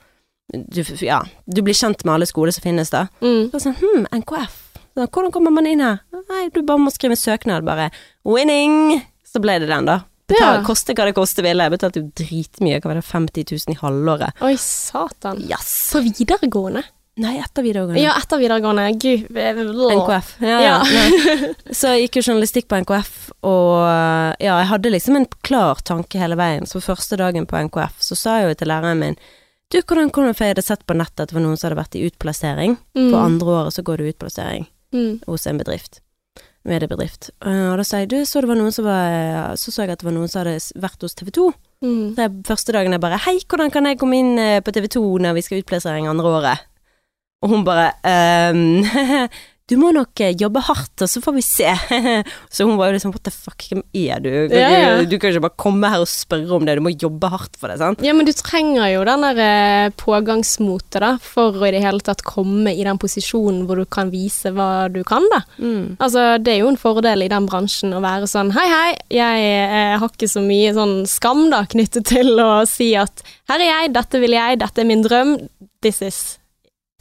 Du, 0.53 0.83
ja, 1.01 1.23
du 1.49 1.63
blir 1.65 1.73
kjent 1.75 2.05
med 2.05 2.15
alle 2.19 2.27
skoler 2.29 2.53
som 2.53 2.61
finnes 2.67 2.91
da. 2.93 3.07
Mm. 3.25 3.49
Og 3.55 3.61
sånn, 3.63 3.77
hm, 3.81 4.05
NKF. 4.21 4.59
Så, 4.95 5.07
hvordan 5.09 5.33
kommer 5.33 5.51
man 5.51 5.67
inn 5.67 5.81
her? 5.81 6.03
Nei, 6.13 6.51
du 6.53 6.61
bare 6.63 6.79
må 6.79 6.93
skrive 6.93 7.17
søknad, 7.17 7.65
bare. 7.65 7.89
Winning! 8.29 9.01
Så 9.25 9.41
ble 9.41 9.57
det 9.63 9.71
den, 9.73 9.87
da. 9.89 10.03
Betal, 10.29 10.61
Ja. 10.61 10.65
Koste 10.65 10.95
hva 10.95 11.05
det 11.09 11.15
koste 11.17 11.43
ville. 11.43 11.65
Jeg 11.65 11.73
betalte 11.79 12.01
jo 12.03 12.11
dritmye, 12.21 12.81
hva 12.81 12.93
var 12.93 13.01
det, 13.01 13.05
50 13.09 13.45
000 13.67 13.73
i 13.75 13.81
halvåret. 13.81 14.43
Oi, 14.45 14.55
satan. 14.61 15.41
Yes! 15.49 15.91
På 15.93 16.01
videregående? 16.05 16.85
Nei, 17.23 17.37
etter 17.39 17.63
videregående. 17.63 18.01
Ja, 18.03 18.17
etter 18.19 18.41
videregående. 18.43 18.89
Gud. 18.99 19.37
eh, 19.39 19.59
NKF. 19.95 20.33
Ja, 20.43 20.57
ja. 20.65 20.79
Så 21.79 21.93
jeg 21.95 22.09
gikk 22.09 22.19
jo 22.19 22.25
journalistikk 22.33 22.67
på 22.67 22.81
NKF, 22.83 23.13
og 23.47 23.85
ja, 24.43 24.57
jeg 24.59 24.67
hadde 24.73 24.91
liksom 24.91 25.21
en 25.21 25.29
klar 25.47 25.79
tanke 25.87 26.19
hele 26.19 26.35
veien. 26.41 26.67
Så 26.67 26.83
første 26.83 27.19
dagen 27.21 27.47
på 27.47 27.61
NKF 27.69 28.03
så 28.03 28.19
sa 28.19 28.41
jeg 28.41 28.51
jo 28.51 28.59
til 28.65 28.73
læreren 28.73 28.99
min 28.99 29.19
Du, 29.71 29.79
hvordan 29.81 30.11
kom 30.13 30.27
det 30.27 30.35
for 30.37 30.45
jeg 30.45 30.55
hadde 30.57 30.67
sett 30.67 30.83
på 30.87 30.95
nettet 30.99 31.23
at 31.25 31.31
det 31.31 31.37
var 31.39 31.43
noen 31.47 31.57
som 31.57 31.69
hadde 31.71 31.79
vært 31.81 31.95
i 31.99 32.03
utplassering. 32.09 32.75
Mm. 32.99 33.09
På 33.15 33.23
andre 33.23 33.55
året 33.61 33.75
så 33.79 33.83
går 33.87 34.03
du 34.03 34.05
i 34.09 34.13
utplassering 34.15 34.67
Mm. 34.95 35.21
hos 35.27 35.47
en 35.51 35.59
bedrift. 35.59 36.01
Mediebedrift. 36.65 37.31
Eh, 37.45 37.71
Og 37.73 37.79
da 37.81 37.85
sa 37.85 37.99
jeg 38.03 38.09
du, 38.13 38.21
så 38.27 38.41
det 38.41 38.49
var 38.49 38.57
noen 38.61 38.73
som 38.73 38.85
var 38.87 39.57
Så 39.59 39.71
så 39.75 39.83
jeg 39.85 39.91
at 39.95 39.99
det 40.03 40.07
var 40.07 40.15
noen 40.15 40.29
som 40.31 40.43
hadde 40.45 40.59
vært 40.81 41.03
hos 41.03 41.15
TV 41.15 41.31
2. 41.35 41.49
Mm. 41.85 42.15
Det 42.15 42.29
første 42.47 42.73
dagen 42.73 42.93
jeg 42.95 43.01
bare 43.03 43.19
Hei, 43.27 43.39
hvordan 43.47 43.71
kan 43.75 43.85
jeg 43.87 43.99
komme 43.99 44.17
inn 44.19 44.39
eh, 44.39 44.61
på 44.65 44.73
TV 44.73 44.87
2 44.95 45.03
når 45.25 45.35
vi 45.35 45.43
skal 45.43 45.63
utplassering 45.63 46.07
andre 46.09 46.31
året? 46.39 46.59
Og 47.45 47.53
hun 47.53 47.67
bare 47.67 47.93
ehm, 48.09 49.29
Du 49.65 49.79
må 49.81 49.95
nok 49.97 50.21
eh, 50.21 50.35
jobbe 50.37 50.61
hardt, 50.67 50.93
og 51.01 51.09
så 51.09 51.23
får 51.25 51.35
vi 51.39 51.43
se. 51.45 51.71
så 52.53 52.67
hun 52.69 52.77
var 52.77 52.91
jo 52.91 52.99
liksom 52.99 53.15
What 53.15 53.23
the 53.25 53.33
fuck, 53.33 53.65
hvem 53.71 53.81
er 53.97 54.21
du? 54.21 54.29
Du, 54.51 54.57
Ja, 54.59 54.69
ja. 54.69 54.91
du, 55.01 55.07
du 55.09 55.17
kan 55.17 55.33
ikke 55.33 55.47
bare 55.47 55.63
komme 55.65 55.89
her 55.89 56.05
og 56.05 56.11
spørre 56.11 56.53
om 56.53 56.67
det, 56.69 56.75
du 56.77 56.85
må 56.85 56.93
jobbe 56.93 57.31
hardt 57.33 57.57
for 57.57 57.73
det, 57.73 57.79
sant? 57.81 58.05
Ja, 58.05 58.13
men 58.13 58.29
du 58.29 58.35
trenger 58.37 58.91
jo 58.93 59.07
den 59.09 59.25
der 59.25 59.41
eh, 59.47 59.95
pågangsmotet, 59.97 61.01
da, 61.01 61.15
for 61.17 61.57
å 61.57 61.65
i 61.65 61.73
det 61.73 61.81
hele 61.81 62.05
tatt 62.05 62.27
komme 62.29 62.77
i 62.77 62.85
den 62.85 63.01
posisjonen 63.01 63.65
hvor 63.65 63.81
du 63.81 63.89
kan 63.89 64.13
vise 64.13 64.53
hva 64.53 64.91
du 64.93 65.01
kan, 65.09 65.25
da. 65.33 65.41
Mm. 65.57 65.97
Altså, 65.97 66.27
det 66.45 66.59
er 66.59 66.61
jo 66.61 66.69
en 66.75 66.81
fordel 66.85 67.25
i 67.25 67.33
den 67.33 67.49
bransjen 67.49 67.97
å 67.97 68.05
være 68.05 68.29
sånn 68.29 68.53
Hei, 68.53 68.69
hei, 68.69 68.93
jeg 69.17 69.51
eh, 69.65 69.97
har 69.97 70.13
ikke 70.13 70.29
så 70.29 70.45
mye 70.45 70.77
sånn 70.77 70.97
skam 71.09 71.47
da 71.49 71.65
knyttet 71.73 72.13
til 72.13 72.37
å 72.37 72.53
si 72.69 72.93
at 73.01 73.25
her 73.49 73.63
er 73.65 73.71
jeg, 73.71 73.97
dette 73.97 74.21
vil 74.21 74.37
jeg, 74.37 74.61
dette 74.61 74.85
er 74.85 74.93
min 74.93 75.09
drøm, 75.09 75.39
this 75.81 76.05
is 76.05 76.25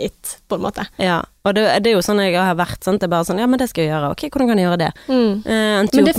it, 0.02 0.40
på 0.48 0.56
en 0.56 0.62
måte. 0.62 0.86
Ja, 0.98 1.20
og 1.46 1.54
det, 1.54 1.64
det 1.86 1.92
er 1.92 1.98
jo 2.00 2.02
sånn 2.06 2.18
jeg 2.24 2.34
har 2.34 2.56
vært, 2.58 2.80
sant. 2.84 2.98
Det 3.02 3.06
er 3.06 3.12
bare 3.14 3.28
sånn 3.28 3.38
Ja, 3.42 3.46
men 3.50 3.60
det 3.62 3.68
skal 3.70 3.84
jeg 3.86 3.92
gjøre. 3.92 4.08
Ok, 4.16 4.24
hvordan 4.34 4.50
kan 4.50 4.58
jeg 4.62 4.66
gjøre 4.66 4.80
det? 4.82 4.88
Mm. 5.06 5.34
Uh, 5.46 5.52
Men 5.94 6.08
det- 6.08 6.16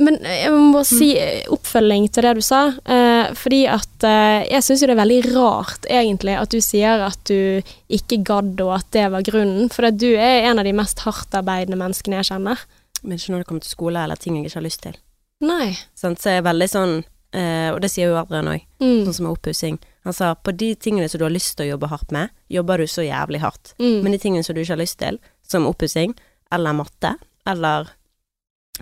Men 0.00 0.16
jeg 0.24 0.52
må 0.56 0.80
si 0.88 1.10
eh, 1.18 1.42
oppfølging 1.52 2.08
til 2.10 2.22
det 2.24 2.34
du 2.38 2.40
sa, 2.40 2.62
Uh, 2.88 3.34
fordi 3.36 3.66
at 3.68 4.06
uh, 4.08 4.40
jeg 4.48 4.62
syns 4.64 4.80
jo 4.80 4.88
det 4.88 4.96
er 4.96 5.02
veldig 5.04 5.20
rart 5.36 5.84
egentlig 5.90 6.38
at 6.40 6.48
du 6.48 6.60
sier 6.64 7.04
at 7.04 7.18
du 7.28 7.60
ikke 7.92 8.22
gadd 8.24 8.60
og 8.64 8.72
at 8.78 8.88
det 8.96 9.04
var 9.12 9.22
grunnen, 9.22 9.68
for 9.70 9.84
at 9.90 9.98
du 10.00 10.08
er 10.16 10.48
en 10.48 10.58
av 10.58 10.64
de 10.64 10.72
mest 10.72 10.98
hardtarbeidende 11.04 11.76
menneskene 11.76 12.22
jeg 12.22 12.30
kjenner. 12.32 12.58
Men 13.02 13.18
ikke 13.18 13.32
når 13.34 13.38
det 13.44 13.46
kommer 13.50 13.60
til 13.62 13.70
skole 13.76 14.00
eller 14.02 14.16
ting 14.16 14.36
jeg 14.36 14.48
ikke 14.48 14.60
har 14.62 14.64
lyst 14.64 14.82
til. 14.82 14.96
Nei. 15.44 15.76
Sånn, 15.96 16.16
Så 16.16 16.32
jeg 16.32 16.38
er 16.40 16.48
veldig 16.48 16.68
sånn 16.72 17.04
eh, 17.32 17.70
Og 17.72 17.80
det 17.80 17.90
sier 17.90 18.08
jo 18.08 18.16
Adrian 18.16 18.46
òg, 18.48 18.64
Mm. 18.80 19.04
sånn 19.06 19.14
som 19.14 19.26
med 19.26 19.36
oppussing. 19.38 19.78
Han 20.04 20.12
sa 20.12 20.34
på 20.34 20.56
de 20.56 20.74
tingene 20.74 21.08
som 21.08 21.18
du 21.18 21.24
har 21.24 21.30
lyst 21.30 21.56
til 21.56 21.66
å 21.66 21.76
jobbe 21.76 21.88
hardt 21.88 22.10
med, 22.10 22.30
jobber 22.48 22.78
du 22.78 22.84
så 22.86 23.02
jævlig 23.06 23.40
hardt. 23.40 23.74
Mm. 23.78 24.02
Men 24.02 24.12
de 24.12 24.18
tingene 24.18 24.44
som 24.44 24.54
du 24.54 24.60
ikke 24.62 24.74
har 24.76 24.84
lyst 24.84 24.98
til, 24.98 25.18
som 25.46 25.66
oppussing, 25.66 26.14
eller 26.52 26.72
matte, 26.72 27.16
eller 27.46 27.90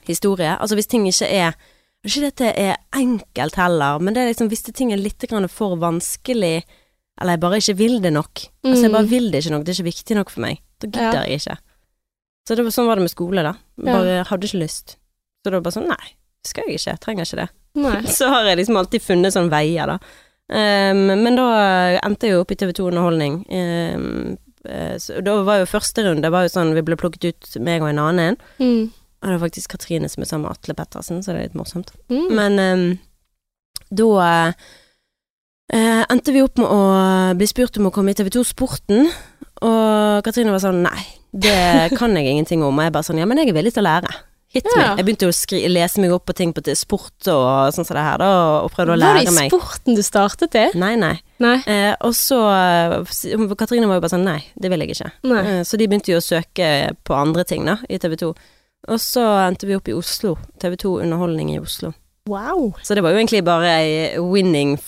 historie 0.06 0.56
Altså 0.61 0.74
hvis 0.78 0.87
ting 0.88 1.06
ikke 1.08 1.26
er 1.26 1.54
Ikke 2.06 2.20
dette 2.30 2.52
er 2.56 2.76
enkelt 2.94 3.56
heller, 3.58 3.98
men 3.98 4.14
det 4.14 4.22
er 4.22 4.28
liksom 4.32 4.48
hvis 4.48 4.62
det 4.68 4.74
ting 4.78 4.92
er 4.92 4.96
litt 5.02 5.24
for 5.50 5.76
vanskelig, 5.76 6.62
eller 7.20 7.32
jeg 7.34 7.40
bare 7.40 7.56
ikke 7.58 7.76
vil 7.76 8.00
det 8.00 8.12
nok 8.12 8.44
Altså 8.64 8.82
jeg 8.82 8.90
Mm. 8.90 8.92
bare 8.92 9.08
vil 9.08 9.30
det 9.32 9.44
ikke 9.44 9.50
nok, 9.50 9.64
det 9.64 9.72
er 9.78 9.82
ikke 9.82 9.92
viktig 9.92 10.16
nok 10.16 10.30
for 10.30 10.40
meg. 10.40 10.58
Da 10.80 10.87
gidder 10.87 11.12
Ja. 11.12 11.24
jeg 11.26 11.40
ikke. 11.40 11.58
Så 12.48 12.54
det 12.56 12.64
var, 12.64 12.70
sånn 12.70 12.87
var 12.87 12.94
det 12.96 13.02
med 13.02 13.11
skole, 13.11 13.42
da. 13.42 13.52
Ja. 13.84 13.92
Bare 13.92 14.24
hadde 14.24 14.44
ikke 14.46 14.62
lyst. 14.62 14.96
Så 15.42 15.50
det 15.50 15.52
var 15.54 15.61
bare 15.61 15.72
sånn 15.72 15.88
nei, 15.88 16.14
skal 16.44 16.64
jeg 16.68 16.76
ikke, 16.78 16.90
jeg 16.92 17.00
trenger 17.00 17.22
ikke 17.24 17.37
det. 17.37 17.48
Nei. 17.76 18.00
Så 18.18 18.31
har 18.33 18.48
jeg 18.48 18.61
liksom 18.62 18.78
alltid 18.81 19.04
funnet 19.04 19.35
sånne 19.35 19.52
veier, 19.52 19.94
da. 19.94 19.98
Um, 20.48 21.11
men 21.20 21.37
da 21.37 21.48
endte 22.00 22.28
jeg 22.28 22.38
jo 22.38 22.44
opp 22.44 22.52
i 22.54 22.57
TV 22.57 22.72
2 22.76 22.87
Underholdning. 22.88 23.42
Så 25.00 25.20
da 25.24 25.35
var 25.46 25.61
jo 25.61 25.68
første 25.70 26.02
runde 26.04 26.28
var 26.33 26.44
jo 26.44 26.50
sånn 26.52 26.74
vi 26.76 26.83
ble 26.85 26.96
plukket 26.98 27.24
ut, 27.28 27.50
meg 27.64 27.85
og 27.85 27.92
en 27.92 28.00
annen. 28.02 28.38
Mm. 28.61 28.88
Og 29.18 29.26
det 29.26 29.35
er 29.35 29.42
faktisk 29.42 29.72
Katrine 29.74 30.09
som 30.11 30.22
er 30.22 30.28
sammen 30.31 30.46
med 30.46 30.54
Atle 30.54 30.76
Pettersen, 30.78 31.22
så 31.22 31.33
det 31.33 31.38
er 31.38 31.48
litt 31.48 31.59
morsomt. 31.59 31.90
Mm. 32.12 32.26
Men 32.38 32.59
um, 32.62 32.85
da 33.90 34.11
uh, 34.54 36.04
endte 36.04 36.35
vi 36.35 36.44
opp 36.44 36.61
med 36.61 36.70
å 36.70 36.83
bli 37.38 37.48
spurt 37.50 37.81
om 37.81 37.88
å 37.90 37.94
komme 37.94 38.14
i 38.14 38.18
TV 38.18 38.31
2 38.37 38.44
Sporten. 38.46 39.11
Og 39.66 40.22
Katrine 40.26 40.54
var 40.54 40.62
sånn 40.62 40.85
nei, 40.85 41.00
det 41.35 41.90
kan 41.98 42.14
jeg 42.14 42.31
ingenting 42.31 42.62
om. 42.62 42.78
Og 42.78 42.87
jeg 42.87 42.94
bare 42.94 43.09
sånn 43.09 43.18
ja, 43.18 43.26
men 43.26 43.42
jeg 43.42 43.50
er 43.50 43.59
villig 43.59 43.74
til 43.74 43.83
å 43.83 43.88
lære. 43.88 44.14
Hit 44.54 44.64
Ja. 44.72 44.94
Jeg 44.96 45.04
begynte 45.04 45.28
å 45.28 45.68
lese 45.68 46.00
meg 46.00 46.12
opp 46.14 46.24
på 46.26 46.34
ting 46.34 46.54
på 46.56 46.62
sport 46.74 47.28
og 47.28 47.72
sånn 47.74 47.84
som 47.84 47.96
det 47.98 48.04
her, 48.04 48.18
da, 48.22 48.28
og 48.64 48.70
prøvde 48.72 48.94
å 48.94 48.96
Var 48.96 48.96
det 48.96 49.04
lære 49.04 49.28
i 49.28 49.34
meg. 49.37 49.50
sporten 49.52 49.94
du 49.94 50.02
startet 50.02 50.54
i? 50.56 50.66
Nei, 50.78 50.94
nei. 50.96 51.18
Nei. 51.38 51.56
Eh, 51.66 51.94
og 52.00 52.14
så 52.16 52.38
eh, 52.48 53.44
Katrine 53.54 53.87
var 53.87 53.98
jo 53.98 54.04
bare 54.06 54.14
sånn 54.16 54.24
nei, 54.24 54.40
det 54.56 54.70
vil 54.72 54.80
jeg 54.80 54.96
ikke. 54.96 55.11
Eh, 55.37 55.62
så 55.68 55.76
de 55.76 55.87
begynte 55.87 56.14
jo 56.14 56.18
å 56.22 56.24
søke 56.24 56.94
på 57.04 57.14
andre 57.14 57.44
ting, 57.44 57.66
da, 57.68 57.76
i 57.88 57.98
TV 58.00 58.16
2. 58.16 58.32
Og 58.88 59.00
så 59.02 59.24
endte 59.44 59.68
vi 59.68 59.76
opp 59.76 59.88
i 59.90 59.96
Oslo. 59.96 60.38
TV 60.62 60.78
2 60.80 60.94
Underholdning 61.02 61.52
i 61.52 61.61
Oslo. 61.61 61.92
Wow. 62.28 62.72
Så 62.82 62.94
det 62.96 63.02
var 63.04 63.12
jo 63.12 63.20
egentlig 63.20 63.44
bare 63.44 64.16
winning 64.22 64.78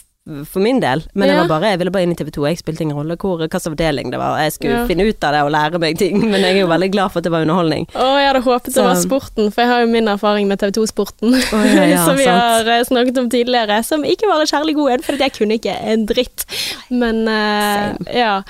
for 0.46 0.60
min 0.60 0.78
del. 0.80 1.00
Men 1.14 1.28
det 1.28 1.34
Ja. 1.34 1.40
var 1.42 1.48
bare, 1.48 1.70
jeg 1.72 1.78
ville 1.80 1.90
bare 1.90 2.02
inn 2.04 2.12
i 2.12 2.14
TV 2.14 2.30
2. 2.30 2.44
Jeg 2.46 2.58
spilte 2.60 2.82
ingen 2.84 2.96
rolle 2.96 3.16
hvor, 3.16 3.38
hvilken 3.40 3.72
avdeling 3.72 4.10
det 4.12 4.18
var. 4.20 4.38
Jeg 4.38 4.52
skulle 4.52 4.76
Ja. 4.76 4.86
finne 4.86 5.08
ut 5.08 5.24
av 5.24 5.32
det 5.32 5.40
og 5.42 5.50
lære 5.50 5.80
meg 5.80 5.98
ting. 5.98 6.20
Men 6.30 6.40
jeg 6.42 6.56
er 6.56 6.60
jo 6.60 6.66
veldig 6.68 6.90
glad 6.92 7.10
for 7.10 7.18
at 7.18 7.24
det 7.24 7.32
var 7.32 7.42
underholdning. 7.42 7.86
Å, 7.94 8.06
jeg 8.20 8.28
hadde 8.28 8.42
håpet 8.44 8.74
det 8.74 8.84
var 8.84 8.94
sporten, 9.00 9.50
for 9.50 9.62
jeg 9.62 9.70
har 9.72 9.80
jo 9.80 9.86
min 9.90 10.06
erfaring 10.08 10.46
med 10.46 10.58
TV 10.60 10.70
2-sporten. 10.76 11.32
ja, 11.32 11.84
ja, 11.84 12.04
som 12.06 12.16
vi 12.16 12.24
sant. 12.24 12.40
har 12.40 12.68
eh, 12.68 12.84
snakket 12.84 13.18
om 13.18 13.30
tidligere, 13.30 13.82
som 13.84 14.04
ikke 14.04 14.28
var 14.28 14.40
en 14.44 14.46
kjærlig 14.52 14.74
god 14.76 14.90
en, 14.92 15.02
for 15.02 15.16
jeg 15.16 15.32
kunne 15.32 15.56
ikke 15.58 15.74
en 15.82 16.06
dritt. 16.06 16.44
Men 16.90 17.26
uh, 17.26 17.96
ja. 18.14 18.42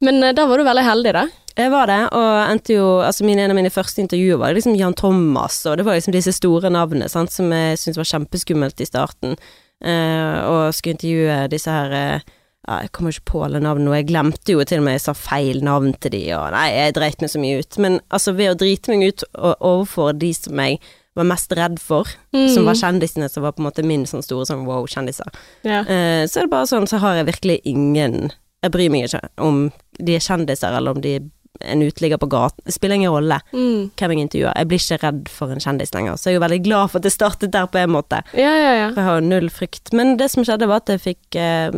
Men 0.00 0.22
uh, 0.22 0.32
da 0.32 0.46
var 0.46 0.58
du 0.58 0.64
veldig 0.64 0.84
heldig, 0.84 1.12
da. 1.12 1.26
Jeg 1.56 1.70
var 1.72 1.86
det, 1.88 2.00
og 2.12 2.50
endte 2.52 2.74
jo 2.74 3.00
Altså 3.00 3.24
mine, 3.24 3.40
en 3.40 3.50
av 3.50 3.56
mine 3.56 3.70
første 3.72 4.02
intervjuer 4.02 4.36
var 4.38 4.52
liksom 4.52 4.74
Jan 4.76 4.92
Thomas, 4.94 5.64
og 5.66 5.78
det 5.78 5.86
var 5.86 5.96
liksom 5.96 6.12
disse 6.12 6.34
store 6.36 6.68
navnene 6.68 7.08
sant, 7.08 7.32
som 7.32 7.48
jeg 7.50 7.78
syntes 7.80 7.96
var 7.96 8.04
kjempeskummelt 8.10 8.80
i 8.80 8.84
starten. 8.88 9.36
Eh, 9.84 10.38
og 10.48 10.72
skulle 10.74 10.96
intervjue 10.96 11.40
disse 11.52 11.68
her 11.68 11.92
eh, 11.92 12.20
ja, 12.66 12.78
Jeg 12.80 12.92
kommer 12.96 13.12
ikke 13.12 13.30
på 13.30 13.42
alle 13.44 13.60
navnene, 13.60 13.90
og 13.92 13.98
jeg 13.98 14.08
glemte 14.08 14.54
jo 14.54 14.64
til 14.64 14.80
og 14.80 14.86
med 14.86 14.96
jeg 14.96 15.04
sa 15.04 15.12
feil 15.14 15.60
navn 15.66 15.92
til 16.00 16.14
de, 16.16 16.22
og 16.34 16.48
nei, 16.56 16.68
jeg 16.72 16.94
dreit 16.96 17.20
meg 17.22 17.30
så 17.30 17.42
mye 17.42 17.60
ut. 17.60 17.76
Men 17.84 17.98
altså, 18.08 18.32
ved 18.38 18.54
å 18.54 18.56
drite 18.58 18.90
meg 18.94 19.04
ut 19.12 19.26
og 19.36 19.52
overfor 19.60 20.16
de 20.16 20.32
som 20.34 20.64
jeg 20.64 20.80
var 21.16 21.28
mest 21.30 21.52
redd 21.56 21.78
for, 21.80 22.08
som 22.52 22.66
var 22.68 22.76
kjendisene, 22.76 23.28
som 23.32 23.44
var 23.46 23.54
på 23.56 23.62
en 23.62 23.68
måte 23.70 23.84
min 23.86 24.02
sånn 24.08 24.24
store 24.24 24.48
sånn 24.48 24.66
wow-kjendiser, 24.68 25.30
Ja. 25.64 25.78
Eh, 25.84 26.24
så 26.28 26.42
er 26.42 26.48
det 26.48 26.52
bare 26.52 26.68
sånn, 26.68 26.88
så 26.90 26.98
har 27.00 27.20
jeg 27.20 27.30
virkelig 27.30 27.60
ingen 27.64 28.32
Jeg 28.64 28.72
bryr 28.72 28.90
meg 28.90 29.06
ikke 29.06 29.20
om 29.44 29.70
de 30.00 30.16
er 30.16 30.24
kjendiser, 30.24 30.74
eller 30.74 30.96
om 30.96 31.00
de 31.00 31.14
er 31.20 31.24
en 31.60 31.82
uteligger 31.82 32.18
på 32.18 32.28
gaten. 32.32 32.62
Det 32.66 32.74
spiller 32.74 32.94
ingen 32.98 33.10
rolle 33.12 33.40
Mm. 33.52 33.90
hvem 33.96 34.10
jeg 34.12 34.20
intervjuer. 34.26 34.56
Jeg 34.56 34.68
blir 34.68 34.78
ikke 34.78 34.98
redd 35.02 35.28
for 35.28 35.50
en 35.50 35.60
kjendis 35.60 35.92
lenger, 35.94 36.16
så 36.16 36.30
jeg 36.30 36.34
er 36.34 36.40
jo 36.40 36.44
veldig 36.46 36.62
glad 36.64 36.90
for 36.90 36.98
at 36.98 37.02
det 37.08 37.12
startet 37.12 37.52
der 37.52 37.66
på 37.66 37.78
en 37.78 37.90
måte. 37.90 38.22
Ja, 38.34 38.52
ja, 38.56 38.72
ja. 38.80 38.88
For 38.90 39.00
jeg 39.00 39.04
har 39.10 39.20
null 39.20 39.48
frykt. 39.50 39.92
Men 39.92 40.16
det 40.16 40.30
som 40.30 40.44
skjedde, 40.44 40.68
var 40.68 40.82
at 40.84 40.88
jeg 40.88 41.00
fikk 41.04 41.36
eh, 41.36 41.70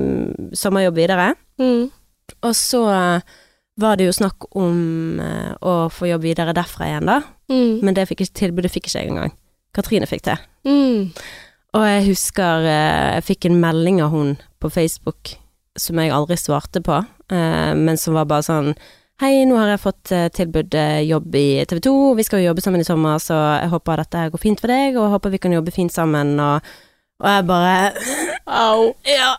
sommerjobb 0.54 0.94
videre. 0.96 1.34
Mm. 1.60 1.90
Og 2.42 2.54
så 2.54 2.84
eh, 2.92 3.20
var 3.78 3.96
det 3.96 4.06
jo 4.08 4.12
snakk 4.18 4.48
om 4.58 5.20
eh, 5.20 5.52
å 5.62 5.88
få 5.90 6.08
jobb 6.10 6.22
videre 6.26 6.54
derfra 6.56 6.86
igjen, 6.90 7.06
da. 7.06 7.20
Mm. 7.50 7.80
Men 7.86 7.94
det 7.94 8.08
fikk 8.10 8.24
ikke, 8.26 8.34
tilbudet 8.42 8.70
fikk 8.74 8.88
ikke 8.90 9.02
jeg 9.02 9.12
engang. 9.12 9.32
Katrine 9.76 10.06
fikk 10.10 10.24
det. 10.26 10.38
Mm. 10.66 11.12
Og 11.76 11.84
jeg 11.86 12.06
husker 12.08 12.64
eh, 12.66 13.14
jeg 13.18 13.24
fikk 13.28 13.46
en 13.50 13.60
melding 13.60 14.00
av 14.02 14.10
hun 14.14 14.36
på 14.58 14.70
Facebook 14.72 15.36
som 15.78 15.98
jeg 16.00 16.10
aldri 16.10 16.34
svarte 16.40 16.80
på, 16.82 16.96
eh, 17.30 17.72
men 17.78 17.96
som 18.00 18.16
var 18.16 18.24
bare 18.26 18.42
sånn 18.42 18.72
Hei, 19.18 19.42
nå 19.50 19.56
har 19.58 19.72
jeg 19.72 19.80
fått 19.82 20.12
eh, 20.14 20.28
tilbud 20.30 20.74
eh, 20.78 21.00
jobb 21.08 21.34
i 21.34 21.64
TV 21.66 21.80
2, 21.82 21.92
vi 22.14 22.22
skal 22.22 22.38
jo 22.38 22.52
jobbe 22.52 22.62
sammen 22.62 22.84
i 22.84 22.86
sommer, 22.86 23.18
så 23.18 23.34
jeg 23.58 23.72
håper 23.72 23.98
dette 24.04 24.28
går 24.30 24.42
fint 24.44 24.62
for 24.62 24.70
deg, 24.70 24.94
og 24.94 25.08
jeg 25.08 25.14
håper 25.16 25.32
vi 25.32 25.40
kan 25.42 25.56
jobbe 25.56 25.74
fint 25.74 25.90
sammen, 25.90 26.36
og, 26.38 26.68
og 27.18 27.26
jeg 27.32 27.48
bare 27.48 27.72
Au. 28.46 28.92
Ja. 29.10 29.32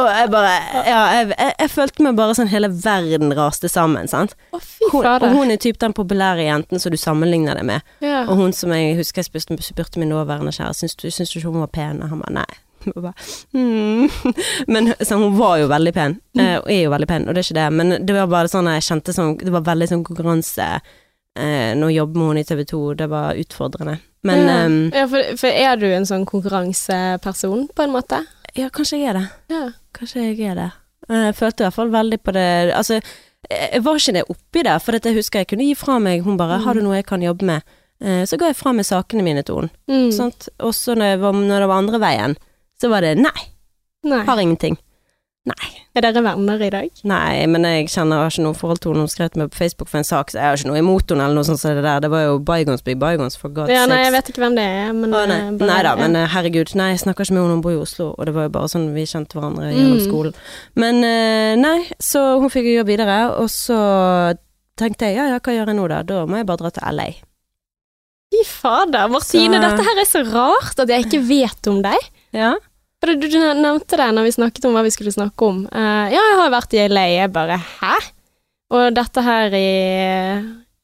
Og 0.00 0.08
jeg 0.08 0.30
bare 0.32 0.54
Ja, 0.88 1.02
jeg, 1.18 1.28
jeg, 1.36 1.52
jeg 1.60 1.70
følte 1.72 2.06
meg 2.06 2.16
bare 2.16 2.34
sånn 2.36 2.50
hele 2.52 2.72
verden 2.72 3.36
raste 3.36 3.68
sammen, 3.68 4.08
sant. 4.08 4.32
Å, 4.56 4.60
fy 4.64 4.88
Hun, 4.88 5.04
og 5.04 5.28
hun 5.36 5.52
er 5.52 5.60
typ 5.60 5.76
den 5.84 5.92
populære 5.96 6.48
jenten 6.48 6.80
som 6.80 6.92
du 6.92 6.98
sammenligner 7.00 7.60
det 7.60 7.68
med. 7.68 7.94
Ja. 8.00 8.24
Og 8.24 8.40
hun 8.40 8.56
som 8.56 8.72
jeg 8.72 8.96
husker 8.96 9.20
jeg 9.20 9.28
spurte, 9.28 9.60
spurte 9.68 10.00
min 10.00 10.12
nåværende 10.12 10.52
kjære, 10.56 10.80
syns 10.80 10.96
du, 10.96 11.10
syns 11.12 11.32
du 11.32 11.42
ikke 11.42 11.52
hun 11.52 11.64
var 11.66 11.72
pen? 11.76 12.00
Og 12.00 12.12
han 12.12 12.24
bare 12.24 12.38
nei. 12.40 12.52
Bare, 13.04 13.14
hmm. 13.52 14.08
Men 14.72 14.92
så 15.00 15.18
hun 15.20 15.38
var 15.38 15.58
jo 15.62 15.70
veldig 15.70 15.94
pen, 15.94 16.18
eh, 16.38 16.56
og 16.58 16.70
er 16.70 16.82
jo 16.84 16.92
veldig 16.94 17.08
pen, 17.08 17.28
og 17.28 17.34
det 17.34 17.42
er 17.42 17.48
ikke 17.48 17.60
det, 17.60 17.68
men 17.78 18.06
det 18.06 18.16
var 18.16 18.30
bare 18.32 18.50
sånn 18.50 18.70
jeg 18.70 18.84
kjente 18.86 19.14
sånn 19.16 19.36
Det 19.40 19.52
var 19.54 19.64
veldig 19.66 19.88
sånn 19.90 20.04
konkurranse 20.06 20.68
eh, 21.38 21.72
jobbet 21.74 22.16
med 22.16 22.28
henne 22.28 22.44
i 22.44 22.48
TV 22.48 22.64
2, 22.64 22.82
det 23.00 23.08
var 23.12 23.38
utfordrende. 23.40 23.98
Men 24.22 24.44
ja. 24.46 24.58
um, 24.66 24.78
ja, 24.94 25.08
for, 25.10 25.34
for 25.40 25.62
er 25.64 25.76
du 25.80 25.88
en 25.90 26.06
sånn 26.06 26.26
konkurranseperson, 26.28 27.68
på 27.74 27.82
en 27.86 27.94
måte? 27.94 28.22
ja, 28.54 28.68
kanskje 28.68 28.98
jeg 29.00 29.12
er 29.12 29.18
det. 29.18 29.26
Ja. 29.52 29.66
Kanskje 29.96 30.26
jeg 30.26 30.40
er 30.50 30.58
det. 30.58 30.70
Eh, 31.08 31.28
Jeg 31.30 31.36
følte 31.38 31.62
i 31.62 31.66
hvert 31.66 31.76
fall 31.76 31.92
veldig 31.92 32.18
på 32.22 32.32
det 32.36 32.72
Altså, 32.76 33.00
jeg 33.50 33.82
var 33.84 33.98
ikke 33.98 34.14
det 34.14 34.24
oppi 34.30 34.62
det, 34.62 34.74
for 34.82 34.96
dette 34.96 35.14
husker 35.16 35.42
jeg 35.42 35.48
kunne 35.50 35.66
gi 35.66 35.74
fra 35.74 35.98
meg 35.98 36.22
Hun 36.22 36.36
bare 36.38 36.60
'Har 36.62 36.74
du 36.74 36.82
noe 36.82 36.94
jeg 36.94 37.06
kan 37.06 37.22
jobbe 37.22 37.44
med?' 37.44 37.62
Eh, 38.02 38.24
Så 38.24 38.36
ga 38.38 38.46
jeg 38.46 38.56
fra 38.56 38.72
meg 38.72 38.84
sakene 38.84 39.22
mine 39.22 39.42
til 39.42 39.54
henne. 39.54 39.70
Mm. 39.88 40.10
Og 40.60 40.74
så 40.74 40.94
når, 40.94 41.16
når 41.22 41.60
det 41.60 41.68
var 41.68 41.78
andre 41.78 41.98
veien, 42.00 42.36
så 42.82 42.90
var 42.90 43.00
det 43.06 43.14
'nei, 43.18 43.44
Nei. 44.04 44.24
har 44.26 44.36
ingenting'. 44.42 44.76
Nei. 45.44 45.68
Er 45.96 46.00
dere 46.06 46.22
venner 46.22 46.60
i 46.62 46.70
dag? 46.70 46.90
Nei, 47.04 47.46
men 47.50 47.64
jeg 47.66 47.88
kjenner 47.90 48.14
jeg 48.16 48.22
har 48.22 48.30
ikke 48.30 48.42
noe 48.46 48.54
forhold 48.54 48.78
til 48.80 48.92
henne. 48.92 49.02
Hun 49.02 49.08
skrev 49.10 49.28
til 49.32 49.40
meg 49.42 49.50
på 49.50 49.58
Facebook 49.58 49.88
for 49.90 49.98
en 49.98 50.04
sak, 50.06 50.30
så 50.30 50.38
jeg 50.38 50.42
har 50.46 50.54
ikke 50.56 50.68
noe 50.70 50.78
imot 50.78 51.10
henne 51.10 51.24
eller 51.24 51.34
noe 51.34 51.44
sånt 51.44 51.58
som 51.58 51.74
det 51.74 51.82
der. 51.82 51.98
Det 52.00 52.10
var 52.10 52.22
jo 52.28 52.38
bygons 52.38 52.82
be 52.86 52.94
bygons, 52.94 53.36
for 53.36 53.48
god's 53.50 53.68
Ja, 53.68 53.84
nei, 53.86 53.96
sakes. 53.98 54.04
jeg 54.06 54.12
vet 54.12 54.28
ikke 54.30 54.40
hvem 54.44 54.54
det 54.54 54.64
er, 54.64 54.92
men 54.94 55.10
Å, 55.10 55.26
nei. 55.28 55.36
eh, 55.40 55.50
bare- 55.58 55.66
nei 55.72 55.82
da, 55.82 55.96
men 55.96 56.16
eh, 56.16 56.28
herregud. 56.28 56.74
Nei, 56.76 56.90
jeg 56.94 57.00
snakker 57.00 57.24
ikke 57.26 57.34
med 57.34 57.42
henne, 57.42 57.50
hun 57.58 57.60
bor 57.60 57.72
i 57.72 57.82
Oslo, 57.82 58.14
og 58.16 58.24
det 58.26 58.34
var 58.34 58.42
jo 58.44 58.48
bare 58.50 58.68
sånn 58.70 58.94
vi 58.94 59.02
kjente 59.04 59.34
hverandre 59.34 59.74
gjennom 59.74 59.98
Mm. 59.98 60.06
skolen. 60.06 60.34
Men 60.76 60.94
eh, 61.04 61.56
nei, 61.56 61.88
så 62.00 62.38
hun 62.40 62.48
fikk 62.48 62.64
jo 62.64 62.78
jobb 62.80 62.86
videre, 62.86 63.18
og 63.36 63.48
så 63.50 64.38
tenkte 64.78 65.00
jeg 65.10 65.16
ja 65.16 65.26
ja, 65.28 65.38
hva 65.40 65.52
gjør 65.52 65.66
jeg 65.66 65.76
nå 65.76 65.88
da? 65.88 66.02
Da 66.02 66.24
må 66.24 66.36
jeg 66.38 66.46
bare 66.46 66.56
dra 66.58 66.70
til 66.70 66.82
LA. 66.96 67.08
Fy 68.32 68.44
fader, 68.46 69.08
Martine, 69.08 69.58
Så- 69.58 69.60
dette 69.60 69.84
her 69.84 69.98
er 70.00 70.06
så 70.06 70.22
rart 70.32 70.78
at 70.78 70.88
jeg 70.88 71.04
ikke 71.04 71.26
vet 71.28 71.66
om 71.66 71.82
deg. 71.82 71.98
Ja. 72.32 72.54
Du, 73.02 73.14
du 73.18 73.38
nevnte 73.38 73.98
det 73.98 74.08
når 74.14 74.28
vi 74.28 74.34
snakket 74.38 74.66
om 74.68 74.76
hva 74.76 74.84
vi 74.86 74.92
skulle 74.94 75.14
snakke 75.14 75.48
om. 75.48 75.64
Uh, 75.74 76.06
ja, 76.12 76.20
jeg 76.20 76.36
har 76.38 76.52
vært 76.54 76.76
i 76.76 76.84
LA. 76.86 77.06
Jeg 77.16 77.32
bare 77.34 77.56
hæ? 77.58 77.96
Og 78.72 78.94
dette 78.96 79.24
her 79.26 79.54
i 79.58 79.68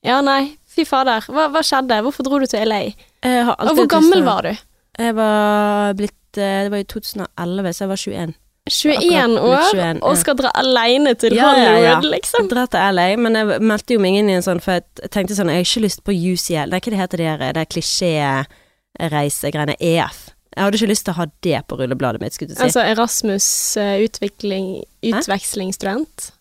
Ja, 0.04 0.18
nei, 0.24 0.42
fy 0.68 0.84
fader. 0.88 1.24
Hva, 1.30 1.46
hva 1.54 1.62
skjedde? 1.64 2.02
Hvorfor 2.04 2.26
dro 2.26 2.40
du 2.42 2.46
til 2.50 2.66
LA? 2.68 2.82
Og 3.24 3.72
hvor 3.78 3.88
gammel 3.90 4.20
var 4.26 4.40
du? 4.46 4.52
Jeg 4.98 5.14
var 5.14 5.94
blitt 5.98 6.38
eh, 6.38 6.66
Det 6.66 6.72
var 6.74 6.80
i 6.82 6.90
2011, 6.90 7.72
så 7.72 7.84
jeg 7.84 7.90
var 7.92 8.00
21. 8.02 8.34
21 8.68 9.38
år, 9.40 9.56
blitt 9.56 9.80
21, 9.80 10.00
og 10.04 10.16
skal 10.20 10.36
dra 10.36 10.50
aleine 10.60 11.14
til 11.16 11.32
Ja, 11.38 11.54
ja, 11.56 11.76
ja. 11.80 11.94
Liksom? 12.04 12.50
Dra 12.50 12.66
til 12.68 12.98
LA, 12.98 13.06
men 13.16 13.38
jeg 13.38 13.62
meldte 13.64 13.96
jo 13.96 14.02
meg 14.04 14.18
inn 14.18 14.28
i 14.28 14.36
en 14.36 14.44
sånn, 14.44 14.60
for 14.60 14.76
jeg 14.76 14.84
tenkte 15.14 15.38
sånn, 15.38 15.48
jeg 15.48 15.62
har 15.62 15.68
ikke 15.70 15.86
lyst 15.86 16.04
på 16.04 16.12
UCL, 16.12 16.68
nei, 16.68 16.80
hva 16.82 16.92
det 16.92 17.00
heter 17.00 17.22
det 17.22 17.48
det 17.56 17.64
klisjé-reisegreiene, 17.72 19.78
EF. 19.80 20.18
Jeg 20.58 20.64
hadde 20.66 20.78
ikke 20.80 20.90
lyst 20.90 21.04
til 21.06 21.14
å 21.14 21.20
ha 21.20 21.26
det 21.46 21.60
på 21.70 21.78
rullebladet 21.78 22.18
mitt, 22.22 22.34
skulle 22.34 22.50
du 22.50 22.56
si. 22.58 22.64
Altså 22.66 22.82
Erasmus 22.82 23.46
eh, 23.78 24.02
utvekslingsstudent? 24.08 26.32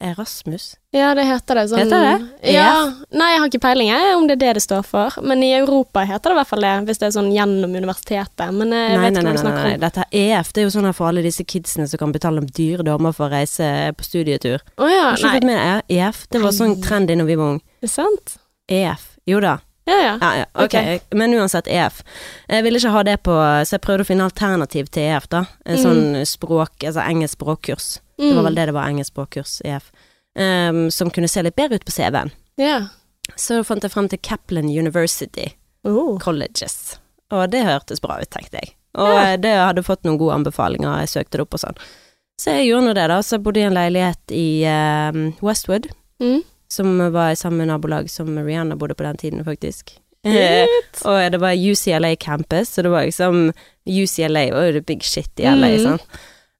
Erasmus? 0.00 0.76
Ja, 0.92 1.14
det 1.16 1.22
heter 1.24 1.54
det. 1.56 1.62
Sånn, 1.70 1.78
Heter 1.80 2.02
det? 2.04 2.50
Ja. 2.52 2.92
Nei, 3.16 3.30
jeg 3.32 3.40
har 3.40 3.48
ikke 3.48 3.60
peiling 3.64 3.88
jeg, 3.88 4.10
om 4.18 4.26
det 4.28 4.34
er 4.36 4.40
det 4.42 4.50
det 4.58 4.62
står 4.66 4.82
for. 4.84 5.14
Men 5.24 5.40
i 5.44 5.48
Europa 5.56 6.02
heter 6.04 6.32
det 6.32 6.36
i 6.36 6.38
hvert 6.42 6.50
fall 6.50 6.66
det, 6.66 6.72
hvis 6.88 7.00
det 7.00 7.06
er 7.08 7.14
sånn 7.16 7.30
gjennom 7.32 7.72
universitetet. 7.76 8.52
Men 8.52 8.74
eh, 8.76 8.90
jeg 8.90 8.98
Nei, 8.98 9.04
vet 9.06 9.16
nei, 9.16 9.22
ikke 9.22 9.30
hva 9.30 9.32
du 9.32 9.40
nei, 9.40 9.54
nei, 9.54 9.64
nei, 9.64 9.74
om. 9.78 9.84
dette 9.86 10.04
er 10.04 10.40
EF, 10.40 10.50
det 10.52 10.62
er 10.62 10.68
jo 10.68 10.74
sånn 10.76 10.88
her 10.90 10.96
for 10.98 11.08
alle 11.10 11.24
disse 11.24 11.46
kidsene 11.48 11.88
som 11.88 12.02
kan 12.02 12.12
betale 12.16 12.42
om 12.44 12.48
dyre 12.60 12.84
dommer 12.86 13.16
for 13.16 13.28
å 13.28 13.32
reise 13.32 13.70
på 13.96 14.08
studietur. 14.08 14.64
Å 14.76 14.90
ja, 14.92 15.06
Har 15.06 15.20
ikke 15.20 15.34
fått 15.38 15.48
med 15.48 15.60
deg 15.62 15.96
EF? 15.96 16.18
Det 16.32 16.44
var 16.44 16.56
sånn 16.60 16.76
trendy 16.84 17.16
når 17.16 17.30
vi 17.32 17.38
var 17.40 17.54
unge. 17.56 17.64
Det 17.80 17.88
er 17.88 17.94
sant? 17.96 18.36
EF. 18.68 19.08
Jo 19.26 19.40
da. 19.44 19.56
Ja, 19.86 19.96
ja. 20.02 20.14
Ja, 20.20 20.30
ja, 20.40 20.46
ok. 20.64 20.74
Men 21.14 21.34
uansett, 21.38 21.68
EF. 21.70 22.00
Jeg 22.50 22.64
ville 22.66 22.78
ikke 22.80 22.90
ha 22.90 23.02
det 23.06 23.20
på, 23.22 23.34
så 23.64 23.76
jeg 23.76 23.82
prøvde 23.84 24.02
å 24.02 24.08
finne 24.08 24.24
alternativ 24.26 24.88
til 24.90 25.02
EF, 25.12 25.28
da. 25.30 25.44
En 25.64 25.76
Mm. 25.78 25.82
sånn 25.84 26.26
språk, 26.26 26.82
altså 26.82 27.04
engelsk 27.06 27.38
språkkurs. 27.38 28.00
Det 28.18 28.34
var 28.34 28.42
vel 28.48 28.54
det 28.56 28.66
det 28.66 28.74
var, 28.74 28.88
engelsk 28.88 29.12
språkkurs, 29.14 29.60
EF. 29.64 29.92
Um, 30.36 30.90
som 30.90 31.10
kunne 31.10 31.28
se 31.28 31.42
litt 31.42 31.54
bedre 31.56 31.76
ut 31.78 31.84
på 31.84 31.92
CV-en. 31.94 32.30
Ja. 32.58 32.88
Så 33.36 33.62
fant 33.64 33.82
jeg 33.82 33.90
frem 33.92 34.08
til 34.08 34.18
Kaplan 34.18 34.68
University 34.68 35.52
Oh. 35.84 36.18
Colleges. 36.18 36.98
Og 37.30 37.50
det 37.50 37.64
hørtes 37.64 38.00
bra 38.02 38.18
ut, 38.20 38.30
tenkte 38.30 38.58
jeg. 38.58 38.72
Og 38.96 39.12
eh, 39.18 39.36
det 39.36 39.54
hadde 39.54 39.82
fått 39.84 40.02
noen 40.04 40.18
gode 40.18 40.34
anbefalinger, 40.34 40.98
jeg 41.04 41.08
søkte 41.12 41.38
det 41.38 41.40
opp 41.46 41.54
og 41.54 41.60
sånn. 41.60 41.76
Så 42.40 42.50
jeg 42.56 42.66
gjorde 42.72 42.86
nå 42.88 42.94
det, 42.94 43.06
da. 43.08 43.18
Så 43.22 43.36
jeg 43.36 43.42
bodde 43.44 43.60
i 43.60 43.66
en 43.68 43.74
leilighet 43.76 44.32
i 44.34 44.64
um, 44.66 45.34
Westwood, 45.42 45.86
Mm. 46.20 46.42
Som 46.68 46.98
var 47.12 47.30
i 47.32 47.36
samme 47.38 47.66
nabolag 47.68 48.10
som 48.10 48.32
Rihanna 48.38 48.76
bodde 48.76 48.94
på 48.98 49.06
den 49.06 49.16
tiden, 49.16 49.44
faktisk. 49.44 49.96
Eh, 50.26 50.66
og 51.06 51.20
det 51.30 51.38
var 51.38 51.54
UCLA 51.54 52.16
campus, 52.18 52.72
så 52.74 52.82
det 52.82 52.90
var 52.90 53.04
liksom 53.06 53.52
UCLA 53.86 54.48
var 54.50 54.64
jo 54.66 54.72
the 54.72 54.80
big 54.82 55.04
shit 55.06 55.30
i 55.38 55.44
LA, 55.46 55.68
mm. 55.76 55.84
sånn. 55.84 56.00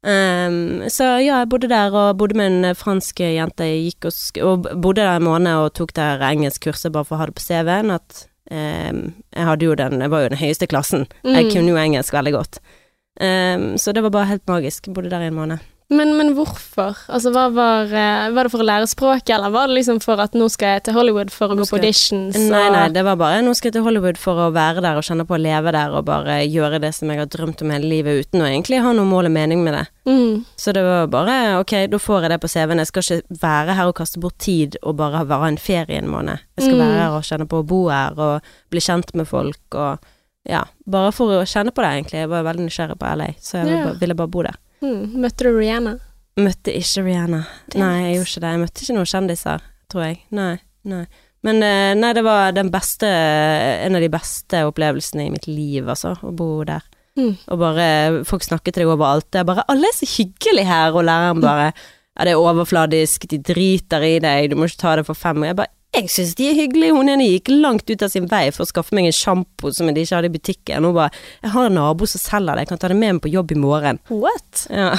Um, 0.07 0.85
så 0.93 1.09
ja, 1.19 1.41
jeg 1.41 1.49
bodde 1.51 1.67
der 1.73 1.91
og 1.99 2.13
bodde 2.21 2.37
med 2.39 2.53
en 2.61 2.77
fransk 2.79 3.25
jente. 3.25 3.67
Jeg 3.67 3.89
gikk 3.89 4.07
og, 4.07 4.15
og 4.47 4.69
bodde 4.85 5.03
der 5.03 5.17
en 5.19 5.27
måned 5.27 5.65
og 5.65 5.73
tok 5.75 5.97
der 5.99 6.23
engelskkurset 6.29 6.95
bare 6.95 7.09
for 7.09 7.17
å 7.17 7.25
ha 7.25 7.27
det 7.27 7.35
på 7.41 7.43
CV-en. 7.43 7.91
At 7.97 8.23
um, 8.53 9.01
jeg 9.35 9.49
hadde 9.51 9.67
jo 9.67 9.75
den, 9.83 9.99
jeg 10.05 10.15
var 10.15 10.23
jo 10.23 10.31
den 10.37 10.43
høyeste 10.45 10.69
klassen. 10.71 11.09
Jeg 11.27 11.49
Mm. 11.49 11.51
kunne 11.57 11.75
jo 11.75 11.81
engelsk 11.83 12.15
veldig 12.15 12.35
godt. 12.39 12.61
Um, 13.19 13.67
så 13.83 13.91
det 13.97 14.05
var 14.07 14.15
bare 14.15 14.31
helt 14.31 14.47
magisk. 14.47 14.87
Jeg 14.87 14.95
bodde 14.95 15.11
der 15.11 15.27
i 15.27 15.33
en 15.33 15.41
måned. 15.41 15.59
Men, 15.89 16.17
men 16.19 16.33
hvorfor? 16.35 16.97
Altså, 17.07 17.31
var, 17.31 17.85
eh, 17.87 18.31
var 18.35 18.49
det 18.49 18.51
for 18.51 18.59
å 18.59 18.67
lære 18.67 18.89
språket, 18.91 19.31
eller 19.37 19.53
var 19.55 19.69
det 19.71 19.77
liksom 19.77 20.01
for 20.03 20.19
at 20.19 20.33
nå 20.35 20.49
skal 20.51 20.73
jeg 20.75 20.83
til 20.89 20.97
Hollywood 20.97 21.31
for 21.31 21.53
å 21.55 21.59
gå 21.61 21.67
på 21.71 21.79
auditions? 21.79 22.35
Nei, 22.35 22.65
nei, 22.75 22.89
det 22.91 23.05
var 23.07 23.15
bare 23.21 23.45
nå 23.47 23.53
skal 23.55 23.71
jeg 23.71 23.77
til 23.77 23.85
Hollywood 23.87 24.19
for 24.19 24.41
å 24.43 24.49
være 24.55 24.83
der 24.83 24.99
og 24.99 25.07
kjenne 25.07 25.27
på 25.29 25.37
å 25.37 25.39
leve 25.45 25.71
der 25.77 25.95
og 25.95 26.09
bare 26.09 26.41
gjøre 26.43 26.81
det 26.83 26.91
som 26.97 27.13
jeg 27.13 27.23
har 27.23 27.31
drømt 27.31 27.63
om 27.63 27.71
hele 27.71 27.87
livet 27.93 28.27
uten 28.27 28.43
å 28.43 28.49
egentlig 28.51 28.83
ha 28.83 28.97
noe 28.99 29.07
mål 29.07 29.31
og 29.31 29.35
mening 29.37 29.63
med 29.63 29.79
det. 29.79 29.85
Mm. 30.11 30.43
Så 30.59 30.75
det 30.75 30.83
var 30.89 31.07
bare 31.15 31.39
ok, 31.61 31.77
da 31.95 32.03
får 32.03 32.27
jeg 32.27 32.35
det 32.35 32.41
på 32.43 32.51
CV-en. 32.57 32.83
Jeg 32.83 32.91
skal 32.91 33.07
ikke 33.07 33.41
være 33.47 33.79
her 33.79 33.93
og 33.95 33.97
kaste 34.03 34.23
bort 34.27 34.39
tid 34.43 34.81
og 34.83 34.99
bare 34.99 35.23
være 35.31 35.53
en 35.55 35.63
ferie 35.63 36.03
en 36.03 36.11
måned. 36.11 36.43
Jeg 36.59 36.67
skal 36.67 36.77
Mm. 36.77 36.83
være 36.83 36.99
her 37.05 37.15
og 37.21 37.23
kjenne 37.31 37.47
på 37.47 37.63
å 37.63 37.67
bo 37.67 37.81
her 37.95 38.19
og 38.19 38.53
bli 38.75 38.83
kjent 38.83 39.15
med 39.15 39.31
folk 39.31 39.79
og 39.79 39.99
ja, 40.47 40.65
bare 40.87 41.15
for 41.15 41.31
å 41.31 41.47
kjenne 41.47 41.71
på 41.75 41.83
det 41.83 41.95
egentlig. 41.95 42.21
Jeg 42.27 42.31
var 42.31 42.43
veldig 42.47 42.67
nysgjerrig 42.67 42.99
på 42.99 43.15
LA, 43.19 43.33
så 43.43 43.63
jeg 43.63 43.67
yeah. 43.71 43.95
ville 43.99 44.15
bare 44.15 44.31
bo 44.31 44.43
der. 44.47 44.59
Mm. 44.85 45.17
Møtte 45.23 45.47
du 45.47 45.57
Rihanna? 45.57 45.97
Møtte 46.41 46.75
ikke 46.77 47.07
Rihanna. 47.07 47.45
Damn 47.73 47.85
Nei, 47.85 47.95
jeg 48.03 48.19
gjorde 48.19 48.31
ikke 48.31 48.43
det. 48.43 48.51
Jeg 48.51 48.63
møtte 48.65 48.85
ikke 48.85 48.97
noen 48.99 49.13
kjendiser, 49.13 49.65
tror 49.93 50.05
jeg. 50.05 50.19
Nei, 50.37 50.53
nei. 50.89 51.05
Men 51.47 51.63
eh, 51.63 51.93
nei, 51.97 52.13
det 52.17 52.25
var 52.27 52.53
den 52.57 52.73
beste, 52.75 53.09
en 53.09 53.97
av 53.97 54.03
de 54.03 54.11
beste 54.13 54.63
opplevelsene 54.67 55.29
i 55.29 55.33
mitt 55.33 55.47
liv, 55.49 55.87
altså, 55.87 56.17
å 56.21 56.33
bo 56.35 56.51
der. 56.67 56.85
Mm. 57.17 57.33
Og 57.53 57.61
bare 57.61 57.87
Folk 58.29 58.45
snakket 58.45 58.77
til 58.77 58.85
deg 58.85 58.93
overalt. 58.93 59.29
Det 59.33 59.41
er 59.41 59.49
bare 59.49 59.65
'Alle 59.69 59.89
er 59.89 59.97
så 59.97 60.09
hyggelige 60.11 60.69
her', 60.69 60.97
og 60.97 61.05
læreren 61.05 61.41
bare 61.41 61.73
'Ja, 61.73 62.25
det 62.25 62.33
er 62.33 62.43
overfladisk, 62.43 63.29
de 63.29 63.39
driter 63.39 64.03
i 64.03 64.19
deg, 64.19 64.51
du 64.51 64.57
må 64.57 64.65
ikke 64.65 64.83
ta 64.83 64.97
det 64.97 65.07
for 65.07 65.15
fem'. 65.15 65.41
Og 65.41 65.47
jeg 65.47 65.57
bare 65.57 65.76
'Jeg 65.97 66.11
syns 66.13 66.35
de 66.37 66.49
er 66.51 66.55
hyggelige'. 66.55 66.93
Hun 66.93 67.09
ene 67.09 67.25
gikk 67.25 67.49
langt 67.49 67.89
ut 67.89 68.03
av 68.03 68.11
sin 68.13 68.27
vei 68.29 68.51
for 68.51 68.65
å 68.65 68.69
skaffe 68.69 68.93
meg 68.93 69.07
en 69.09 69.13
sjampo 69.17 69.73
som 69.73 69.89
de 69.89 70.01
ikke 70.03 70.17
hadde 70.17 70.29
i 70.29 70.37
butikken. 70.39 70.85
Hun 70.85 70.95
bare 70.95 71.11
'Jeg 71.43 71.53
har 71.53 71.67
en 71.67 71.75
nabo 71.75 72.07
som 72.07 72.21
selger 72.21 72.55
det, 72.55 72.67
jeg 72.67 72.69
kan 72.69 72.79
ta 72.79 72.89
det 72.89 72.97
med 72.97 73.15
meg 73.15 73.23
på 73.23 73.33
jobb 73.33 73.53
i 73.53 73.55
morgen'. 73.55 73.99
What? 74.11 74.67
Ja. 74.71 74.97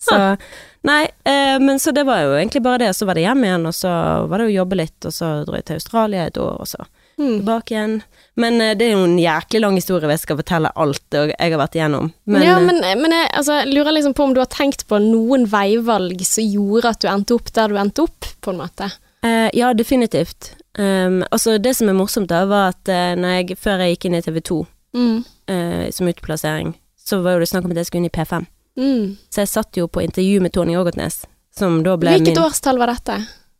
Så 0.00 0.36
Nei, 0.82 1.04
eh, 1.26 1.58
men 1.60 1.76
så 1.78 1.92
det 1.92 2.06
var 2.06 2.22
jo 2.22 2.30
egentlig 2.32 2.62
bare 2.62 2.78
det. 2.78 2.96
Så 2.96 3.04
var 3.04 3.14
det 3.14 3.20
hjem 3.20 3.44
igjen, 3.44 3.66
og 3.66 3.74
så 3.74 4.26
var 4.26 4.38
det 4.38 4.46
å 4.48 4.54
jobbe 4.64 4.76
litt, 4.76 5.04
og 5.04 5.12
så 5.12 5.44
dro 5.44 5.54
jeg 5.54 5.66
til 5.66 5.74
Australia 5.76 6.26
et 6.26 6.38
år, 6.38 6.56
og 6.60 6.66
så 6.66 6.86
Mm. 7.20 7.40
tilbake 7.40 7.74
igjen. 7.74 8.02
Men 8.36 8.60
eh, 8.60 8.74
det 8.74 8.86
er 8.86 8.94
jo 8.94 9.04
en 9.04 9.18
jæklig 9.18 9.60
lang 9.60 9.74
historie 9.76 10.08
hvis 10.08 10.22
jeg 10.22 10.26
skal 10.28 10.38
fortelle 10.40 10.70
alt 10.74 11.02
jeg 11.12 11.34
har 11.36 11.60
vært 11.60 11.76
igjennom. 11.76 12.12
Men, 12.24 12.42
ja, 12.42 12.56
eh, 12.56 12.64
men, 12.64 12.80
men 13.02 13.10
jeg 13.12 13.28
altså, 13.34 13.58
lurer 13.68 13.92
liksom 13.92 14.14
på 14.16 14.24
om 14.24 14.32
du 14.32 14.40
har 14.40 14.48
tenkt 14.48 14.86
på 14.88 14.96
noen 15.04 15.44
veivalg 15.50 16.24
som 16.24 16.44
gjorde 16.48 16.94
at 16.94 17.00
du 17.00 17.08
endte 17.08 17.36
opp 17.36 17.52
der 17.52 17.68
du 17.68 17.76
endte 17.76 18.06
opp, 18.06 18.24
på 18.40 18.54
en 18.54 18.62
måte. 18.62 18.88
Eh, 19.22 19.50
ja, 19.54 19.72
definitivt. 19.74 20.54
Um, 20.78 21.22
altså, 21.30 21.58
det 21.58 21.74
som 21.76 21.88
er 21.88 21.92
morsomt, 21.98 22.28
da, 22.30 22.44
var 22.46 22.68
at 22.74 22.88
uh, 22.88 23.18
jeg, 23.20 23.56
før 23.58 23.78
jeg 23.82 23.96
gikk 23.96 24.04
inn 24.10 24.14
i 24.14 24.22
TV 24.22 24.40
2 24.40 24.66
Mm. 24.94 25.24
uh, 25.50 25.90
som 25.90 26.08
utplassering, 26.10 26.74
så 26.98 27.20
var 27.22 27.32
jo 27.36 27.40
det 27.44 27.48
snakk 27.48 27.64
om 27.64 27.70
at 27.70 27.76
jeg 27.76 27.86
skulle 27.86 28.00
inn 28.04 28.10
i 28.10 28.14
P5. 28.16 28.46
Mm. 28.78 29.16
Så 29.30 29.42
jeg 29.44 29.48
satt 29.48 29.76
jo 29.76 29.86
på 29.86 30.02
intervju 30.02 30.40
med 30.40 30.52
Tony 30.52 30.76
Ågotnes, 30.76 31.24
som 31.54 31.82
da 31.82 31.96
ble 31.96 32.10
Hvilket 32.16 32.34
min 32.34 32.42
årstall 32.44 32.78
var 32.78 32.86
dette? 32.90 33.18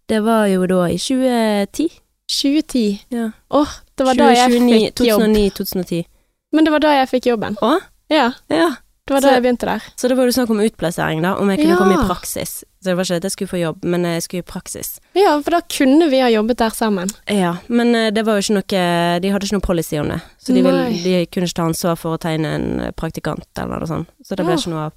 Det 0.08 0.20
var 0.26 0.46
jo 0.50 0.66
da 0.66 0.84
i 0.90 0.96
2010. 0.98 1.88
2010. 2.30 3.00
Ja. 3.14 3.30
Åh, 3.50 3.68
det 3.98 4.06
var 4.06 4.14
da 4.18 4.30
jeg 4.34 4.50
fikk 4.54 5.02
jobb. 5.06 5.20
2009-2010. 5.22 6.04
Men 6.52 6.64
det 6.66 6.72
var 6.74 6.82
da 6.82 6.94
jeg 7.00 7.10
fikk 7.10 7.26
jobben. 7.30 7.56
Å? 7.62 7.76
Ja, 8.10 8.32
Ja. 8.48 8.70
det 9.06 9.14
var 9.14 9.20
Så- 9.20 9.26
da 9.28 9.34
jeg 9.34 9.42
begynte 9.42 9.66
der. 9.66 9.82
Så 9.96 10.08
det 10.08 10.16
var 10.16 10.24
jo 10.24 10.32
snakk 10.32 10.50
om 10.50 10.60
utplassering, 10.60 11.22
da, 11.22 11.34
om 11.36 11.48
jeg 11.50 11.58
kunne 11.58 11.74
Ja. 11.74 11.76
komme 11.78 11.94
i 11.94 12.06
praksis. 12.06 12.64
Så 12.80 12.88
det 12.88 12.94
var 12.96 13.04
ikke 13.04 13.16
at 13.20 13.24
jeg 13.28 13.32
skulle 13.34 13.50
få 13.50 13.58
jobb, 13.60 13.82
men 13.84 14.04
jeg 14.08 14.22
skulle 14.24 14.40
i 14.40 14.46
praksis. 14.48 14.94
Ja, 15.12 15.34
for 15.44 15.52
da 15.52 15.60
kunne 15.68 16.06
vi 16.08 16.20
ha 16.24 16.30
jobbet 16.32 16.56
der 16.62 16.70
sammen. 16.72 17.10
Ja, 17.28 17.56
men 17.68 17.94
eh, 17.94 18.06
det 18.16 18.22
var 18.24 18.38
jo 18.38 18.44
ikke 18.46 18.56
noe 18.56 18.84
De 19.20 19.32
hadde 19.34 19.44
ikke 19.44 19.58
noe 19.58 19.66
policy 19.66 19.98
om 20.00 20.08
det. 20.08 20.20
Så 20.40 20.54
de, 20.56 20.62
ville, 20.64 20.86
de 21.04 21.26
kunne 21.28 21.44
ikke 21.50 21.58
ta 21.60 21.66
ansvar 21.68 21.98
for 22.00 22.16
å 22.16 22.20
tegne 22.22 22.54
en 22.56 22.66
eh, 22.86 22.94
praktikant 22.96 23.44
eller 23.60 23.82
noe 23.84 23.90
sånt. 23.90 24.08
Så 24.24 24.32
det 24.38 24.46
ble 24.48 24.56
Ja. 24.56 24.62
ikke 24.62 24.72
noe 24.72 24.86
av. 24.88 24.96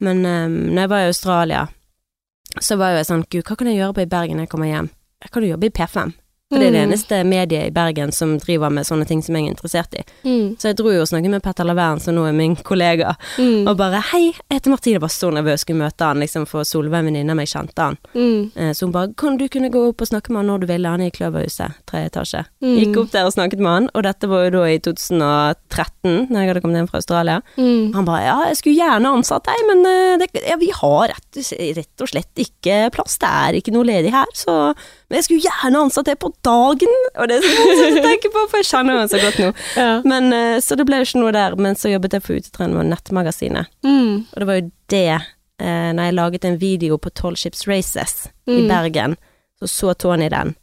Men 0.00 0.24
um, 0.24 0.54
når 0.72 0.80
jeg 0.86 0.88
var 0.94 1.04
i 1.04 1.10
Australia, 1.12 1.66
så 2.64 2.76
var 2.80 2.94
jo 2.94 3.02
jeg 3.02 3.10
sånn 3.10 3.26
Gud, 3.28 3.44
hva 3.44 3.56
kan 3.60 3.68
jeg 3.68 3.76
gjøre 3.82 3.94
på 3.98 4.04
i 4.06 4.10
Bergen 4.16 4.40
når 4.40 4.46
jeg 4.48 4.52
kommer 4.54 4.70
hjem? 4.72 4.88
Jeg 5.20 5.30
kan 5.34 5.44
jo 5.44 5.50
jobbe 5.52 5.68
i 5.68 5.74
P5. 5.76 6.14
For 6.50 6.58
det 6.58 6.66
er 6.66 6.72
det 6.74 6.80
Mm. 6.80 6.90
eneste 6.90 7.18
mediet 7.24 7.66
i 7.68 7.70
Bergen 7.70 8.10
som 8.12 8.32
driver 8.38 8.70
med 8.70 8.84
sånne 8.84 9.06
ting 9.06 9.22
som 9.22 9.36
jeg 9.36 9.44
er 9.46 9.50
interessert 9.54 9.94
i. 9.94 10.02
Mm. 10.24 10.56
Så 10.58 10.62
jeg 10.70 10.76
dro 10.78 10.90
jo 10.90 11.02
og 11.02 11.06
snakket 11.06 11.30
med 11.30 11.42
Petter 11.44 11.62
Lavern, 11.64 12.00
som 12.00 12.14
nå 12.16 12.24
er 12.28 12.32
min 12.32 12.56
kollega, 12.56 13.14
Mm. 13.38 13.68
og 13.68 13.76
bare 13.76 14.00
Hei, 14.10 14.32
jeg 14.50 14.58
heter 14.58 14.70
Martine, 14.70 14.94
jeg 14.94 15.00
var 15.00 15.08
så 15.14 15.30
nervøs 15.30 15.60
skulle 15.60 15.78
møte 15.78 16.00
han, 16.04 16.18
liksom, 16.18 16.46
for 16.48 16.62
Solveig, 16.64 17.04
venninne 17.04 17.36
mi, 17.36 17.44
kjente 17.44 17.78
han. 17.78 17.98
Mm. 18.16 18.50
Eh, 18.56 18.72
Så 18.72 18.80
hun 18.86 18.92
bare 18.92 19.14
Kan 19.16 19.36
du 19.36 19.46
kunne 19.48 19.70
gå 19.70 19.88
opp 19.90 20.00
og 20.02 20.08
snakke 20.08 20.30
med 20.30 20.38
han 20.38 20.46
når 20.48 20.60
du 20.60 20.66
ville? 20.66 20.88
Han 20.88 21.00
er 21.00 21.06
i 21.06 21.10
Kløverhuset, 21.10 21.72
tredje 21.86 22.10
etasje. 22.10 22.44
Mm. 22.62 22.76
Gikk 22.80 22.96
opp 22.98 23.10
der 23.12 23.26
og 23.26 23.32
snakket 23.32 23.58
med 23.60 23.70
han, 23.70 23.90
og 23.94 24.02
dette 24.02 24.28
var 24.28 24.44
jo 24.44 24.50
da 24.50 24.64
i 24.64 24.78
2013, 24.78 26.26
når 26.30 26.40
jeg 26.40 26.48
hadde 26.48 26.60
kommet 26.62 26.78
hjem 26.80 26.88
fra 26.90 26.98
Australia. 26.98 27.42
Mm. 27.56 27.94
Han 27.94 28.04
bare 28.04 28.24
Ja, 28.24 28.38
jeg 28.48 28.56
skulle 28.56 28.76
gjerne 28.76 29.06
ansatt 29.06 29.44
deg, 29.44 29.56
men 29.68 29.86
eh, 29.86 30.16
det, 30.18 30.42
ja, 30.48 30.56
vi 30.56 30.70
har 30.74 31.08
rett, 31.14 31.76
rett 31.76 32.00
og 32.02 32.08
slett 32.08 32.34
ikke 32.36 32.90
plass. 32.90 33.18
Det 33.18 33.28
er 33.28 33.52
ikke 33.60 33.72
noe 33.72 33.84
ledig 33.84 34.10
her, 34.10 34.26
så 34.34 34.74
Men 35.10 35.18
jeg 35.18 35.24
skulle 35.26 35.42
gjerne 35.42 35.80
ansatt 35.84 36.06
deg 36.06 36.18
på 36.22 36.30
dagen! 36.46 36.92
Og 37.18 37.26
det 37.28 37.40
er 37.40 37.42
så 37.42 37.64
morsomt 37.66 37.98
å 37.98 38.04
tenke 38.06 38.30
på, 38.30 38.44
for 38.52 38.60
jeg 38.62 38.68
kjenner 38.70 38.94
henne 39.00 39.10
så 39.10 39.18
godt 39.24 39.40
nå. 39.42 39.48
Ja. 39.76 39.88
Men 40.06 40.32
eh, 40.36 40.60
Så 40.62 40.76
det 40.78 40.86
ble 40.86 41.00
jo 41.00 41.08
ikke 41.08 41.22
noe 41.24 41.32
der, 41.34 41.56
men 41.58 41.74
så 41.76 41.90
jobbet 41.90 42.14
jeg 42.14 42.22
for 42.22 42.38
Utetrening 42.38 42.76
med 42.78 42.92
Nettmagasinet. 42.92 43.66
Mm. 43.82 44.24
Og 44.30 44.38
det 44.38 44.46
var 44.46 44.60
jo 44.60 44.70
det, 44.94 45.04
eh, 45.60 45.90
når 45.98 46.08
jeg 46.08 46.14
laget 46.20 46.44
en 46.46 46.58
video 46.62 46.96
på 47.02 47.10
Tall 47.10 47.36
Ships 47.36 47.66
Races 47.66 48.28
i 48.46 48.60
Mm. 48.62 48.68
Bergen, 48.70 49.16
så 49.60 49.66
så 49.68 49.94
Tony 49.98 50.28
den, 50.32 50.54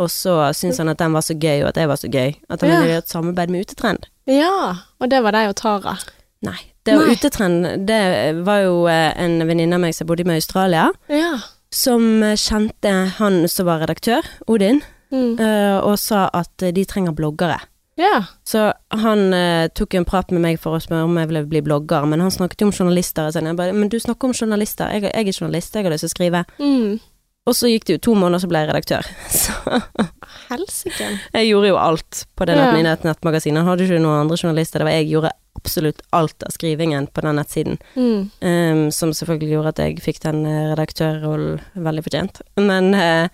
og 0.00 0.08
så 0.08 0.38
syntes 0.56 0.78
han 0.78 0.88
at 0.88 0.98
den 1.02 1.12
var 1.12 1.20
så 1.26 1.34
gøy, 1.36 1.60
og 1.62 1.68
at 1.74 1.76
jeg 1.82 1.88
var 1.90 1.96
så 2.00 2.08
gøy, 2.08 2.34
at 2.48 2.60
han 2.62 2.70
Ja. 2.70 2.78
ville 2.80 2.92
gjøre 2.94 3.02
et 3.04 3.08
samarbeid 3.12 3.50
med 3.50 3.66
Utetrend. 3.66 4.06
ja, 4.26 4.76
og 5.00 5.10
det 5.10 5.22
var 5.22 5.32
deg 5.32 5.48
og 5.50 5.56
Tara. 5.56 5.98
Nei. 6.42 6.56
Det 6.86 6.94
Nei. 6.96 7.12
Utetrend, 7.12 7.86
det 7.86 8.44
var 8.46 8.62
jo 8.64 8.86
eh, 8.88 9.12
en 9.20 9.42
venninne 9.46 9.74
av 9.76 9.80
meg 9.82 9.92
som 9.94 10.06
bodde 10.08 10.24
med 10.24 10.38
i 10.38 10.40
Australia, 10.40 10.86
Ja. 11.10 11.34
Som 11.70 12.22
kjente 12.36 12.92
han 13.18 13.44
som 13.48 13.66
var 13.66 13.80
redaktør, 13.84 14.26
Odin, 14.48 14.82
Mm. 15.10 15.40
eh, 15.40 15.78
og 15.82 15.96
sa 15.98 16.28
at 16.32 16.62
eh, 16.62 16.70
de 16.70 16.84
trenger 16.86 17.10
bloggere. 17.12 17.56
Ja. 17.98 18.22
Så 18.46 18.72
han 18.94 19.34
eh, 19.34 19.66
tok 19.74 19.94
en 19.98 20.04
prat 20.04 20.30
med 20.30 20.40
meg 20.40 20.60
for 20.62 20.76
å 20.76 20.80
spørre 20.80 21.02
om 21.04 21.16
jeg 21.18 21.26
ville 21.28 21.42
bli 21.50 21.60
blogger, 21.66 22.06
men 22.06 22.20
han 22.22 22.30
snakket 22.30 22.60
jo 22.62 22.68
om 22.68 22.72
journalister. 22.72 23.26
Og 23.26 23.34
sånn. 23.34 23.46
Jeg 23.50 23.56
bare, 23.58 23.74
men 23.74 23.88
du 23.90 23.98
snakker 23.98 24.30
om 24.30 24.32
journalister, 24.32 24.86
jeg, 24.94 25.02
jeg 25.10 25.26
er 25.26 25.32
journalist, 25.34 25.74
jeg 25.74 25.84
har 25.84 25.90
lyst 25.90 26.06
til 26.06 26.12
å 26.12 26.14
skrive. 26.14 26.44
Mm. 26.62 27.00
Og 27.50 27.54
så 27.58 27.66
gikk 27.72 27.84
det 27.88 27.96
jo 27.98 28.04
to 28.06 28.14
måneder, 28.14 28.38
så 28.44 28.48
ble 28.52 28.62
jeg 28.62 28.70
redaktør. 28.70 29.10
Så 29.42 29.80
Helsike. 30.50 31.08
jeg 31.34 31.48
gjorde 31.50 31.68
jo 31.72 31.76
alt 31.80 32.24
på 32.36 32.46
det 32.46 32.56
Ja. 32.56 32.70
nett- 32.72 33.02
nettmagasinet. 33.04 33.64
Hadde 33.66 33.84
ikke 33.88 33.98
noen 34.00 34.20
andre 34.22 34.36
journalister, 34.38 34.78
det 34.78 34.86
var 34.86 34.92
jeg 34.94 35.10
gjorde 35.10 35.32
absolutt 35.60 36.00
alt 36.16 36.42
av 36.42 36.50
skrivingen 36.56 37.06
på 37.12 37.20
den 37.26 37.36
nettsiden. 37.36 37.78
Mm. 37.94 38.30
Um, 38.40 38.82
som 38.90 39.12
selvfølgelig 39.12 39.52
gjorde 39.54 39.72
at 39.74 39.82
jeg 39.84 40.00
fikk 40.04 40.20
den 40.24 40.42
eh, 40.48 40.72
redaktørrollen 40.72 41.60
veldig 41.74 42.04
fortjent. 42.08 42.40
Men 42.56 42.94
uh, 42.96 43.28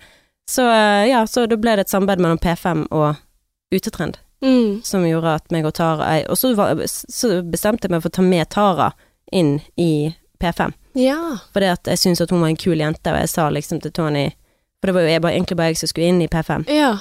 så 0.49 0.67
uh, 0.67 1.03
ja, 1.07 1.23
så 1.27 1.47
da 1.47 1.57
ble 1.59 1.77
det 1.79 1.87
et 1.87 1.93
samarbeid 1.95 2.23
mellom 2.23 2.39
P5 2.43 2.85
og 2.91 3.15
Utetrend. 3.73 4.19
Mm. 4.37 4.83
som 4.85 5.01
gjorde 5.01 5.31
at 5.33 5.47
meg 5.49 5.65
og 5.65 5.73
Tara 5.73 6.11
Og 6.29 6.37
så, 6.37 6.51
var, 6.53 6.77
så 6.85 7.39
bestemte 7.41 7.87
jeg 7.87 7.95
meg 7.95 8.03
for 8.03 8.11
å 8.11 8.17
ta 8.19 8.21
med 8.21 8.45
Tara 8.53 8.91
inn 9.33 9.55
i 9.81 10.13
P5. 10.37 10.75
Ja. 10.93 11.17
Fordi 11.55 11.71
at 11.73 11.89
jeg 11.89 11.97
syntes 11.97 12.21
at 12.21 12.29
hun 12.29 12.43
var 12.43 12.51
en 12.53 12.59
kul 12.61 12.77
jente, 12.77 13.09
og 13.09 13.17
jeg 13.17 13.31
sa 13.33 13.47
liksom 13.49 13.81
til 13.81 13.95
Tony 13.97 14.27
For 14.77 14.91
det 14.91 14.93
var 14.93 15.07
jo 15.09 15.19
bare- 15.25 15.33
egentlig 15.39 15.57
bare 15.57 15.71
jeg 15.73 15.79
som 15.81 15.89
skulle 15.89 16.11
inn 16.13 16.21
i 16.21 16.29
P5. 16.29 16.67
Ja. 16.69 16.91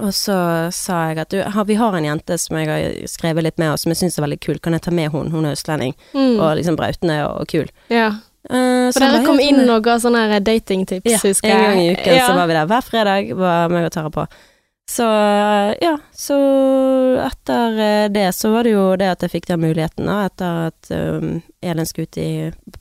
Og 0.00 0.10
så 0.16 0.36
sa 0.74 1.08
jeg 1.10 1.18
at 1.22 1.30
du, 1.30 1.38
vi 1.68 1.74
har 1.78 1.94
en 1.96 2.04
jente 2.04 2.38
som 2.40 2.56
jeg 2.56 2.68
har 2.70 3.08
skrevet 3.10 3.44
litt 3.44 3.58
med, 3.58 3.70
og 3.74 3.78
som 3.78 3.92
jeg 3.92 4.00
syns 4.00 4.18
er 4.18 4.24
veldig 4.26 4.40
kul, 4.40 4.58
kan 4.58 4.72
jeg 4.72 4.82
ta 4.82 4.90
med 4.90 5.12
hun? 5.12 5.30
Hun 5.30 5.44
er 5.46 5.52
østlending, 5.54 5.94
Mm. 6.14 6.40
og 6.40 6.56
liksom 6.56 6.76
brautende 6.76 7.18
og, 7.28 7.40
og 7.40 7.46
kul. 7.48 7.68
ja. 7.90 8.12
Uh, 8.44 8.90
så 8.92 8.98
For 8.98 9.04
dere 9.08 9.24
kom 9.24 9.38
inn 9.40 9.70
og 9.72 9.82
ga 9.86 9.94
sånne 9.96 10.36
datingtips, 10.44 11.06
ja, 11.08 11.16
husker 11.22 11.48
en 11.48 11.62
gang 11.64 11.78
i 11.80 11.92
uken 11.94 12.12
Ja. 12.14 12.26
så 12.28 12.34
var 12.36 12.46
vi 12.46 12.52
der. 12.52 12.66
Hver 12.68 12.82
fredag 12.84 13.30
var 13.38 13.68
meg 13.72 13.86
og 13.86 13.92
Tara 13.92 14.10
på. 14.12 14.26
Så 14.90 15.04
ja, 15.80 15.94
så 16.12 16.36
etter 17.24 17.78
eh, 17.80 18.08
det 18.12 18.26
så 18.36 18.50
var 18.52 18.66
det 18.66 18.74
jo 18.74 18.82
det 19.00 19.06
at 19.14 19.22
jeg 19.24 19.32
fikk 19.32 19.46
den 19.48 19.62
muligheten, 19.62 20.04
da, 20.10 20.26
etter 20.28 20.58
at 20.68 20.90
um, 20.92 21.38
Elin 21.64 21.88
skulle 21.88 22.10
ut 22.10 22.18
i 22.20 22.28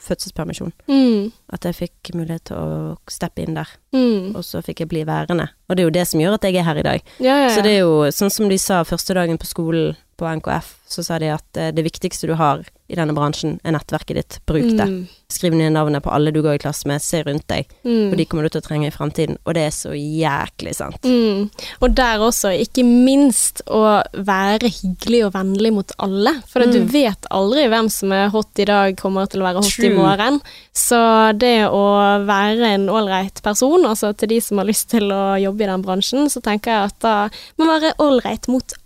fødselspermisjon. 0.04 0.74
Mm. 0.91 1.30
At 1.56 1.64
jeg 1.70 1.78
fikk 1.80 2.12
mulighet 2.18 2.49
til 2.51 2.60
å 2.60 2.97
steppe 3.12 3.45
inn 3.45 3.56
der, 3.56 3.72
Mm. 3.93 4.34
og 4.36 4.41
så 4.43 4.60
fikk 4.66 4.80
jeg 4.84 4.89
bli 4.89 5.04
værende. 5.06 5.45
Og 5.70 5.76
det 5.78 5.84
er 5.84 5.88
jo 5.88 5.93
det 5.95 6.08
som 6.10 6.20
gjør 6.20 6.34
at 6.39 6.45
jeg 6.47 6.56
er 6.58 6.66
her 6.66 6.80
i 6.82 6.86
dag. 6.89 7.04
Ja, 7.22 7.36
ja, 7.38 7.41
ja. 7.47 7.49
Så 7.56 7.62
det 7.64 7.76
er 7.76 7.84
jo 7.86 8.10
sånn 8.12 8.34
som 8.34 8.49
de 8.49 8.58
sa 8.58 8.82
første 8.84 9.14
dagen 9.14 9.38
på 9.38 9.45
skolen 9.47 9.93
på 10.18 10.26
NKF, 10.41 10.74
så 10.89 11.04
sa 11.06 11.20
de 11.22 11.30
at 11.32 11.58
eh, 11.62 11.72
det 11.72 11.86
viktigste 11.86 12.28
du 12.28 12.34
har 12.36 12.66
i 12.90 12.96
denne 12.96 13.14
bransjen, 13.16 13.60
er 13.64 13.72
nettverket 13.72 14.16
ditt. 14.16 14.40
Bruk 14.46 14.66
det. 14.78 14.86
Mm. 14.90 15.08
Skriv 15.34 15.54
ned 15.56 15.72
navnet 15.74 16.04
på 16.04 16.12
alle 16.14 16.32
du 16.32 16.42
går 16.44 16.56
i 16.56 16.62
klasse 16.62 16.86
med, 16.86 17.02
se 17.02 17.24
rundt 17.24 17.48
deg, 17.48 17.66
Mm. 17.84 18.10
for 18.10 18.16
de 18.18 18.26
kommer 18.26 18.44
du 18.44 18.50
til 18.50 18.62
å 18.62 18.68
trenge 18.68 18.88
i 18.88 18.92
fremtiden. 18.92 19.38
Og 19.48 19.54
det 19.56 19.64
er 19.64 19.72
så 19.72 19.94
jæklig 19.96 20.76
sant. 20.76 21.02
Mm. 21.02 21.50
Og 21.82 21.96
der 21.96 22.20
også, 22.20 22.52
ikke 22.60 22.84
minst 22.86 23.62
å 23.68 24.04
være 24.14 24.70
hyggelig 24.70 25.26
og 25.26 25.34
vennlig 25.34 25.74
mot 25.74 25.92
alle. 26.00 26.36
For 26.48 26.60
du 26.66 26.80
Mm. 26.84 26.88
vet 26.92 27.26
aldri 27.32 27.68
hvem 27.70 27.90
som 27.90 28.12
er 28.12 28.30
hot 28.30 28.60
i 28.60 28.66
dag, 28.66 28.96
kommer 28.98 29.28
til 29.30 29.42
å 29.42 29.46
være 29.46 29.64
hot 29.64 29.80
i 29.80 29.90
morgen. 29.90 30.42
Så 30.74 31.38
det 31.38 31.66
å 31.70 32.26
være 32.26 32.74
en 32.76 32.88
ålreit 32.90 33.42
person, 33.42 33.86
altså 33.86 34.16
til 34.16 34.28
de 34.30 34.40
som 34.42 34.58
har 34.58 34.66
lyst 34.66 34.90
til 34.90 35.04
å 35.10 35.40
jobbe 35.42 35.62
i 35.64 35.68
den 35.72 35.82
bransjen, 35.84 36.26
så 36.30 36.42
tenker 36.42 36.72
jeg 36.72 36.84
at 36.92 37.00
da 37.00 37.30
må 37.58 37.66
man 37.66 37.82
være 37.82 37.96
ålreit 37.98 38.48
mot 38.48 38.64
alle. 38.64 38.83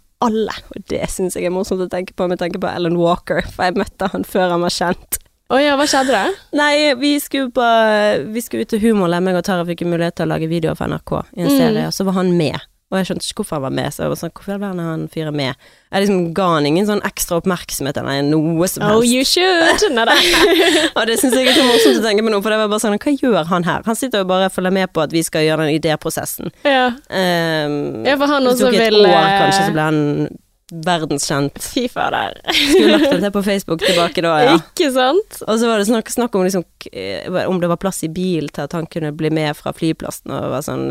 Og 0.74 0.82
det 0.90 1.04
syns 1.14 1.36
jeg 1.38 1.46
er 1.46 1.54
morsomt 1.54 1.84
å 1.86 1.90
tenke 1.92 2.16
på, 2.18 2.26
med 2.30 2.40
tenker 2.42 2.62
på 2.64 2.70
Alan 2.72 2.98
Walker, 2.98 3.44
for 3.54 3.68
jeg 3.68 3.78
møtte 3.78 4.10
han 4.14 4.24
før 4.26 4.50
han 4.56 4.64
var 4.66 4.74
kjent. 4.74 5.20
Å 5.48 5.60
ja, 5.64 5.76
hva 5.80 5.86
skjedde 5.88 6.12
da? 6.12 6.24
Nei, 6.60 6.94
vi 7.00 7.14
skulle 7.24 7.52
på 7.56 7.68
Vi 8.34 8.42
skulle 8.44 8.66
ut 8.66 8.72
til 8.74 8.82
Humorlab, 8.84 9.24
Jeg 9.30 9.38
og 9.40 9.46
Tara 9.48 9.64
fikk 9.70 9.86
mulighet 9.88 10.18
til 10.20 10.26
å 10.28 10.32
lage 10.34 10.50
videoer 10.52 10.76
for 10.76 10.92
NRK 10.92 11.14
i 11.38 11.42
en 11.46 11.48
Mm. 11.48 11.58
serie, 11.58 11.86
og 11.88 11.94
så 11.96 12.04
var 12.04 12.18
han 12.20 12.34
med. 12.36 12.60
Og 12.88 12.96
jeg 13.02 13.08
skjønte 13.10 13.28
ikke 13.28 13.42
hvorfor 13.42 13.58
han 13.58 13.64
var 13.66 13.74
med, 13.76 13.92
så 13.92 14.06
jeg 14.06 14.12
var 14.14 14.20
sånn, 14.22 14.32
hvorfor 14.32 14.54
i 14.54 14.56
all 14.56 14.62
verden 14.62 14.80
er 14.80 14.86
han 14.88 15.02
fyren 15.12 15.36
med? 15.36 15.66
Jeg 15.92 16.04
liksom 16.06 16.20
ga 16.38 16.46
han 16.54 16.68
ingen 16.70 16.86
sånn 16.88 17.02
ekstra 17.08 17.42
oppmerksomhet 17.42 18.00
eller 18.00 18.22
noe 18.24 18.70
som 18.72 18.86
helst. 18.86 18.96
Oh, 18.96 19.04
you 19.04 19.28
should! 19.28 19.84
Og 20.98 21.02
det 21.10 21.18
syns 21.20 21.36
jeg 21.36 21.52
er 21.52 21.58
så 21.58 21.66
morsomt 21.68 22.00
å 22.00 22.06
tenke 22.06 22.24
på 22.24 22.32
nå, 22.32 22.40
for 22.46 22.56
det 22.56 22.62
var 22.62 22.72
bare 22.72 22.86
sånn, 22.86 22.96
hva 22.96 23.16
gjør 23.20 23.52
han 23.52 23.68
her? 23.68 23.84
Han 23.90 24.00
sitter 24.00 24.24
jo 24.24 24.30
bare 24.32 24.48
og 24.48 24.56
følger 24.56 24.76
med 24.80 24.94
på 24.96 25.04
at 25.04 25.12
vi 25.12 25.26
skal 25.28 25.44
gjøre 25.50 25.68
den 25.68 25.82
idéprosessen. 25.82 26.56
Ja. 26.64 26.88
Um, 27.12 28.08
ja, 28.08 28.16
for 28.16 28.32
han 28.32 28.48
det 28.48 28.56
tok 28.64 28.72
et 28.72 28.86
vil 28.86 29.02
år, 29.04 29.20
eh, 29.20 29.36
kanskje, 29.44 29.68
så 29.68 29.76
ble 29.76 29.90
han 29.90 30.02
verdenskjent. 30.88 31.60
Fy 31.76 31.86
fader. 31.92 32.40
Skulle 32.56 32.96
lagt 32.96 33.12
det 33.12 33.20
til 33.20 33.36
på 33.36 33.44
Facebook 33.52 33.84
tilbake 33.84 34.24
da, 34.24 34.34
ja. 34.48 34.58
Ikke 34.64 34.94
sant? 34.96 35.44
Og 35.44 35.60
så 35.60 35.68
var 35.68 35.84
det 35.84 35.92
snakk, 35.92 36.16
snakk 36.16 36.40
om 36.40 36.48
liksom, 36.48 36.64
eh, 36.94 37.28
om 37.52 37.60
det 37.60 37.68
var 37.76 37.84
plass 37.84 38.06
i 38.08 38.14
bil 38.16 38.48
til 38.48 38.64
at 38.64 38.80
han 38.80 38.88
kunne 38.88 39.12
bli 39.16 39.36
med 39.44 39.60
fra 39.60 39.76
flyplassen, 39.76 40.32
og 40.32 40.54
var 40.56 40.64
sånn 40.64 40.88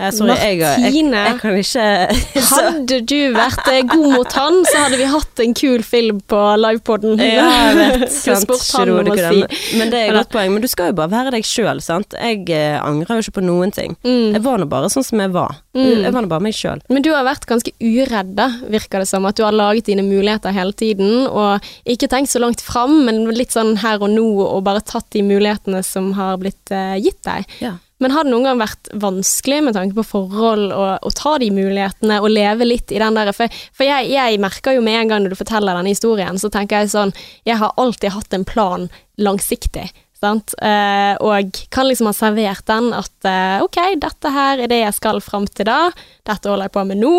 eh, 0.00 0.20
Martine, 0.26 0.34
jeg, 0.40 0.60
jeg, 0.60 1.10
jeg 1.12 1.38
kan 1.40 1.58
ikke 1.60 1.86
Hadde 2.50 2.98
du 3.06 3.18
vært 3.34 3.70
eh, 3.70 3.80
god 3.88 4.06
mot 4.14 4.36
han, 4.38 4.60
så 4.68 4.84
hadde 4.84 4.98
vi 5.00 5.08
hatt 5.12 5.42
en 5.44 5.54
kul 5.56 5.84
film 5.86 6.20
på 6.30 6.40
livepoden. 6.60 7.20
Ja, 7.20 7.46
jeg 7.70 7.78
vet. 7.80 8.14
Sant, 8.14 8.50
han 8.76 8.92
det 9.10 9.18
si. 9.20 9.76
Men 9.78 9.92
det 9.92 10.00
er 10.00 10.12
et 10.12 10.18
godt 10.20 10.32
poeng. 10.34 10.54
Men 10.54 10.64
du 10.64 10.68
skal 10.70 10.92
jo 10.92 10.98
bare 11.00 11.12
være 11.12 11.34
deg 11.36 11.46
sjøl, 11.46 11.82
sant. 11.84 12.16
Jeg 12.18 12.46
eh, 12.54 12.78
angrer 12.80 13.20
jo 13.20 13.26
ikke 13.26 13.38
på 13.40 13.46
noen 13.46 13.74
ting. 13.74 13.96
Mm. 14.06 14.36
Jeg 14.36 14.44
var 14.46 14.62
nå 14.62 14.68
bare 14.70 14.90
sånn 14.92 15.06
som 15.06 15.22
jeg 15.22 15.32
var. 15.34 15.60
Mm. 15.76 16.06
Jeg 16.06 16.14
var 16.16 16.24
nå 16.26 16.32
bare 16.32 16.46
meg 16.48 16.56
sjøl. 16.56 16.82
Men 16.90 17.06
du 17.06 17.12
har 17.14 17.26
vært 17.28 17.46
ganske 17.50 17.74
uredd, 17.78 18.34
da, 18.38 18.48
virker 18.72 19.04
det 19.04 19.10
som. 19.10 19.28
At 19.28 19.38
du 19.38 19.44
har 19.46 19.56
laget 19.56 19.90
dine 19.90 20.04
muligheter 20.06 20.54
hele 20.56 20.76
tiden, 20.76 21.26
og 21.28 21.66
ikke 21.88 22.10
tenkt 22.10 22.32
så 22.32 22.42
langt 22.42 22.64
fram, 22.64 23.02
men 23.06 23.24
litt 23.36 23.54
sånn 23.54 23.76
her 23.84 24.00
og 24.02 24.10
nå, 24.12 24.26
og 24.46 24.64
bare 24.66 24.82
tatt 24.84 25.10
de 25.14 25.24
mulighetene 25.26 25.84
som 25.86 26.12
har 26.18 26.40
blitt 26.40 26.74
eh, 26.74 26.96
gitt 27.02 27.22
deg. 27.26 27.46
Ja. 27.62 27.76
Men 28.00 28.14
har 28.14 28.24
det 28.24 28.32
noen 28.32 28.48
gang 28.48 28.60
vært 28.62 28.90
vanskelig 29.02 29.60
med 29.66 29.76
tanke 29.76 29.96
på 29.98 30.06
forhold 30.08 30.72
å, 30.72 31.12
ta 31.16 31.36
de 31.40 31.50
mulighetene 31.52 32.20
og 32.22 32.32
leve 32.32 32.68
litt 32.68 32.92
i 32.94 33.00
den 33.00 33.16
der 33.16 33.32
For, 33.36 33.52
for 33.76 33.84
jeg, 33.86 34.08
jeg, 34.14 34.40
merker 34.40 34.76
jo 34.76 34.84
med 34.84 35.02
en 35.02 35.10
gang 35.12 35.24
når 35.24 35.34
du 35.34 35.40
forteller 35.40 35.76
denne 35.76 35.92
historien, 35.92 36.38
så 36.40 36.48
tenker 36.52 36.80
jeg 36.80 36.94
sånn 36.94 37.12
Jeg 37.48 37.60
har 37.60 37.76
alltid 37.80 38.14
hatt 38.16 38.36
en 38.36 38.46
plan 38.48 38.88
langsiktig. 39.20 39.90
Sant? 40.20 40.52
Eh, 40.60 41.14
og 41.24 41.60
kan 41.72 41.88
liksom 41.88 42.10
ha 42.10 42.14
servert 42.16 42.66
den 42.68 42.90
at 42.92 43.28
eh, 43.28 43.62
ok, 43.64 43.78
dette 44.00 44.32
her 44.32 44.60
er 44.60 44.68
det 44.68 44.82
jeg 44.82 44.96
skal 44.96 45.20
fram 45.24 45.46
til 45.48 45.68
da, 45.68 45.88
dette 46.28 46.50
holder 46.50 46.68
jeg 46.68 46.74
på 46.74 46.84
med 46.90 47.00
nå, 47.00 47.12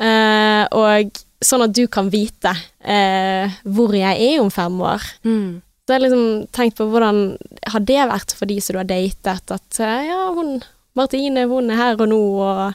eh, 0.00 0.62
og 0.72 1.20
sånn 1.44 1.66
at 1.66 1.74
du 1.76 1.84
kan 1.92 2.08
vite 2.12 2.54
eh, 2.80 3.52
hvor 3.68 3.92
jeg 3.96 4.30
er 4.30 4.40
om 4.40 4.48
fem 4.52 4.80
år. 4.80 5.04
Mm. 5.28 5.60
Så 5.86 5.92
jeg 5.94 6.00
har 6.00 6.04
liksom 6.08 6.46
tenkt 6.52 6.76
på 6.80 6.88
hvordan 6.90 7.36
har 7.70 7.80
det 7.86 8.08
vært 8.10 8.32
for 8.34 8.46
de 8.50 8.56
som 8.60 8.74
du 8.74 8.78
har 8.80 8.88
datet, 8.90 9.50
at 9.54 9.78
eh, 9.80 10.08
ja, 10.08 10.32
hun 10.34 10.56
Martine, 10.98 11.44
hun 11.46 11.70
er 11.70 11.76
her 11.76 12.00
og 12.00 12.08
nå, 12.08 12.18
og 12.42 12.72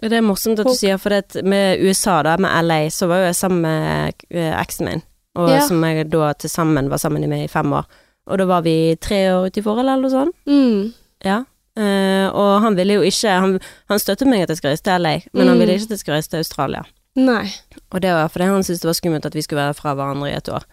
Det 0.00 0.12
er 0.14 0.22
morsomt 0.22 0.60
at 0.62 0.66
du 0.66 0.72
sier, 0.78 0.96
for 1.02 1.10
det, 1.10 1.42
med 1.44 1.80
USA, 1.82 2.22
da, 2.22 2.36
med 2.38 2.64
LA, 2.64 2.88
så 2.94 3.08
var 3.10 3.18
jo 3.18 3.26
jeg 3.32 3.34
sammen 3.36 3.60
med 3.66 4.14
eh, 4.30 4.52
eksen 4.62 4.86
min, 4.86 5.02
og 5.36 5.50
Ja. 5.50 5.60
som 5.66 5.82
jeg 5.84 6.08
da 6.10 6.32
til 6.38 6.48
sammen 6.50 6.88
var 6.88 6.98
sammen 7.02 7.28
med 7.28 7.44
i 7.44 7.48
fem 7.52 7.72
år. 7.72 7.84
Og 8.30 8.38
da 8.38 8.44
var 8.46 8.62
vi 8.62 8.94
tre 9.00 9.18
år 9.34 9.46
ute 9.50 9.58
i 9.60 9.62
forhold, 9.64 9.88
eller 9.88 10.02
noe 10.06 10.10
sånt. 10.10 10.34
mm, 10.46 10.92
Ja. 11.24 11.42
Uh, 11.78 12.26
og 12.34 12.60
han 12.62 12.74
ville 12.74 12.94
jo 12.96 13.02
ikke 13.06 13.30
Han, 13.38 13.60
han 13.88 13.98
støttet 14.02 14.26
meg 14.26 14.40
at 14.42 14.48
jeg 14.50 14.56
skulle 14.58 14.72
reise 14.72 14.82
til 14.82 14.98
LA, 15.02 15.12
men 15.32 15.46
han 15.46 15.56
Mm. 15.56 15.60
ville 15.60 15.74
ikke 15.74 15.84
at 15.84 15.90
jeg 15.90 15.98
skulle 15.98 16.16
reise 16.16 16.30
til 16.30 16.38
Australia. 16.42 16.82
Nei. 17.16 17.52
Og 17.92 18.00
det 18.02 18.10
var 18.10 18.28
fordi 18.28 18.44
han 18.50 18.62
syntes 18.64 18.80
det 18.80 18.88
var 18.88 18.94
skummelt 18.98 19.26
at 19.26 19.34
vi 19.34 19.42
skulle 19.42 19.62
være 19.62 19.74
fra 19.74 19.94
hverandre 19.94 20.30
i 20.30 20.34
et 20.36 20.48
år. 20.48 20.64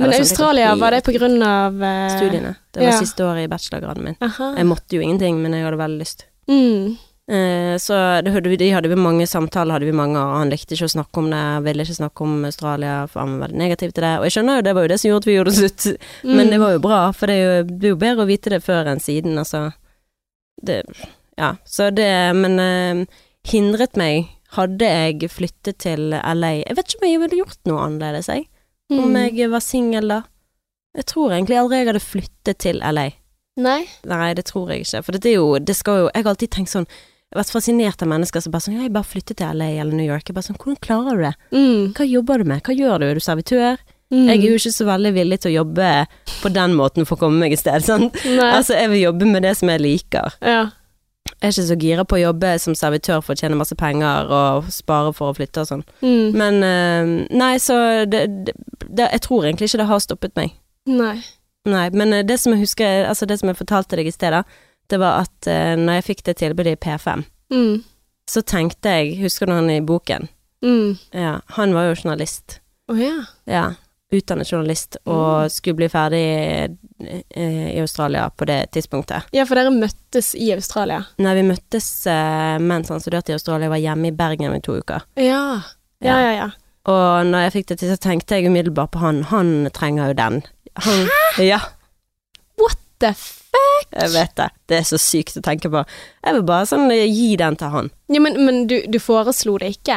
Men 0.00 0.14
Australia, 0.16 0.72
var 0.80 0.96
det 0.96 1.02
pga. 1.04 1.28
av 1.46 1.84
eh, 1.84 2.16
Studiene. 2.16 2.54
Det 2.72 2.80
var 2.82 2.92
ja. 2.94 2.98
siste 2.98 3.26
året 3.26 3.44
i 3.44 3.52
bachelorgraden 3.52 4.08
min. 4.08 4.18
Aha. 4.24 4.54
Jeg 4.56 4.68
måtte 4.70 4.96
jo 4.96 5.04
ingenting, 5.04 5.38
men 5.44 5.54
jeg 5.56 5.66
hadde 5.68 5.80
veldig 5.80 6.00
lyst. 6.00 6.26
Mm. 6.50 6.96
Eh, 7.30 7.76
så 7.78 7.94
det, 8.26 8.56
de 8.58 8.70
hadde 8.74 8.90
vi 8.90 8.96
mange 8.98 9.26
samtaler, 9.30 9.76
hadde 9.76 9.86
vi 9.86 9.94
mange, 9.94 10.18
og 10.18 10.40
han 10.40 10.50
likte 10.50 10.74
ikke 10.74 10.88
å 10.88 10.94
snakke 10.96 11.22
om 11.22 11.28
det, 11.30 11.42
ville 11.68 11.84
ikke 11.86 11.98
snakke 12.00 12.26
om 12.26 12.40
Australia, 12.48 12.94
for 13.06 13.22
han 13.22 13.36
var 13.36 13.46
veldig 13.46 13.60
negativ 13.60 13.92
til 13.94 14.02
det. 14.02 14.14
Og 14.18 14.26
jeg 14.26 14.34
skjønner 14.34 14.58
jo, 14.58 14.64
det 14.66 14.74
var 14.74 14.86
jo 14.86 14.90
det 14.90 14.98
som 14.98 15.10
gjorde 15.10 15.22
at 15.22 15.28
vi 15.30 15.36
gjorde 15.36 15.52
det 15.54 15.60
slutt, 15.60 15.86
men 16.26 16.42
Mm. 16.46 16.50
det 16.50 16.60
var 16.64 16.72
jo 16.74 16.82
bra, 16.88 17.00
for 17.14 17.30
det 17.30 17.36
er 17.36 17.44
jo, 17.46 17.62
det 17.70 17.86
er 17.86 17.94
jo 17.94 18.00
bedre 18.02 18.26
å 18.26 18.30
vite 18.32 18.50
det 18.50 18.62
før 18.66 18.90
enn 18.90 19.00
siden, 19.04 19.38
altså. 19.38 19.62
Det, 20.60 20.82
ja, 21.38 21.54
så 21.64 21.90
det, 21.94 22.10
men 22.34 22.58
eh, 22.58 23.06
hindret 23.46 23.94
meg, 23.96 24.26
hadde 24.58 24.82
jeg 24.82 25.30
flyttet 25.30 25.78
til 25.86 26.10
LA, 26.10 26.50
jeg 26.66 26.74
vet 26.74 26.88
ikke 26.90 27.04
om 27.04 27.10
jeg 27.12 27.20
ville 27.22 27.42
gjort 27.44 27.60
noe 27.70 27.84
annerledes, 27.86 28.26
jeg. 28.26 28.48
Om 28.90 29.12
Mm. 29.12 29.36
jeg 29.36 29.50
var 29.50 29.60
singel 29.60 30.08
da. 30.08 30.22
Jeg 30.96 31.06
tror 31.06 31.30
egentlig 31.30 31.56
aldri 31.60 31.76
jeg 31.78 31.86
hadde 31.86 32.00
flyttet 32.02 32.58
til 32.58 32.80
LA. 32.82 33.10
Nei. 33.56 33.84
Nei, 34.06 34.34
det 34.34 34.44
tror 34.46 34.70
jeg 34.70 34.82
ikke. 34.86 35.04
For 35.04 35.12
det 35.12 35.26
er 35.30 35.36
jo, 35.36 35.58
det 35.58 35.76
skal 35.76 35.98
jo 36.04 36.10
Jeg 36.14 36.24
har 36.24 36.30
alltid 36.32 36.50
tenkt 36.50 36.70
sånn 36.72 36.86
Jeg 36.86 37.36
har 37.36 37.42
vært 37.44 37.52
fascinert 37.52 38.02
av 38.02 38.08
mennesker 38.08 38.40
som 38.42 38.50
bare 38.52 38.62
sånn 38.62 38.74
Ja, 38.74 38.82
jeg 38.82 38.92
bare 38.92 39.04
flyttet 39.06 39.36
til 39.38 39.46
LA 39.54 39.68
eller 39.80 39.92
New 39.92 40.06
York. 40.06 40.24
Jeg 40.26 40.34
bare 40.34 40.42
sånn 40.48 40.56
Hvordan 40.58 40.80
klarer 40.80 41.16
du 41.16 41.22
det? 41.22 41.34
Mm. 41.52 41.92
Hva 41.94 42.06
jobber 42.10 42.38
du 42.38 42.44
med? 42.44 42.62
Hva 42.62 42.74
gjør 42.74 42.98
du? 42.98 43.06
Er 43.06 43.14
du 43.14 43.20
servitør? 43.20 43.78
Mm. 44.10 44.26
Jeg 44.26 44.38
er 44.40 44.48
jo 44.48 44.54
ikke 44.58 44.72
så 44.74 44.86
veldig 44.88 45.12
villig 45.14 45.38
til 45.40 45.52
å 45.52 45.54
jobbe 45.62 46.06
på 46.42 46.50
den 46.52 46.72
måten 46.74 47.06
for 47.06 47.14
å 47.14 47.20
komme 47.20 47.38
meg 47.38 47.52
et 47.52 47.60
sted. 47.62 47.84
Sant? 47.90 48.14
Nei. 48.26 48.50
Altså, 48.56 48.74
jeg 48.74 48.90
vil 48.90 49.02
jobbe 49.04 49.26
med 49.30 49.42
det 49.46 49.56
som 49.56 49.68
jeg 49.70 49.80
liker. 49.80 50.34
ja. 50.42 50.70
Er 51.40 51.52
ikke 51.52 51.64
så 51.68 51.76
gira 51.80 52.04
på 52.04 52.16
å 52.18 52.20
jobbe 52.20 52.50
som 52.60 52.74
servitør 52.76 53.22
for 53.24 53.32
å 53.32 53.40
tjene 53.40 53.56
masse 53.56 53.76
penger 53.78 54.28
og 54.34 54.66
spare 54.74 55.12
for 55.16 55.30
å 55.32 55.36
flytte 55.36 55.62
og 55.62 55.68
sånn. 55.70 55.84
Mm. 56.04 56.36
Men 56.36 56.58
uh, 56.64 57.12
Nei, 57.40 57.54
så 57.62 57.76
det, 58.10 58.26
det, 58.48 58.54
det 58.88 59.06
Jeg 59.14 59.22
tror 59.24 59.46
egentlig 59.48 59.70
ikke 59.70 59.80
det 59.82 59.88
har 59.92 60.02
stoppet 60.04 60.34
meg. 60.36 60.56
Nei. 60.90 61.16
Nei, 61.68 61.86
men 61.92 62.12
eh, 62.16 62.24
det 62.24 62.38
som 62.40 62.54
jeg 62.54 62.62
husker, 62.64 63.04
altså 63.08 63.26
det 63.28 63.36
som 63.40 63.50
jeg 63.52 63.58
fortalte 63.58 63.96
deg 64.00 64.08
i 64.08 64.12
sted, 64.14 64.32
da, 64.32 64.42
det 64.88 64.98
var 65.00 65.24
at 65.26 65.48
uh, 65.48 65.74
når 65.80 65.98
jeg 66.00 66.06
fikk 66.10 66.22
det 66.28 66.36
tilbudet 66.40 66.76
i 66.76 66.80
P5, 66.88 67.26
Mm. 67.50 67.80
så 68.30 68.40
tenkte 68.46 68.92
jeg, 68.94 69.16
husker 69.24 69.48
du 69.50 69.52
han 69.56 69.68
i 69.72 69.80
boken? 69.82 70.28
Mm. 70.62 70.92
Ja, 71.16 71.32
han 71.56 71.72
var 71.74 71.88
jo 71.88 71.96
journalist. 71.98 72.60
Å 72.86 72.94
ja. 72.94 73.16
Ja, 73.50 73.64
utdannet 74.12 74.48
journalist, 74.50 74.96
og 75.06 75.44
Mm. 75.44 75.48
skulle 75.54 75.76
bli 75.76 75.88
ferdig 75.88 76.22
eh, 77.00 77.74
i 77.74 77.80
Australia 77.80 78.28
på 78.30 78.44
det 78.46 78.70
tidspunktet. 78.74 79.22
Ja, 79.32 79.44
for 79.46 79.54
dere 79.54 79.70
møttes 79.70 80.32
i 80.34 80.50
Australia. 80.52 81.04
Nei, 81.18 81.34
vi 81.38 81.44
møttes 81.46 82.06
eh, 82.10 82.58
mens 82.58 82.88
han 82.90 83.00
studerte 83.00 83.30
i 83.30 83.36
Australia, 83.38 83.68
jeg 83.68 83.70
var 83.70 83.84
hjemme 83.84 84.08
i 84.08 84.16
Bergen 84.16 84.54
i 84.56 84.60
to 84.60 84.78
uker. 84.80 85.04
Ja. 85.16 85.60
Ja, 86.02 86.16
ja, 86.20 86.32
ja. 86.32 86.48
Og 86.90 87.26
når 87.28 87.44
jeg 87.46 87.52
fikk 87.52 87.66
det 87.68 87.78
til, 87.82 87.90
så 87.92 87.98
tenkte 88.00 88.34
jeg 88.38 88.48
umiddelbart 88.50 88.90
på 88.94 88.98
han, 89.02 89.22
han 89.30 89.70
trenger 89.76 90.08
jo 90.10 90.14
den. 90.18 90.42
Han, 90.86 91.08
Ja, 91.38 91.58
What 92.60 92.78
The 93.00 93.12
fuck? 93.14 93.86
jeg 93.92 94.10
vet 94.12 94.34
det. 94.36 94.48
Det 94.68 94.76
er 94.78 94.82
så 94.88 94.98
sykt 95.00 95.36
å 95.38 95.42
tenke 95.44 95.70
på. 95.72 95.84
Jeg 96.24 96.34
vil 96.36 96.42
bare 96.48 96.66
sånn 96.68 96.90
gi 96.92 97.36
den 97.40 97.56
til 97.56 97.68
han. 97.72 97.90
Ja, 98.12 98.20
men, 98.20 98.36
men 98.44 98.66
du, 98.66 98.80
du 98.88 98.98
foreslo 99.00 99.56
det 99.58 99.70
ikke? 99.78 99.96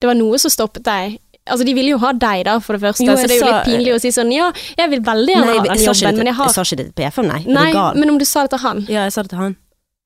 Det 0.00 0.08
var 0.10 0.14
noe 0.18 0.38
som 0.38 0.50
stoppet 0.52 0.84
deg? 0.84 1.18
Altså, 1.46 1.66
de 1.68 1.74
ville 1.76 1.92
jo 1.94 1.98
ha 2.02 2.10
deg, 2.12 2.44
da, 2.48 2.56
for 2.62 2.76
det 2.76 2.82
første, 2.82 3.04
Jo, 3.06 3.14
så 3.14 3.28
det 3.30 3.36
er 3.36 3.42
jo 3.42 3.50
litt 3.52 3.68
pinlig 3.68 3.94
å 3.94 4.00
si 4.02 4.10
sånn 4.14 4.32
Ja, 4.34 4.48
jeg 4.80 4.90
vil 4.90 5.02
veldig 5.06 5.34
gjerne 5.36 5.46
Nei, 5.52 5.56
ha 5.60 5.66
den 5.68 5.84
jobben, 5.84 6.08
det, 6.10 6.18
men 6.18 6.30
jeg 6.32 6.38
har 6.40 6.50
jeg 6.50 6.56
sa 6.56 6.64
ikke 6.66 6.78
det 6.80 6.86
til 6.88 6.96
PFM, 6.98 7.30
nei. 7.30 7.40
Er 7.44 7.56
Nei, 7.58 7.66
du 7.70 7.78
gal? 7.78 8.00
men 8.02 8.12
om 8.14 8.18
du 8.18 8.26
sa 8.26 8.42
det 8.46 8.54
til 8.56 8.62
han 8.64 8.84
Ja, 8.90 9.06
jeg 9.06 9.14
sa 9.14 9.22
det 9.26 9.32
til 9.34 9.42
han. 9.44 9.56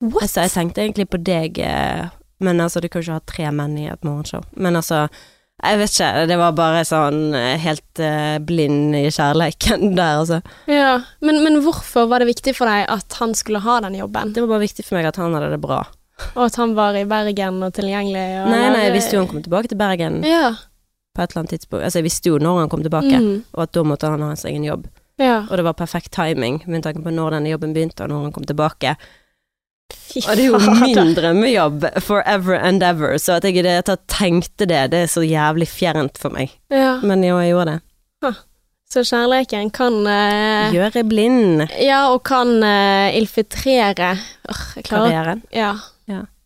What? 0.01 0.25
Jeg, 0.25 0.33
jeg 0.47 0.53
tenkte 0.55 0.81
egentlig 0.85 1.07
på 1.13 1.19
deg, 1.21 1.61
eh, 1.65 2.09
men 2.41 2.61
altså, 2.63 2.81
du 2.81 2.89
kan 2.89 3.01
jo 3.01 3.07
ikke 3.09 3.19
ha 3.19 3.25
tre 3.33 3.51
menn 3.53 3.77
i 3.77 3.85
et 3.91 4.05
morgenshow. 4.05 4.41
Men 4.57 4.79
altså, 4.79 5.03
jeg 5.61 5.77
vet 5.77 5.93
ikke, 5.93 6.09
det 6.31 6.37
var 6.41 6.55
bare 6.57 6.81
sånn 6.89 7.35
eh, 7.37 7.53
helt 7.61 8.01
uh, 8.01 8.39
blind 8.41 8.97
i 8.97 9.03
kjærleiken 9.13 9.91
der, 9.99 10.21
altså. 10.23 10.39
Ja, 10.69 10.95
men, 11.21 11.43
men 11.45 11.59
hvorfor 11.65 12.09
var 12.09 12.23
det 12.23 12.31
viktig 12.31 12.55
for 12.57 12.69
deg 12.69 12.89
at 12.89 13.17
han 13.21 13.35
skulle 13.37 13.61
ha 13.61 13.77
den 13.85 13.97
jobben? 13.99 14.33
Det 14.33 14.41
var 14.41 14.55
bare 14.55 14.65
viktig 14.65 14.87
for 14.87 14.97
meg 14.97 15.09
at 15.11 15.21
han 15.21 15.37
hadde 15.37 15.51
det 15.53 15.61
bra. 15.61 15.83
Og 16.33 16.43
at 16.47 16.57
han 16.61 16.73
var 16.77 16.97
i 16.97 17.05
Bergen 17.09 17.61
og 17.65 17.73
tilgjengelig? 17.77 18.25
Og 18.43 18.49
Nei, 18.53 18.65
nei, 18.73 18.81
jeg 18.87 18.97
visste 18.97 19.15
jo 19.15 19.23
han 19.23 19.29
kom 19.29 19.41
tilbake 19.45 19.71
til 19.71 19.79
Bergen 19.79 20.19
Ja. 20.25 20.51
På 21.15 21.21
et 21.23 21.31
eller 21.31 21.39
annet 21.41 21.49
tidspunkt. 21.57 21.83
Altså, 21.83 21.99
jeg 21.99 22.07
visste 22.07 22.29
jo 22.31 22.37
når 22.39 22.59
han 22.59 22.69
kom 22.69 22.83
tilbake, 22.83 23.17
Mm. 23.19 23.43
og 23.53 23.63
at 23.63 23.71
da 23.73 23.83
måtte 23.83 24.09
han 24.11 24.21
ha 24.21 24.35
sin 24.35 24.51
egen 24.53 24.63
jobb. 24.63 24.87
ja. 25.19 25.45
Og 25.49 25.57
det 25.57 25.63
var 25.63 25.73
perfekt 25.73 26.11
timing 26.11 26.61
med 26.67 26.83
tanke 26.83 27.03
på 27.03 27.11
når 27.13 27.31
denne 27.37 27.49
jobben 27.51 27.73
begynte, 27.73 28.03
og 28.03 28.09
når 28.09 28.21
han 28.23 28.31
kom 28.31 28.43
tilbake. 28.43 28.95
Fy 29.91 30.21
Og 30.23 30.35
det 30.37 30.45
er 30.45 30.51
jo 30.53 30.59
min 30.79 31.13
drømmejobb 31.15 31.85
forever 31.99 32.55
and 32.55 32.83
ever, 32.83 33.17
så 33.17 33.33
at 33.37 33.43
jeg 33.43 33.57
i 33.57 33.61
det 33.61 33.71
hele 33.71 33.83
tatt 33.83 34.07
tenkte 34.07 34.65
det, 34.65 34.91
det 34.91 35.03
er 35.03 35.11
så 35.11 35.21
jævlig 35.25 35.67
fjernt 35.67 36.17
for 36.17 36.31
meg. 36.31 36.49
Ja. 36.71 36.99
Men 37.03 37.23
jo, 37.23 37.37
jeg 37.43 37.51
gjorde 37.53 37.73
det. 37.75 37.81
Så 38.91 39.05
kjærligheten 39.07 39.69
kan 39.71 39.93
uh, 40.03 40.73
Gjøre 40.75 41.05
blind 41.07 41.61
Ja, 41.79 42.09
og 42.11 42.25
kan 42.27 42.57
uh, 42.59 43.07
infiltrere 43.15 44.17
uh, 44.49 44.81
karrieren. 44.83 45.43
Ja. 45.55 45.77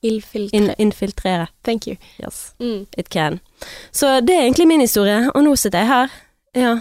In 0.03 0.69
infiltrere. 0.77 1.47
Thank 1.63 1.87
you. 1.87 1.95
Yes, 2.21 2.53
Mm. 2.59 2.85
it 2.97 3.09
can. 3.09 3.39
Så 3.91 4.19
det 4.25 4.35
er 4.35 4.41
egentlig 4.49 4.67
min 4.67 4.79
historie, 4.81 5.31
og 5.33 5.43
nå 5.43 5.55
sitter 5.57 5.79
jeg 5.79 5.87
her. 5.87 6.09
Ja. 6.55 6.75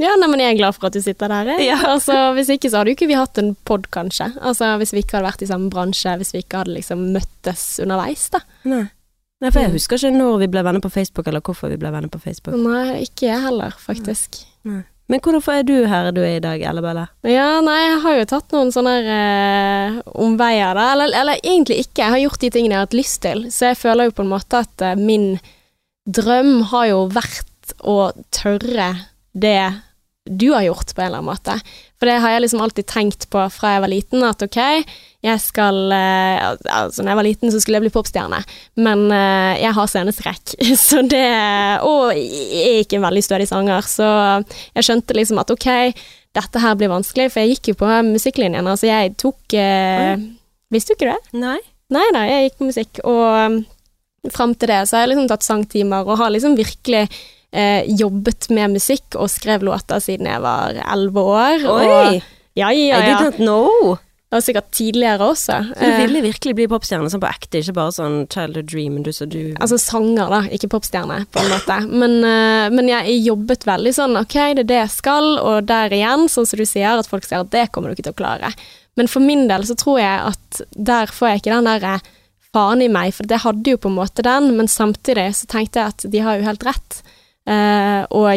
Ja, 0.00 0.14
nei, 0.16 0.26
men 0.28 0.40
jeg 0.40 0.54
er 0.54 0.58
glad 0.58 0.72
for 0.74 0.86
at 0.86 0.92
du 0.94 1.00
sitter 1.00 1.28
der. 1.28 1.44
Ja. 1.60 1.76
Altså, 1.94 2.32
hvis 2.34 2.48
ikke 2.48 2.70
så 2.70 2.78
hadde 2.80 2.90
jo 2.90 2.96
ikke 2.96 3.06
vi 3.08 3.14
hatt 3.18 3.38
en 3.38 3.54
pod, 3.64 3.86
kanskje. 3.92 4.30
Altså, 4.40 4.76
hvis 4.80 4.92
vi 4.92 5.02
ikke 5.04 5.18
hadde 5.18 5.28
vært 5.28 5.42
i 5.42 5.46
samme 5.50 5.68
bransje, 5.70 6.16
hvis 6.16 6.32
vi 6.32 6.38
ikke 6.42 6.56
hadde 6.62 6.74
liksom 6.74 7.12
møttes 7.12 7.78
underveis, 7.84 8.30
da. 8.30 8.40
Nei. 8.64 8.86
Nei, 9.40 9.50
for 9.50 9.60
jeg 9.60 9.70
Mm. 9.70 9.76
husker 9.76 9.96
ikke 9.96 10.16
når 10.18 10.38
vi 10.38 10.46
ble 10.48 10.62
venner 10.64 10.80
på 10.80 10.90
Facebook, 10.90 11.26
eller 11.28 11.40
hvorfor 11.40 11.68
vi 11.70 11.76
ble 11.76 11.90
venner 11.92 12.08
på 12.08 12.20
Facebook. 12.20 12.56
Nei, 12.56 13.02
ikke 13.04 13.28
jeg 13.28 13.40
heller, 13.42 13.70
faktisk. 13.78 14.44
Men 15.10 15.18
hvorfor 15.24 15.58
er 15.58 15.66
du 15.66 15.74
her 15.90 16.12
du 16.14 16.20
er 16.22 16.36
i 16.36 16.42
dag, 16.42 16.62
Ellebelle? 16.70 17.08
Ja, 17.26 17.58
nei, 17.66 17.78
jeg 17.82 17.98
har 18.04 18.18
jo 18.20 18.26
tatt 18.30 18.54
noen 18.54 18.70
sånne 18.70 18.94
eh, 19.02 19.96
omveier, 20.22 20.78
da. 20.78 20.84
Eller, 20.94 21.14
eller 21.18 21.40
egentlig 21.42 21.80
ikke. 21.82 22.04
Jeg 22.04 22.14
har 22.14 22.22
gjort 22.22 22.44
de 22.44 22.50
tingene 22.54 22.76
jeg 22.76 22.78
har 22.78 22.86
hatt 22.86 22.98
lyst 22.98 23.18
til. 23.26 23.42
Så 23.50 23.72
jeg 23.72 23.80
føler 23.80 24.06
jo 24.06 24.14
på 24.20 24.26
en 24.26 24.30
måte 24.30 24.62
at 24.62 24.86
eh, 24.86 24.98
min 25.00 25.32
drøm 26.06 26.60
har 26.70 26.90
jo 26.92 27.00
vært 27.10 27.74
å 27.82 27.98
tørre 28.34 28.92
det 29.34 29.58
du 30.30 30.50
har 30.52 30.68
gjort, 30.68 30.94
på 30.94 31.02
en 31.02 31.08
eller 31.08 31.24
annen 31.24 31.32
måte. 31.32 31.58
For 32.00 32.08
det 32.08 32.16
har 32.24 32.32
jeg 32.32 32.42
liksom 32.46 32.62
alltid 32.64 32.86
tenkt 32.88 33.26
på 33.28 33.42
fra 33.52 33.74
jeg 33.74 33.82
var 33.84 33.92
liten, 33.92 34.22
at 34.24 34.40
ok, 34.40 34.56
jeg 35.20 35.40
skal 35.44 35.92
eh, 35.92 36.44
Altså, 36.72 37.02
når 37.02 37.10
jeg 37.12 37.18
var 37.18 37.26
liten, 37.26 37.52
så 37.52 37.60
skulle 37.60 37.76
jeg 37.76 37.84
bli 37.84 37.92
popstjerne, 37.92 38.38
men 38.80 39.02
eh, 39.12 39.60
jeg 39.60 39.74
har 39.76 39.90
sceneskrekk, 39.92 40.54
så 40.86 41.02
det 41.04 41.26
Og 41.84 42.14
jeg 42.16 42.62
er 42.70 42.80
ikke 42.86 42.96
en 42.96 43.04
veldig 43.04 43.24
stødig 43.26 43.50
sanger, 43.50 43.84
så 43.84 44.08
jeg 44.72 44.86
skjønte 44.88 45.18
liksom 45.18 45.42
at 45.44 45.52
ok, 45.52 45.68
dette 46.40 46.62
her 46.62 46.78
blir 46.80 46.92
vanskelig, 46.92 47.28
for 47.34 47.42
jeg 47.42 47.56
gikk 47.56 47.72
jo 47.72 47.80
på 47.82 47.90
musikklinjen. 48.06 48.64
Altså, 48.70 48.88
jeg 48.88 49.16
tok 49.20 49.58
eh, 49.58 50.14
Visste 50.70 50.94
du 50.94 51.00
ikke 51.00 51.10
det? 51.10 51.38
Nei. 51.42 51.58
Nei 51.90 52.06
da, 52.14 52.22
jeg 52.28 52.46
gikk 52.46 52.58
på 52.60 52.68
musikk, 52.68 53.00
og 53.02 53.24
um, 53.26 53.60
fram 54.30 54.54
til 54.54 54.70
det 54.70 54.84
så 54.86 54.96
har 54.96 55.04
jeg 55.04 55.12
liksom 55.16 55.30
tatt 55.32 55.46
sangtimer, 55.46 56.06
og 56.06 56.20
har 56.20 56.30
liksom 56.30 56.54
virkelig 56.54 57.08
eh, 57.52 57.86
jobbet 57.86 58.50
med 58.54 58.76
musikk 58.76 59.16
og 59.16 59.30
skrev 59.32 59.64
låter 59.66 60.02
siden 60.02 60.28
jeg 60.30 60.44
var 60.44 60.78
elleve 60.84 61.24
år. 61.24 61.66
Oi! 61.66 61.88
Og, 61.88 62.30
ja, 62.58 62.70
ja, 62.70 62.70
I 62.72 62.88
ja. 62.90 63.02
did 63.08 63.26
not 63.26 63.42
know! 63.42 63.98
Og 64.30 64.44
sikkert 64.46 64.68
tidligere 64.70 65.26
også. 65.26 65.56
Så 65.74 65.78
du 65.82 65.90
Eh, 65.90 65.96
ville 66.04 66.20
virkelig 66.22 66.54
bli 66.54 66.66
popstjerne 66.70 67.08
sånn 67.10 67.22
på 67.22 67.26
ekte, 67.26 67.58
ikke 67.58 67.74
bare 67.74 67.94
sånn 67.96 68.28
childhood 68.30 68.68
dream, 68.70 69.00
du 69.02 69.10
så 69.10 69.26
du 69.26 69.56
Altså 69.58 69.74
sanger, 69.82 70.30
da, 70.30 70.40
ikke 70.54 70.70
popstjerne, 70.70 71.24
på 71.34 71.42
en 71.42 71.50
måte. 71.50 71.78
Men, 71.90 72.14
eh, 72.22 72.70
men 72.70 72.86
jeg 72.92 73.24
jobbet 73.26 73.66
veldig 73.66 73.92
sånn 73.96 74.14
ok, 74.20 74.36
det 74.54 74.62
er 74.62 74.70
det 74.70 74.78
jeg 74.84 74.94
skal, 74.94 75.26
og 75.42 75.66
der 75.66 75.90
igjen, 75.90 76.28
sånn 76.30 76.46
som 76.46 76.62
du 76.62 76.64
sier, 76.64 76.94
at 76.94 77.10
folk 77.10 77.26
sier 77.26 77.42
at 77.42 77.50
det 77.50 77.72
kommer 77.72 77.90
du 77.90 77.98
ikke 77.98 78.06
til 78.06 78.14
å 78.14 78.22
klare. 78.22 78.54
Men 78.94 79.10
for 79.10 79.18
min 79.18 79.48
del 79.48 79.66
så 79.66 79.74
tror 79.74 79.98
jeg 79.98 80.22
at 80.30 80.62
der 80.76 81.10
får 81.10 81.28
jeg 81.28 81.42
ikke 81.42 81.56
den 81.56 81.66
derre 81.66 81.98
faen 82.54 82.82
i 82.82 82.90
meg, 82.90 83.12
for 83.14 83.26
det 83.26 83.42
hadde 83.42 83.74
jo 83.74 83.78
på 83.82 83.90
en 83.90 83.98
måte 83.98 84.22
den, 84.22 84.54
men 84.56 84.70
samtidig 84.70 85.26
så 85.38 85.50
tenkte 85.50 85.80
jeg 85.80 85.94
at 85.94 86.06
de 86.06 86.22
har 86.22 86.38
jo 86.38 86.46
helt 86.46 86.66
rett. 86.66 87.02
Eh, 87.50 88.02
og 88.14 88.28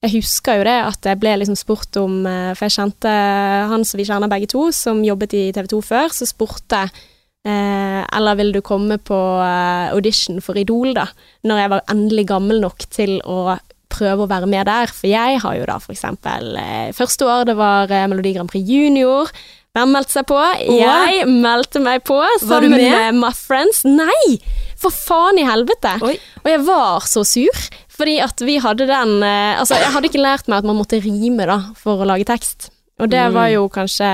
jeg 0.00 0.14
husker 0.16 0.60
jo 0.60 0.64
det 0.64 0.78
at 0.80 1.06
jeg 1.10 1.20
ble 1.20 1.34
liksom 1.42 1.58
spurt 1.58 1.96
om 2.00 2.24
eh, 2.28 2.52
For 2.56 2.66
jeg 2.66 2.78
kjente 2.78 3.14
han 3.70 3.84
som 3.84 4.00
vi 4.00 4.06
kjenner 4.08 4.32
begge 4.32 4.48
to, 4.50 4.70
som 4.72 5.02
jobbet 5.04 5.36
i 5.36 5.42
TV 5.52 5.68
2 5.74 5.80
før, 5.84 6.14
så 6.16 6.28
spurte 6.28 6.86
eh, 6.86 8.00
eller 8.00 8.38
vil 8.40 8.54
du 8.56 8.62
komme 8.64 8.96
på 8.96 9.18
eh, 9.44 9.90
audition 9.92 10.40
for 10.44 10.56
Idol, 10.60 10.94
da? 10.96 11.10
Når 11.44 11.62
jeg 11.62 11.72
var 11.74 11.84
endelig 11.92 12.26
gammel 12.32 12.64
nok 12.64 12.88
til 12.88 13.18
å 13.28 13.58
prøve 13.90 14.24
å 14.24 14.30
være 14.30 14.48
med 14.48 14.64
der. 14.70 14.92
For 14.94 15.10
jeg 15.10 15.40
har 15.42 15.56
jo 15.58 15.68
da 15.68 15.76
for 15.82 15.92
eksempel 15.92 16.54
Første 16.94 17.26
år 17.26 17.48
det 17.48 17.56
var 17.58 17.90
Melodi 17.90 18.36
Grand 18.36 18.48
Prix 18.48 18.64
Junior. 18.64 19.28
Hvem 19.76 19.92
meldte 19.94 20.16
seg 20.16 20.26
på? 20.30 20.38
Jeg 20.78 21.26
meldte 21.28 21.82
meg 21.82 22.02
på 22.06 22.18
sammen 22.40 22.72
med? 22.72 22.86
med 22.88 23.20
My 23.20 23.34
Friends. 23.36 23.84
Nei! 23.86 24.40
For 24.80 24.94
faen 24.94 25.38
i 25.38 25.44
helvete! 25.44 25.98
Oi. 26.06 26.16
Og 26.40 26.48
jeg 26.48 26.62
var 26.66 27.04
så 27.06 27.22
sur, 27.28 27.60
fordi 28.00 28.16
at 28.24 28.40
vi 28.46 28.58
hadde 28.62 28.88
den 28.88 29.20
eh, 29.26 29.60
Altså, 29.60 29.76
jeg 29.76 29.92
hadde 29.92 30.08
ikke 30.08 30.22
lært 30.24 30.48
meg 30.48 30.62
at 30.62 30.68
man 30.68 30.78
måtte 30.80 31.02
rime, 31.04 31.46
da, 31.48 31.60
for 31.78 32.00
å 32.00 32.08
lage 32.08 32.28
tekst. 32.28 32.70
Og 33.00 33.08
det 33.08 33.22
var 33.32 33.48
jo 33.48 33.62
kanskje 33.72 34.08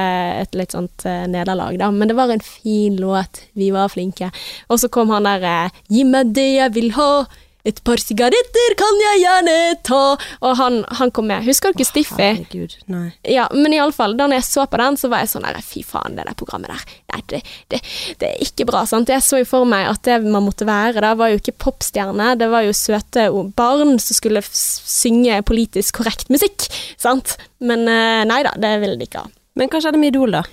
et 0.45 0.55
litt 0.55 0.75
sånt 0.77 1.03
eh, 1.09 1.25
nederlag, 1.31 1.75
da, 1.81 1.89
men 1.91 2.07
det 2.07 2.15
var 2.19 2.31
en 2.31 2.43
fin 2.45 2.95
låt. 3.03 3.43
Vi 3.59 3.73
var 3.75 3.91
flinke. 3.91 4.31
Og 4.71 4.79
så 4.79 4.91
kom 4.93 5.11
han 5.15 5.27
der 5.27 5.43
eh, 5.43 5.81
'Gi 5.91 6.05
meg 6.07 6.31
det 6.37 6.51
jeg 6.61 6.75
vil 6.77 6.93
ha'. 6.99 7.27
Et 7.67 7.81
par 7.87 7.99
sigaretter 7.99 8.77
kan 8.79 9.01
jeg 9.03 9.23
gjerne 9.25 9.57
ta. 9.87 10.03
Og 10.41 10.53
han, 10.61 10.81
han 11.01 11.13
kom 11.15 11.27
med. 11.31 11.43
Husker 11.49 11.73
du 11.73 11.81
ikke 11.81 11.89
Stiffy? 11.89 12.21
Herregud, 12.23 12.77
nei. 12.93 13.09
Ja, 13.27 13.49
men 13.55 13.75
iallfall, 13.75 14.15
da 14.19 14.29
når 14.29 14.41
jeg 14.41 14.49
så 14.49 14.67
på 14.71 14.81
den, 14.81 14.99
så 15.01 15.11
var 15.11 15.25
jeg 15.25 15.33
sånn 15.33 15.49
fy 15.67 15.83
faen, 15.87 16.15
det 16.19 16.27
der 16.29 16.37
programmet 16.39 16.71
der, 16.71 16.85
nei, 17.13 17.23
det, 17.33 17.41
det, 17.73 17.81
det 18.21 18.31
er 18.31 18.45
ikke 18.47 18.69
bra, 18.69 18.85
sant. 18.89 19.11
Jeg 19.11 19.25
så 19.25 19.41
jo 19.43 19.49
for 19.49 19.69
meg 19.69 19.89
at 19.91 20.03
det 20.07 20.21
man 20.27 20.47
måtte 20.47 20.69
være 20.69 21.03
da, 21.03 21.15
var 21.19 21.33
jo 21.33 21.41
ikke 21.41 21.57
popstjerne, 21.67 22.35
det 22.39 22.51
var 22.53 22.67
jo 22.67 22.77
søte 22.77 23.27
barn 23.57 23.97
som 24.03 24.19
skulle 24.19 24.45
synge 24.47 25.41
politisk 25.49 25.99
korrekt 26.01 26.31
musikk, 26.33 26.69
sant. 27.01 27.37
Men 27.65 27.87
eh, 27.91 28.23
nei 28.29 28.43
da, 28.47 28.55
det 28.61 28.77
ville 28.83 28.99
de 29.01 29.09
ikke 29.09 29.25
ha. 29.25 29.31
Men 29.57 29.73
hva 29.73 29.81
skjedde 29.81 30.01
med 30.01 30.13
Idol, 30.13 30.37
da? 30.37 30.45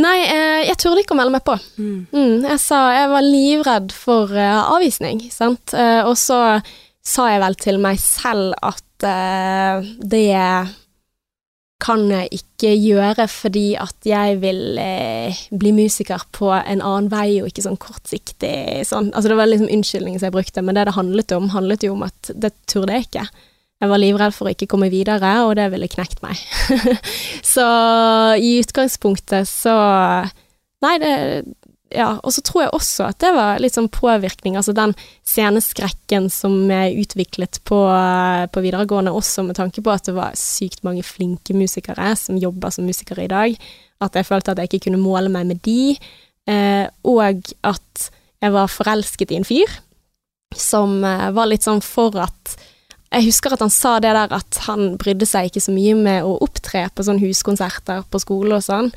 Nei, 0.00 0.20
eh, 0.24 0.62
jeg 0.70 0.78
turde 0.80 1.02
ikke 1.02 1.12
å 1.12 1.18
melde 1.18 1.34
meg 1.34 1.44
på. 1.44 1.56
Mm, 1.76 2.46
jeg 2.46 2.60
sa 2.62 2.78
jeg 2.94 3.10
var 3.12 3.26
livredd 3.26 3.92
for 3.92 4.30
uh, 4.32 4.70
avvisning, 4.72 5.20
sant. 5.28 5.74
Uh, 5.76 6.00
og 6.08 6.16
så 6.16 6.38
sa 7.04 7.26
jeg 7.28 7.42
vel 7.42 7.58
til 7.60 7.80
meg 7.82 8.00
selv 8.00 8.54
at 8.64 9.04
uh, 9.04 9.84
det 10.00 10.32
kan 11.82 12.06
jeg 12.06 12.38
ikke 12.38 12.70
gjøre 12.78 13.26
fordi 13.26 13.72
at 13.74 14.06
jeg 14.06 14.36
vil 14.38 14.78
bli 15.58 15.72
musiker 15.74 16.22
på 16.30 16.52
en 16.54 16.78
annen 16.78 17.08
vei 17.10 17.40
og 17.42 17.48
ikke 17.50 17.64
sånn 17.64 17.80
kortsiktig 17.82 18.84
sånn. 18.86 19.10
Altså 19.10 19.32
det 19.32 19.38
var 19.40 19.50
liksom 19.50 19.66
unnskyldningen 19.66 20.22
som 20.22 20.28
jeg 20.28 20.36
brukte, 20.36 20.62
men 20.62 20.78
det 20.78 20.86
det 20.86 20.94
handlet 20.94 21.34
om, 21.34 21.50
handlet 21.50 21.82
jo 21.82 21.96
om 21.96 22.06
at 22.06 22.30
det 22.38 22.52
turde 22.70 22.94
jeg 22.94 23.08
ikke. 23.10 23.26
Jeg 23.82 23.90
var 23.90 23.98
livredd 23.98 24.34
for 24.36 24.46
å 24.46 24.52
ikke 24.54 24.68
komme 24.70 24.92
videre, 24.92 25.32
og 25.42 25.56
det 25.58 25.66
ville 25.72 25.90
knekt 25.90 26.20
meg. 26.22 26.38
så 27.54 27.66
i 28.38 28.54
utgangspunktet 28.62 29.50
så 29.50 29.74
Nei, 30.82 30.96
det 31.02 31.12
Ja, 31.92 32.14
og 32.24 32.32
så 32.32 32.40
tror 32.46 32.62
jeg 32.62 32.72
også 32.72 33.04
at 33.10 33.18
det 33.20 33.32
var 33.36 33.58
litt 33.60 33.74
sånn 33.76 33.90
påvirkning, 33.92 34.54
altså 34.56 34.72
den 34.72 34.94
sceneskrekken 35.28 36.30
som 36.32 36.54
jeg 36.70 37.02
utviklet 37.02 37.58
på, 37.68 37.80
på 38.48 38.62
videregående, 38.64 39.12
også 39.12 39.44
med 39.44 39.58
tanke 39.58 39.84
på 39.84 39.92
at 39.92 40.08
det 40.08 40.14
var 40.16 40.38
sykt 40.38 40.80
mange 40.86 41.04
flinke 41.04 41.52
musikere 41.52 42.14
som 42.16 42.40
jobber 42.40 42.72
som 42.72 42.88
musikere 42.88 43.26
i 43.26 43.30
dag, 43.34 43.60
at 44.00 44.16
jeg 44.16 44.28
følte 44.30 44.54
at 44.54 44.62
jeg 44.62 44.70
ikke 44.70 44.86
kunne 44.86 45.02
måle 45.02 45.28
meg 45.34 45.50
med 45.50 45.60
de, 45.66 45.98
eh, 46.48 46.86
og 47.04 47.20
at 47.60 48.08
jeg 48.42 48.56
var 48.56 48.72
forelsket 48.72 49.34
i 49.34 49.42
en 49.42 49.46
fyr 49.46 49.76
som 50.56 50.96
eh, 51.04 51.28
var 51.36 51.50
litt 51.50 51.68
sånn 51.68 51.84
for 51.84 52.16
at 52.24 52.56
jeg 53.12 53.26
husker 53.28 53.54
at 53.54 53.62
han 53.64 53.72
sa 53.72 53.98
det 54.00 54.12
der 54.16 54.32
at 54.32 54.60
han 54.66 54.96
brydde 55.00 55.28
seg 55.28 55.50
ikke 55.50 55.62
så 55.64 55.74
mye 55.74 55.96
med 55.98 56.24
å 56.24 56.38
opptre 56.44 56.86
på 56.94 57.04
sånne 57.04 57.22
huskonserter 57.26 58.06
på 58.08 58.20
skole 58.22 58.56
og 58.56 58.64
sånn. 58.64 58.88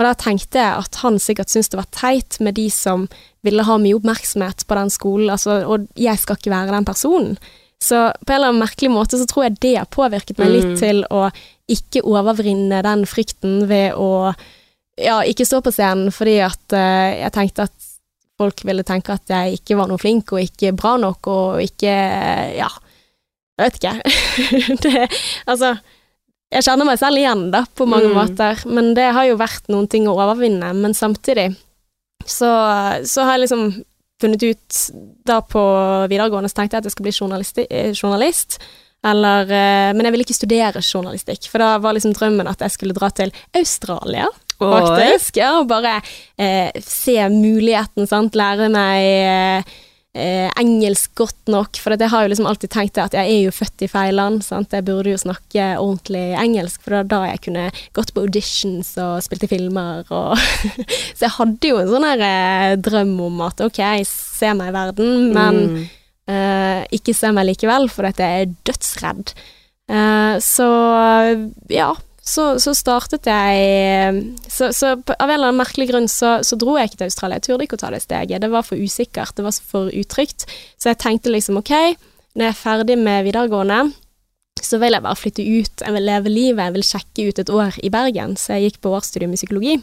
Og 0.00 0.06
da 0.06 0.14
tenkte 0.16 0.58
jeg 0.58 0.80
at 0.80 0.96
han 1.02 1.18
sikkert 1.20 1.52
syntes 1.52 1.70
det 1.72 1.78
var 1.78 1.90
teit 1.92 2.38
med 2.40 2.56
de 2.56 2.66
som 2.72 3.04
ville 3.46 3.64
ha 3.68 3.76
mye 3.80 3.98
oppmerksomhet 3.98 4.64
på 4.66 4.78
den 4.78 4.92
skolen, 4.92 5.28
altså, 5.32 5.60
og 5.68 5.84
jeg 6.00 6.18
skal 6.22 6.38
ikke 6.40 6.52
være 6.54 6.72
den 6.72 6.88
personen. 6.88 7.36
Så 7.80 7.98
på 8.12 8.32
en 8.32 8.36
eller 8.36 8.52
annen 8.52 8.64
merkelig 8.64 8.90
måte 8.92 9.20
så 9.20 9.26
tror 9.28 9.46
jeg 9.46 9.60
det 9.60 9.74
har 9.78 9.88
påvirket 9.92 10.40
meg 10.40 10.50
litt 10.52 10.72
Mm. 10.72 10.80
til 10.80 11.04
å 11.08 11.30
ikke 11.68 12.02
overvinne 12.04 12.82
den 12.84 13.06
frykten 13.08 13.68
ved 13.68 13.94
å 13.94 14.34
ja, 15.00 15.22
ikke 15.24 15.46
stå 15.48 15.62
på 15.64 15.72
scenen 15.72 16.12
fordi 16.12 16.40
at 16.44 16.74
uh, 16.76 17.08
jeg 17.22 17.32
tenkte 17.32 17.68
at 17.68 17.88
folk 18.40 18.64
ville 18.64 18.84
tenke 18.84 19.14
at 19.14 19.28
jeg 19.28 19.60
ikke 19.60 19.76
var 19.76 19.88
noe 19.88 20.00
flink 20.00 20.32
og 20.32 20.42
ikke 20.42 20.74
bra 20.76 20.96
nok 21.00 21.28
og 21.28 21.62
ikke 21.64 21.94
ja, 22.56 22.68
jeg 23.60 23.68
vet 23.68 23.78
ikke. 23.80 23.94
det, 24.84 25.06
altså, 25.50 25.74
jeg 26.50 26.66
kjenner 26.66 26.88
meg 26.88 26.98
selv 26.98 27.20
igjen, 27.20 27.46
da, 27.54 27.64
på 27.76 27.86
mange 27.86 28.10
Mm. 28.10 28.16
måter, 28.16 28.64
men 28.66 28.92
det 28.96 29.12
har 29.14 29.28
jo 29.28 29.38
vært 29.38 29.68
noen 29.70 29.86
ting 29.90 30.08
å 30.10 30.16
overvinne. 30.18 30.72
Men 30.74 30.96
samtidig 30.96 31.52
så, 32.26 32.50
så 33.06 33.24
har 33.24 33.36
jeg 33.38 33.46
liksom 33.46 33.70
funnet 34.20 34.42
ut 34.44 34.80
da 35.24 35.38
på 35.40 35.62
videregående 36.10 36.50
så 36.50 36.58
tenkte 36.60 36.76
jeg 36.76 36.82
at 36.82 36.88
jeg 36.90 36.96
skal 36.96 37.06
bli 37.06 37.66
eh, 37.70 37.92
journalist. 37.94 38.58
Eller, 39.06 39.48
eh, 39.48 39.90
men 39.96 40.04
jeg 40.04 40.12
ville 40.12 40.26
ikke 40.26 40.36
studere 40.36 40.82
journalistikk, 40.84 41.46
for 41.48 41.62
da 41.62 41.78
var 41.80 41.96
liksom 41.96 42.12
drømmen 42.12 42.50
at 42.50 42.60
jeg 42.60 42.74
skulle 42.74 42.96
dra 42.96 43.08
til 43.14 43.32
Australia 43.56 44.28
faktisk. 44.60 45.38
Ja, 45.40 45.54
og 45.60 45.70
bare 45.70 46.00
eh, 46.36 46.68
se 46.84 47.16
muligheten, 47.32 48.04
sant. 48.10 48.36
Lære 48.36 48.68
meg 48.72 49.06
eh, 49.24 49.78
eh, 50.16 50.48
engelsk 50.58 51.12
godt 51.18 51.52
nok, 51.52 51.78
for 51.80 51.94
jeg 51.94 52.10
har 52.12 52.24
jo 52.24 52.32
liksom 52.32 52.48
alltid 52.50 52.72
tenkt 52.74 52.98
at 53.02 53.14
jeg 53.16 53.30
er 53.30 53.44
jo 53.46 53.54
født 53.54 53.86
i 53.86 53.90
feil 53.90 54.18
land, 54.18 54.42
sant. 54.46 54.72
Jeg 54.74 54.86
burde 54.88 55.12
jo 55.12 55.20
snakke 55.20 55.68
ordentlig 55.78 56.24
engelsk, 56.40 56.82
for 56.82 56.94
det 56.94 57.00
var 57.02 57.12
da 57.12 57.20
jeg 57.32 57.44
kunne 57.46 57.68
gått 57.96 58.14
på 58.16 58.26
auditions 58.26 58.92
og 59.02 59.22
spilt 59.26 59.46
i 59.46 59.50
filmer 59.50 60.04
og 60.10 60.34
Så 61.16 61.26
jeg 61.26 61.36
hadde 61.36 61.70
jo 61.72 61.78
en 61.80 61.90
sånn 61.94 62.06
her 62.08 62.26
eh, 62.26 62.74
drøm 62.80 63.16
om 63.28 63.40
at 63.46 63.62
ok, 63.64 63.80
se 64.08 64.52
meg 64.56 64.72
i 64.72 64.76
verden, 64.76 65.32
men 65.36 65.64
Mm. 65.70 65.88
Eh, 66.30 66.84
ikke 66.94 67.14
se 67.16 67.30
meg 67.34 67.48
likevel, 67.48 67.88
for 67.90 68.06
at 68.06 68.20
jeg 68.22 68.44
er 68.44 68.52
dødsredd. 68.68 69.32
Eh, 69.90 70.36
så 70.44 70.68
ja, 71.72 71.88
så, 72.30 72.44
så 72.62 72.74
startet 72.76 73.26
jeg 73.26 74.20
så, 74.46 74.68
så 74.76 74.92
av 74.94 75.24
en 75.24 75.34
eller 75.34 75.48
annen 75.48 75.58
merkelig 75.58 75.88
grunn 75.90 76.06
så, 76.10 76.36
så 76.46 76.58
dro 76.60 76.76
jeg 76.78 76.90
ikke 76.90 77.00
til 77.00 77.08
Australia. 77.10 77.40
Jeg 77.40 77.46
turde 77.48 77.66
ikke 77.66 77.78
å 77.78 77.82
ta 77.82 77.90
det 77.94 78.02
steget. 78.04 78.42
Det 78.44 78.50
var 78.52 78.66
for 78.66 78.78
usikkert, 78.78 79.34
det 79.38 79.46
var 79.46 79.56
for 79.72 79.90
utrygt. 79.90 80.46
Så 80.78 80.92
jeg 80.92 81.00
tenkte 81.02 81.32
liksom 81.32 81.58
ok, 81.58 81.72
når 82.36 82.46
jeg 82.46 82.54
er 82.54 82.60
ferdig 82.60 82.98
med 83.00 83.26
videregående, 83.26 83.80
så 84.60 84.78
vil 84.78 84.94
jeg 84.94 85.02
bare 85.02 85.18
flytte 85.18 85.46
ut, 85.46 85.82
jeg 85.82 85.96
vil 85.96 86.06
leve 86.06 86.32
livet, 86.32 86.62
jeg 86.66 86.76
vil 86.76 86.86
sjekke 86.86 87.26
ut 87.26 87.40
et 87.42 87.52
år 87.54 87.80
i 87.82 87.90
Bergen. 87.92 88.36
Så 88.38 88.54
jeg 88.54 88.68
gikk 88.68 88.84
på 88.84 88.92
årsstudium 88.94 89.34
i 89.34 89.40
psykologi. 89.40 89.74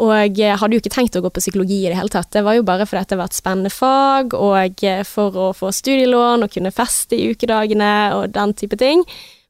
Og 0.00 0.38
jeg 0.38 0.56
hadde 0.56 0.76
jo 0.76 0.80
ikke 0.80 0.94
tenkt 0.94 1.18
å 1.18 1.24
gå 1.24 1.32
på 1.34 1.42
psykologi 1.42 1.82
i 1.82 1.90
det 1.90 1.98
hele 1.98 2.12
tatt. 2.12 2.30
Det 2.32 2.44
var 2.46 2.56
jo 2.56 2.64
bare 2.64 2.86
fordi 2.88 3.10
det 3.10 3.18
var 3.20 3.28
et 3.28 3.36
spennende 3.36 3.72
fag, 3.74 4.36
og 4.36 4.86
for 5.08 5.36
å 5.36 5.50
få 5.56 5.74
studielån 5.76 6.46
og 6.46 6.54
kunne 6.54 6.72
feste 6.72 7.18
i 7.18 7.34
ukedagene 7.34 7.92
og 8.16 8.30
den 8.36 8.54
type 8.56 8.78
ting. 8.80 9.04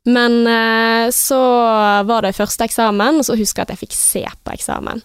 Men 0.09 0.47
eh, 0.49 1.11
så 1.13 1.41
var 2.09 2.25
det 2.25 2.37
første 2.39 2.65
eksamen, 2.65 3.21
og 3.21 3.27
så 3.27 3.37
husker 3.37 3.63
jeg 3.63 3.69
at 3.69 3.75
jeg 3.75 3.83
fikk 3.83 3.97
se 3.99 4.23
på 4.25 4.55
eksamen. 4.55 5.03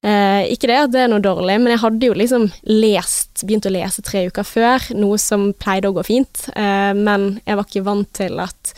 Eh, 0.00 0.46
ikke 0.54 0.70
det 0.70 0.76
at 0.80 0.92
det 0.94 1.02
er 1.02 1.10
noe 1.12 1.20
dårlig, 1.20 1.58
men 1.60 1.74
jeg 1.74 1.82
hadde 1.82 2.08
jo 2.08 2.14
liksom 2.16 2.46
lest, 2.70 3.42
begynt 3.44 3.68
å 3.68 3.74
lese 3.74 4.04
tre 4.06 4.24
uker 4.30 4.46
før, 4.48 4.86
noe 4.96 5.18
som 5.20 5.50
pleide 5.60 5.90
å 5.90 5.96
gå 5.96 6.04
fint, 6.06 6.46
eh, 6.54 6.92
men 6.96 7.34
jeg 7.44 7.58
var 7.58 7.68
ikke 7.68 7.84
vant 7.84 8.08
til 8.16 8.40
at, 8.40 8.72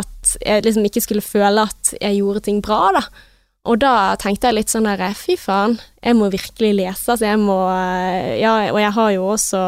at 0.00 0.34
jeg 0.40 0.64
liksom 0.64 0.88
ikke 0.88 1.04
skulle 1.04 1.26
føle 1.26 1.66
at 1.68 1.92
jeg 1.98 2.20
gjorde 2.22 2.46
ting 2.46 2.62
bra, 2.64 2.94
da. 2.96 3.04
Og 3.68 3.80
da 3.80 3.92
tenkte 4.20 4.48
jeg 4.50 4.58
litt 4.58 4.72
sånn 4.72 4.88
der, 4.88 5.04
fy 5.16 5.36
faen, 5.40 5.76
jeg 6.04 6.16
må 6.16 6.30
virkelig 6.32 6.72
lese, 6.80 7.12
altså 7.12 7.28
jeg 7.28 7.42
må, 7.44 7.58
eh, 7.74 8.40
ja, 8.40 8.56
og 8.72 8.80
jeg 8.80 8.96
har 8.96 9.12
jo 9.18 9.28
også 9.34 9.62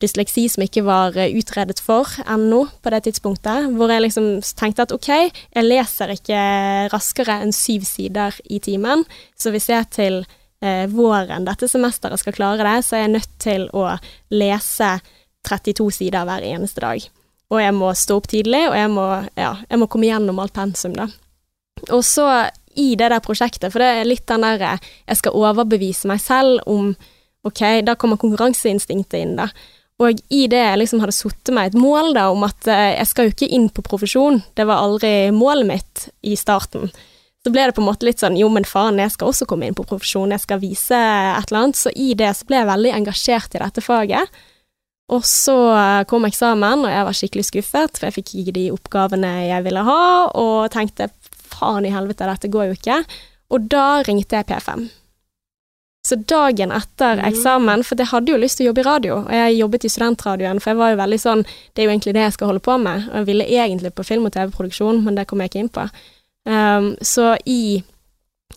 dysleksi 0.00 0.46
som 0.48 0.64
ikke 0.64 0.82
var 0.86 1.16
eh, 1.18 1.34
utredet 1.38 1.80
for 1.84 2.08
ennå 2.24 2.64
på 2.82 2.92
det 2.94 3.04
tidspunktet, 3.06 3.70
hvor 3.76 3.92
jeg 3.92 4.04
liksom 4.06 4.28
tenkte 4.58 4.86
at 4.86 4.94
ok, 4.96 5.10
jeg 5.28 5.66
leser 5.66 6.14
ikke 6.14 6.42
raskere 6.92 7.40
enn 7.44 7.54
syv 7.56 7.86
sider 7.88 8.36
i 8.48 8.60
timen, 8.64 9.04
så 9.38 9.52
hvis 9.52 9.70
jeg 9.72 9.90
til 9.94 10.20
eh, 10.64 10.86
våren 10.92 11.48
dette 11.48 11.68
semesteret 11.70 12.22
skal 12.22 12.36
klare 12.36 12.66
det, 12.66 12.84
så 12.86 12.96
er 12.96 13.06
jeg 13.06 13.14
nødt 13.16 13.34
til 13.42 13.66
å 13.76 13.86
lese 14.32 14.94
32 15.48 15.90
sider 16.00 16.28
hver 16.28 16.44
eneste 16.44 16.84
dag. 16.84 17.08
Og 17.50 17.58
jeg 17.58 17.74
må 17.74 17.90
stå 17.98 18.20
opp 18.20 18.28
tidlig, 18.30 18.62
og 18.68 18.76
jeg 18.78 18.90
må, 18.92 19.06
ja, 19.34 19.54
jeg 19.66 19.80
må 19.80 19.88
komme 19.90 20.06
gjennom 20.06 20.38
alt 20.42 20.54
pensum, 20.54 20.94
da. 20.94 21.08
Og 21.90 22.04
så 22.04 22.26
i 22.78 22.92
det 22.94 23.08
der 23.10 23.22
prosjektet, 23.24 23.72
for 23.72 23.82
det 23.82 23.88
er 23.88 24.08
litt 24.08 24.26
den 24.30 24.44
der 24.46 24.62
eh, 24.74 24.90
jeg 25.08 25.20
skal 25.22 25.36
overbevise 25.40 26.10
meg 26.10 26.22
selv 26.24 26.62
om 26.70 26.94
Ok, 27.40 27.62
da 27.88 27.94
kommer 27.96 28.18
konkurranseinstinktet 28.20 29.14
inn, 29.16 29.30
da. 29.38 29.46
Og 30.00 30.20
i 30.32 30.46
det 30.48 30.60
jeg 30.62 30.80
liksom 30.80 31.02
hadde 31.02 31.12
satt 31.12 31.52
meg 31.52 31.70
et 31.70 31.78
mål 31.78 32.14
da, 32.16 32.30
om 32.32 32.44
at 32.46 32.68
eh, 32.70 32.96
jeg 32.96 33.08
skal 33.10 33.26
jo 33.26 33.34
ikke 33.34 33.50
inn 33.52 33.68
på 33.68 33.84
profesjon, 33.84 34.40
det 34.56 34.64
var 34.68 34.80
aldri 34.80 35.30
målet 35.34 35.68
mitt 35.68 36.06
i 36.24 36.36
starten. 36.40 36.88
så 37.44 37.52
ble 37.52 37.66
det 37.68 37.74
på 37.76 37.82
en 37.82 37.88
måte 37.88 38.08
litt 38.08 38.20
sånn 38.20 38.36
jo, 38.36 38.48
men 38.52 38.64
faen, 38.68 39.00
jeg 39.00 39.12
skal 39.12 39.30
også 39.30 39.48
komme 39.48 39.68
inn 39.68 39.76
på 39.76 39.84
profesjon, 39.88 40.32
jeg 40.32 40.44
skal 40.44 40.60
vise 40.60 40.96
et 40.96 41.50
eller 41.50 41.60
annet. 41.62 41.80
Så 41.80 41.92
i 41.92 42.14
det 42.16 42.32
så 42.36 42.48
ble 42.48 42.62
jeg 42.62 42.70
veldig 42.72 42.94
engasjert 42.96 43.56
i 43.56 43.62
dette 43.62 43.84
faget. 43.84 44.40
Og 45.10 45.24
så 45.26 45.56
kom 46.06 46.28
eksamen, 46.28 46.84
og 46.86 46.92
jeg 46.92 47.06
var 47.08 47.16
skikkelig 47.18 47.46
skuffet, 47.48 47.96
for 47.98 48.06
jeg 48.06 48.16
fikk 48.20 48.34
ikke 48.42 48.54
de 48.54 48.66
oppgavene 48.70 49.32
jeg 49.48 49.64
ville 49.66 49.82
ha, 49.88 50.02
og 50.38 50.70
tenkte 50.70 51.08
faen 51.50 51.88
i 51.88 51.92
helvete, 51.92 52.28
dette 52.30 52.52
går 52.52 52.70
jo 52.70 52.76
ikke. 52.78 53.00
Og 53.50 53.66
da 53.72 53.86
ringte 54.06 54.38
jeg 54.38 54.46
P5. 54.46 54.86
Så 56.06 56.16
dagen 56.16 56.72
etter 56.72 57.16
Mm. 57.20 57.24
eksamen, 57.28 57.82
for 57.84 57.94
jeg 57.96 58.06
hadde 58.08 58.32
jo 58.32 58.38
lyst 58.38 58.56
til 58.56 58.66
å 58.66 58.68
jobbe 58.72 58.80
i 58.80 58.88
radio, 58.88 59.16
og 59.26 59.30
jeg 59.30 59.58
jobbet 59.58 59.84
i 59.84 59.88
studentradioen, 59.88 60.60
for 60.60 60.70
jeg 60.70 60.76
var 60.78 60.90
jo 60.90 60.96
veldig 60.96 61.20
sånn 61.20 61.42
Det 61.74 61.82
er 61.82 61.86
jo 61.86 61.90
egentlig 61.98 62.14
det 62.14 62.22
jeg 62.24 62.32
skal 62.32 62.46
holde 62.48 62.60
på 62.64 62.78
med. 62.80 63.08
Og 63.10 63.14
jeg 63.20 63.26
ville 63.26 63.44
egentlig 63.44 63.92
på 63.94 64.04
film- 64.06 64.24
og 64.26 64.32
TV-produksjon, 64.32 65.04
men 65.04 65.14
det 65.14 65.26
kom 65.26 65.40
jeg 65.40 65.50
ikke 65.50 65.60
inn 65.60 65.68
på. 65.68 65.90
Um, 66.46 66.96
så 67.02 67.36
i 67.46 67.82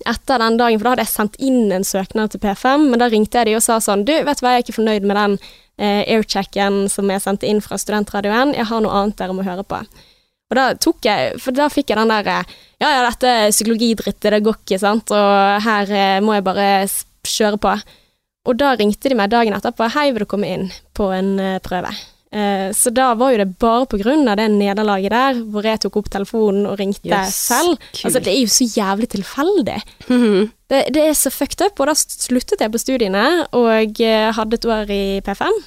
etter 0.08 0.40
den 0.40 0.58
dagen, 0.58 0.80
for 0.80 0.84
da 0.86 0.90
hadde 0.96 1.04
jeg 1.06 1.14
sendt 1.14 1.36
inn 1.40 1.72
en 1.72 1.84
søknad 1.84 2.32
til 2.32 2.40
P5, 2.40 2.90
men 2.90 3.00
da 3.00 3.10
ringte 3.10 3.34
jeg 3.38 3.46
de 3.46 3.56
og 3.56 3.62
sa 3.62 3.78
sånn 3.80 4.06
Du, 4.06 4.12
vet 4.24 4.40
du 4.40 4.46
hva, 4.46 4.54
jeg 4.56 4.64
er 4.64 4.64
ikke 4.64 4.78
fornøyd 4.80 5.04
med 5.04 5.16
den 5.16 5.38
eh, 5.78 6.04
airchecken 6.16 6.90
som 6.90 7.10
jeg 7.10 7.22
sendte 7.22 7.48
inn 7.48 7.62
fra 7.62 7.78
studentradioen, 7.78 8.56
jeg 8.56 8.66
har 8.66 8.82
noe 8.82 8.92
annet 8.92 9.18
dere 9.18 9.34
må 9.34 9.44
høre 9.44 9.64
på. 9.64 9.76
Og 10.52 10.56
da 10.56 10.74
tok 10.76 10.98
jeg, 11.04 11.40
for 11.42 11.52
da 11.52 11.68
fikk 11.70 11.90
jeg 11.90 11.98
den 11.98 12.08
der 12.08 12.24
Ja, 12.24 12.44
ja, 12.80 13.10
dette 13.10 13.28
er 13.28 13.52
psykologidrittet, 13.52 14.32
det 14.32 14.44
går 14.44 14.56
ikke, 14.66 14.80
sant, 14.80 15.12
og 15.12 15.62
her 15.62 15.92
eh, 15.92 16.20
må 16.22 16.34
jeg 16.36 16.44
bare 16.44 16.84
s- 16.88 17.06
kjøre 17.28 17.60
på. 17.62 17.76
Og 18.44 18.58
da 18.60 18.74
ringte 18.76 19.12
de 19.12 19.16
meg 19.16 19.32
dagen 19.32 19.56
etterpå. 19.56 19.88
Hei, 19.94 20.10
vil 20.12 20.26
du 20.26 20.30
komme 20.30 20.50
inn 20.52 20.68
på 20.98 21.08
en 21.16 21.38
eh, 21.40 21.62
prøve? 21.64 21.94
Eh, 22.34 22.72
så 22.74 22.90
da 22.90 23.12
var 23.14 23.32
jo 23.32 23.40
det 23.44 23.60
bare 23.62 23.86
på 23.90 24.00
grunn 24.02 24.26
av 24.28 24.40
det 24.40 24.48
nederlaget 24.56 25.14
der, 25.14 25.40
hvor 25.54 25.68
jeg 25.68 25.84
tok 25.84 26.00
opp 26.02 26.10
telefonen 26.12 26.66
og 26.66 26.80
ringte 26.82 27.12
yes, 27.12 27.38
selv. 27.52 27.78
kult. 27.78 28.02
Altså, 28.10 28.24
det 28.26 28.34
er 28.34 28.42
jo 28.42 28.52
så 28.56 28.68
jævlig 28.74 29.10
tilfeldig. 29.14 29.78
Det, 30.74 30.82
det 30.96 31.06
er 31.06 31.16
så 31.18 31.30
fucked 31.30 31.62
up, 31.62 31.78
og 31.78 31.92
da 31.92 31.96
sluttet 32.00 32.64
jeg 32.64 32.74
på 32.74 32.82
studiene 32.82 33.24
og 33.54 34.02
eh, 34.02 34.32
hadde 34.34 34.60
et 34.60 34.68
år 34.76 34.94
i 34.96 35.04
P5. 35.24 35.62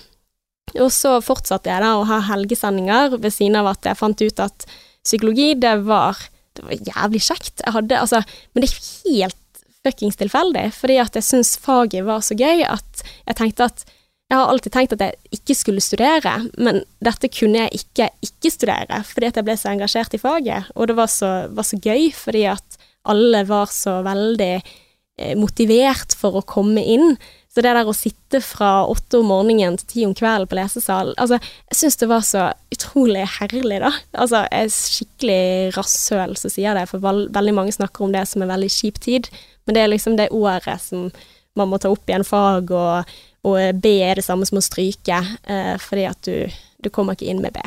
Og 0.82 0.90
så 0.92 1.16
fortsatte 1.22 1.70
jeg 1.70 1.84
da 1.84 1.94
å 1.96 2.06
ha 2.08 2.18
helgesendinger 2.32 3.14
ved 3.14 3.30
siden 3.32 3.60
av 3.60 3.70
at 3.70 3.86
jeg 3.86 4.00
fant 4.00 4.26
ut 4.26 4.42
at 4.42 4.66
psykologi, 5.06 5.52
det 5.62 5.76
var, 5.86 6.18
det 6.58 6.66
var 6.66 6.88
jævlig 6.90 7.22
kjekt. 7.28 7.62
Jeg 7.62 7.76
hadde, 7.78 8.00
altså, 8.02 8.24
men 8.52 8.64
det 8.64 8.72
er 8.72 8.80
helt 9.14 9.38
fuckings 9.86 10.18
tilfeldig, 10.20 10.68
fordi 10.76 10.98
at 11.02 11.16
jeg 11.16 11.26
syns 11.26 11.54
faget 11.62 12.04
var 12.06 12.26
så 12.26 12.36
gøy 12.38 12.66
at 12.66 13.06
jeg 13.06 13.38
tenkte 13.38 13.70
at 13.70 13.86
jeg 14.26 14.40
har 14.40 14.50
alltid 14.50 14.74
tenkt 14.74 14.94
at 14.96 15.02
jeg 15.04 15.36
ikke 15.38 15.54
skulle 15.54 15.82
studere, 15.84 16.32
men 16.58 16.80
dette 17.04 17.30
kunne 17.30 17.62
jeg 17.62 17.82
ikke 17.84 18.08
ikke 18.26 18.50
studere, 18.50 18.98
fordi 19.06 19.28
at 19.28 19.38
jeg 19.38 19.46
ble 19.46 19.54
så 19.58 19.70
engasjert 19.70 20.16
i 20.18 20.20
faget, 20.22 20.72
og 20.74 20.90
det 20.90 20.96
var 20.98 21.10
så, 21.12 21.30
var 21.54 21.66
så 21.68 21.78
gøy, 21.78 22.10
fordi 22.14 22.42
at 22.50 22.80
alle 23.06 23.44
var 23.46 23.70
så 23.70 24.00
veldig 24.02 24.52
eh, 24.58 25.34
motivert 25.38 26.16
for 26.18 26.40
å 26.40 26.46
komme 26.46 26.82
inn. 26.82 27.14
Så 27.46 27.62
det 27.64 27.72
der 27.72 27.88
å 27.88 27.94
sitte 27.96 28.42
fra 28.44 28.82
åtte 28.90 29.22
om 29.22 29.30
morgenen 29.30 29.78
til 29.80 29.88
ti 29.88 30.02
om 30.04 30.14
kvelden 30.16 30.50
på 30.50 30.58
lesesal, 30.58 31.14
altså, 31.22 31.38
jeg 31.70 31.78
syns 31.78 32.00
det 32.02 32.10
var 32.10 32.26
så 32.26 32.48
utrolig 32.74 33.22
herlig, 33.38 33.78
da. 33.80 33.94
Altså, 34.12 34.42
jeg 34.50 34.66
er 34.66 34.74
skikkelig 34.74 35.42
rasshøl 35.78 36.34
som 36.36 36.52
sier 36.52 36.76
det, 36.76 36.88
for 36.90 37.00
veldig 37.06 37.54
mange 37.56 37.78
snakker 37.78 38.04
om 38.04 38.12
det 38.12 38.26
som 38.28 38.42
en 38.42 38.52
veldig 38.52 38.74
kjip 38.74 39.00
tid, 39.06 39.30
men 39.66 39.76
det 39.76 39.82
er 39.82 39.90
liksom 39.92 40.16
det 40.18 40.30
året 40.34 40.82
som 40.82 41.08
man 41.56 41.70
må 41.70 41.80
ta 41.80 41.90
opp 41.92 42.08
igjen 42.08 42.26
fag, 42.26 42.70
og, 42.70 43.16
og 43.48 43.80
B 43.82 43.96
er 44.04 44.18
det 44.18 44.26
samme 44.26 44.46
som 44.48 44.60
å 44.60 44.64
stryke, 44.64 45.20
eh, 45.48 45.74
fordi 45.80 46.04
at 46.08 46.28
du, 46.28 46.58
du 46.84 46.90
kommer 46.92 47.16
ikke 47.16 47.30
inn 47.32 47.40
med 47.44 47.56
B. 47.56 47.62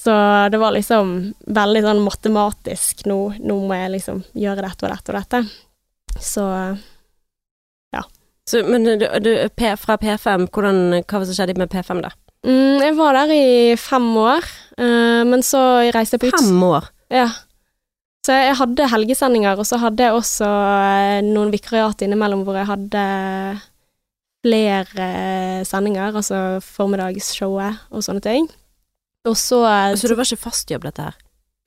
Så 0.00 0.12
det 0.52 0.60
var 0.60 0.72
liksom 0.72 1.12
veldig 1.52 1.82
sånn 1.84 2.04
matematisk, 2.04 3.04
nå, 3.08 3.18
nå 3.40 3.56
må 3.68 3.76
jeg 3.76 3.94
liksom 3.96 4.22
gjøre 4.32 4.64
dette 4.64 4.86
og 4.86 4.94
dette 4.94 5.12
og 5.12 5.18
dette. 5.18 5.42
Så 6.20 6.44
Så, 8.50 8.64
men 8.66 8.84
du, 8.84 9.06
du, 9.22 9.30
P, 9.54 9.68
fra 9.78 9.94
P5, 10.00 10.48
hvordan, 10.50 10.80
hva 11.04 11.20
var 11.20 11.22
det 11.22 11.28
som 11.30 11.36
skjedde 11.38 11.60
med 11.60 11.70
P5 11.70 12.00
da? 12.02 12.10
mm, 12.42 12.80
jeg 12.82 12.96
var 12.98 13.18
der 13.18 13.34
i 13.34 13.76
fem 13.78 14.08
år, 14.18 14.48
uh, 14.80 15.22
men 15.28 15.44
så 15.46 15.60
reiste 15.94 16.16
jeg 16.16 16.24
på 16.24 16.30
ut... 16.32 16.38
Fem 16.38 16.64
år? 16.66 16.88
Ja. 17.12 17.28
Så 18.26 18.34
jeg 18.36 18.56
hadde 18.58 18.88
helgesendinger, 18.92 19.56
og 19.58 19.64
så 19.64 19.78
hadde 19.80 20.04
jeg 20.04 20.12
også 20.12 20.44
eh, 20.46 21.20
noen 21.24 21.52
vikariat 21.54 22.02
innimellom 22.04 22.42
hvor 22.44 22.58
jeg 22.60 22.68
hadde 22.68 23.04
flere 24.44 25.06
eh, 25.06 25.62
sendinger, 25.68 26.14
altså 26.16 26.60
formiddagsshowet 26.64 27.80
og 27.92 28.04
sånne 28.04 28.22
ting. 28.24 28.46
Og 29.28 29.36
så 29.40 29.62
eh, 29.68 29.96
Så 30.00 30.08
det 30.10 30.16
var 30.18 30.28
ikke 30.28 30.44
fast 30.48 30.70
jobb, 30.72 30.84
dette 30.88 31.08
her? 31.08 31.16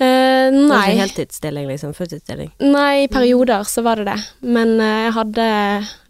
eh, 0.02 0.50
Det 0.54 0.62
var 0.70 0.76
Nei. 0.76 0.84
ikke 0.94 1.02
heltidsstilling, 1.08 1.68
liksom? 1.74 1.94
Fulltidsstilling? 1.98 2.52
Nei, 2.66 3.04
i 3.06 3.10
perioder 3.14 3.66
så 3.70 3.84
var 3.86 4.02
det 4.02 4.08
det. 4.12 4.20
Men 4.46 4.76
jeg 4.82 5.14
hadde 5.18 5.48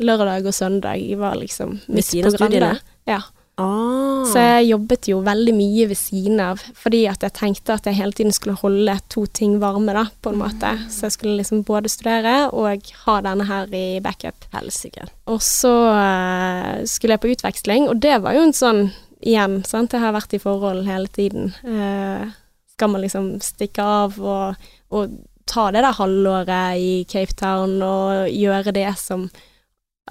lørdag 0.04 0.48
og 0.52 0.56
søndag 0.60 1.04
var 1.24 1.40
liksom 1.40 1.78
mitt 1.88 2.12
program. 2.36 2.80
Ja. 3.08 3.22
Ah. 3.62 4.24
Så 4.26 4.42
jeg 4.42 4.70
jobbet 4.72 5.08
jo 5.12 5.20
veldig 5.22 5.54
mye 5.54 5.86
ved 5.92 6.00
siden 6.00 6.40
av, 6.42 6.62
fordi 6.80 7.04
at 7.12 7.22
jeg 7.26 7.36
tenkte 7.38 7.76
at 7.76 7.86
jeg 7.86 8.00
hele 8.00 8.16
tiden 8.18 8.34
skulle 8.34 8.58
holde 8.58 8.96
to 9.14 9.28
ting 9.30 9.60
varme, 9.62 9.94
da, 9.94 10.08
på 10.26 10.34
en 10.34 10.40
måte. 10.42 10.72
Så 10.90 11.08
jeg 11.08 11.18
skulle 11.18 11.38
liksom 11.38 11.62
både 11.68 11.92
studere 11.92 12.50
og 12.50 12.90
ha 13.06 13.18
denne 13.26 13.46
her 13.50 13.70
i 13.78 14.00
backup. 14.04 14.48
Helsike. 14.54 15.06
Og 15.30 15.42
så 15.46 15.74
eh, 15.94 16.84
skulle 16.90 17.18
jeg 17.18 17.24
på 17.24 17.34
utveksling, 17.34 17.88
og 17.90 18.02
det 18.02 18.20
var 18.24 18.38
jo 18.38 18.48
en 18.48 18.58
sånn, 18.58 18.88
igjen, 19.22 19.62
sant, 19.70 19.94
jeg 19.94 20.02
har 20.04 20.16
vært 20.16 20.34
i 20.34 20.42
forhold 20.42 20.88
hele 20.88 21.10
tiden. 21.14 21.54
Eh, 21.62 22.34
skal 22.74 22.90
man 22.90 23.06
liksom 23.06 23.36
stikke 23.46 23.86
av 23.86 24.18
og, 24.18 24.68
og 24.94 25.18
ta 25.50 25.70
det 25.74 25.84
der 25.84 25.98
halvåret 25.98 26.82
i 26.82 26.94
Cape 27.10 27.36
Town 27.38 27.78
og 27.86 28.30
gjøre 28.32 28.74
det 28.76 28.90
som 28.98 29.28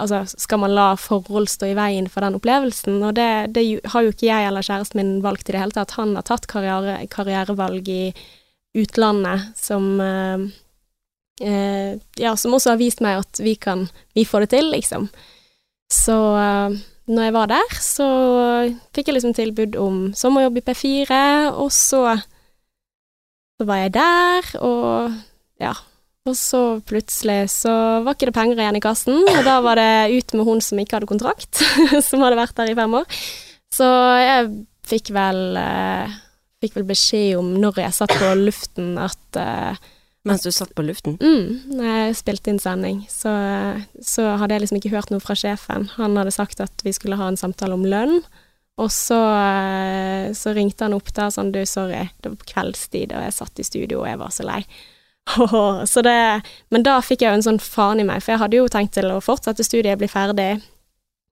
Altså, 0.00 0.22
skal 0.40 0.62
man 0.62 0.72
la 0.72 0.94
forhold 0.96 1.50
stå 1.52 1.68
i 1.68 1.76
veien 1.76 2.06
for 2.08 2.24
den 2.24 2.38
opplevelsen? 2.38 3.02
Og 3.04 3.12
det, 3.18 3.52
det 3.56 3.64
har 3.92 4.04
jo 4.04 4.12
ikke 4.14 4.28
jeg 4.30 4.48
eller 4.48 4.64
kjæresten 4.64 5.00
min 5.00 5.12
valgt 5.24 5.50
i 5.50 5.52
det 5.52 5.60
hele 5.60 5.76
tatt. 5.76 5.96
Han 5.98 6.14
har 6.16 6.24
tatt 6.28 6.48
karriere, 6.48 6.96
karrierevalg 7.12 7.90
i 7.92 8.04
utlandet 8.78 9.52
som 9.58 10.00
eh, 10.00 10.46
eh, 11.44 12.00
Ja, 12.16 12.32
som 12.40 12.56
også 12.56 12.72
har 12.72 12.80
vist 12.80 13.04
meg 13.04 13.20
at 13.20 13.42
vi 13.44 13.52
kan 13.60 13.90
Vi 14.16 14.24
får 14.24 14.46
det 14.46 14.54
til, 14.54 14.72
liksom. 14.72 15.10
Så 15.92 16.16
eh, 16.40 16.80
når 17.12 17.28
jeg 17.28 17.34
var 17.36 17.50
der, 17.52 17.78
så 17.84 18.06
fikk 18.96 19.10
jeg 19.10 19.18
liksom 19.18 19.34
tilbud 19.36 19.76
om 19.76 20.04
sommerjobb 20.16 20.62
i 20.62 20.66
P4, 20.70 21.16
og 21.52 21.68
så 21.74 22.16
så 23.62 23.66
var 23.68 23.76
jeg 23.84 23.92
der, 23.94 24.46
og 24.58 25.12
ja. 25.62 25.74
Og 26.28 26.36
så 26.38 26.60
plutselig 26.86 27.48
så 27.50 27.72
var 28.04 28.14
ikke 28.14 28.28
det 28.30 28.36
penger 28.36 28.60
igjen 28.62 28.78
i 28.78 28.82
kassen, 28.82 29.16
og 29.26 29.40
da 29.42 29.56
var 29.64 29.80
det 29.80 30.14
ut 30.14 30.34
med 30.38 30.46
hun 30.46 30.60
som 30.62 30.78
ikke 30.78 31.00
hadde 31.00 31.10
kontrakt, 31.10 31.62
som 32.08 32.22
hadde 32.22 32.38
vært 32.38 32.54
der 32.60 32.70
i 32.70 32.76
fem 32.78 32.94
år. 33.00 33.22
Så 33.74 33.88
jeg 34.22 34.52
fikk 34.86 35.14
vel 35.16 35.56
eh, 35.56 36.20
Fikk 36.62 36.76
vel 36.76 36.84
beskjed 36.86 37.40
om 37.40 37.48
når 37.58 37.80
jeg 37.82 37.94
satt 37.96 38.12
på 38.20 38.26
luften 38.38 38.92
at 39.02 39.38
eh, 39.40 39.80
Mens 40.28 40.44
du 40.46 40.52
satt 40.54 40.70
på 40.78 40.84
luften? 40.86 41.16
Mm, 41.18 41.72
når 41.74 41.88
jeg 41.88 42.18
spilte 42.20 42.52
inn 42.52 42.60
sending, 42.62 43.00
så, 43.10 43.32
så 43.98 44.36
hadde 44.38 44.54
jeg 44.54 44.62
liksom 44.62 44.78
ikke 44.78 44.92
hørt 44.92 45.10
noe 45.10 45.24
fra 45.24 45.34
sjefen. 45.34 45.88
Han 45.96 46.14
hadde 46.14 46.30
sagt 46.30 46.62
at 46.62 46.84
vi 46.86 46.92
skulle 46.94 47.18
ha 47.18 47.26
en 47.26 47.40
samtale 47.40 47.74
om 47.74 47.82
lønn, 47.82 48.20
og 48.78 48.92
så, 48.94 49.18
eh, 49.18 50.28
så 50.38 50.54
ringte 50.54 50.86
han 50.86 50.94
opp 50.94 51.10
der 51.16 51.34
sånn, 51.34 51.50
du, 51.50 51.64
sorry, 51.66 52.04
det 52.22 52.30
var 52.30 52.38
på 52.38 52.52
kveldstid, 52.52 53.10
og 53.10 53.26
jeg 53.26 53.34
satt 53.40 53.58
i 53.58 53.66
studio, 53.66 54.04
og 54.04 54.12
jeg 54.12 54.22
var 54.22 54.36
så 54.38 54.46
lei. 54.46 54.60
så 55.92 56.02
det, 56.02 56.42
men 56.74 56.84
da 56.86 56.98
fikk 57.04 57.22
jeg 57.22 57.30
jo 57.30 57.38
en 57.38 57.46
sånn 57.46 57.62
faen 57.62 58.02
i 58.02 58.06
meg, 58.06 58.22
for 58.22 58.34
jeg 58.34 58.42
hadde 58.42 58.58
jo 58.58 58.70
tenkt 58.70 58.96
til 58.98 59.10
å 59.12 59.22
fortsette 59.22 59.64
studiet, 59.66 60.00
bli 60.00 60.10
ferdig. 60.10 60.56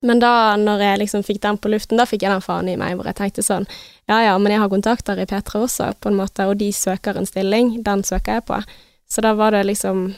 Men 0.07 0.20
da, 0.22 0.57
når 0.57 0.84
jeg 0.84 1.01
liksom 1.03 1.24
fikk 1.26 1.43
den 1.45 1.59
på 1.61 1.68
luften, 1.72 1.99
da 2.01 2.07
fikk 2.09 2.22
jeg 2.24 2.32
den 2.32 2.45
faen 2.45 2.70
i 2.72 2.76
meg, 2.80 2.95
hvor 2.97 3.09
jeg 3.11 3.18
tenkte 3.18 3.45
sånn, 3.45 3.66
ja 4.09 4.22
ja, 4.24 4.38
men 4.41 4.55
jeg 4.55 4.62
har 4.62 4.70
kontakter 4.72 5.20
i 5.20 5.26
P3 5.28 5.61
også, 5.66 5.91
på 6.01 6.09
en 6.09 6.16
måte, 6.16 6.47
og 6.49 6.57
de 6.62 6.70
søker 6.72 7.18
en 7.20 7.28
stilling, 7.28 7.74
den 7.84 8.05
søker 8.07 8.38
jeg 8.38 8.47
på. 8.49 8.62
Så 9.11 9.24
da 9.26 9.34
var 9.36 9.53
det 9.53 9.66
liksom, 9.68 10.11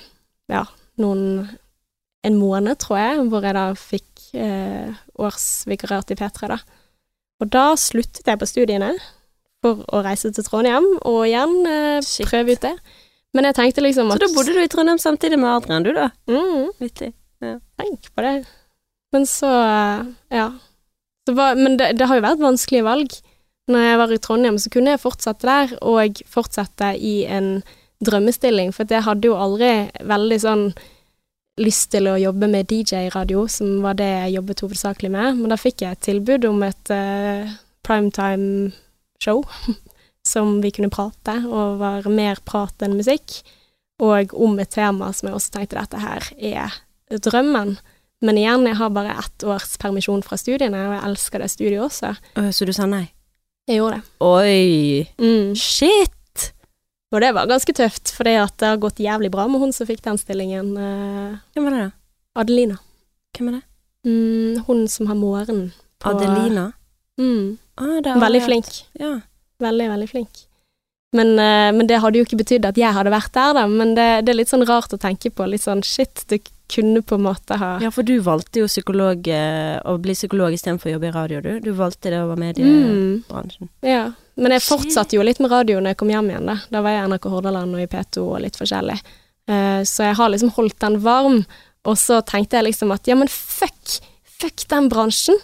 ja, 0.53 0.67
noen 1.03 1.59
En 2.23 2.37
måned, 2.39 2.79
tror 2.79 3.01
jeg, 3.01 3.23
hvor 3.33 3.43
jeg 3.43 3.55
da 3.57 3.63
fikk 3.75 4.21
eh, 4.39 4.93
årsvikariat 5.19 6.13
i 6.15 6.17
P3, 6.21 6.51
da. 6.53 6.59
Og 7.43 7.49
da 7.51 7.65
sluttet 7.75 8.31
jeg 8.31 8.39
på 8.39 8.47
studiene 8.47 8.93
for 9.59 9.83
å 9.91 10.05
reise 10.07 10.31
til 10.31 10.47
Trondheim, 10.47 10.87
og 11.03 11.25
igjen 11.27 11.67
eh, 11.67 12.13
prøve 12.31 12.55
ut 12.55 12.63
det. 12.63 12.77
Men 13.33 13.49
jeg 13.49 13.57
tenkte 13.57 13.85
liksom 13.85 14.11
at 14.13 14.21
Så 14.21 14.27
da 14.27 14.35
bodde 14.37 14.55
du 14.55 14.61
i 14.61 14.71
Trondheim 14.71 15.01
samtidig 15.01 15.39
med 15.41 15.51
Adrian, 15.51 15.87
du 15.87 15.93
da? 15.97 16.11
mm, 16.29 16.73
Vittig. 16.83 17.13
Tenk 17.41 18.11
på 18.15 18.25
det. 18.25 18.35
Men 19.13 19.27
så, 19.27 19.49
eh, 19.49 20.05
ja. 20.37 20.49
Så 21.29 21.35
var, 21.37 21.57
men 21.57 21.77
det, 21.81 21.95
det 21.99 22.09
har 22.09 22.19
jo 22.19 22.27
vært 22.27 22.43
vanskelige 22.43 22.87
valg. 22.87 23.15
Når 23.71 23.85
jeg 23.87 23.99
var 24.01 24.13
i 24.13 24.19
Trondheim, 24.19 24.59
så 24.59 24.73
kunne 24.75 24.95
jeg 24.95 25.03
fortsette 25.03 25.47
der, 25.49 25.77
og 25.81 26.23
fortsette 26.29 26.93
i 26.99 27.23
en 27.31 27.63
drømmestilling, 28.05 28.73
for 28.75 28.91
jeg 28.91 29.07
hadde 29.07 29.31
jo 29.31 29.39
aldri 29.39 29.71
veldig 30.09 30.39
sånn 30.43 30.65
lyst 31.61 31.91
til 31.93 32.09
å 32.09 32.19
jobbe 32.19 32.49
med 32.51 32.71
DJ-radio, 32.73 33.45
som 33.51 33.83
var 33.85 33.99
det 34.01 34.09
jeg 34.09 34.37
jobbet 34.39 34.65
hovedsakelig 34.65 35.11
med, 35.13 35.39
men 35.39 35.53
da 35.53 35.59
fikk 35.61 35.85
jeg 35.85 35.97
et 35.97 36.05
tilbud 36.09 36.47
om 36.49 36.63
et 36.67 36.93
uh, 36.95 37.53
primetime-show, 37.87 39.45
som 40.27 40.61
vi 40.63 40.71
kunne 40.71 40.91
prate, 40.93 41.35
og 41.49 41.79
var 41.81 42.07
mer 42.09 42.39
prat 42.45 42.83
enn 42.83 42.97
musikk. 42.99 43.43
og 44.03 44.33
om 44.35 44.59
et 44.59 44.71
tema 44.71 45.13
som 45.15 45.29
jeg 45.29 45.35
også 45.37 45.51
tenkte 45.55 45.79
dette 45.79 45.99
her 46.01 46.23
er 46.41 47.19
drømmen. 47.23 47.77
Men 48.23 48.39
igjen, 48.39 48.65
jeg 48.67 48.77
har 48.77 48.91
bare 48.91 49.17
ett 49.19 49.45
års 49.45 49.77
permisjon 49.79 50.23
fra 50.23 50.37
studiene, 50.37 50.79
og 50.89 50.95
jeg 50.97 51.05
elsker 51.11 51.39
det 51.43 51.51
studiet 51.51 51.83
også. 51.83 52.17
Så 52.55 52.67
du 52.67 52.73
sa 52.73 52.87
nei? 52.87 53.11
Jeg 53.69 53.79
gjorde 53.79 54.01
det. 54.01 54.03
Oi! 54.27 55.09
Mm. 55.23 55.55
Shit! 55.55 56.53
Og 57.13 57.21
det 57.21 57.31
var 57.37 57.47
ganske 57.47 57.75
tøft, 57.77 58.11
for 58.17 58.25
det 58.25 58.37
har 58.41 58.77
gått 58.81 58.99
jævlig 58.99 59.31
bra 59.31 59.47
med 59.47 59.61
hun 59.61 59.73
som 59.77 59.87
fikk 59.87 60.03
den 60.03 60.19
stillingen. 60.19 60.73
eh, 60.79 61.37
Hvem 61.55 61.65
var 61.69 61.71
det, 61.77 61.83
da? 61.85 62.41
Adelina. 62.41 62.79
Hvem 63.37 63.49
er 63.49 63.53
det? 63.61 63.63
Mm, 64.07 64.65
hun 64.67 64.89
som 64.89 65.07
har 65.07 65.15
morgen 65.15 65.73
på 66.01 66.11
Adelina? 66.11 66.73
Mm, 67.21 67.59
Ah, 67.79 68.01
veldig 68.19 68.43
flink. 68.43 68.67
Ja. 68.99 69.21
Veldig, 69.63 69.93
veldig 69.93 70.09
flink. 70.11 70.47
Men, 71.13 71.35
eh, 71.39 71.71
men 71.77 71.87
det 71.87 72.01
hadde 72.01 72.19
jo 72.21 72.25
ikke 72.25 72.41
betydd 72.41 72.67
at 72.67 72.79
jeg 72.81 72.97
hadde 72.97 73.13
vært 73.13 73.35
der, 73.37 73.53
da. 73.59 73.67
Men 73.69 73.93
det, 73.99 74.09
det 74.25 74.33
er 74.33 74.41
litt 74.41 74.53
sånn 74.53 74.65
rart 74.69 74.95
å 74.97 75.01
tenke 75.01 75.31
på. 75.31 75.47
Litt 75.49 75.65
sånn 75.65 75.85
shit, 75.85 76.25
du 76.31 76.39
kunne 76.73 77.03
på 77.05 77.19
en 77.19 77.27
måte 77.27 77.59
ha 77.61 77.75
ja, 77.83 77.91
for 77.93 78.07
du 78.07 78.15
valgte 78.25 78.63
jo 78.63 78.69
psykolog, 78.71 79.27
eh, 79.29 79.77
å 79.85 79.99
bli 80.01 80.15
psykolog 80.17 80.55
istedenfor 80.57 80.89
å 80.89 80.95
jobbe 80.95 81.11
i 81.11 81.15
radio, 81.17 81.43
du. 81.45 81.51
Du 81.61 81.73
valgte 81.77 82.13
det 82.13 82.23
over 82.23 82.39
mm, 82.39 82.45
mediebransjen. 82.47 83.69
Ja. 83.85 84.07
Men 84.41 84.55
jeg 84.57 84.65
fortsatte 84.65 85.19
jo 85.19 85.27
litt 85.27 85.43
med 85.45 85.53
radio 85.53 85.83
når 85.83 85.93
jeg 85.93 86.01
kom 86.01 86.13
hjem 86.15 86.31
igjen, 86.33 86.49
da. 86.49 86.57
Da 86.73 86.81
var 86.85 86.97
jeg 86.97 87.05
i 87.05 87.11
NRK 87.13 87.29
Hordaland 87.35 87.77
og 87.77 87.85
i 87.85 87.91
P2 87.93 88.25
og 88.25 88.41
litt 88.47 88.57
forskjellig. 88.57 88.97
Eh, 89.53 89.83
så 89.89 90.09
jeg 90.09 90.17
har 90.17 90.33
liksom 90.33 90.55
holdt 90.57 90.81
den 90.81 90.97
varm. 91.05 91.43
Og 91.89 91.99
så 91.99 92.23
tenkte 92.25 92.57
jeg 92.57 92.71
liksom 92.71 92.95
at 92.95 93.09
ja, 93.11 93.19
men 93.19 93.29
fuck, 93.29 93.99
fuck 94.41 94.65
den 94.73 94.89
bransjen. 94.89 95.37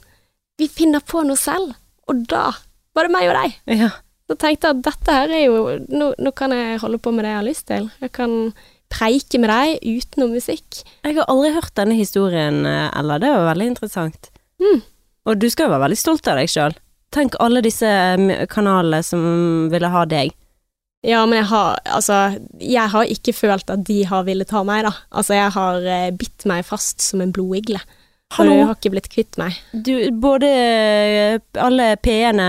Vi 0.58 0.70
finner 0.70 1.04
på 1.04 1.26
noe 1.26 1.38
selv. 1.38 1.76
Og 2.08 2.24
da 2.30 2.48
var 2.96 3.06
det 3.06 3.12
meg 3.12 3.28
og 3.28 3.36
deg. 3.36 3.58
Ja. 3.84 3.90
Så 4.28 4.36
tenkte 4.36 4.68
jeg 4.68 4.76
at 4.76 4.82
dette 4.84 5.14
her 5.14 5.30
er 5.32 5.44
jo 5.46 5.60
nå, 5.88 6.10
nå 6.20 6.32
kan 6.36 6.52
jeg 6.52 6.80
holde 6.82 7.00
på 7.00 7.12
med 7.16 7.24
det 7.24 7.32
jeg 7.32 7.40
har 7.40 7.46
lyst 7.46 7.66
til. 7.70 7.88
Jeg 8.04 8.12
kan 8.16 8.34
preike 8.92 9.40
med 9.40 9.52
deg 9.52 9.84
utenom 9.84 10.34
musikk. 10.36 10.82
Jeg 11.04 11.16
har 11.16 11.28
aldri 11.32 11.54
hørt 11.56 11.74
denne 11.76 11.96
historien, 11.96 12.64
eh, 12.68 12.90
Ella. 12.98 13.18
Det 13.20 13.32
var 13.32 13.48
veldig 13.52 13.70
interessant. 13.72 14.30
Mm. 14.60 14.82
Og 15.28 15.40
du 15.40 15.48
skal 15.52 15.68
jo 15.68 15.74
være 15.74 15.86
veldig 15.86 16.00
stolt 16.00 16.28
av 16.28 16.40
deg 16.40 16.52
sjøl. 16.52 16.76
Tenk 17.14 17.38
alle 17.40 17.64
disse 17.64 17.88
eh, 17.88 18.44
kanalene 18.52 19.00
som 19.04 19.68
ville 19.72 19.92
ha 19.92 20.04
deg. 20.08 20.34
Ja, 21.06 21.22
men 21.30 21.38
jeg 21.38 21.46
har 21.52 21.76
Altså, 21.86 22.16
jeg 22.58 22.90
har 22.90 23.06
ikke 23.06 23.32
følt 23.32 23.70
at 23.70 23.84
de 23.86 24.02
har 24.08 24.24
villet 24.26 24.50
ha 24.50 24.64
meg, 24.66 24.84
da. 24.88 24.92
Altså, 25.12 25.36
jeg 25.38 25.54
har 25.56 25.88
eh, 25.88 26.10
bitt 26.12 26.44
meg 26.48 26.66
fast 26.68 27.04
som 27.04 27.22
en 27.24 27.32
blodigle. 27.32 27.80
Hallo? 28.36 28.52
jeg 28.52 28.66
har 28.68 28.76
ikke 28.76 28.92
blitt 28.92 29.08
kvitt 29.12 29.38
meg. 29.40 29.56
Du, 29.72 29.94
både 30.20 30.48
eh, 30.50 31.38
alle 31.64 31.94
P-ene 32.02 32.48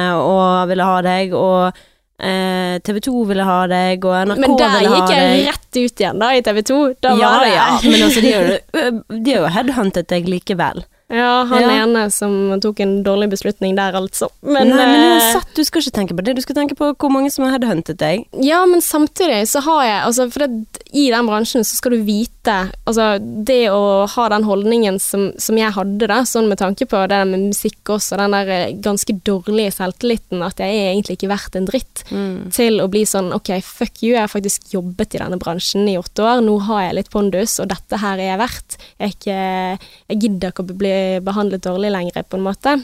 ville 0.70 0.88
ha 0.90 0.98
deg, 1.06 1.34
og 1.38 1.80
eh, 2.20 2.76
TV 2.84 3.00
2 3.08 3.24
ville 3.32 3.48
ha 3.48 3.60
deg, 3.72 4.04
og 4.04 4.18
NRK 4.28 4.44
ville 4.44 4.52
ha 4.52 4.60
deg. 4.60 4.60
Men 4.60 4.60
der 4.60 4.98
gikk 4.98 5.14
jeg 5.16 5.32
deg. 5.32 5.48
rett 5.48 5.80
ut 5.80 6.04
igjen, 6.04 6.22
da, 6.22 6.32
i 6.36 6.44
TV 6.46 6.62
2. 6.72 6.80
Da 7.00 7.16
ja, 7.16 7.32
var 7.32 7.46
det 7.46 7.52
ja, 7.56 7.68
men 7.88 8.06
altså, 8.10 8.26
de 8.26 9.36
har 9.38 9.44
jo 9.48 9.54
headhuntet 9.56 10.12
deg 10.12 10.30
likevel. 10.36 10.84
Ja, 11.10 11.44
han 11.50 11.62
Ja. 11.62 11.70
ene 11.84 12.12
som 12.14 12.60
tok 12.62 12.80
en 12.84 13.04
dårlig 13.04 13.32
beslutning 13.32 13.76
der, 13.76 13.94
altså. 13.98 14.28
Men, 14.44 14.70
Nei, 14.70 14.78
men 14.78 15.00
eh, 15.00 15.16
uansett, 15.16 15.56
du 15.56 15.64
skal 15.66 15.82
ikke 15.82 15.96
tenke 15.96 16.16
på 16.16 16.24
det. 16.24 16.36
Du 16.38 16.42
skal 16.42 16.56
tenke 16.56 16.76
på 16.78 16.92
hvor 16.94 17.10
mange 17.12 17.32
som 17.34 17.46
har 17.48 17.56
headhuntet 17.58 17.98
deg. 17.98 18.28
Ja, 18.46 18.60
men 18.70 18.82
samtidig 18.86 19.48
så 19.50 19.64
har 19.66 19.84
jeg 19.88 20.04
altså, 20.06 20.28
For 20.32 20.46
det, 20.46 20.84
i 20.94 21.08
den 21.10 21.26
bransjen 21.26 21.66
så 21.66 21.76
skal 21.80 21.92
du 21.98 22.04
vite 22.06 22.70
Altså, 22.86 23.20
det 23.46 23.70
å 23.74 24.06
ha 24.10 24.28
den 24.30 24.46
holdningen 24.46 25.00
som, 25.02 25.32
som 25.38 25.58
jeg 25.58 25.74
hadde, 25.76 26.08
da, 26.10 26.22
sånn 26.26 26.48
med 26.50 26.58
tanke 26.62 26.86
på 26.90 27.02
det 27.10 27.20
med 27.30 27.48
musikk 27.52 27.90
også, 27.98 28.18
den 28.18 28.32
der 28.38 28.50
eh, 28.54 28.72
ganske 28.82 29.14
dårlige 29.26 29.74
selvtilliten, 29.76 30.42
at 30.46 30.62
jeg 30.62 30.78
er 30.78 30.92
egentlig 30.94 31.18
ikke 31.18 31.30
verdt 31.34 31.58
en 31.60 31.68
dritt, 31.70 32.04
til 32.54 32.80
å 32.82 32.88
bli 32.90 33.04
sånn 33.06 33.34
OK, 33.36 33.52
fuck 33.66 34.02
you, 34.02 34.14
jeg 34.16 34.24
har 34.24 34.32
faktisk 34.32 34.72
jobbet 34.74 35.14
i 35.18 35.22
denne 35.22 35.38
bransjen 35.42 35.86
i 35.90 35.98
åtte 36.00 36.24
år, 36.26 36.42
nå 36.46 36.56
har 36.70 36.88
jeg 36.88 36.98
litt 37.00 37.12
pondus, 37.14 37.60
og 37.62 37.70
dette 37.70 38.00
her 38.02 38.18
er 38.18 38.32
jeg 38.32 38.42
verdt. 38.42 38.78
Jeg, 39.00 39.14
ikke, 39.18 39.38
jeg 40.10 40.22
gidder 40.24 40.54
ikke 40.54 40.66
å 40.66 40.78
bli 40.80 40.94
behandlet 41.26 41.66
dårlig 41.66 41.94
lenger, 41.96 42.24
på 42.28 42.40
en 42.40 42.48
måte. 42.48 42.80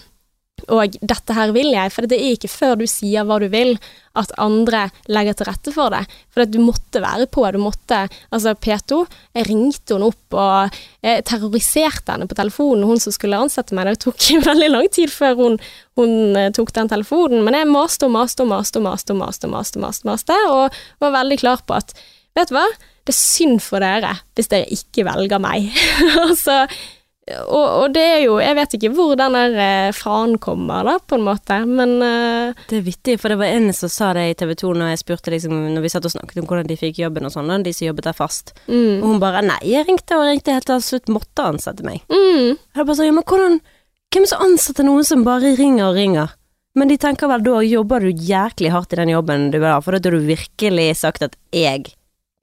Og 0.71 0.95
dette 1.03 1.35
her 1.35 1.51
vil 1.53 1.67
jeg, 1.73 1.91
for 1.93 2.07
det 2.09 2.17
er 2.17 2.33
ikke 2.33 2.49
før 2.49 2.77
du 2.79 2.85
sier 2.89 3.25
hva 3.27 3.37
du 3.43 3.45
vil, 3.51 3.75
at 4.17 4.31
andre 4.41 4.85
legger 5.11 5.35
til 5.35 5.49
rette 5.49 5.73
for 5.75 5.91
det. 5.93 6.05
For 6.33 6.45
at 6.45 6.53
du 6.53 6.57
måtte 6.63 7.01
være 7.03 7.27
på, 7.29 7.43
du 7.51 7.59
måtte 7.61 8.05
Altså, 8.33 8.55
P2, 8.55 9.01
jeg 9.35 9.47
ringte 9.49 9.97
hun 9.97 10.07
opp 10.07 10.37
og 10.39 10.79
jeg 11.05 11.25
terroriserte 11.27 12.15
henne 12.15 12.27
på 12.31 12.37
telefonen, 12.39 12.87
hun 12.87 13.01
som 13.03 13.13
skulle 13.13 13.37
ansette 13.37 13.75
meg. 13.75 13.91
Det 13.91 14.07
tok 14.07 14.29
veldig 14.49 14.71
lang 14.71 14.89
tid 14.95 15.11
før 15.11 15.37
hun, 15.43 15.59
hun 15.99 16.39
eh, 16.39 16.49
tok 16.55 16.73
den 16.75 16.91
telefonen, 16.91 17.43
men 17.45 17.59
jeg 17.59 17.69
maste 17.69 18.07
og 18.07 18.15
maste 18.15 18.47
og 18.47 18.51
maste 18.55 18.81
og 18.81 18.87
maste 18.87 19.13
og 19.13 19.21
maste, 19.21 19.51
maste, 19.51 19.83
maste, 19.83 20.09
maste, 20.09 20.41
og 20.49 20.75
var 21.03 21.17
veldig 21.19 21.39
klar 21.43 21.63
på 21.67 21.77
at 21.77 21.93
vet 22.35 22.51
du 22.51 22.57
hva, 22.57 22.65
det 23.05 23.13
er 23.13 23.19
synd 23.19 23.59
for 23.61 23.83
dere 23.83 24.15
hvis 24.33 24.49
dere 24.49 24.71
ikke 24.73 25.05
velger 25.05 25.41
meg. 25.43 25.69
altså 26.25 26.63
og, 27.25 27.65
og 27.81 27.93
det 27.95 28.03
er 28.05 28.19
jo 28.21 28.35
Jeg 28.37 28.53
vet 28.53 28.73
ikke 28.77 28.91
hvor 28.93 29.15
den 29.17 29.33
der 29.33 29.55
eh, 29.57 29.95
faen 29.97 30.35
kommer, 30.41 30.85
da, 30.85 30.97
på 31.01 31.17
en 31.17 31.25
måte, 31.25 31.57
men 31.65 31.95
uh, 32.03 32.65
Det 32.69 32.77
er 32.79 32.85
vittig, 32.85 33.15
for 33.21 33.33
det 33.33 33.39
var 33.39 33.49
en 33.49 33.71
som 33.73 33.89
sa 33.89 34.11
det 34.13 34.27
i 34.29 34.35
TV 34.37 34.53
2 34.61 34.73
når 34.77 34.91
jeg 34.93 35.01
spurte 35.01 35.33
liksom, 35.33 35.55
når 35.73 35.85
vi 35.85 35.91
satt 35.93 36.05
og 36.05 36.13
snakket 36.13 36.43
om 36.43 36.49
hvordan 36.49 36.69
de 36.69 36.77
fikk 36.77 37.01
jobben 37.01 37.25
og 37.25 37.33
sånn, 37.33 37.49
de 37.65 37.73
som 37.73 37.87
jobbet 37.89 38.11
der 38.11 38.17
fast. 38.17 38.53
mm, 38.69 39.01
Og 39.01 39.07
hun 39.09 39.23
bare 39.23 39.41
nei, 39.45 39.57
jeg 39.65 39.87
ringte 39.89 40.19
og 40.19 40.29
ringte 40.29 40.53
helt 40.53 40.69
til 40.69 40.77
han 40.77 40.85
slutt 40.85 41.09
måtte 41.09 41.49
ansette 41.49 41.85
meg. 41.87 42.05
mm, 42.13 42.53
Jeg 42.77 42.85
bare 42.85 42.97
sånn, 42.99 43.09
ja, 43.09 43.17
men 43.17 43.25
hvordan 43.25 43.59
Hvem 44.15 44.27
som 44.29 44.45
ansetter 44.45 44.85
noen 44.87 45.03
som 45.03 45.25
bare 45.25 45.55
ringer 45.57 45.89
og 45.89 45.97
ringer? 45.97 46.35
Men 46.77 46.87
de 46.91 46.95
tenker 46.99 47.27
vel 47.31 47.41
da 47.43 47.59
jobber 47.65 48.03
du 48.05 48.11
jæklig 48.29 48.71
hardt 48.71 48.93
i 48.93 48.99
den 48.99 49.11
jobben 49.11 49.49
du 49.51 49.57
vil 49.57 49.71
ha, 49.71 49.81
for 49.83 49.95
da 49.95 49.99
har 50.11 50.15
du 50.15 50.27
virkelig 50.29 50.89
sagt 51.01 51.25
at 51.25 51.35
jeg 51.55 51.89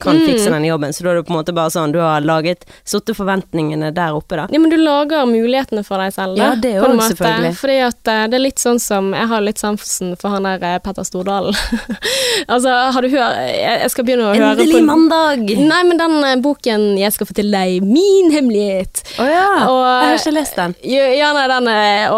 kan 0.02 0.16
Mm. 0.18 0.26
fikse 0.28 0.50
den 0.52 0.64
jobben, 0.66 0.92
så 0.92 1.04
da 1.04 1.10
er 1.10 1.14
det 1.20 1.26
på 1.28 1.32
en 1.34 1.38
måte 1.40 1.54
bare 1.54 1.70
sånn, 1.72 1.92
du 1.94 1.98
har 2.02 2.20
laget, 2.20 2.64
satt 2.84 3.10
forventningene 3.16 3.92
der 3.94 4.12
oppe 4.16 4.36
da. 4.36 4.46
Ja, 4.52 4.58
men 4.58 4.70
du 4.70 4.76
lager 4.76 5.26
mulighetene 5.26 5.84
for 5.86 5.98
deg 6.02 6.12
selv, 6.14 6.36
da. 6.36 6.52
Ja, 6.52 6.54
det 6.56 6.74
òg, 6.82 6.98
selvfølgelig. 7.08 7.54
Fordi 7.58 7.78
at 7.86 8.08
eh, 8.12 8.26
det 8.32 8.38
er 8.38 8.44
litt 8.46 8.58
sånn 8.62 8.80
som 8.82 9.12
Jeg 9.12 9.28
har 9.28 9.40
litt 9.44 9.58
sansen 9.62 10.16
for 10.18 10.30
han 10.34 10.42
der 10.48 10.62
eh, 10.62 10.78
Petter 10.82 11.04
Stordalen. 11.06 11.54
altså, 12.52 12.72
har 12.94 13.02
du 13.02 13.08
hørt 13.12 13.36
jeg, 13.42 13.80
jeg 13.82 13.90
skal 13.94 14.04
begynne 14.08 14.28
å 14.30 14.34
høre 14.34 14.56
på 14.56 14.62
Endelig 14.66 14.84
mandag! 14.86 15.44
Nei, 15.58 15.82
men 15.88 16.00
den 16.00 16.18
eh, 16.24 16.36
boken 16.42 16.98
'Jeg 16.98 17.12
skal 17.12 17.26
fortelle 17.28 17.52
deg 17.64 17.82
min 17.86 18.30
hemmelighet' 18.34 19.02
Å 19.18 19.28
ja, 19.28 19.46
Og- 19.68 19.86
jeg 19.86 20.10
har 20.10 20.18
ikke 20.18 20.34
lest 20.38 20.56
den. 20.56 20.74
Ja, 20.82 21.32
nei, 21.36 21.46
den 21.48 21.68
er 21.68 22.10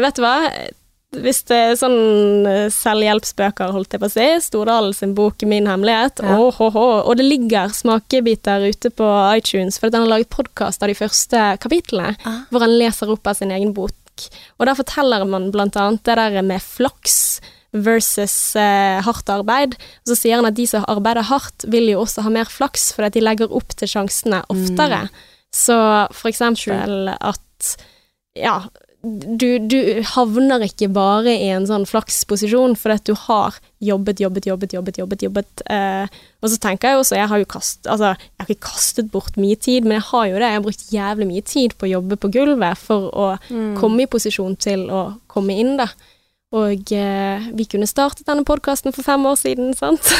Vet 0.00 0.16
du 0.16 0.22
hva? 0.22 0.36
Hvis 1.10 1.40
det 1.50 1.56
er 1.58 1.72
sånn 1.74 2.46
eh, 2.46 2.68
selvhjelpsbøker, 2.70 3.72
holdt 3.74 3.96
jeg 3.96 4.02
på 4.02 4.06
å 4.06 4.12
si, 4.12 4.26
Stordalen 4.44 4.94
sin 4.94 5.14
bok 5.18 5.42
'Min 5.42 5.66
hemmelighet', 5.66 6.22
Ja. 6.22 6.36
Oh, 6.38 6.54
oh, 6.62 6.76
oh. 6.76 7.00
og 7.08 7.16
det 7.18 7.26
ligger 7.26 7.72
smakebiter 7.74 8.62
ute 8.70 8.90
på 8.94 9.08
iTunes, 9.34 9.78
for 9.78 9.90
han 9.90 10.06
har 10.06 10.12
laget 10.18 10.30
podkast 10.30 10.82
av 10.82 10.88
de 10.88 10.94
første 10.94 11.58
kapitlene, 11.58 12.14
Ah. 12.24 12.44
hvor 12.50 12.60
han 12.62 12.78
leser 12.78 13.10
opp 13.10 13.26
av 13.26 13.34
sin 13.34 13.50
egen 13.50 13.72
bok. 13.74 13.90
Og 14.60 14.66
der 14.66 14.74
forteller 14.78 15.24
man 15.26 15.50
blant 15.50 15.74
annet 15.76 16.04
det 16.04 16.14
der 16.14 16.42
med 16.42 16.60
flaks 16.62 17.40
versus 17.72 18.54
eh, 18.54 19.00
hardt 19.02 19.28
arbeid. 19.30 19.74
Og 19.74 20.12
så 20.12 20.16
sier 20.16 20.36
han 20.36 20.46
at 20.46 20.54
de 20.54 20.66
som 20.66 20.84
arbeider 20.86 21.22
hardt, 21.26 21.64
vil 21.66 21.88
jo 21.90 22.02
også 22.04 22.22
ha 22.22 22.30
mer 22.30 22.44
flaks, 22.44 22.92
fordi 22.94 23.06
at 23.06 23.14
de 23.14 23.20
legger 23.20 23.52
opp 23.52 23.74
til 23.74 23.88
sjansene 23.88 24.44
oftere. 24.48 25.08
Så 25.50 25.74
for 26.14 26.30
eksempel 26.30 27.08
at 27.18 27.76
ja, 28.36 28.60
du, 29.02 29.58
du 29.64 29.78
havner 30.12 30.64
ikke 30.66 30.90
bare 30.92 31.32
i 31.32 31.48
en 31.54 31.64
sånn 31.68 31.86
flaksposisjon 31.88 32.74
fordi 32.76 32.96
at 32.98 33.06
du 33.08 33.14
har 33.16 33.56
jobbet, 33.80 34.20
jobbet, 34.20 34.48
jobbet, 34.50 34.74
jobbet, 34.76 35.00
jobbet, 35.00 35.24
jobbet. 35.24 35.64
Eh, 35.72 36.20
og 36.44 36.52
så 36.52 36.60
tenker 36.60 36.92
jeg 36.92 37.00
også, 37.00 37.16
jeg 37.16 37.30
har 37.32 37.40
jo 37.40 37.48
kast, 37.48 37.80
altså, 37.88 38.12
jeg 38.12 38.44
har 38.44 38.52
ikke 38.52 38.68
kastet 38.68 39.10
bort 39.14 39.40
mye 39.40 39.56
tid, 39.56 39.88
men 39.88 39.96
jeg 39.96 40.08
har 40.10 40.28
jo 40.28 40.36
det, 40.36 40.46
jeg 40.46 40.58
har 40.58 40.66
brukt 40.66 40.86
jævlig 40.92 41.28
mye 41.32 41.46
tid 41.48 41.76
på 41.80 41.88
å 41.88 41.92
jobbe 41.94 42.20
på 42.20 42.32
gulvet 42.36 42.80
for 42.80 43.08
å 43.08 43.28
komme 43.80 44.04
i 44.04 44.10
posisjon 44.10 44.58
til 44.60 44.88
å 44.92 45.04
komme 45.32 45.56
inn 45.62 45.78
da. 45.80 45.88
Og 46.60 46.92
eh, 46.92 47.50
vi 47.54 47.64
kunne 47.70 47.86
startet 47.86 48.26
denne 48.26 48.44
podkasten 48.44 48.92
for 48.92 49.06
fem 49.06 49.24
år 49.30 49.38
siden, 49.38 49.72
sant? 49.80 50.12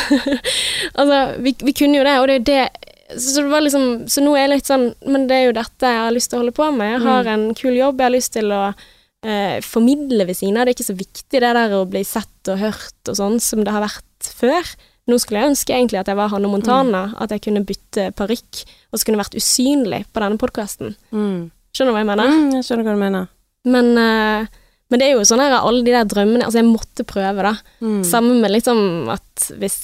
altså, 0.94 1.20
vi, 1.42 1.56
vi 1.60 1.76
kunne 1.76 2.00
jo 2.00 2.06
det, 2.06 2.16
og 2.20 2.30
det 2.30 2.36
er 2.36 2.40
jo 2.40 2.48
det 2.52 2.89
så, 3.18 3.42
liksom, 3.60 3.86
så 4.10 4.22
nå 4.22 4.36
er 4.36 4.44
jeg 4.44 4.52
litt 4.52 4.68
sånn 4.68 4.86
Men 5.08 5.26
det 5.30 5.36
er 5.36 5.44
jo 5.48 5.56
dette 5.56 5.88
jeg 5.88 6.02
har 6.04 6.14
lyst 6.14 6.30
til 6.30 6.38
å 6.38 6.42
holde 6.44 6.56
på 6.56 6.68
med. 6.76 6.92
Jeg 6.94 7.02
har 7.06 7.30
en 7.32 7.46
kul 7.58 7.74
jobb, 7.78 8.00
jeg 8.00 8.06
har 8.06 8.14
lyst 8.14 8.34
til 8.36 8.52
å 8.54 8.60
eh, 8.70 9.58
formidle 9.66 10.26
ved 10.28 10.38
siden 10.38 10.58
av. 10.58 10.66
Det 10.66 10.74
er 10.74 10.78
ikke 10.78 10.90
så 10.92 10.98
viktig 11.00 11.42
det 11.42 11.52
der 11.56 11.74
å 11.76 11.82
bli 11.90 12.04
sett 12.06 12.52
og 12.52 12.60
hørt 12.60 13.10
og 13.10 13.18
sånn 13.18 13.40
som 13.42 13.64
det 13.66 13.74
har 13.74 13.84
vært 13.84 14.30
før. 14.40 14.72
Nå 15.10 15.18
skulle 15.18 15.42
jeg 15.42 15.52
ønske 15.54 15.74
egentlig 15.74 16.00
at 16.00 16.10
jeg 16.10 16.18
var 16.18 16.30
Hanne 16.30 16.50
Montana, 16.50 17.08
at 17.18 17.32
jeg 17.34 17.42
kunne 17.48 17.64
bytte 17.66 18.10
parykk 18.18 18.62
og 18.90 18.98
så 18.98 19.06
kunne 19.06 19.22
vært 19.22 19.36
usynlig 19.38 20.04
på 20.12 20.22
denne 20.22 20.40
podkasten. 20.40 20.94
Mm. 21.10 21.50
Skjønner 21.74 21.90
du 21.90 21.96
hva 21.96 22.02
jeg 22.02 22.10
mener? 22.10 22.32
Mm, 22.32 22.48
jeg 22.58 22.66
skjønner 22.66 22.86
hva 22.86 22.96
du 22.96 23.02
mener. 23.04 23.30
Men, 23.70 23.90
eh, 23.98 24.66
men 24.90 25.00
det 25.00 25.06
er 25.06 25.16
jo 25.16 25.26
sånn 25.28 25.42
her 25.42 25.54
alle 25.58 25.84
de 25.86 25.92
der 25.92 26.06
drømmene 26.08 26.46
Altså, 26.46 26.62
jeg 26.62 26.70
måtte 26.70 27.06
prøve, 27.06 27.44
da. 27.46 27.54
Mm. 27.82 28.00
Samme 28.06 28.38
med 28.42 28.54
liksom 28.54 29.10
at 29.12 29.50
hvis 29.60 29.82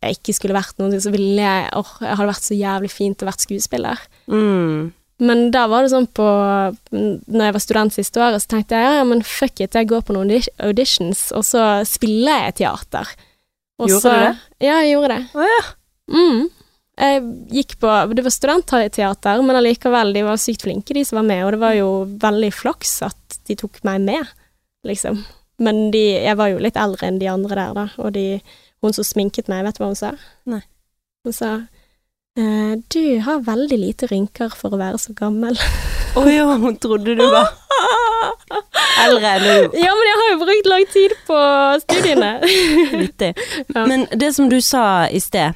jeg 0.00 0.16
ikke 0.16 0.34
skulle 0.36 0.56
vært 0.56 0.78
noe, 0.80 0.96
så 1.02 1.12
ville 1.12 1.42
jeg 1.42 1.68
Åh, 1.76 1.90
jeg 2.00 2.16
hadde 2.16 2.30
vært 2.30 2.46
så 2.46 2.56
jævlig 2.56 2.90
fint 2.92 3.22
å 3.22 3.28
vært 3.28 3.44
skuespiller. 3.44 4.04
Mm. 4.32 4.92
Men 5.20 5.42
da 5.52 5.66
var 5.68 5.84
det 5.84 5.92
sånn 5.92 6.06
på 6.16 6.26
Når 6.96 7.42
jeg 7.44 7.56
var 7.56 7.62
student 7.62 7.96
siste 7.96 8.22
året, 8.22 8.40
så 8.40 8.54
tenkte 8.54 8.78
jeg 8.80 9.00
ja, 9.00 9.02
men 9.08 9.20
fuck 9.26 9.60
it, 9.60 9.76
jeg 9.76 9.90
går 9.90 10.06
på 10.06 10.16
noen 10.16 10.32
auditions, 10.64 11.28
og 11.36 11.44
så 11.46 11.64
spiller 11.88 12.46
jeg 12.46 12.62
teater. 12.62 13.12
Og 13.80 13.92
Gjorde 13.92 14.04
så, 14.04 14.14
du 14.14 14.24
det? 14.24 14.64
Ja, 14.66 14.78
jeg 14.80 14.94
gjorde 14.94 15.18
det. 15.18 15.26
Å 15.36 15.50
ja. 15.50 15.60
Mm. 16.10 16.40
jeg 17.00 17.20
gikk 17.54 17.76
på 17.80 17.90
Det 18.16 18.24
var 18.26 18.34
studentteater, 18.34 19.42
men 19.46 19.58
allikevel, 19.60 20.14
de 20.16 20.24
var 20.26 20.40
sykt 20.40 20.64
flinke, 20.66 20.96
de 20.96 21.04
som 21.06 21.20
var 21.20 21.28
med, 21.28 21.44
og 21.44 21.54
det 21.54 21.60
var 21.62 21.76
jo 21.76 21.90
veldig 22.24 22.50
flaks 22.56 22.96
at 23.06 23.38
de 23.48 23.56
tok 23.60 23.78
meg 23.86 24.02
med, 24.08 24.32
liksom. 24.88 25.20
Men 25.60 25.90
de, 25.92 26.02
jeg 26.24 26.36
var 26.40 26.50
jo 26.50 26.60
litt 26.64 26.80
eldre 26.80 27.06
enn 27.06 27.20
de 27.20 27.28
andre 27.30 27.56
der, 27.56 27.76
da, 27.76 27.86
og 28.00 28.12
de, 28.16 28.26
hun 28.84 28.96
som 28.96 29.06
sminket 29.06 29.50
meg, 29.52 29.64
vet 29.66 29.78
du 29.78 29.82
hva 29.84 29.90
hun 29.92 29.98
sa? 29.98 30.14
Nei. 30.48 30.62
Hun 31.26 31.36
sa 31.36 31.50
eh, 32.38 32.76
du 32.92 33.02
har 33.26 33.42
veldig 33.44 33.78
lite 33.78 34.08
rynker 34.10 34.54
for 34.56 34.72
å 34.72 34.80
være 34.80 35.00
så 35.02 35.16
gammel. 35.16 35.58
Å 36.18 36.24
ja, 36.26 36.46
hun 36.58 36.74
trodde 36.82 37.14
du 37.14 37.22
var 37.22 37.52
eldre 39.04 39.28
enn 39.36 39.44
du 39.44 39.78
Ja, 39.78 39.92
men 39.94 40.08
jeg 40.08 40.18
har 40.20 40.30
jo 40.32 40.38
brukt 40.40 40.70
lang 40.72 40.86
tid 40.90 41.14
på 41.28 41.40
studiene. 41.84 42.30
Vittig. 43.02 43.34
Ja. 43.68 43.84
Men 43.84 44.08
det 44.10 44.32
som 44.34 44.50
du 44.50 44.58
sa 44.64 45.06
i 45.06 45.20
sted, 45.22 45.54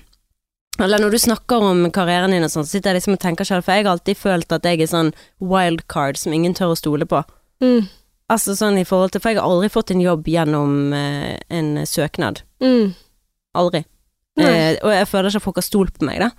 eller 0.79 1.03
når 1.03 1.15
du 1.15 1.19
snakker 1.23 1.65
om 1.73 1.85
karrieren 1.95 2.35
din 2.35 2.47
og 2.47 2.53
sånn, 2.53 2.67
så 2.67 2.77
sitter 2.77 2.93
jeg 2.93 3.01
liksom 3.01 3.17
og 3.17 3.23
tenker 3.23 3.47
selv, 3.49 3.67
for 3.67 3.75
jeg 3.75 3.87
har 3.87 3.97
alltid 3.97 4.19
følt 4.19 4.55
at 4.55 4.67
jeg 4.67 4.83
er 4.83 4.91
sånn 4.91 5.13
wildcard 5.43 6.19
som 6.19 6.35
ingen 6.35 6.55
tør 6.55 6.75
å 6.75 6.79
stole 6.79 7.07
på. 7.11 7.23
Mm. 7.63 7.87
Altså 8.33 8.57
sånn 8.59 8.81
i 8.81 8.87
forhold 8.89 9.13
til 9.15 9.21
For 9.23 9.31
jeg 9.31 9.39
har 9.39 9.47
aldri 9.47 9.69
fått 9.73 9.93
en 9.93 10.01
jobb 10.03 10.27
gjennom 10.29 10.95
eh, 10.97 11.37
en 11.53 11.77
søknad. 11.87 12.41
Mm. 12.65 12.95
Aldri. 13.55 13.85
Eh, 14.41 14.75
og 14.83 14.91
jeg 14.91 15.07
føler 15.07 15.31
ikke 15.31 15.43
at 15.43 15.47
folk 15.47 15.61
har 15.61 15.67
stolt 15.67 15.99
på 15.99 16.09
meg, 16.09 16.25
da. 16.25 16.31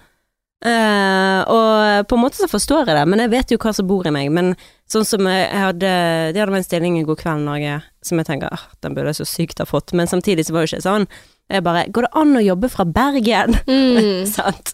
Eh, 0.65 1.41
og 1.51 2.07
på 2.09 2.15
en 2.15 2.21
måte 2.23 2.39
så 2.39 2.47
forstår 2.49 2.87
jeg 2.89 2.97
det, 2.97 3.03
men 3.11 3.21
jeg 3.21 3.31
vet 3.33 3.51
jo 3.53 3.59
hva 3.61 3.73
som 3.75 3.87
bor 3.89 4.07
i 4.07 4.13
meg. 4.13 4.31
Men 4.33 4.53
sånn 4.89 5.05
som 5.07 5.27
jeg 5.29 5.45
hadde 5.51 5.91
De 6.33 6.41
hadde 6.41 6.57
en 6.57 6.65
stilling 6.65 6.97
i 6.99 7.03
God 7.05 7.19
kveld 7.21 7.45
Norge 7.45 7.79
som 8.05 8.19
jeg 8.21 8.27
tenker 8.27 8.53
ah, 8.53 8.65
den 8.85 8.93
burde 8.95 9.11
jeg 9.11 9.19
så 9.23 9.27
sykt 9.29 9.61
ha 9.61 9.65
fått, 9.65 9.93
men 9.97 10.09
samtidig 10.09 10.45
så 10.45 10.53
var 10.53 10.63
det 10.63 10.69
jo 10.69 10.77
ikke 10.77 10.87
sånn. 10.87 11.07
Jeg 11.51 11.65
bare 11.65 11.85
Går 11.93 12.07
det 12.07 12.13
an 12.21 12.39
å 12.39 12.43
jobbe 12.45 12.71
fra 12.73 12.87
Bergen? 12.89 13.57
Mm. 13.65 14.25
Sant? 14.35 14.73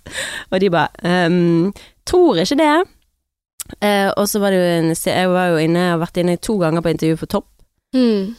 Og 0.52 0.60
de 0.64 0.70
bare 0.72 0.92
ehm, 1.08 1.72
Tror 2.08 2.40
ikke 2.42 2.60
det. 2.60 2.76
Eh, 3.84 4.10
og 4.16 4.26
så 4.28 4.40
var 4.44 4.52
det 4.52 4.60
jo 4.60 4.70
en 4.80 4.94
Jeg 4.96 5.32
var 5.32 5.52
jo 5.52 5.60
inne, 5.62 5.84
jeg 5.86 5.94
har 5.96 6.02
vært 6.02 6.22
inne 6.24 6.38
to 6.40 6.58
ganger 6.62 6.84
på 6.84 6.94
intervju 6.94 7.20
for 7.20 7.32
Topp. 7.32 7.48
Mm. 7.96 8.34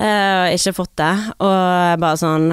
Eh, 0.00 0.54
ikke 0.56 0.72
fått 0.72 0.94
det, 0.96 1.12
og 1.44 1.52
jeg 1.52 1.98
bare 2.00 2.16
sånn 2.16 2.46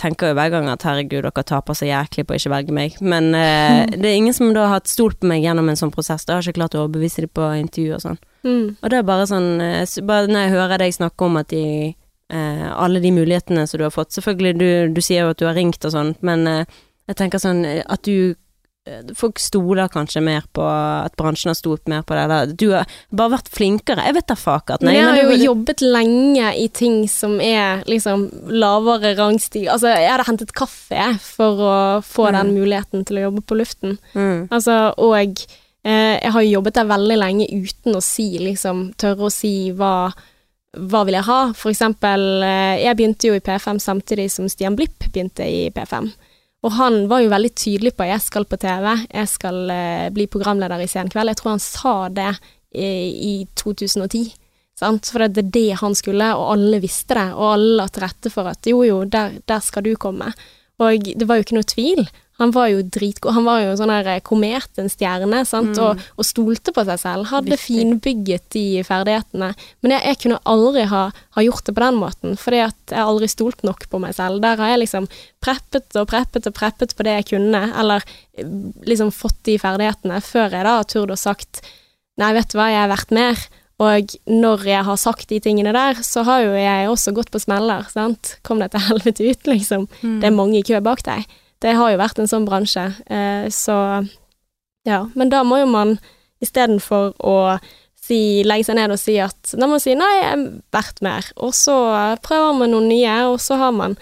Tenker 0.00 0.30
jo 0.30 0.34
hver 0.34 0.48
gang 0.48 0.66
at 0.72 0.82
herregud, 0.86 1.26
dere 1.26 1.42
taper 1.44 1.76
så 1.76 1.84
jæklig 1.84 2.22
på 2.24 2.32
å 2.32 2.38
ikke 2.38 2.52
velge 2.54 2.72
meg. 2.72 2.94
Men 3.04 3.34
eh, 3.36 3.82
det 4.00 4.08
er 4.08 4.14
ingen 4.16 4.32
som 4.32 4.48
da 4.56 4.62
har 4.64 4.78
hatt 4.78 4.88
stolt 4.88 5.18
på 5.20 5.28
meg 5.28 5.44
gjennom 5.44 5.68
en 5.68 5.76
sånn 5.76 5.92
prosess. 5.92 6.24
Da 6.24 6.38
har 6.38 6.40
jeg 6.40 6.54
ikke 6.54 6.62
klart 6.62 6.76
å 6.78 6.86
overbevise 6.86 7.26
dem 7.26 7.32
på 7.36 7.48
intervju 7.58 7.98
og 7.98 8.00
sånn. 8.06 8.16
Mm. 8.48 8.64
Og 8.80 8.86
det 8.88 8.96
er 8.96 9.04
bare 9.10 9.26
sånn 9.28 9.50
eh, 9.60 9.98
Bare 10.08 10.30
når 10.32 10.46
jeg 10.46 10.54
hører 10.54 10.80
deg 10.80 10.96
snakke 10.96 11.26
om 11.26 11.36
at 11.36 11.50
de 11.52 11.64
uh, 12.32 12.68
Alle 12.80 13.02
de 13.04 13.10
mulighetene 13.12 13.66
som 13.68 13.76
du 13.76 13.84
har 13.84 13.92
fått 13.92 14.16
Selvfølgelig, 14.16 14.54
du, 14.56 14.70
du 14.96 15.02
sier 15.04 15.26
jo 15.26 15.34
at 15.34 15.42
du 15.42 15.44
har 15.44 15.58
ringt 15.60 15.84
og 15.84 15.92
sånn, 15.92 16.14
men 16.24 16.48
jeg 16.48 17.18
tenker 17.20 17.42
sånn 17.42 17.60
at 17.68 18.00
du 18.08 18.32
Folk 19.14 19.38
stoler 19.38 19.90
kanskje 19.92 20.22
mer 20.24 20.46
på 20.56 20.64
at 20.64 21.12
bransjen 21.20 21.50
har 21.50 21.56
stolt 21.58 21.88
mer 21.90 22.00
på 22.06 22.16
det, 22.16 22.56
du 22.56 22.70
har 22.72 22.88
bare 23.12 23.34
vært 23.36 23.50
flinkere. 23.52 24.06
Jeg 24.08 24.16
vet 24.16 24.28
da 24.30 24.36
fakat. 24.40 24.84
Men 24.86 24.96
jeg 24.96 25.04
har 25.04 25.20
jo 25.20 25.36
jobbet 25.36 25.84
lenge 25.84 26.52
i 26.56 26.66
ting 26.72 27.02
som 27.10 27.36
er 27.44 27.84
liksom 27.90 28.24
lavere 28.48 29.12
rangstig. 29.18 29.66
Altså, 29.68 29.92
jeg 29.92 30.08
hadde 30.08 30.26
hentet 30.30 30.54
kaffe 30.56 31.10
for 31.20 31.60
å 31.60 31.76
få 32.06 32.30
den 32.32 32.54
muligheten 32.56 33.04
til 33.04 33.20
å 33.20 33.26
jobbe 33.28 33.44
på 33.44 33.60
luften. 33.60 33.98
mm. 34.14 34.48
Altså, 34.48 34.78
og 34.96 35.44
eh, 35.84 36.16
jeg 36.16 36.32
har 36.32 36.46
jo 36.46 36.56
jobbet 36.56 36.80
der 36.80 36.90
veldig 36.90 37.20
lenge 37.20 37.50
uten 37.52 38.00
å 38.00 38.02
si, 38.04 38.32
liksom, 38.40 38.90
tørre 39.00 39.28
å 39.28 39.34
si 39.34 39.54
hva 39.76 40.10
hva 40.70 41.00
vil 41.02 41.16
jeg 41.16 41.26
ha? 41.26 41.38
For 41.58 41.72
eksempel, 41.72 42.44
eh, 42.46 42.80
jeg 42.84 42.96
begynte 42.96 43.26
jo 43.26 43.34
i 43.34 43.42
P5 43.42 43.80
samtidig 43.82 44.28
som 44.30 44.46
Stian 44.48 44.76
Blipp 44.78 45.02
begynte 45.10 45.42
i 45.42 45.64
P5. 45.74 46.12
Og 46.60 46.74
han 46.76 47.06
var 47.08 47.22
jo 47.24 47.32
veldig 47.32 47.54
tydelig 47.56 47.94
på 47.96 48.04
at 48.04 48.10
'jeg 48.12 48.22
skal 48.22 48.44
på 48.44 48.56
TV, 48.60 48.86
jeg 49.08 49.28
skal 49.28 49.70
eh, 49.70 50.10
bli 50.10 50.26
programleder 50.26 50.80
i 50.80 50.86
Senkveld'. 50.86 51.32
Jeg 51.32 51.36
tror 51.36 51.50
han 51.50 51.58
sa 51.58 52.08
det 52.08 52.36
i, 52.74 52.90
i 53.32 53.46
2010. 53.56 54.34
Sant? 54.76 55.10
For 55.12 55.26
det 55.28 55.38
er 55.38 55.50
det 55.50 55.80
han 55.80 55.94
skulle, 55.94 56.34
og 56.36 56.52
alle 56.54 56.80
visste 56.80 57.14
det, 57.14 57.28
og 57.34 57.52
alle 57.54 57.76
la 57.76 57.86
til 57.88 58.02
rette 58.02 58.30
for 58.30 58.48
at 58.48 58.66
jo 58.66 58.82
jo, 58.82 59.04
der, 59.04 59.40
der 59.46 59.60
skal 59.60 59.82
du 59.82 59.94
komme. 59.96 60.32
Og 60.80 61.04
det 61.04 61.28
var 61.28 61.36
jo 61.36 61.44
ikke 61.44 61.58
noe 61.58 61.68
tvil. 61.68 62.06
Han 62.40 62.54
var 62.54 62.70
jo 62.72 62.80
dritgod. 62.82 63.34
Han 63.36 63.44
var 63.44 63.60
jo 63.62 63.74
sånn 63.76 63.92
der 63.92 64.08
eh, 64.14 64.22
komet, 64.24 64.70
en 64.80 64.88
stjerne, 64.90 65.42
sant, 65.48 65.76
og, 65.82 66.00
og 66.16 66.26
stolte 66.26 66.72
på 66.76 66.84
seg 66.88 67.02
selv. 67.02 67.28
Hadde 67.28 67.52
Viktig. 67.52 67.66
finbygget 67.66 68.46
de 68.56 68.64
ferdighetene. 68.86 69.50
Men 69.84 69.94
jeg, 69.96 70.04
jeg 70.08 70.20
kunne 70.24 70.40
aldri 70.48 70.86
ha, 70.90 71.02
ha 71.36 71.44
gjort 71.44 71.68
det 71.68 71.76
på 71.76 71.84
den 71.84 72.00
måten, 72.00 72.40
fordi 72.40 72.62
at 72.64 72.96
jeg 72.96 73.04
aldri 73.04 73.28
stolt 73.30 73.64
nok 73.66 73.86
på 73.92 74.00
meg 74.02 74.16
selv. 74.16 74.40
Der 74.44 74.60
har 74.60 74.72
jeg 74.72 74.84
liksom 74.86 75.08
preppet 75.44 76.00
og 76.00 76.08
preppet 76.10 76.48
og 76.48 76.56
preppet 76.56 76.96
på 76.96 77.06
det 77.06 77.18
jeg 77.18 77.30
kunne, 77.34 77.62
eller 77.82 78.04
eh, 78.40 78.56
liksom 78.88 79.12
fått 79.14 79.42
de 79.48 79.60
ferdighetene, 79.60 80.22
før 80.24 80.56
jeg 80.56 80.66
da 80.66 80.80
har 80.80 80.88
turt 80.88 81.12
å 81.12 81.20
sagt 81.20 81.64
nei, 82.20 82.34
vet 82.36 82.52
du 82.52 82.58
hva, 82.58 82.70
jeg 82.72 82.84
er 82.84 82.92
verdt 82.92 83.16
mer. 83.16 83.48
Og 83.80 84.16
når 84.28 84.64
jeg 84.68 84.84
har 84.84 84.98
sagt 85.00 85.30
de 85.30 85.38
tingene 85.40 85.72
der, 85.72 86.00
så 86.04 86.24
har 86.28 86.42
jo 86.44 86.56
jeg 86.56 86.88
også 86.90 87.14
gått 87.16 87.30
på 87.32 87.40
smeller, 87.40 87.86
sant. 87.92 88.34
Kom 88.44 88.60
deg 88.60 88.74
til 88.74 88.84
helvete 88.90 89.28
ut, 89.30 89.46
liksom. 89.48 89.86
Det 90.20 90.28
er 90.28 90.36
mange 90.36 90.60
i 90.60 90.66
kø 90.66 90.82
bak 90.84 91.00
deg. 91.06 91.24
Det 91.60 91.74
har 91.76 91.90
jo 91.92 91.98
vært 92.00 92.18
en 92.22 92.30
sånn 92.30 92.46
bransje, 92.48 92.86
eh, 93.12 93.48
så 93.52 93.76
ja. 94.88 95.02
Men 95.14 95.28
da 95.32 95.42
må 95.44 95.58
jo 95.60 95.66
man 95.68 95.98
istedenfor 96.40 97.12
å 97.20 97.34
si, 98.00 98.40
legge 98.48 98.64
seg 98.70 98.78
ned 98.78 98.94
og 98.94 98.98
si 99.00 99.18
at 99.20 99.52
Da 99.52 99.66
må 99.66 99.74
man 99.76 99.82
si 99.82 99.92
nei, 99.98 100.08
jeg 100.22 100.30
er 100.32 100.44
verdt 100.72 101.02
mer, 101.04 101.26
og 101.36 101.52
så 101.54 101.74
prøver 102.24 102.56
man 102.56 102.72
noen 102.72 102.88
nye, 102.88 103.18
og 103.28 103.36
så 103.44 103.58
har 103.60 103.76
man 103.76 103.98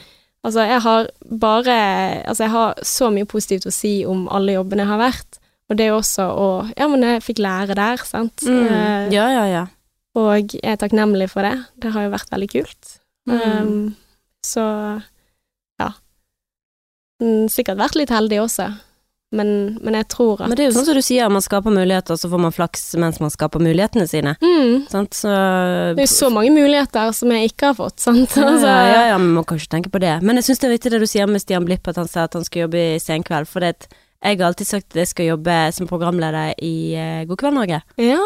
Altså, 0.47 0.63
jeg 0.63 0.81
har 0.85 1.09
bare 1.43 1.75
Altså, 2.23 2.45
jeg 2.47 2.53
har 2.55 2.79
så 2.87 3.11
mye 3.11 3.27
positivt 3.27 3.67
å 3.67 3.75
si 3.75 4.05
om 4.07 4.29
alle 4.31 4.55
jobbene 4.55 4.85
jeg 4.87 4.93
har 4.93 5.03
vært, 5.03 5.41
og 5.69 5.77
det 5.77 5.85
er 5.85 5.91
jo 5.91 5.99
også 5.99 6.29
å 6.31 6.47
Ja, 6.79 6.87
men 6.89 7.03
jeg 7.03 7.25
fikk 7.27 7.43
lære 7.43 7.75
der, 7.75 7.99
sant. 8.07 8.47
Mm. 8.47 8.63
Eh, 8.71 9.11
Ja, 9.19 9.27
ja, 9.35 9.45
ja. 9.51 9.65
og 10.15 10.31
jeg 10.55 10.63
er 10.63 10.79
takknemlig 10.79 11.29
for 11.35 11.43
det. 11.43 11.57
Det 11.83 11.91
har 11.93 12.07
jo 12.07 12.15
vært 12.15 12.31
veldig 12.31 12.49
kult. 12.55 12.95
Mm. 13.29 13.43
Um, 13.43 13.97
så 14.47 14.63
ja. 15.83 15.91
Mm, 17.23 17.49
sikkert 17.51 17.79
vært 17.81 17.97
litt 17.99 18.11
heldig 18.15 18.39
også, 18.45 18.69
men, 19.35 19.49
men 19.85 19.97
jeg 19.99 20.07
tror 20.09 20.39
at 20.41 20.49
Men 20.49 20.57
det 20.57 20.63
er 20.65 20.69
jo 20.71 20.75
sånn 20.79 20.87
som 20.87 20.97
du 20.97 21.03
sier, 21.05 21.29
man 21.29 21.43
skaper 21.45 21.75
muligheter, 21.75 22.17
så 22.17 22.31
får 22.33 22.41
man 22.41 22.55
flaks 22.55 22.85
mens 22.97 23.19
man 23.21 23.33
skaper 23.35 23.61
mulighetene 23.61 24.07
sine. 24.09 24.37
mm, 24.41 24.87
Sant? 24.89 25.19
Så 25.19 25.29
Det 25.29 26.05
er 26.05 26.07
jo 26.07 26.13
så 26.15 26.31
mange 26.33 26.55
muligheter 26.55 27.11
som 27.13 27.35
jeg 27.35 27.51
ikke 27.51 27.73
har 27.73 27.77
fått, 27.81 27.99
sant. 28.01 28.37
ja, 28.39 28.47
Altså, 28.49 28.71
ja, 28.71 29.03
ja, 29.11 29.19
men 29.19 29.35
man 29.37 29.45
kan 29.45 29.59
ikke 29.61 29.75
tenke 29.75 29.91
på 29.93 30.01
det. 30.01 30.15
Men 30.23 30.39
jeg 30.41 30.47
syns 30.49 30.63
det 30.63 30.71
er 30.71 30.77
viktig 30.79 30.95
det 30.95 31.01
du 31.03 31.09
sier 31.11 31.27
med 31.29 31.43
Stian 31.45 31.67
Blipp, 31.69 31.91
at 31.91 31.99
han 32.01 32.09
sa 32.09 32.25
at 32.29 32.39
han 32.39 32.47
skal 32.47 32.69
jobbe 32.69 32.85
i 32.95 33.01
Senkveld. 33.03 33.51
For 33.51 33.61
det, 33.67 33.75
at 33.77 33.99
jeg 34.19 34.41
har 34.41 34.49
alltid 34.49 34.67
sagt 34.67 34.89
at 34.91 34.99
jeg 34.99 35.11
skal 35.13 35.29
jobbe 35.29 35.57
som 35.77 35.87
programleder 35.87 36.57
i 36.65 36.95
eh, 36.99 37.21
God 37.29 37.39
kveld 37.39 37.55
Norge. 37.55 37.79
ja. 38.03 38.25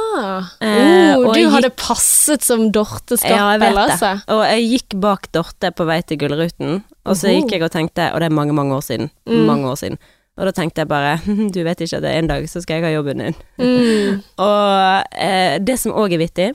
Eh, 0.64 1.12
oh, 1.18 1.28
du 1.28 1.42
gikk... 1.42 1.50
hadde 1.52 1.70
passet 1.76 2.46
som 2.46 2.70
Dorte 2.72 3.18
Ja, 3.20 3.50
jeg 3.52 3.60
vet 3.60 3.76
Skappel, 3.76 4.00
det. 4.00 4.32
Og 4.32 4.42
jeg 4.46 4.70
gikk 4.70 4.96
bak 5.04 5.28
Dorte 5.36 5.72
på 5.76 5.86
vei 5.88 6.00
til 6.06 6.20
Gullruten, 6.22 6.80
og 7.04 7.18
så 7.18 7.34
gikk 7.34 7.52
jeg 7.56 7.66
og 7.66 7.74
tenkte, 7.74 8.08
og 8.14 8.22
det 8.22 8.30
er 8.30 8.36
mange, 8.40 8.56
mange 8.56 8.74
år 8.78 8.84
siden. 8.86 9.12
Mm. 9.28 9.44
Mange 9.50 9.68
år 9.68 9.78
siden. 9.82 10.00
Og 10.40 10.48
da 10.48 10.54
tenkte 10.56 10.80
jeg 10.82 10.88
bare, 10.88 11.18
du 11.54 11.60
vet 11.66 11.84
ikke 11.84 12.00
at 12.00 12.08
en 12.08 12.30
dag 12.30 12.48
så 12.48 12.62
skal 12.64 12.80
jeg 12.80 12.88
ha 12.88 12.94
jobben 12.94 13.20
din. 13.26 13.38
Mm, 13.60 14.22
Og 14.48 15.12
eh, 15.12 15.58
det 15.60 15.76
som 15.82 15.92
òg 15.92 16.16
er 16.16 16.24
vittig, 16.24 16.50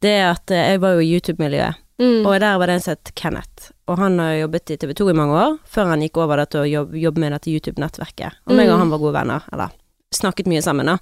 det 0.00 0.14
er 0.22 0.30
at 0.30 0.56
eh, 0.56 0.72
jeg 0.72 0.80
var 0.80 0.96
jo 0.96 1.04
i 1.04 1.12
YouTube-miljøet, 1.12 1.84
mm, 2.00 2.26
og 2.26 2.34
der 2.42 2.58
var 2.58 2.66
det 2.70 2.74
en 2.78 2.84
som 2.84 2.96
het 2.96 3.12
Kenneth. 3.14 3.70
Og 3.90 3.98
han 4.00 4.18
har 4.22 4.34
jobbet 4.40 4.70
i 4.74 4.76
TV 4.80 4.92
2 4.96 5.08
i 5.12 5.16
mange 5.18 5.36
år, 5.36 5.58
før 5.68 5.90
han 5.92 6.02
gikk 6.04 6.16
over 6.22 6.44
til 6.46 6.60
å 6.64 6.68
jobbe, 6.70 6.98
jobbe 7.02 7.20
med 7.22 7.32
dette 7.36 7.50
YouTube-nettverket. 7.52 8.40
Og 8.48 8.54
meg 8.56 8.68
og 8.70 8.76
Mm. 8.78 8.80
han 8.84 8.90
var 8.90 8.98
gode 9.04 9.14
venner, 9.18 9.42
eller 9.52 9.70
snakket 10.14 10.46
mye 10.50 10.62
sammen, 10.62 10.86
da. 10.86 10.98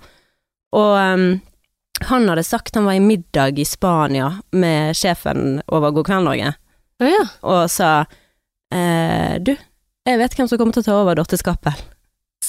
Og 0.76 0.92
um, 0.98 1.40
han 2.08 2.28
hadde 2.28 2.44
sagt 2.44 2.74
han 2.76 2.84
var 2.84 2.92
i 2.98 3.00
middag 3.00 3.58
i 3.58 3.64
Spania 3.64 4.40
med 4.52 4.94
sjefen 4.96 5.62
over 5.68 5.90
God 5.92 6.06
kveld 6.06 6.24
Norge, 6.24 6.54
Å 7.00 7.04
ja. 7.08 7.24
og 7.42 7.70
sa 7.70 8.04
eh, 8.72 9.38
du, 9.38 9.54
jeg 10.06 10.18
vet 10.18 10.34
hvem 10.34 10.48
som 10.50 10.58
kommer 10.58 10.72
til 10.76 10.82
å 10.82 10.88
ta 10.88 10.96
over 11.02 11.14
Dorte 11.18 11.38
Skappel. 11.38 11.72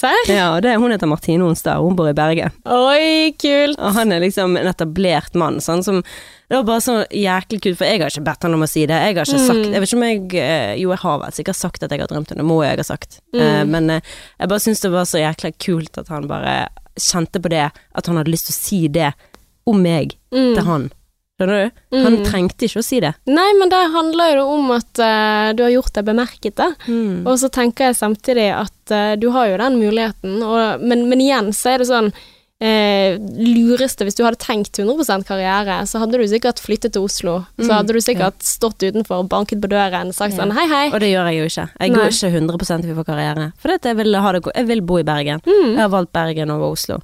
Serr? 0.00 0.30
Ja, 0.32 0.46
og 0.56 0.62
det, 0.64 0.72
hun 0.80 0.92
heter 0.94 1.08
Martine 1.10 1.44
Onsdag, 1.44 1.80
hun 1.84 1.96
bor 1.98 2.08
i 2.08 2.14
Berge. 2.16 2.46
Oi, 2.64 3.32
kult. 3.40 3.76
Og 3.78 3.92
han 3.98 4.12
er 4.16 4.22
liksom 4.24 4.56
en 4.56 4.70
etablert 4.70 5.34
mann, 5.36 5.58
sånn 5.60 5.82
som 5.84 6.00
Det 6.50 6.56
var 6.56 6.64
bare 6.66 6.82
så 6.82 6.94
jæklig 7.14 7.60
kult, 7.62 7.76
for 7.78 7.86
jeg 7.86 8.00
har 8.02 8.10
ikke 8.10 8.24
bedt 8.26 8.42
han 8.42 8.54
om 8.56 8.64
å 8.64 8.68
si 8.68 8.82
det. 8.90 8.96
Jeg 8.96 9.14
har 9.20 9.28
ikke 9.28 9.38
Mm. 9.38 9.46
sagt 9.46 9.66
Jeg 9.70 9.80
vet 9.80 9.88
ikke 9.90 9.98
om 10.00 10.06
jeg 10.08 10.34
eh, 10.42 10.72
Jo, 10.80 10.88
jeg 10.90 10.98
har 11.04 11.18
vel 11.20 11.30
sikkert 11.36 11.56
sagt 11.60 11.82
at 11.86 11.90
jeg 11.94 12.00
har 12.00 12.08
drømt 12.10 12.32
om 12.32 12.40
det, 12.40 12.46
må 12.48 12.56
jeg 12.64 12.76
ha 12.80 12.82
sagt. 12.88 13.20
Mm. 13.34 13.40
Eh, 13.40 13.64
men 13.70 13.90
eh, 13.90 14.00
jeg 14.40 14.48
bare 14.48 14.64
syns 14.64 14.80
det 14.82 14.90
var 14.90 15.04
så 15.06 15.20
jækla 15.22 15.52
kult 15.62 15.98
at 16.02 16.08
han 16.08 16.26
bare 16.26 16.56
kjente 16.98 17.38
på 17.40 17.48
det, 17.52 17.68
at 17.94 18.06
han 18.10 18.16
hadde 18.18 18.32
lyst 18.34 18.48
til 18.50 18.56
å 18.56 18.58
si 18.58 18.80
det 18.88 19.12
om 19.66 19.78
meg 19.82 20.16
Mm. 20.34 20.54
til 20.56 20.64
han. 20.64 20.90
Skjønner 21.40 21.70
du? 21.70 21.80
Han 22.04 22.16
Mm. 22.18 22.24
trengte 22.28 22.66
ikke 22.68 22.82
å 22.82 22.84
si 22.84 22.98
det. 23.00 23.14
Nei, 23.26 23.52
men 23.58 23.70
det 23.72 23.78
handler 23.94 24.36
jo 24.36 24.42
om 24.58 24.70
at 24.76 25.00
uh, 25.00 25.52
du 25.56 25.62
har 25.64 25.70
gjort 25.72 25.94
deg 25.96 26.04
bemerket, 26.04 26.54
da. 26.60 26.66
Og 27.24 27.38
så 27.40 27.48
tenker 27.48 27.88
jeg 27.88 27.96
samtidig 27.96 28.50
at 28.52 28.92
uh, 28.92 29.16
du 29.16 29.30
har 29.32 29.48
jo 29.48 29.56
den 29.56 29.78
muligheten, 29.80 30.42
og, 30.44 30.84
men, 30.84 31.08
men 31.08 31.18
igjen 31.24 31.48
så 31.56 31.72
er 31.72 31.78
det 31.80 31.88
sånn 31.88 32.12
eh, 32.60 33.16
lureste 33.16 34.04
Hvis 34.04 34.18
du 34.18 34.22
hadde 34.26 34.36
tenkt 34.36 34.76
100% 34.76 35.24
karriere, 35.24 35.78
så 35.88 36.02
hadde 36.02 36.18
du 36.20 36.26
sikkert 36.28 36.60
flyttet 36.60 36.92
til 36.92 37.06
Oslo. 37.08 37.38
Så 37.56 37.70
Mm, 37.70 37.72
hadde 37.72 37.94
du 37.96 38.00
sikkert 38.04 38.42
stått 38.44 38.84
utenfor, 38.84 39.22
og 39.24 39.30
banket 39.32 39.62
på 39.62 39.70
døren, 39.72 40.08
og 40.12 40.14
sagt 40.14 40.36
Ja. 40.36 40.42
sånn 40.44 40.52
hei, 40.52 40.66
hei. 40.68 40.86
Og 40.92 41.00
det 41.00 41.08
gjør 41.08 41.30
jeg 41.32 41.38
jo 41.40 41.44
ikke. 41.48 41.68
Jeg 41.80 41.90
Nei. 41.90 41.96
går 41.96 42.10
ikke 42.12 42.32
100 42.36 42.84
inn 42.84 42.94
for 42.96 43.04
karriere. 43.04 43.52
For 43.56 43.68
jeg 43.80 43.96
vil, 43.96 44.12
jeg 44.12 44.66
vil 44.66 44.80
bo 44.82 44.98
i 44.98 45.02
Bergen. 45.02 45.40
Mm. 45.46 45.72
Jeg 45.72 45.78
har 45.80 45.88
valgt 45.88 46.12
Bergen 46.12 46.50
over 46.50 46.70
Oslo, 46.76 47.00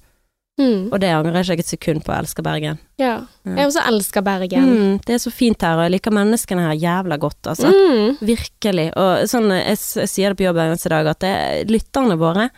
Mm. 0.57 0.89
og 0.89 1.01
det 1.03 1.11
angrer 1.13 1.43
jeg 1.43 1.59
ikke 1.59 1.67
et 1.67 1.73
sekund 1.75 2.05
på. 2.05 2.13
Jeg 2.15 2.25
elsker 2.25 2.45
Bergen. 2.47 2.79
Ja. 2.97 3.19
Jeg 3.45 3.69
også 3.69 3.83
elsker 3.91 4.25
Bergen. 4.25 4.69
Mm, 4.71 4.95
det 5.05 5.17
er 5.17 5.21
så 5.21 5.33
fint 5.35 5.61
her, 5.61 5.77
og 5.77 5.85
jeg 5.85 5.97
liker 5.99 6.15
menneskene 6.17 6.65
her 6.65 6.79
jævla 6.81 7.19
godt, 7.21 7.51
altså. 7.53 7.73
Mm. 7.73 8.17
Virkelig. 8.25 8.87
Og 8.97 9.27
sånn, 9.29 9.51
jeg, 9.53 9.77
jeg 10.01 10.13
sier 10.13 10.33
det 10.33 10.41
på 10.41 10.47
jobb 10.49 10.63
eneste 10.65 10.93
dag, 10.93 11.11
at 11.13 11.21
det, 11.25 11.35
lytterne 11.69 12.17
våre 12.21 12.49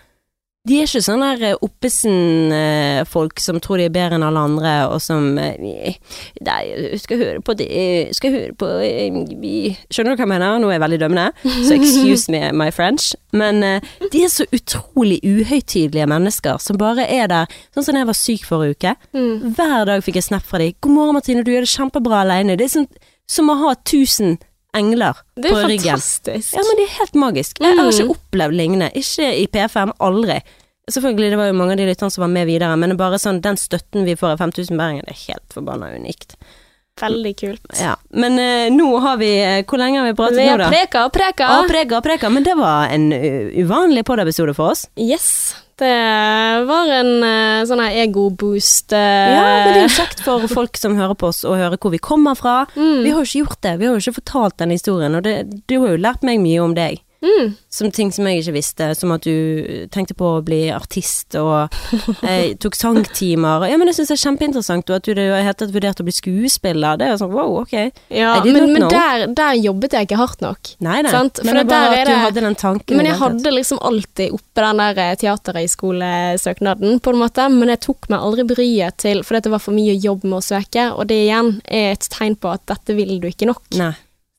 de 0.69 0.77
er 0.83 0.87
ikke 0.87 1.01
sånne 1.03 1.29
der 1.41 1.57
Oppesen-folk 1.65 3.41
som 3.43 3.59
tror 3.65 3.81
de 3.81 3.87
er 3.89 3.93
bedre 3.95 4.19
enn 4.19 4.25
alle 4.27 4.43
andre, 4.49 4.73
og 4.93 5.01
som 5.03 5.31
eh, 5.41 5.97
Nei, 6.45 6.61
skal 7.01 7.21
høre 7.21 7.43
på 7.45 7.55
det 7.59 7.69
Skal 8.17 8.35
høre 8.35 8.55
på 8.59 8.69
eh, 8.85 9.19
vi- 9.41 9.75
Skjønner 9.91 10.15
du 10.15 10.21
hva 10.21 10.27
jeg 10.27 10.33
mener? 10.35 10.59
Nå 10.63 10.71
er 10.71 10.77
jeg 10.79 10.85
veldig 10.85 11.01
dømmende, 11.03 11.27
så 11.67 11.77
excuse 11.77 12.33
me 12.33 12.43
my 12.57 12.69
French. 12.75 13.13
Men 13.37 13.63
eh, 13.67 13.81
de 14.13 14.25
er 14.25 14.33
så 14.33 14.47
utrolig 14.55 15.21
uhøytidelige 15.27 16.09
mennesker 16.11 16.61
som 16.63 16.79
bare 16.81 17.07
er 17.09 17.29
der. 17.31 17.47
Sånn 17.75 17.87
som 17.87 17.97
da 17.97 18.05
jeg 18.05 18.11
var 18.13 18.19
syk 18.19 18.45
forrige 18.49 18.77
uke. 18.79 18.95
Mm. 19.17 19.55
Hver 19.59 19.87
dag 19.89 20.05
fikk 20.07 20.21
jeg 20.21 20.29
snap 20.31 20.45
fra 20.49 20.61
dem. 20.63 20.75
'God 20.81 20.93
morgen, 20.95 21.15
Martine, 21.19 21.45
du 21.45 21.51
gjør 21.53 21.67
det 21.67 21.73
kjempebra 21.75 22.23
alene.' 22.25 22.57
Det 22.59 22.69
er 22.69 22.75
sånn, 22.79 22.89
som 23.29 23.51
å 23.53 23.57
ha 23.65 23.75
tusen 23.85 24.39
engler 24.77 25.17
på 25.39 25.43
ryggen. 25.49 25.69
Det 25.69 25.89
er 25.89 25.97
fantastisk. 25.97 26.53
Ja, 26.55 26.63
men 26.67 26.77
det 26.79 26.85
er 26.87 26.97
helt 27.01 27.17
magisk. 27.19 27.59
Jeg 27.61 27.77
har 27.77 27.85
Mm. 27.89 27.93
ikke 27.95 28.15
opplevd 28.15 28.55
lignende. 28.55 28.89
Ikke 28.95 29.27
i 29.35 29.47
P5, 29.49 29.93
aldri. 30.01 30.41
Selvfølgelig, 30.89 31.33
det 31.35 31.41
var 31.41 31.51
jo 31.51 31.59
mange 31.59 31.75
av 31.77 31.81
de 31.81 31.89
lytterne 31.91 32.15
som 32.15 32.25
var 32.25 32.33
med 32.33 32.49
videre, 32.49 32.77
men 32.81 32.97
bare 32.99 33.21
sånn, 33.21 33.43
den 33.45 33.61
støtten 33.61 34.09
vi 34.09 34.17
får 34.17 34.37
av 34.37 34.43
5000 34.47 34.81
Bergen, 34.81 35.05
det 35.07 35.15
er 35.15 35.23
helt 35.29 35.55
forbanna 35.57 35.93
unikt. 35.95 36.37
Veldig 36.99 37.37
kult. 37.39 37.69
Ja. 37.79 37.95
Men 38.11 38.39
uh, 38.39 38.67
nå 38.75 38.89
har 39.05 39.21
vi 39.21 39.31
uh, 39.39 39.61
Hvor 39.69 39.79
lenge 39.79 40.01
har 40.01 40.09
vi 40.09 40.17
pratet 40.19 40.41
Vi 40.41 40.49
nå, 40.49 40.57
da? 40.59 40.67
preka 40.73 41.05
og 41.07 41.15
preka. 41.15 41.47
Ja, 41.47 41.63
preka 41.71 42.01
og 42.01 42.05
preka, 42.07 42.31
men 42.33 42.47
det 42.47 42.57
var 42.59 42.91
en 42.95 43.13
uh, 43.15 43.55
uvanlig 43.55 44.03
podiepisode 44.09 44.55
for 44.59 44.75
oss. 44.75 44.89
Yes. 44.99 45.55
Det 45.79 45.95
var 46.67 46.91
en 46.91 47.13
uh, 47.23 47.63
sånn 47.71 47.85
ego-boost. 47.87 48.91
Ja, 48.91 49.45
men 49.47 49.69
det 49.69 49.77
er 49.77 49.85
jo 49.85 49.95
kjekt 49.95 50.25
for 50.27 50.49
folk 50.51 50.81
som 50.81 50.99
hører 50.99 51.15
på 51.15 51.31
oss, 51.31 51.45
å 51.47 51.55
høre 51.55 51.79
hvor 51.79 51.95
vi 51.95 52.03
kommer 52.03 52.35
fra. 52.39 52.65
mm. 52.75 53.05
Vi 53.05 53.13
har 53.15 53.23
jo 53.23 53.29
ikke 53.29 53.45
gjort 53.45 53.61
det, 53.63 53.77
vi 53.79 53.87
har 53.87 53.95
jo 53.95 54.03
ikke 54.03 54.19
fortalt 54.19 54.59
den 54.59 54.75
historien, 54.75 55.15
og 55.15 55.23
det, 55.23 55.37
du 55.71 55.79
har 55.79 55.95
jo 55.95 56.03
lært 56.03 56.27
meg 56.27 56.43
mye 56.43 56.65
om 56.65 56.75
deg. 56.75 56.99
Mm. 57.19 57.55
Som 57.69 57.91
ting 57.91 58.13
som 58.15 58.27
jeg 58.31 58.45
ikke 58.45 58.53
visste, 58.55 58.87
som 58.95 59.11
at 59.11 59.25
du 59.27 59.87
tenkte 59.91 60.15
på 60.15 60.27
å 60.37 60.43
bli 60.47 60.69
artist 60.71 61.35
og 61.41 61.67
eh, 62.29 62.53
tok 62.63 62.77
sangtimer. 62.79 63.65
Ja, 63.67 63.79
men 63.81 63.91
jeg 63.91 63.97
syns 63.99 64.13
jeg 64.13 64.21
er 64.21 64.23
kjempeinteressant, 64.29 64.87
og 64.93 65.01
at 65.01 65.09
du 65.09 65.19
har 65.19 65.43
helt 65.43 65.59
tatt 65.59 65.75
vurderte 65.75 66.05
å 66.05 66.07
bli 66.07 66.15
skuespiller. 66.15 67.01
Det 67.01 67.09
er 67.11 67.19
sånn 67.19 67.33
wow, 67.35 67.57
ok. 67.65 67.75
Ja, 68.15 68.37
men, 68.47 68.71
men 68.73 68.87
der, 68.93 69.27
der 69.35 69.59
jobbet 69.59 69.97
jeg 69.99 70.07
ikke 70.09 70.21
hardt 70.21 70.45
nok. 70.47 70.73
Nei, 70.85 71.01
nei. 71.03 71.11
Sant, 71.13 71.43
Men 71.43 71.51
for 71.51 71.59
det 71.59 71.67
er 71.67 71.73
bare 71.75 71.91
er 71.91 71.99
at 71.99 72.07
du 72.07 72.13
det- 72.15 72.23
hadde 72.29 72.47
den 72.47 72.59
tanken. 72.63 72.97
Men 73.01 73.11
jeg 73.11 73.19
det 73.19 73.23
hadde 73.25 73.55
liksom 73.57 73.83
alltid 73.91 74.39
oppe 74.39 74.67
den 74.69 74.83
der 74.85 75.03
eh, 75.09 75.15
teaterhøyskolesøknaden, 75.25 77.01
på 77.03 77.11
en 77.15 77.23
måte, 77.23 77.49
men 77.53 77.73
jeg 77.75 77.83
tok 77.87 78.09
meg 78.13 78.21
aldri 78.23 78.47
bryet 78.55 78.99
til, 79.03 79.23
fordi 79.27 79.45
det 79.47 79.53
var 79.55 79.63
for 79.63 79.75
mye 79.77 79.95
jobb 79.99 80.25
med 80.27 80.39
å 80.41 80.45
søke, 80.45 80.89
og 80.95 81.09
det 81.11 81.23
igjen 81.27 81.57
er 81.67 81.97
et 81.97 82.09
tegn 82.15 82.39
på 82.39 82.53
at 82.55 82.65
dette 82.71 82.95
vil 82.99 83.19
du 83.23 83.29
ikke 83.31 83.49
nok. 83.51 83.65
Nei. 83.79 83.95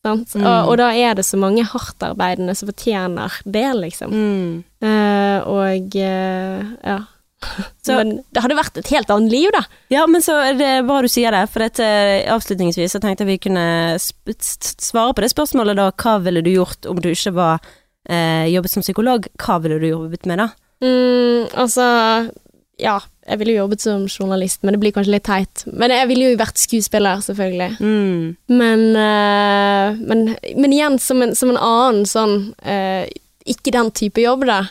Mm. 0.07 0.21
Og, 0.39 0.69
og 0.71 0.76
da 0.80 0.89
er 0.95 1.17
det 1.19 1.26
så 1.27 1.35
mange 1.38 1.65
hardtarbeidende 1.67 2.53
som 2.55 2.69
fortjener 2.71 3.34
det, 3.43 3.65
liksom. 3.81 4.13
Mm. 4.15 4.51
Uh, 4.80 5.39
og 5.51 5.97
uh, 5.99 6.69
ja. 6.88 6.99
Så- 7.85 7.95
men 7.97 8.17
det 8.35 8.41
hadde 8.43 8.57
vært 8.59 8.77
et 8.80 8.91
helt 8.93 9.11
annet 9.11 9.31
liv, 9.31 9.49
da. 9.55 9.61
Ja, 9.91 10.05
men 10.07 10.23
så 10.23 10.38
er 10.49 10.57
det 10.59 10.71
bra 10.88 11.01
du 11.03 11.07
sier 11.11 11.31
det, 11.35 11.45
for 11.51 11.63
dette, 11.63 11.85
avslutningsvis 12.31 12.95
så 12.95 12.99
tenkte 13.03 13.23
jeg 13.27 13.34
vi 13.34 13.38
kunne 13.49 13.67
svare 13.99 15.13
på 15.15 15.23
det 15.23 15.31
spørsmålet 15.31 15.80
da, 15.80 15.89
hva 16.03 16.17
ville 16.23 16.43
du 16.43 16.51
gjort 16.53 16.88
om 16.91 16.99
du 17.03 17.09
ikke 17.11 17.35
var 17.35 17.59
eh, 18.09 18.47
jobbet 18.51 18.71
som 18.76 18.84
psykolog? 18.84 19.27
Hva 19.39 19.59
ville 19.63 19.80
du 19.84 19.88
jobbet 19.91 20.27
med 20.31 20.43
da? 20.45 20.49
Mm, 20.84 21.47
altså 21.59 21.85
Ja, 22.80 22.97
jeg 23.30 23.39
ville 23.39 23.53
jo 23.53 23.61
jobbet 23.64 23.84
som 23.84 24.06
journalist, 24.10 24.64
men 24.65 24.73
det 24.76 24.81
blir 24.81 24.93
kanskje 24.95 25.14
litt 25.14 25.26
teit. 25.27 25.64
Men 25.69 25.93
jeg 25.93 26.10
ville 26.10 26.31
jo 26.31 26.39
vært 26.39 26.57
skuespiller, 26.61 27.22
selvfølgelig. 27.26 27.72
Mm. 27.80 28.23
Men, 28.60 28.85
uh, 28.97 29.99
men, 30.10 30.23
men 30.57 30.73
igjen, 30.76 30.97
som 31.03 31.22
en, 31.26 31.35
som 31.38 31.51
en 31.53 31.60
annen 31.61 32.07
sånn 32.10 32.38
uh, 32.65 33.06
Ikke 33.49 33.73
den 33.76 33.91
type 33.95 34.22
jobb, 34.23 34.47
da. 34.49 34.64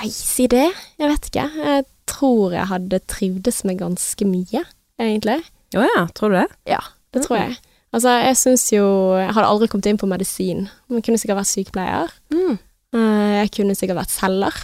Nei, 0.00 0.08
si 0.10 0.48
det. 0.50 0.66
Jeg 1.00 1.12
vet 1.12 1.28
ikke. 1.30 1.46
Jeg 1.68 1.84
tror 2.10 2.56
jeg 2.56 2.70
hadde 2.72 3.00
trivdes 3.10 3.62
med 3.68 3.78
ganske 3.80 4.26
mye, 4.28 4.64
egentlig. 5.00 5.38
Å 5.78 5.84
ja, 5.86 6.02
tror 6.16 6.32
du 6.32 6.38
det? 6.40 6.48
Ja, 6.74 6.80
det 7.14 7.24
tror 7.24 7.40
jeg. 7.40 7.56
Altså, 7.94 8.10
jeg 8.24 8.36
syns 8.40 8.64
jo 8.72 8.84
Jeg 9.20 9.30
hadde 9.36 9.46
aldri 9.46 9.68
kommet 9.70 9.86
inn 9.86 9.98
på 10.00 10.08
medisin. 10.10 10.64
Men 10.90 11.04
kunne 11.04 11.20
sikkert 11.20 11.40
vært 11.42 11.52
sykepleier. 11.52 12.14
Mm. 12.34 12.56
Eh, 12.94 13.30
jeg 13.40 13.52
kunne 13.58 13.76
sikkert 13.78 14.00
vært 14.02 14.14
selger. 14.14 14.58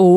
Å, 0.00 0.08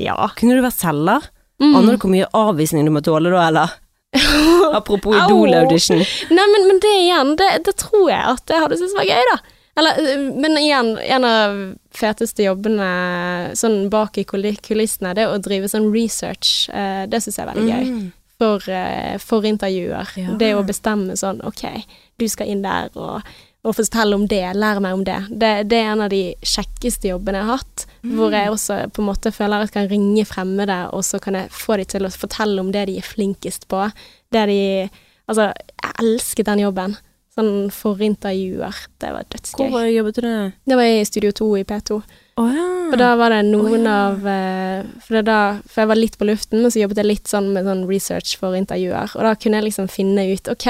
Ja. 0.00 0.16
kunne 0.38 0.56
du 0.56 0.64
vært 0.64 0.80
selger? 0.80 1.28
Mm. 1.60 1.76
Aner 1.76 1.94
du 1.94 2.02
hvor 2.02 2.12
mye 2.12 2.28
avvisning 2.36 2.88
du 2.88 2.92
må 2.94 3.02
tåle 3.04 3.32
da, 3.32 3.46
eller? 3.48 3.78
Apropos 4.78 5.14
Au. 5.14 5.24
Idol-audition. 5.26 6.02
Nei, 6.32 6.46
men, 6.54 6.66
men 6.66 6.78
det 6.82 6.92
igjen, 7.04 7.34
det, 7.38 7.50
det 7.68 7.76
tror 7.80 8.08
jeg 8.10 8.22
at 8.34 8.52
jeg 8.52 8.64
hadde 8.64 8.78
syntes 8.80 8.96
var 8.96 9.08
gøy, 9.08 9.24
da. 9.32 9.40
Eller, 9.80 10.00
men 10.34 10.58
igjen, 10.58 10.94
en 10.98 11.24
av 11.24 11.58
feteste 11.94 12.44
jobbene 12.44 12.88
sånn 13.56 13.84
bak 13.92 14.18
i 14.20 14.26
kulissene, 14.26 15.14
det 15.16 15.28
å 15.30 15.38
drive 15.40 15.70
sånn 15.70 15.88
research, 15.94 16.66
det 17.08 17.20
syns 17.22 17.38
jeg 17.38 17.44
er 17.44 17.52
veldig 17.52 17.68
gøy. 17.68 17.92
Mm. 17.92 18.08
For, 18.40 18.66
for 19.20 19.44
intervjuer. 19.44 20.10
Ja. 20.16 20.34
Det 20.40 20.54
å 20.56 20.64
bestemme 20.64 21.12
sånn, 21.16 21.42
ok, 21.44 21.64
du 22.20 22.24
skal 22.28 22.48
inn 22.48 22.62
der 22.64 22.88
og, 22.96 23.20
og 23.60 23.76
fortelle 23.76 24.16
om 24.16 24.24
det, 24.28 24.40
lære 24.56 24.80
meg 24.80 24.96
om 24.96 25.02
det. 25.04 25.18
det. 25.28 25.52
Det 25.68 25.78
er 25.78 25.90
en 25.92 26.04
av 26.06 26.12
de 26.12 26.22
kjekkeste 26.40 27.10
jobbene 27.10 27.42
jeg 27.42 27.48
har 27.50 27.60
hatt, 27.60 27.84
hvor 28.16 28.32
jeg 28.32 28.52
også 28.54 28.78
på 28.96 29.02
en 29.02 29.08
måte 29.10 29.32
føler 29.36 29.60
at 29.60 29.68
jeg 29.68 29.74
kan 29.74 29.90
ringe 29.90 30.24
fremmede, 30.24 30.78
og 30.96 31.04
så 31.04 31.20
kan 31.20 31.36
jeg 31.36 31.52
få 31.52 31.76
dem 31.76 31.90
til 31.92 32.08
å 32.08 32.12
fortelle 32.14 32.62
om 32.62 32.72
det 32.72 32.86
de 32.88 32.96
er 33.02 33.06
flinkest 33.06 33.68
på. 33.68 33.84
Det 34.32 34.48
de 34.48 34.60
Altså, 35.30 35.52
jeg 35.54 35.92
elsket 36.02 36.48
den 36.48 36.64
jobben. 36.64 36.96
Sånn 37.30 37.68
forintervjuer. 37.70 38.78
Det 38.98 39.12
var 39.14 39.28
dødsgøy. 39.30 39.68
Hvor 39.70 39.84
jobbet 39.86 40.16
du? 40.18 40.30
Det 40.66 40.78
var 40.80 40.88
i 40.90 41.04
Studio 41.06 41.30
2 41.38 41.46
i 41.60 41.66
P2. 41.68 42.00
Å 42.40 42.44
ja. 42.48 42.66
Og 42.90 42.96
da 42.98 43.10
var 43.20 43.34
det 43.34 43.42
noen 43.46 43.84
oh, 43.84 43.86
ja. 43.86 43.96
av 44.08 44.26
eh, 44.26 44.86
for, 45.04 45.20
da, 45.26 45.38
for 45.68 45.82
jeg 45.82 45.90
var 45.90 45.98
litt 45.98 46.16
på 46.18 46.26
luften, 46.26 46.62
men 46.62 46.72
så 46.72 46.80
jobbet 46.82 47.02
jeg 47.02 47.08
litt 47.08 47.30
sånn 47.30 47.50
med 47.54 47.68
sånn 47.68 47.84
research 47.90 48.36
for 48.40 48.56
intervjuer. 48.58 49.12
Og 49.18 49.26
da 49.26 49.34
kunne 49.38 49.60
jeg 49.60 49.68
liksom 49.68 49.90
finne 49.92 50.24
ut 50.32 50.50
OK, 50.50 50.68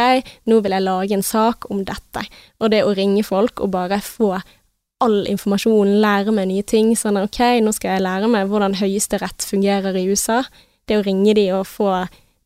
nå 0.51 0.59
vil 0.65 0.77
jeg 0.77 0.87
lage 0.87 1.17
en 1.17 1.27
sak 1.27 1.69
om 1.73 1.85
dette. 1.89 2.25
Og 2.61 2.73
det 2.75 2.83
å 2.85 2.95
ringe 2.97 3.25
folk 3.27 3.63
og 3.63 3.73
bare 3.77 4.01
få 4.05 4.35
all 5.01 5.23
informasjon, 5.31 5.95
lære 6.03 6.35
meg 6.37 6.51
nye 6.51 6.67
ting. 6.67 6.93
Sånn 6.99 7.21
OK, 7.23 7.41
nå 7.65 7.73
skal 7.77 7.97
jeg 7.97 8.05
lære 8.05 8.29
meg 8.33 8.51
hvordan 8.51 8.77
høyesterett 8.83 9.47
fungerer 9.47 9.97
i 9.97 10.05
USA. 10.11 10.43
Det 10.91 10.99
å 11.01 11.07
ringe 11.07 11.35
de 11.39 11.47
og 11.57 11.65
få 11.71 11.89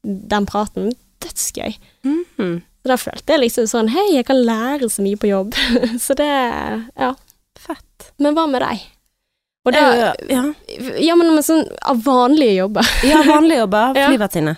den 0.05 0.47
praten, 0.47 0.93
dødsgøy. 1.25 1.81
Mhm. 2.07 2.63
Så 2.85 2.91
da 2.93 2.97
følte 3.01 3.33
jeg 3.33 3.41
liksom 3.41 3.65
sånn 3.71 3.87
Hei, 3.95 4.11
jeg 4.13 4.27
kan 4.29 4.43
lære 4.45 4.91
så 4.93 5.01
mye 5.01 5.17
på 5.17 5.31
jobb. 5.31 5.57
så 6.05 6.17
det 6.19 6.29
Ja. 7.01 7.15
Fett. 7.65 8.13
Men 8.21 8.35
hva 8.37 8.45
med 8.51 8.61
deg? 8.61 8.83
Og 9.65 9.73
da, 9.73 9.83
ja. 9.97 10.09
ja. 10.29 10.43
ja, 11.01 11.15
men 11.17 11.39
sånn 11.43 11.65
av 11.89 12.03
vanlige 12.05 12.59
jobber. 12.59 12.89
ja, 13.11 13.23
vanlige 13.25 13.63
jobber. 13.65 13.95
Flyvertinne. 14.11 14.57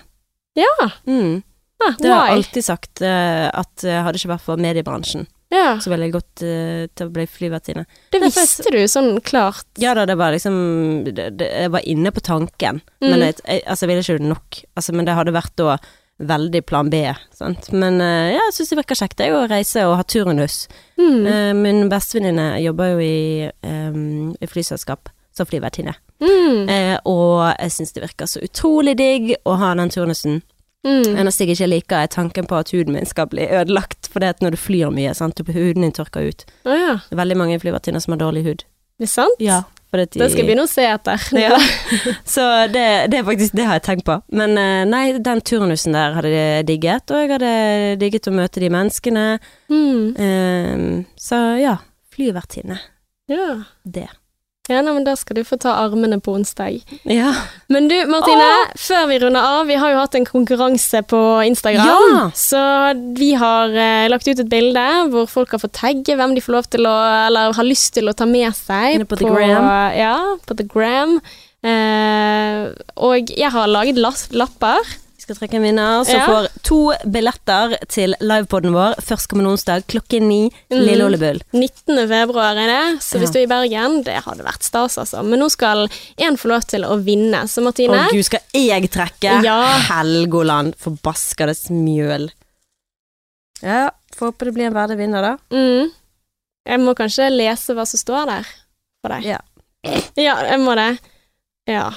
Ja, 0.57 0.89
Mm. 1.05 1.41
ah, 1.85 1.93
Det 2.01 2.09
har 2.09 2.27
jeg 2.27 2.37
alltid 2.39 2.65
sagt, 2.65 3.01
uh, 3.05 3.47
at 3.53 3.83
eh, 3.85 3.99
hadde 4.01 4.15
det 4.17 4.23
ikke 4.23 4.31
vært 4.33 4.45
for 4.47 4.57
mediebransjen, 4.57 5.27
Ja, 5.53 5.77
så 5.79 5.91
ville 5.93 6.07
jeg 6.09 6.15
gått 6.17 6.41
uh, 6.43 6.87
til 6.97 7.07
å 7.07 7.13
bli 7.13 7.23
flyvertinne. 7.29 7.85
det 8.11 8.19
det 8.19 8.31
visste 8.35 8.71
du 8.73 8.79
sånn 8.89 9.21
klart. 9.21 9.63
Ja 9.79 9.93
da, 9.95 10.03
det 10.09 10.17
var 10.19 10.33
liksom 10.35 10.57
det, 11.05 11.29
det, 11.37 11.47
Jeg 11.61 11.71
var 11.71 11.85
inne 11.87 12.11
på 12.11 12.19
tanken, 12.25 12.81
Mm. 12.99 13.09
men 13.13 13.19
jeg, 13.29 13.37
jeg, 13.45 13.61
altså, 13.67 13.85
jeg 13.85 13.89
ville 13.93 14.01
ikke 14.03 14.17
gjort 14.17 14.31
nok. 14.33 14.59
Altså, 14.75 14.97
men 14.97 15.05
det 15.05 15.15
hadde 15.15 15.35
vært 15.37 15.55
da 15.61 15.77
veldig 16.17 16.63
plan 16.65 16.89
B, 16.89 17.03
sant. 17.35 17.69
Men 17.71 18.01
uh, 18.01 18.31
ja, 18.33 18.41
jeg 18.47 18.55
syns 18.57 18.73
det 18.73 18.79
virker 18.79 18.99
kjekt, 18.99 19.21
jo 19.21 19.43
å 19.43 19.47
reise 19.49 19.85
og 19.85 19.97
ha 19.99 20.05
turnus. 20.07 20.65
Mm. 20.97 21.21
Uh, 21.27 21.53
min 21.57 21.85
bestevenninne 21.91 22.49
jobber 22.63 22.95
jo 22.95 23.05
i, 23.05 23.49
um, 23.61 24.33
i 24.41 24.49
flyselskap 24.49 25.11
som 25.37 25.49
flyvertinne, 25.49 25.95
Mm. 26.17 26.65
Uh, 26.65 26.97
og 27.05 27.41
jeg 27.59 27.73
syns 27.75 27.91
det 27.93 28.01
virker 28.01 28.25
så 28.25 28.39
utrolig 28.41 28.95
digg 28.97 29.35
å 29.45 29.53
ha 29.61 29.75
den 29.77 29.91
turnusen. 29.93 30.39
Mm. 30.87 31.17
Eneste 31.19 31.45
jeg 31.45 31.53
ikke 31.57 31.67
liker, 31.69 32.03
er 32.05 32.09
tanken 32.09 32.47
på 32.49 32.57
at 32.57 32.71
huden 32.73 32.95
min 32.95 33.05
skal 33.05 33.27
bli 33.29 33.45
ødelagt, 33.45 34.09
for 34.09 34.23
det 34.23 34.31
at 34.35 34.41
når 34.41 34.55
du 34.55 34.59
flyr 34.61 34.93
mye, 34.93 35.13
sant, 35.17 35.37
huden 35.45 35.85
din 35.85 35.93
tørker 35.93 36.29
ut. 36.29 36.45
Oh, 36.65 36.73
ja, 36.73 36.95
Det 37.05 37.17
er 37.17 37.21
veldig 37.21 37.37
mange 37.37 37.59
flyvertinner 37.61 38.01
som 38.03 38.15
har 38.15 38.23
dårlig 38.23 38.45
hud. 38.47 38.65
det 38.97 39.09
er 39.09 39.13
sant? 39.13 39.37
de, 39.37 39.61
Det 39.95 40.27
skal 40.29 40.41
jeg 40.41 40.47
begynne 40.49 40.65
å 40.67 40.71
se 40.71 40.85
etter. 40.89 41.27
Ja. 41.47 41.57
Så 42.35 42.43
det, 42.73 42.85
det 43.13 43.21
er 43.21 43.25
faktisk 43.27 43.55
det 43.57 43.67
har 43.69 43.79
jeg 43.79 43.85
tenkt 43.87 44.07
på. 44.07 44.19
Men 44.35 44.57
eh, 44.59 44.83
nei, 44.89 45.05
den 45.23 45.41
turnusen 45.45 45.95
der 45.95 46.17
hadde 46.17 46.33
jeg 46.33 46.67
digget, 46.67 47.07
og 47.13 47.23
jeg 47.23 47.33
hadde 47.37 47.53
digget 48.01 48.27
å 48.27 48.35
møte 48.35 48.63
de 48.63 48.71
menneskene. 48.73 49.25
Mm. 49.71 50.05
Um, 50.19 50.87
så 51.19 51.39
ja, 51.61 51.77
flyvertinne. 52.13 52.79
Ja. 53.31 53.49
Det. 53.83 54.09
Ja, 54.67 54.81
nei, 54.83 54.91
men 54.91 55.05
da 55.07 55.13
skal 55.15 55.37
du 55.39 55.45
få 55.47 55.55
ta 55.63 55.77
armene 55.79 56.19
på 56.23 56.33
onsdag. 56.35 56.81
Ja. 57.07 57.31
Men 57.71 57.87
du, 57.87 57.95
Martine, 58.11 58.47
før 58.75 59.07
vi 59.07 59.19
runder 59.23 59.45
av, 59.47 59.61
vi 59.69 59.77
har 59.79 59.93
jo 59.93 60.01
hatt 60.01 60.17
en 60.19 60.27
konkurranse 60.27 61.01
på 61.07 61.21
Instagram. 61.47 61.87
Ja! 61.87 62.25
Så 62.35 62.61
vi 63.15 63.31
har 63.39 63.71
eh, 63.71 64.09
lagt 64.11 64.27
ut 64.27 64.43
et 64.43 64.51
bilde 64.51 64.85
hvor 65.13 65.29
folk 65.31 65.55
har 65.55 65.63
fått 65.63 65.77
tagge 65.79 66.17
hvem 66.19 66.35
de 66.35 66.43
får 66.43 66.57
lov 66.57 66.69
til 66.75 66.89
å, 66.89 66.95
eller 67.29 67.55
har 67.55 67.67
lyst 67.67 67.93
til 67.95 68.11
å 68.11 68.15
ta 68.17 68.27
med 68.27 68.51
seg. 68.59 68.99
Inne 68.99 69.07
på 69.07 69.19
The 69.19 69.31
Gram. 69.31 69.71
Ja, 69.95 70.15
på 70.43 70.59
The 70.59 70.67
Gram. 70.67 71.17
Eh, 71.63 72.67
og 73.07 73.31
jeg 73.31 73.55
har 73.55 73.71
laget 73.71 74.03
lapper. 74.03 74.95
Skal 75.27 75.35
trekke 75.41 75.57
en 75.59 75.63
vinner 75.65 76.05
som 76.07 76.15
Ja. 76.15 76.25
får 76.25 76.45
to 76.63 76.77
billetter 77.11 77.73
til 77.91 78.13
livepoden 78.23 78.71
vår 78.71 78.93
førstkommende 79.03 79.51
onsdag 79.51 79.83
klokken 79.91 80.23
ni. 80.23 80.49
Mm. 80.71 80.79
Lille 80.85 81.03
Ole 81.03 81.17
Bull. 81.19 81.41
19. 81.51 82.07
februar 82.07 82.55
er 82.55 82.67
det, 82.71 83.01
så 83.03 83.19
hvis 83.19 83.27
Ja. 83.27 83.33
du 83.33 83.39
er 83.39 83.43
i 83.43 83.51
Bergen, 83.51 84.03
det 84.03 84.23
hadde 84.23 84.45
vært 84.45 84.63
stas, 84.63 84.95
altså. 84.97 85.25
Men 85.25 85.39
nå 85.41 85.49
skal 85.51 85.89
én 86.17 86.37
få 86.39 86.47
lov 86.47 86.63
til 86.65 86.83
å 86.87 86.95
vinne, 87.03 87.43
så 87.43 87.59
Å 87.59 87.67
Og 87.67 88.11
gud, 88.13 88.23
skal 88.23 88.39
jeg 88.53 88.89
trekke? 88.89 89.43
Ja. 89.43 89.77
Helgoland, 89.91 90.75
forbaskede 90.77 91.53
smjøl. 91.59 92.29
Ja, 93.61 93.89
får 94.15 94.31
håpe 94.31 94.45
det 94.45 94.53
blir 94.53 94.67
en 94.67 94.73
verdig 94.73 94.97
vinner, 94.97 95.21
da. 95.21 95.37
mm, 95.51 95.91
Jeg 96.67 96.79
må 96.79 96.95
kanskje 96.95 97.29
lese 97.35 97.75
hva 97.75 97.85
som 97.85 97.97
står 97.99 98.25
der 98.27 98.45
for 99.01 99.09
deg. 99.09 99.23
Ja. 99.25 99.39
Ja, 100.15 100.35
jeg 100.43 100.59
må 100.59 100.73
det. 100.75 100.99
Ja. 101.67 101.91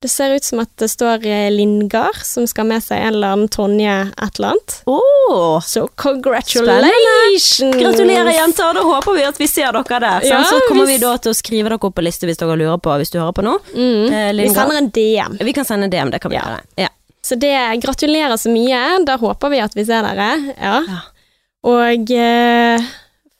Det 0.00 0.08
ser 0.08 0.30
ut 0.36 0.44
som 0.46 0.60
at 0.62 0.70
det 0.78 0.86
står 0.92 1.24
Lindgard, 1.50 2.20
som 2.22 2.44
skal 2.46 2.68
med 2.70 2.84
seg 2.84 3.00
en 3.02 3.16
eller 3.16 3.32
annen 3.34 3.48
Tonje 3.50 3.94
et 4.14 4.36
eller 4.38 4.52
annet. 4.52 4.76
Oh, 4.86 5.58
Så 5.66 5.88
congratulations! 5.98 7.58
Gratulerer, 7.74 8.30
jenter. 8.36 8.74
Da 8.78 8.84
håper 8.86 9.16
vi 9.16 9.24
at 9.26 9.40
vi 9.42 9.48
ser 9.50 9.72
dere 9.74 9.98
der. 10.04 10.22
Ja, 10.28 10.44
så 10.46 10.60
kommer 10.68 10.86
hvis- 10.86 11.00
vi 11.00 11.02
da 11.02 11.16
til 11.18 11.32
å 11.32 11.34
skrive 11.34 11.68
dere 11.72 11.80
opp 11.82 11.94
på 11.96 12.04
liste 12.06 12.26
hvis 12.30 12.38
dere 12.38 12.54
lurer 12.56 12.78
på 12.78 12.94
hvis 13.00 13.10
du 13.10 13.18
hører 13.18 13.32
på 13.34 13.42
nå. 13.42 13.56
Mm. 13.74 14.12
Eh, 14.12 14.32
Vi 14.44 14.48
sender 14.54 14.76
en 14.78 14.88
DM. 14.90 15.36
Vi 15.40 15.52
kan 15.52 15.64
sende 15.64 15.84
en 15.84 15.90
DM, 15.90 16.10
det 16.12 16.20
kan 16.20 16.30
vi 16.30 16.36
Ja. 16.36 16.42
gjøre. 16.46 16.60
Ja. 16.76 16.88
Så 17.22 17.34
det 17.38 17.82
gratulerer 17.82 18.36
så 18.38 18.48
mye. 18.54 19.04
Da 19.04 19.16
håper 19.18 19.50
vi 19.50 19.58
at 19.58 19.74
vi 19.74 19.84
ser 19.84 20.02
dere. 20.02 20.54
Ja. 20.62 20.80
Ja. 20.86 21.00
Og 21.64 22.10
eh, 22.12 22.78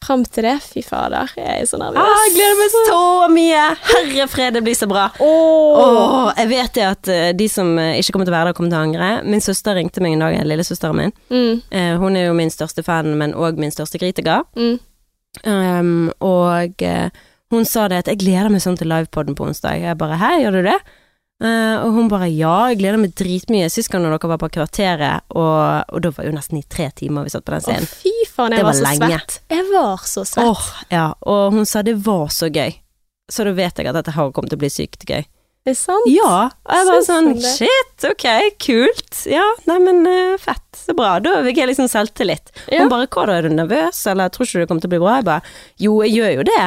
fram 0.04 0.22
til 0.24 0.46
det, 0.46 0.54
fy 0.62 0.82
fader, 0.86 1.30
jeg 1.36 1.62
er 1.62 1.66
så 1.68 1.78
nervøs. 1.80 1.98
Ah, 2.00 2.20
jeg 2.28 2.34
gleder 2.36 2.58
meg 2.60 2.74
så 2.74 2.98
mye! 3.34 3.62
Herre 3.90 4.26
fred, 4.30 4.54
det 4.54 4.62
blir 4.64 4.76
så 4.78 4.86
bra. 4.90 5.08
Oh. 5.20 5.80
Oh, 5.82 6.28
jeg 6.38 6.48
vet 6.52 6.74
det 6.78 6.84
at 6.86 7.10
eh, 7.12 7.30
de 7.36 7.48
som 7.50 7.72
eh, 7.82 7.96
ikke 7.98 8.14
kommer 8.14 8.28
til 8.28 8.34
å 8.34 8.38
være 8.38 8.50
der, 8.52 8.56
kommer 8.58 8.72
til 8.72 8.78
å 8.78 8.84
angre. 8.86 9.08
Min 9.28 9.42
søster 9.44 9.74
ringte 9.78 10.00
meg 10.04 10.14
en 10.16 10.22
dag, 10.26 10.38
lillesøsteren 10.46 10.96
min. 11.02 11.12
Mm, 11.32 11.62
Eh, 11.70 11.94
hun 12.00 12.16
er 12.16 12.28
jo 12.28 12.36
min 12.38 12.50
største 12.54 12.84
fan, 12.86 13.10
men 13.18 13.34
òg 13.34 13.58
min 13.58 13.74
største 13.74 13.98
kritiker. 14.00 14.46
mm. 14.56 14.78
Um, 15.46 16.08
og 16.24 16.80
eh, 16.82 17.10
hun 17.52 17.64
sa 17.68 17.84
det 17.92 17.98
at 18.00 18.08
jeg 18.10 18.18
gleder 18.24 18.48
meg 18.50 18.62
sånn 18.64 18.78
til 18.80 18.88
livepoden 18.90 19.36
på 19.38 19.44
onsdag. 19.46 19.76
Jeg 19.84 19.98
bare 20.00 20.16
hæ, 20.18 20.30
gjør 20.42 20.56
du 20.56 20.62
det? 20.70 20.78
Eh, 21.38 21.76
og 21.84 21.94
hun 21.94 22.08
bare 22.10 22.26
ja, 22.32 22.54
jeg 22.72 22.80
gleder 22.80 22.98
meg 22.98 23.14
dritmye. 23.18 23.68
Sist 23.70 23.92
gang 23.92 24.02
dere 24.02 24.18
var 24.18 24.40
på 24.42 24.50
Kvarteret, 24.56 25.28
og, 25.38 25.86
og 25.94 26.02
da 26.02 26.10
var 26.16 26.26
jo 26.26 26.34
nesten 26.34 26.58
i 26.58 26.64
tre 26.66 26.88
timer 26.98 27.28
vi 27.28 27.34
satt 27.34 27.46
på 27.46 27.54
den 27.54 27.64
scenen. 27.64 27.86
Å, 27.86 27.98
fy 28.02 28.14
faen, 28.26 28.56
jeg 28.56 28.62
Det 28.62 28.66
var, 28.66 28.72
var 28.72 28.78
så 28.80 28.86
lenge. 28.88 29.08
svett. 29.14 29.40
Jeg 29.54 29.66
var 29.70 30.06
så 30.10 30.26
svett. 30.26 30.50
Oh, 30.50 30.68
ja. 30.90 31.06
Og 31.30 31.54
hun 31.54 31.68
sa 31.68 31.84
det 31.86 31.98
var 32.02 32.28
så 32.34 32.50
gøy. 32.50 32.74
Så 33.30 33.44
da 33.44 33.52
vet 33.54 33.78
jeg 33.78 33.90
at 33.90 33.98
dette 33.98 34.14
har 34.16 34.32
kommet 34.34 34.50
til 34.50 34.58
å 34.58 34.64
bli 34.64 34.72
sykt 34.72 35.06
gøy. 35.06 35.26
Det 35.68 35.74
er 35.74 35.76
sant? 35.76 36.06
Ja. 36.08 36.34
Og 36.64 36.74
jeg 36.78 36.86
bare 36.88 37.04
sånn 37.04 37.26
shit, 37.44 38.04
ok, 38.08 38.26
kult. 38.64 39.18
Ja, 39.28 39.44
neimen 39.68 40.00
uh, 40.08 40.36
fett. 40.40 40.64
Så 40.80 40.94
bra. 40.96 41.18
Da 41.20 41.42
fikk 41.44 41.60
jeg 41.60 41.68
liksom 41.70 41.90
selvtillit. 41.92 42.50
Ja. 42.72 42.82
Hun 42.82 42.90
bare 42.90 43.06
hva 43.12 43.26
da, 43.28 43.36
er 43.36 43.46
du 43.46 43.54
nervøs, 43.54 44.00
eller 44.08 44.32
tror 44.32 44.46
ikke 44.48 44.56
du 44.56 44.62
det 44.64 44.68
kommer 44.70 44.82
til 44.86 44.90
å 44.90 44.94
bli 44.96 45.02
bra? 45.02 45.18
Jeg 45.20 45.28
bare 45.28 45.52
jo, 45.84 45.98
jeg 46.06 46.16
gjør 46.16 46.32
jo 46.38 46.46
det. 46.48 46.62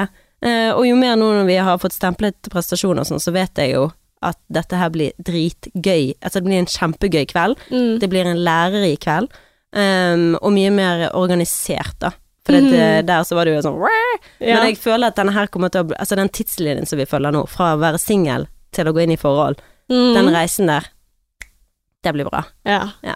Uh, 0.45 0.69
og 0.75 0.85
jo 0.87 0.99
mer 1.01 1.17
nå 1.17 1.31
når 1.39 1.49
vi 1.49 1.57
har 1.65 1.81
fått 1.81 1.97
stemplet 1.97 2.51
prestasjoner 2.53 3.03
og 3.03 3.09
sånn, 3.09 3.23
så 3.23 3.33
vet 3.33 3.57
jeg 3.61 3.73
jo 3.75 3.89
at 4.21 4.37
dette 4.53 4.77
her 4.77 4.89
blir 4.93 5.11
dritgøy. 5.23 6.13
Altså 6.21 6.39
det 6.39 6.43
blir 6.45 6.59
en 6.59 6.65
kjempegøy 6.69 7.25
kveld. 7.31 7.57
Mm. 7.71 7.99
Det 7.99 8.09
blir 8.09 8.25
en 8.29 8.37
lærerik 8.45 8.99
kveld. 9.05 9.29
Um, 9.73 10.35
og 10.41 10.51
mye 10.53 10.69
mer 10.75 11.09
organisert, 11.15 11.95
da. 11.99 12.09
For 12.45 12.53
det, 12.53 12.63
Mhm. 12.63 13.05
der 13.05 13.21
så 13.23 13.35
var 13.35 13.45
det 13.45 13.55
jo 13.55 13.61
sånn 13.69 13.79
Ja. 14.39 14.55
Men 14.57 14.67
jeg 14.67 14.77
føler 14.77 15.07
at 15.07 15.15
denne 15.15 15.31
her 15.31 15.45
kommer 15.47 15.69
til 15.69 15.83
å 15.83 15.87
bli 15.87 15.95
Altså 15.99 16.15
den 16.15 16.27
tidslinjen 16.29 16.87
som 16.87 16.97
vi 16.97 17.05
følger 17.05 17.31
nå, 17.31 17.47
fra 17.47 17.75
å 17.75 17.79
være 17.79 17.99
singel 17.99 18.47
til 18.73 18.85
å 18.85 18.93
gå 18.93 19.03
inn 19.03 19.11
i 19.11 19.15
forhold, 19.15 19.57
Mm. 19.89 20.13
den 20.15 20.33
reisen 20.33 20.65
der, 20.67 20.85
det 22.03 22.13
blir 22.13 22.29
bra. 22.29 22.43
ja. 22.65 22.89
Ja. 23.03 23.15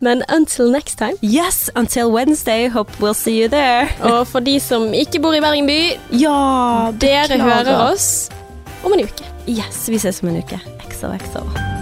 Men 0.00 0.24
until 0.28 0.70
next 0.72 0.98
time. 0.98 1.14
Yes, 1.22 1.70
until 1.76 2.10
Wednesday, 2.10 2.66
hope 2.68 2.90
we'll 2.98 3.14
see 3.14 3.40
you 3.40 3.48
there. 3.48 3.88
Og 4.02 4.26
for 4.26 4.40
de 4.40 4.58
som 4.58 4.92
ikke 4.92 5.20
bor 5.22 5.32
i 5.32 5.40
Bergen 5.40 5.64
by, 5.66 5.96
Ja, 6.10 6.90
dere 6.98 7.28
klarer. 7.38 7.64
hører 7.64 7.92
oss 7.92 8.28
om 8.84 8.92
en 8.92 8.98
uke. 9.00 9.24
Yes, 9.48 9.88
vi 9.88 9.98
ses 9.98 10.22
om 10.22 10.28
en 10.28 10.36
uke. 10.36 10.60
XOXO. 10.88 11.81